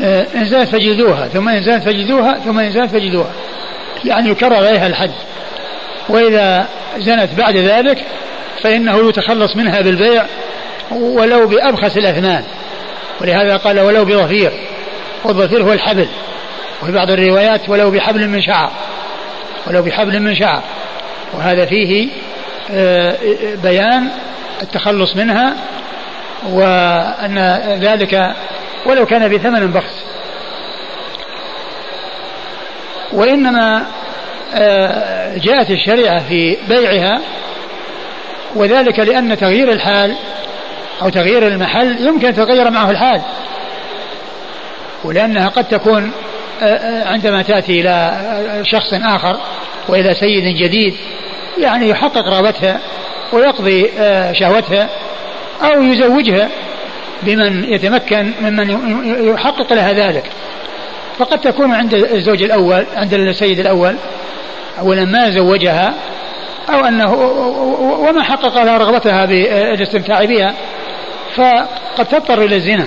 آه، 0.00 0.26
إن 0.34 0.44
زنت 0.44 0.68
فاجلدوها 0.68 1.28
ثم 1.28 1.48
إن 1.48 1.62
زنت 1.62 1.82
فاجلدوها 1.82 2.38
ثم 2.38 2.58
إن 2.58 2.70
زنت 2.70 2.90
فاجلدوها. 2.90 3.32
يعني 4.04 4.30
يكرر 4.30 4.54
عليها 4.54 4.86
الحد. 4.86 5.12
وإذا 6.08 6.68
زنت 6.98 7.34
بعد 7.34 7.56
ذلك 7.56 8.04
فإنه 8.62 9.08
يتخلص 9.08 9.56
منها 9.56 9.80
بالبيع 9.80 10.26
ولو 10.90 11.46
بأبخس 11.46 11.96
الأثمان 11.96 12.44
ولهذا 13.20 13.56
قال 13.56 13.80
ولو 13.80 14.04
بظفير 14.04 14.52
والظفير 15.24 15.62
هو 15.62 15.72
الحبل. 15.72 16.08
وفي 16.82 16.92
بعض 16.92 17.10
الروايات 17.10 17.68
ولو 17.68 17.90
بحبل 17.90 18.28
من 18.28 18.42
شعر. 18.42 18.72
ولو 19.66 19.82
بحبل 19.82 20.20
من 20.20 20.34
شعر. 20.34 20.62
وهذا 21.34 21.66
فيه 21.66 22.08
آه، 22.70 23.16
بيان 23.62 24.08
التخلص 24.62 25.16
منها 25.16 25.54
وأن 26.50 27.38
ذلك 27.80 28.34
ولو 28.86 29.06
كان 29.06 29.28
بثمن 29.28 29.66
بخس. 29.72 30.04
وإنما 33.12 33.86
آه، 34.54 35.38
جاءت 35.38 35.70
الشريعة 35.70 36.18
في 36.18 36.56
بيعها 36.68 37.20
وذلك 38.54 38.98
لأن 38.98 39.36
تغيير 39.36 39.72
الحال 39.72 40.16
أو 41.02 41.08
تغيير 41.08 41.46
المحل 41.46 42.06
يمكن 42.06 42.26
أن 42.26 42.32
يتغير 42.32 42.70
معه 42.70 42.90
الحال. 42.90 43.22
ولأنها 45.04 45.48
قد 45.48 45.64
تكون 45.64 46.12
آه، 46.62 46.64
آه، 46.64 47.08
عندما 47.08 47.42
تأتي 47.42 47.80
إلى 47.80 48.20
شخص 48.64 48.94
آخر 48.94 49.40
وإلى 49.88 50.14
سيد 50.14 50.56
جديد 50.56 50.94
يعني 51.58 51.88
يحقق 51.88 52.28
رغبتها 52.28 52.80
ويقضي 53.32 53.90
شهوتها 54.32 54.88
أو 55.62 55.82
يزوجها 55.82 56.48
بمن 57.22 57.64
يتمكن 57.64 58.32
ممن 58.40 58.70
يحقق 59.28 59.72
لها 59.72 59.92
ذلك. 59.92 60.24
فقد 61.18 61.40
تكون 61.40 61.74
عند 61.74 61.94
الزوج 61.94 62.42
الأول 62.42 62.86
عند 62.96 63.14
السيد 63.14 63.58
الأول 63.58 63.96
أولا 64.78 65.04
ما 65.04 65.30
زوجها 65.30 65.94
أو 66.70 66.84
أنه 66.84 67.14
وما 68.08 68.22
حقق 68.22 68.62
لها 68.62 68.78
رغبتها 68.78 69.24
بالاستمتاع 69.24 70.24
بها 70.24 70.54
فقد 71.34 72.06
تضطر 72.06 72.42
إلى 72.42 72.56
الزنا. 72.56 72.86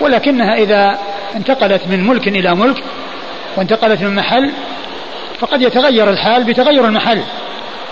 ولكنها 0.00 0.54
إذا 0.54 0.98
انتقلت 1.36 1.88
من 1.88 2.06
ملك 2.06 2.28
إلى 2.28 2.54
ملك 2.54 2.84
وانتقلت 3.56 4.02
من 4.02 4.14
محل 4.14 4.52
فقد 5.38 5.62
يتغير 5.62 6.10
الحال 6.10 6.44
بتغير 6.44 6.84
المحل 6.84 7.22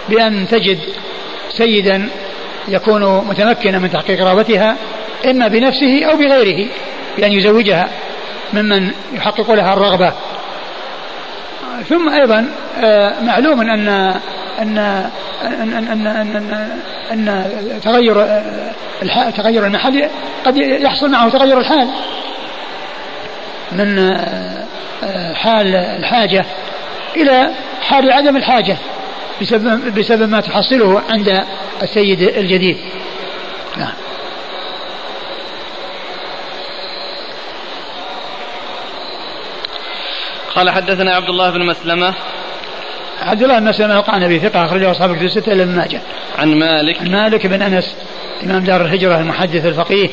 بأن 0.08 0.48
تجد 0.48 0.78
سيدا 1.48 2.08
يكون 2.68 3.28
متمكنا 3.28 3.78
من 3.78 3.90
تحقيق 3.90 4.20
رغبتها 4.20 4.76
إما 5.26 5.48
بنفسه 5.48 6.04
أو 6.04 6.16
بغيره 6.16 6.68
بأن 7.18 7.32
يزوجها 7.32 7.88
ممن 8.52 8.90
يحقق 9.12 9.50
لها 9.50 9.72
الرغبة. 9.72 10.12
ثم 11.88 12.08
أيضا 12.08 12.48
آه، 12.84 13.20
معلوم 13.20 13.60
أن 13.60 14.14
أن 14.62 14.78
أن 14.78 15.72
أن 15.74 16.06
أن, 16.06 16.66
أن, 17.12 17.28
أن 17.28 17.80
تغير 17.80 18.14
تغير 19.36 19.66
المحل 19.66 20.08
قد 20.46 20.56
يحصل 20.56 21.10
معه 21.10 21.28
تغير 21.28 21.58
الحال 21.58 21.88
من 23.72 23.98
آه، 23.98 25.34
حال 25.34 25.74
الحاجة 25.74 26.44
إلى 27.16 27.50
حال 27.82 28.12
عدم 28.12 28.36
الحاجة 28.36 28.76
بسبب 29.40 29.94
بسبب 29.98 30.28
ما 30.28 30.40
تحصله 30.40 31.02
عند 31.10 31.44
السيد 31.82 32.22
الجديد. 32.22 32.76
نعم. 33.76 33.92
قال 40.54 40.70
حدثنا 40.70 41.14
عبد 41.14 41.28
الله 41.28 41.50
بن 41.50 41.66
مسلمة 41.66 42.14
عبد 43.22 43.42
الله 43.42 43.58
بن 43.58 43.68
مسلمة 43.68 43.98
وقع 43.98 44.16
النبي 44.16 44.38
ثقة 44.38 44.64
أخرجه 44.64 44.90
أصحاب 44.90 45.16
كتب 45.16 45.24
الستة 45.24 45.52
إلا 45.52 45.62
ابن 45.62 45.76
ماجه. 45.76 46.00
عن 46.38 46.54
مالك 46.54 47.00
عن 47.00 47.10
مالك 47.10 47.46
بن 47.46 47.62
أنس 47.62 47.96
إمام 48.44 48.64
دار 48.64 48.80
الهجرة 48.80 49.20
المحدث 49.20 49.66
الفقيه 49.66 50.08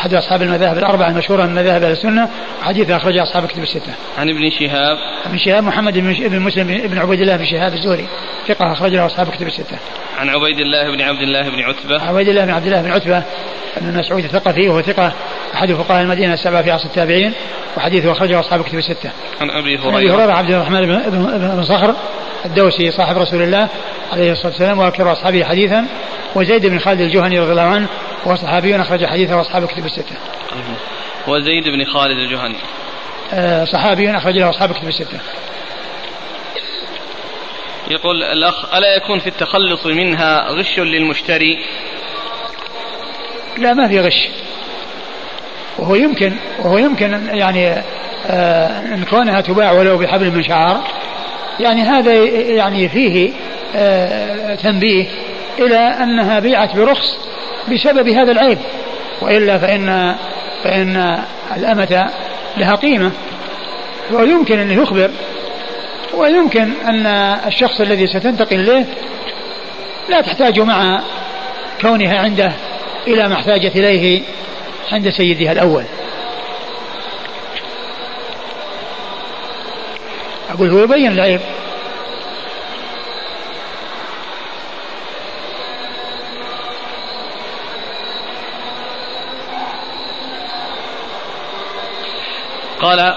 أحد 0.00 0.14
أصحاب 0.14 0.42
المذاهب 0.42 0.78
الأربعة 0.78 1.08
المشهورة 1.08 1.42
من 1.42 1.54
مذاهب 1.54 1.82
أهل 1.82 1.92
السنة 1.92 2.28
وحديث 2.60 2.90
أخرجه 2.90 3.22
أصحاب 3.22 3.46
كتب 3.46 3.62
الستة. 3.62 3.92
عن 4.18 4.28
ابن 4.28 4.50
شهاب 4.50 4.96
ابن 5.26 5.38
شهاب 5.38 5.64
محمد 5.64 5.98
بن 5.98 6.40
مسلم 6.40 6.66
بن 6.66 6.98
عبيد 6.98 7.20
الله 7.20 7.36
بن 7.36 7.44
شهاب 7.44 7.72
الزهري 7.72 8.06
ثقة 8.48 8.72
أخرجه 8.72 9.06
أصحاب 9.06 9.28
كتب 9.28 9.46
الستة. 9.46 9.76
عن 10.18 10.28
عبيد 10.28 10.60
الله 10.60 10.96
بن 10.96 11.00
عبد 11.00 11.22
الله 11.22 11.42
بن 11.42 11.60
عتبة. 11.60 12.08
عبيد 12.08 12.28
الله 12.28 12.44
بن 12.44 12.50
عبد 12.50 12.66
الله 12.66 12.82
بن 12.82 12.90
عتبة 12.90 13.22
بن 13.76 13.98
مسعود 13.98 14.24
الثقفي 14.24 14.68
وهو 14.68 14.82
ثقة 14.82 15.12
أحد 15.54 15.72
فقهاء 15.72 16.02
المدينة 16.02 16.34
السبعة 16.34 16.62
في 16.62 16.70
عصر 16.70 16.84
التابعين 16.84 17.32
وحديثه 17.76 18.12
أخرجه 18.12 18.40
أصحاب 18.40 18.62
كتب 18.62 18.78
الستة. 18.78 19.10
عن 19.40 19.50
أبي 19.50 19.78
هريرة. 19.78 19.98
أبي 19.98 20.10
هريرة 20.10 20.32
عبد 20.32 20.50
الرحمن 20.50 20.80
بن 21.10 21.62
صخر 21.62 21.94
الدوسي 22.44 22.90
صاحب 22.90 23.18
رسول 23.18 23.42
الله 23.42 23.68
عليه 24.12 24.32
الصلاة 24.32 24.48
والسلام 24.48 24.78
وأكثر 24.78 25.12
أصحابه 25.12 25.44
حديثا 25.44 25.86
وزيد 26.34 26.66
بن 26.66 26.78
خالد 26.78 27.00
الجهني 27.00 27.38
رضي 27.38 27.50
الله 27.50 27.62
عنه 27.62 27.86
وهو 28.24 28.36
صحابي 28.36 28.80
أخرج 28.80 29.06
حديثه 29.06 29.36
وأصحاب 29.36 29.66
كتب 29.66 29.84
الستة. 29.84 30.16
وزيد 31.28 31.68
بن 31.68 31.84
خالد 31.84 32.18
الجهني. 32.18 32.56
آه 33.32 33.64
صحابي 33.64 34.10
أخرج 34.16 34.38
له 34.38 34.50
أصحاب 34.50 34.72
كتب 34.72 34.88
الستة. 34.88 35.18
يقول 37.90 38.22
الأخ 38.22 38.74
ألا 38.74 38.96
يكون 38.96 39.18
في 39.18 39.26
التخلص 39.26 39.86
منها 39.86 40.48
غش 40.48 40.78
للمشتري 40.78 41.58
لا 43.58 43.74
ما 43.74 43.88
في 43.88 44.00
غش 44.00 44.28
وهو 45.78 45.94
يمكن 45.94 46.36
وهو 46.58 46.78
يمكن 46.78 47.28
يعني 47.32 47.68
آه 48.26 48.94
إن 48.94 49.04
كونها 49.10 49.40
تباع 49.40 49.72
ولو 49.72 49.98
بحبل 49.98 50.30
من 50.30 50.42
شعر 50.42 50.80
يعني 51.60 51.82
هذا 51.82 52.14
يعني 52.34 52.88
فيه 52.88 53.30
آه 53.76 54.54
تنبيه 54.54 55.06
إلى 55.60 55.78
أنها 55.78 56.38
بيعت 56.38 56.76
برخص 56.76 57.18
بسبب 57.72 58.08
هذا 58.08 58.32
العيب 58.32 58.58
وإلا 59.20 59.58
فان 59.58 60.16
فإن 60.64 61.22
الأمة 61.56 62.10
لها 62.56 62.74
قيمة. 62.74 63.12
ويمكن 64.12 64.58
أن 64.58 64.70
يخبر 64.70 65.10
ويمكن 66.14 66.72
أن 66.88 67.06
الشخص 67.46 67.80
الذي 67.80 68.06
ستنتقل 68.06 68.60
إليه 68.60 68.84
لا 70.08 70.20
تحتاج 70.20 70.60
مع 70.60 71.00
كونها 71.80 72.18
عنده 72.18 72.52
إلى 73.06 73.28
ما 73.28 73.34
احتاجت 73.34 73.76
إليه 73.76 74.22
عند 74.92 75.10
سيدها 75.10 75.52
الأول. 75.52 75.84
أقول 80.50 80.70
هو 80.70 80.78
يبين 80.78 81.12
العيب. 81.12 81.40
قال 92.80 93.14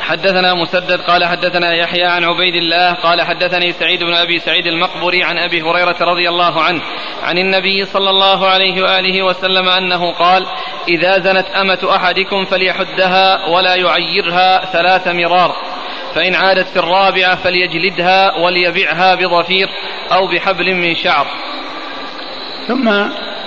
حدثنا 0.00 0.54
مسدد 0.54 1.00
قال 1.00 1.24
حدثنا 1.24 1.74
يحيى 1.74 2.04
عن 2.04 2.24
عبيد 2.24 2.54
الله 2.54 2.92
قال 2.92 3.22
حدثني 3.22 3.72
سعيد 3.72 4.02
بن 4.02 4.14
أبي 4.14 4.38
سعيد 4.38 4.66
المقبري 4.66 5.24
عن 5.24 5.38
أبي 5.38 5.62
هريرة 5.62 5.96
رضي 6.00 6.28
الله 6.28 6.62
عنه 6.62 6.82
عن 7.22 7.38
النبي 7.38 7.84
صلى 7.84 8.10
الله 8.10 8.48
عليه 8.48 8.82
وآله 8.82 9.22
وسلم 9.22 9.68
أنه 9.68 10.12
قال: 10.12 10.46
إذا 10.88 11.18
زنت 11.18 11.46
أمة 11.46 11.96
أحدكم 11.96 12.44
فليحدها 12.44 13.46
ولا 13.46 13.74
يعيرها 13.74 14.64
ثلاث 14.64 15.08
مرار 15.08 15.54
فإن 16.14 16.34
عادت 16.34 16.68
في 16.68 16.78
الرابعة 16.78 17.36
فليجلدها 17.36 18.36
وليبعها 18.36 19.14
بضفير 19.14 19.68
أو 20.12 20.26
بحبل 20.26 20.74
من 20.74 20.94
شعر. 20.94 21.26
ثم 22.68 22.88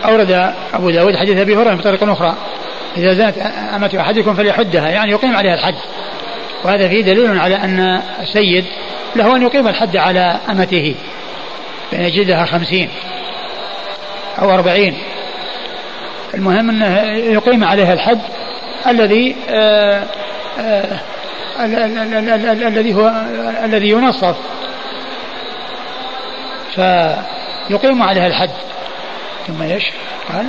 أورد 0.06 0.54
أبو 0.74 0.90
داود 0.90 1.16
حديث 1.16 1.38
أبي 1.38 1.56
هريرة 1.56 1.76
بطريقة 1.76 2.14
أخرى. 2.14 2.36
إذا 2.98 3.14
زنت 3.14 3.38
أمة 3.76 3.98
أحدكم 4.00 4.36
فليحدها 4.36 4.90
يعني 4.90 5.12
يقيم 5.12 5.36
عليها 5.36 5.54
الحد 5.54 5.76
وهذا 6.64 6.88
فيه 6.88 7.02
دليل 7.02 7.40
على 7.40 7.56
أن 7.56 8.02
السيد 8.22 8.66
له 9.16 9.36
أن 9.36 9.42
يقيم 9.42 9.68
الحد 9.68 9.98
على 9.98 10.40
أمته 10.50 10.96
بأن 11.92 12.02
يجلدها 12.02 12.46
خمسين 12.46 12.90
أو 14.40 14.52
أربعين. 14.52 14.98
المهم 16.34 16.70
أنه 16.70 17.02
يقيم 17.12 17.64
عليها 17.64 17.94
الحد 17.94 18.20
الذي 18.88 19.36
آآ 19.50 20.04
آآ 20.60 21.00
الذي 22.68 22.94
هو 22.94 23.12
الذي 23.64 23.90
ينصف. 23.90 24.36
فيقيم 26.76 28.04
عليها 28.04 28.28
الحد 28.28 28.52
ثم 29.48 29.62
إيش؟ 29.62 29.84
قال 30.34 30.46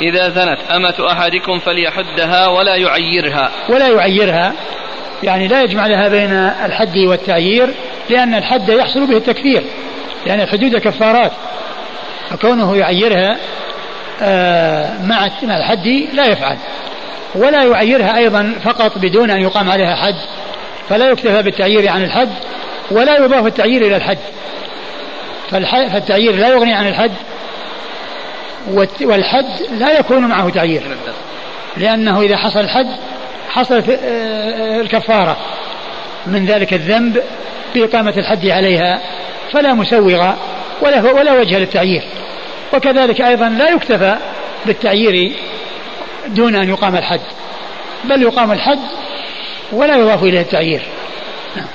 إذا 0.00 0.28
زنت 0.28 0.58
أمة 0.70 1.12
أحدكم 1.12 1.58
فليحدها 1.58 2.46
ولا 2.46 2.76
يعيرها. 2.76 3.50
ولا 3.68 3.88
يعيرها. 3.88 4.52
يعني 5.22 5.48
لا 5.48 5.62
يجمع 5.62 5.86
لها 5.86 6.08
بين 6.08 6.32
الحد 6.64 6.96
والتعيير 6.96 7.68
لأن 8.10 8.34
الحد 8.34 8.68
يحصل 8.68 9.06
به 9.06 9.16
التكفير 9.16 9.62
لأن 10.26 10.40
الحدود 10.40 10.76
كفارات. 10.76 11.32
فكونه 12.30 12.76
يعيرها 12.76 13.36
آه، 14.22 15.02
مع 15.02 15.26
الحد 15.42 15.86
لا 16.12 16.26
يفعل. 16.26 16.56
ولا 17.34 17.64
يعيرها 17.64 18.16
أيضا 18.16 18.54
فقط 18.64 18.98
بدون 18.98 19.30
أن 19.30 19.40
يقام 19.40 19.70
عليها 19.70 19.94
حد. 19.94 20.16
فلا 20.88 21.10
يكتفى 21.10 21.42
بالتعيير 21.42 21.88
عن 21.88 22.04
الحد 22.04 22.30
ولا 22.90 23.16
يضاف 23.16 23.46
التعيير 23.46 23.82
إلى 23.82 23.96
الحد. 23.96 24.18
فالتعيير 25.50 26.36
لا 26.36 26.48
يغني 26.48 26.74
عن 26.74 26.88
الحد 26.88 27.12
والحد 29.00 29.62
لا 29.78 29.98
يكون 29.98 30.26
معه 30.26 30.50
تعيير 30.50 30.82
لأنه 31.76 32.20
إذا 32.20 32.36
حصل 32.36 32.60
الحد 32.60 32.96
حصلت 33.50 33.88
آه، 33.88 33.94
آه، 33.94 34.80
الكفارة. 34.80 35.36
من 36.26 36.46
ذلك 36.46 36.72
الذنب 36.72 37.22
بإقامة 37.74 38.14
الحد 38.16 38.46
عليها 38.46 39.00
فلا 39.52 39.74
مسوغ 39.74 40.32
ولا 40.82 41.12
ولا 41.12 41.32
وجه 41.32 41.58
للتعيير 41.58 42.02
وكذلك 42.72 43.20
أيضا 43.20 43.48
لا 43.48 43.70
يكتفى 43.70 44.16
بالتعيير 44.66 45.32
دون 46.28 46.54
أن 46.54 46.68
يقام 46.68 46.96
الحد 46.96 47.20
بل 48.04 48.22
يقام 48.22 48.52
الحد 48.52 48.78
ولا 49.72 49.96
يضاف 49.96 50.22
إليه 50.22 50.40
التعيير 50.40 50.82
نعم. 51.56 51.66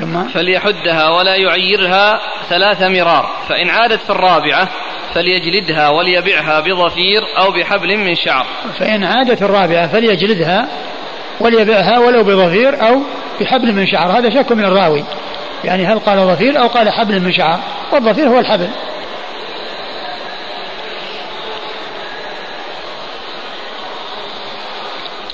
ثم 0.00 0.28
فليحدها 0.28 1.08
ولا 1.08 1.36
يعيرها 1.36 2.20
ثلاث 2.48 2.82
مرار 2.82 3.30
فإن 3.48 3.70
عادت 3.70 4.00
في 4.00 4.10
الرابعة 4.10 4.68
فليجلدها 5.14 5.88
وليبعها 5.88 6.60
بضفير 6.60 7.22
أو 7.38 7.52
بحبل 7.52 7.96
من 7.96 8.14
شعر. 8.14 8.46
فإن 8.78 9.04
عادت 9.04 9.42
الرابعة 9.42 9.86
فليجلدها 9.86 10.68
وليبعها 11.40 11.98
ولو 11.98 12.24
بضفير 12.24 12.88
أو 12.88 13.02
بحبل 13.40 13.72
من 13.72 13.86
شعر 13.86 14.18
هذا 14.18 14.30
شك 14.30 14.52
من 14.52 14.64
الراوي. 14.64 15.04
يعني 15.64 15.86
هل 15.86 15.98
قال 15.98 16.18
ضفير 16.18 16.60
أو 16.60 16.66
قال 16.66 16.90
حبل 16.90 17.20
من 17.22 17.32
شعر؟ 17.32 17.60
والضفير 17.92 18.28
هو 18.28 18.38
الحبل. 18.38 18.68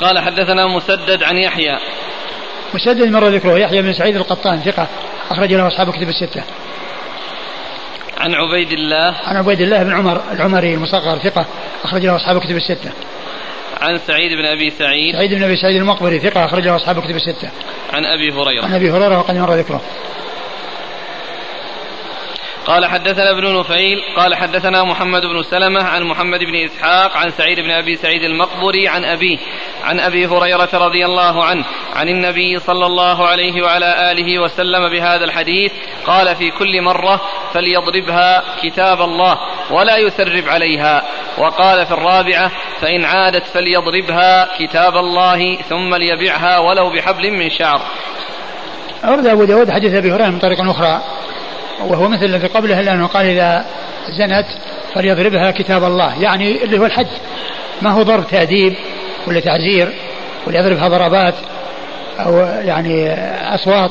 قال 0.01 0.19
حدثنا 0.19 0.67
مسدد 0.67 1.23
عن 1.23 1.37
يحيى. 1.37 1.79
مسدد 2.77 3.09
مر 3.09 3.29
ذكره 3.29 3.59
يحيى 3.59 3.83
بن 3.83 3.93
سعيد 3.93 4.17
القطان 4.17 4.61
ثقة 4.61 4.87
أخرج 5.31 5.53
له 5.53 5.67
أصحاب 5.67 5.91
كتب 5.91 6.09
الستة. 6.09 6.43
عن 8.19 8.35
عبيد 8.35 8.73
الله. 8.73 9.15
عن 9.25 9.37
عبيد 9.37 9.61
الله 9.61 9.83
بن 9.83 9.93
عمر 9.93 10.23
العمري 10.33 10.75
المصغر 10.75 11.19
ثقة 11.19 11.47
أخرج 11.85 12.07
له 12.07 12.17
أصحاب 12.17 12.41
كتب 12.41 12.57
الستة. 12.57 12.91
عن 13.81 13.99
سعيد 14.07 14.33
بن 14.33 14.45
أبي 14.45 14.71
سعيد. 14.71 15.15
سعيد 15.15 15.35
بن 15.35 15.43
أبي 15.43 15.57
سعيد 15.57 15.77
المقبري 15.77 16.19
ثقة 16.19 16.45
أخرج 16.45 16.65
له 16.65 16.77
أصحاب 16.77 17.03
كتب 17.05 17.17
الستة. 17.17 17.49
عن 17.93 18.05
أبي 18.05 18.33
هريرة. 18.33 18.65
عن 18.65 18.75
أبي 18.75 18.91
هريرة 18.91 19.19
وقد 19.19 19.37
مر 19.37 19.55
ذكره. 19.55 19.81
قال 22.67 22.87
حدثنا 22.87 23.31
ابن 23.31 23.59
نفيل 23.59 23.99
قال 24.17 24.35
حدثنا 24.35 24.85
محمد 24.85 25.23
بن 25.23 25.43
سلمة 25.43 25.83
عن 25.83 26.03
محمد 26.03 26.39
بن 26.39 26.55
إسحاق 26.65 27.17
عن 27.17 27.31
سعيد 27.31 27.61
بن 27.61 27.71
أبي 27.71 27.97
سعيد 27.97 28.23
المقبري 28.23 28.89
عن 28.89 29.05
أبيه 29.05 29.39
عن 29.85 30.01
أبي 30.01 30.27
هريرة 30.27 30.69
رضي 30.75 31.05
الله 31.07 31.45
عنه 31.45 31.65
عن 31.95 32.09
النبي 32.09 32.59
صلى 32.59 32.87
الله 32.87 33.27
عليه 33.27 33.63
وعلى 33.63 34.13
آله 34.13 34.39
وسلم 34.39 34.89
بهذا 34.89 35.25
الحديث 35.25 35.73
قال 36.07 36.37
في 36.37 36.51
كل 36.51 36.83
مرة 36.83 37.21
فليضربها 37.55 38.43
كتاب 38.63 39.01
الله 39.01 39.39
ولا 39.71 39.97
يسرب 39.97 40.49
عليها 40.49 41.03
وقال 41.39 41.87
في 41.87 41.93
الرابعة 41.93 42.51
فإن 42.81 43.05
عادت 43.05 43.47
فليضربها 43.47 44.49
كتاب 44.59 44.97
الله 44.97 45.57
ثم 45.57 45.95
ليبعها 45.95 46.59
ولو 46.59 46.91
بحبل 46.91 47.31
من 47.31 47.51
شعر. 47.51 47.81
أورد 49.05 49.27
أبو 49.27 49.45
داود 49.45 49.71
حديث 49.71 49.95
أبي 49.95 50.13
هريرة 50.13 50.31
من 50.31 50.39
طريق 50.39 50.61
أخرى. 50.61 51.03
وهو 51.81 52.09
مثل 52.09 52.25
الذي 52.25 52.47
قبله 52.47 52.81
إلا 52.81 52.93
أنه 52.93 53.07
قال 53.07 53.27
إذا 53.27 53.65
زنت 54.09 54.47
فليضربها 54.95 55.51
كتاب 55.51 55.85
الله. 55.85 56.23
يعني 56.23 56.65
اللي 56.65 56.79
هو 56.79 56.87
الحد 56.87 57.09
ما 57.83 57.91
هو 57.91 58.03
ضرب 58.03 58.27
تأديب 58.27 58.75
ولا 59.27 59.41
تعزير 59.41 59.93
ولا 60.47 60.59
يضربها 60.59 60.89
ضربات 60.89 61.35
أو 62.19 62.37
يعني 62.41 63.15
أصوات. 63.55 63.91